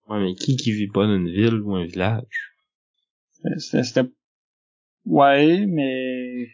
Ouais, 0.09 0.21
mais 0.21 0.35
qui 0.35 0.57
qui 0.57 0.73
vit 0.73 0.89
pas 0.89 1.07
dans 1.07 1.15
une 1.15 1.31
ville 1.31 1.61
ou 1.61 1.75
un 1.75 1.85
village? 1.85 2.53
C'était... 3.57 4.11
Ouais, 5.05 5.65
mais... 5.67 6.47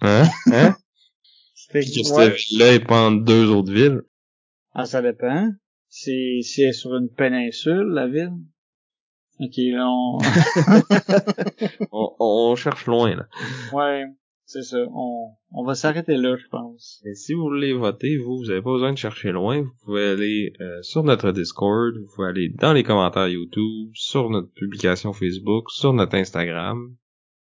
Hein? 0.00 0.24
Hein? 0.52 0.76
C'était... 1.54 1.80
Que 1.80 2.02
cette 2.02 2.34
ville-là 2.34 2.74
est 2.74 2.86
pas 2.86 3.08
en 3.08 3.12
deux 3.12 3.50
autres 3.50 3.72
villes? 3.72 4.02
Ah, 4.74 4.86
ça 4.86 5.02
dépend. 5.02 5.50
C'est, 5.88 6.40
c'est 6.42 6.72
sur 6.72 6.94
une 6.94 7.08
péninsule, 7.08 7.88
la 7.88 8.06
ville. 8.06 8.32
Ok, 9.40 9.56
là, 9.56 9.86
on... 9.88 10.18
on, 11.92 12.14
on 12.18 12.56
cherche 12.56 12.86
loin, 12.86 13.14
là. 13.14 13.26
Ouais. 13.72 14.04
C'est 14.50 14.62
ça. 14.62 14.78
On, 14.94 15.32
on 15.52 15.62
va 15.62 15.74
s'arrêter 15.74 16.16
là, 16.16 16.34
je 16.34 16.48
pense. 16.48 17.02
Et 17.04 17.14
si 17.14 17.34
vous 17.34 17.42
voulez 17.42 17.74
voter, 17.74 18.16
vous, 18.16 18.38
vous 18.38 18.50
avez 18.50 18.62
pas 18.62 18.72
besoin 18.72 18.94
de 18.94 18.96
chercher 18.96 19.30
loin. 19.30 19.60
Vous 19.60 19.72
pouvez 19.84 20.08
aller 20.08 20.54
euh, 20.62 20.80
sur 20.80 21.04
notre 21.04 21.32
Discord, 21.32 21.94
vous 21.94 22.08
pouvez 22.16 22.28
aller 22.28 22.48
dans 22.48 22.72
les 22.72 22.82
commentaires 22.82 23.28
YouTube, 23.28 23.90
sur 23.92 24.30
notre 24.30 24.50
publication 24.54 25.12
Facebook, 25.12 25.70
sur 25.70 25.92
notre 25.92 26.14
Instagram. 26.14 26.96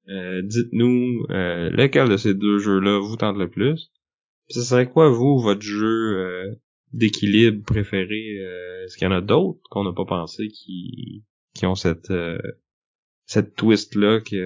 Euh, 0.09 0.43
dites-nous 0.43 1.27
euh, 1.31 1.71
lequel 1.71 2.09
de 2.09 2.17
ces 2.17 2.35
deux 2.35 2.59
jeux-là 2.59 2.99
vous 3.01 3.17
tente 3.17 3.37
le 3.37 3.49
plus. 3.49 3.91
ce 4.49 4.63
serait 4.63 4.89
quoi, 4.89 5.11
vous, 5.11 5.39
votre 5.39 5.63
jeu 5.63 6.57
d'équilibre 6.93 7.65
préféré? 7.65 8.37
Est-ce 8.85 8.97
qu'il 8.97 9.07
y 9.07 9.09
en 9.09 9.15
a 9.15 9.21
d'autres 9.21 9.61
qu'on 9.71 9.85
n'a 9.85 9.93
pas 9.93 10.07
pensé 10.07 10.49
qui, 10.49 11.25
qui 11.55 11.67
ont 11.67 11.75
cette, 11.75 12.13
cette 13.27 13.55
twist-là 13.55 14.21
qui 14.21 14.39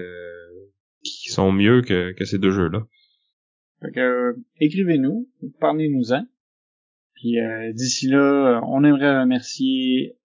sont 1.30 1.52
mieux 1.52 1.82
que, 1.82 2.12
que 2.12 2.24
ces 2.24 2.39
deux 2.39 2.51
jeux-là? 2.51 2.86
Euh, 3.97 4.34
écrivez-nous, 4.60 5.28
parlez-nous-en. 5.60 6.24
Puis 7.14 7.40
euh, 7.40 7.72
d'ici 7.72 8.09
là, 8.09 8.60
on 8.66 8.84
aimerait 8.84 9.20
remercier 9.20 10.18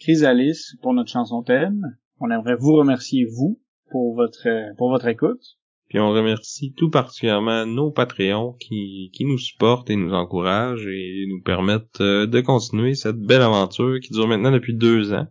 Chrysalis 0.00 0.76
pour 0.82 0.94
notre 0.94 1.10
chanson 1.10 1.42
thème. 1.42 1.98
On 2.20 2.30
aimerait 2.30 2.56
vous 2.56 2.74
remercier 2.74 3.24
vous 3.24 3.60
pour 3.90 4.14
votre 4.14 4.74
pour 4.76 4.90
votre 4.90 5.06
écoute. 5.06 5.40
Puis 5.88 6.00
on 6.00 6.10
remercie 6.10 6.72
tout 6.76 6.90
particulièrement 6.90 7.66
nos 7.66 7.90
Patreons 7.90 8.56
qui, 8.58 9.10
qui 9.12 9.24
nous 9.24 9.38
supportent 9.38 9.90
et 9.90 9.96
nous 9.96 10.12
encouragent 10.12 10.86
et 10.86 11.26
nous 11.28 11.42
permettent 11.42 12.00
euh, 12.00 12.26
de 12.26 12.40
continuer 12.40 12.94
cette 12.94 13.18
belle 13.18 13.42
aventure 13.42 14.00
qui 14.00 14.12
dure 14.12 14.26
maintenant 14.26 14.50
depuis 14.50 14.74
deux 14.74 15.12
ans. 15.12 15.26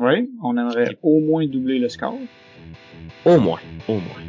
Oui, 0.00 0.28
on 0.42 0.56
aimerait 0.56 0.98
au 1.02 1.20
moins 1.20 1.46
doubler 1.46 1.78
le 1.78 1.88
score. 1.88 2.18
Au 3.24 3.38
moins, 3.38 3.60
au 3.88 3.94
moins. 3.94 4.22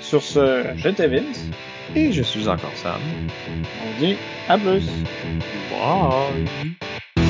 Sur 0.00 0.22
ce, 0.22 0.62
je 0.76 1.06
Vince. 1.06 1.50
Et 1.96 2.12
je 2.12 2.22
suis 2.22 2.48
encore 2.48 2.76
Sam. 2.76 3.00
On 3.82 4.00
dit 4.00 4.16
à 4.48 4.58
plus. 4.58 4.86
Bye. 5.70 7.23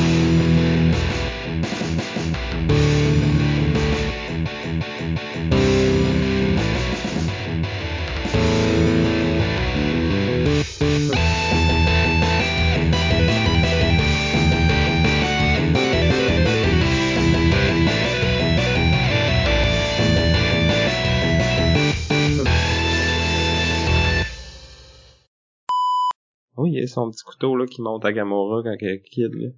Son 26.94 27.10
petit 27.10 27.24
couteau 27.24 27.56
là 27.56 27.66
qui 27.66 27.82
monte 27.82 28.04
à 28.04 28.12
Gamora 28.12 28.62
quand 28.62 28.76
elle 28.80 28.88
est 28.88 29.02
kid 29.02 29.34
là. 29.34 29.48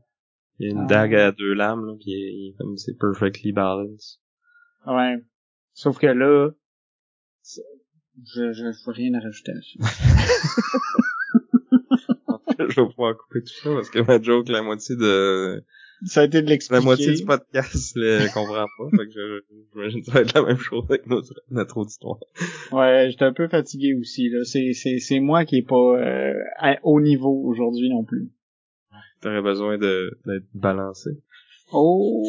Il 0.58 0.66
y 0.66 0.70
a 0.70 0.72
une 0.72 0.84
ah. 0.84 0.86
dague 0.86 1.14
à 1.14 1.32
deux 1.32 1.52
lames 1.52 1.86
là, 1.86 1.94
puis 2.00 2.10
il 2.10 2.50
est 2.50 2.56
comme 2.58 2.76
c'est 2.76 2.98
perfectly 2.98 3.52
balanced. 3.52 4.20
Ouais. 4.86 5.16
Sauf 5.74 5.98
que 5.98 6.06
là, 6.06 6.50
je 7.44 8.52
je 8.52 8.64
veux 8.64 8.92
rien 8.92 9.14
à 9.14 9.20
rajouter 9.20 9.52
à 9.52 9.60
ça. 9.60 9.78
je 12.58 12.80
vais 12.80 12.88
pouvoir 12.88 13.16
couper 13.16 13.42
tout 13.42 13.54
ça 13.62 13.70
parce 13.74 13.90
que 13.90 13.98
ma 14.00 14.20
joke 14.20 14.48
la 14.48 14.62
moitié 14.62 14.96
de 14.96 15.64
ça 16.04 16.20
a 16.20 16.24
été 16.24 16.42
de 16.42 16.48
l'expliquer. 16.48 16.80
La 16.80 16.84
moitié 16.84 17.14
du 17.14 17.24
podcast 17.24 17.92
le 17.96 18.32
comprend 18.32 18.66
pas, 18.78 18.96
fait 18.96 19.08
que 19.08 19.44
j'imagine 19.72 20.00
que 20.00 20.06
ça 20.06 20.12
va 20.12 20.20
être 20.20 20.34
la 20.34 20.42
même 20.44 20.58
chose 20.58 20.84
avec 20.88 21.06
notre, 21.06 21.34
notre 21.50 21.78
auditoire. 21.78 22.18
Ouais, 22.72 23.08
j'étais 23.10 23.24
un 23.24 23.32
peu 23.32 23.48
fatigué 23.48 23.94
aussi, 23.94 24.28
là. 24.28 24.44
C'est, 24.44 24.72
c'est, 24.72 24.98
c'est 24.98 25.20
moi 25.20 25.44
qui 25.44 25.56
est 25.56 25.66
pas 25.66 25.76
euh, 25.76 26.34
à 26.58 26.76
haut 26.82 27.00
niveau 27.00 27.42
aujourd'hui 27.44 27.88
non 27.88 28.04
plus. 28.04 28.30
T'aurais 29.22 29.42
besoin 29.42 29.78
de, 29.78 30.18
d'être 30.26 30.46
balancé. 30.54 31.10
Oh! 31.72 32.22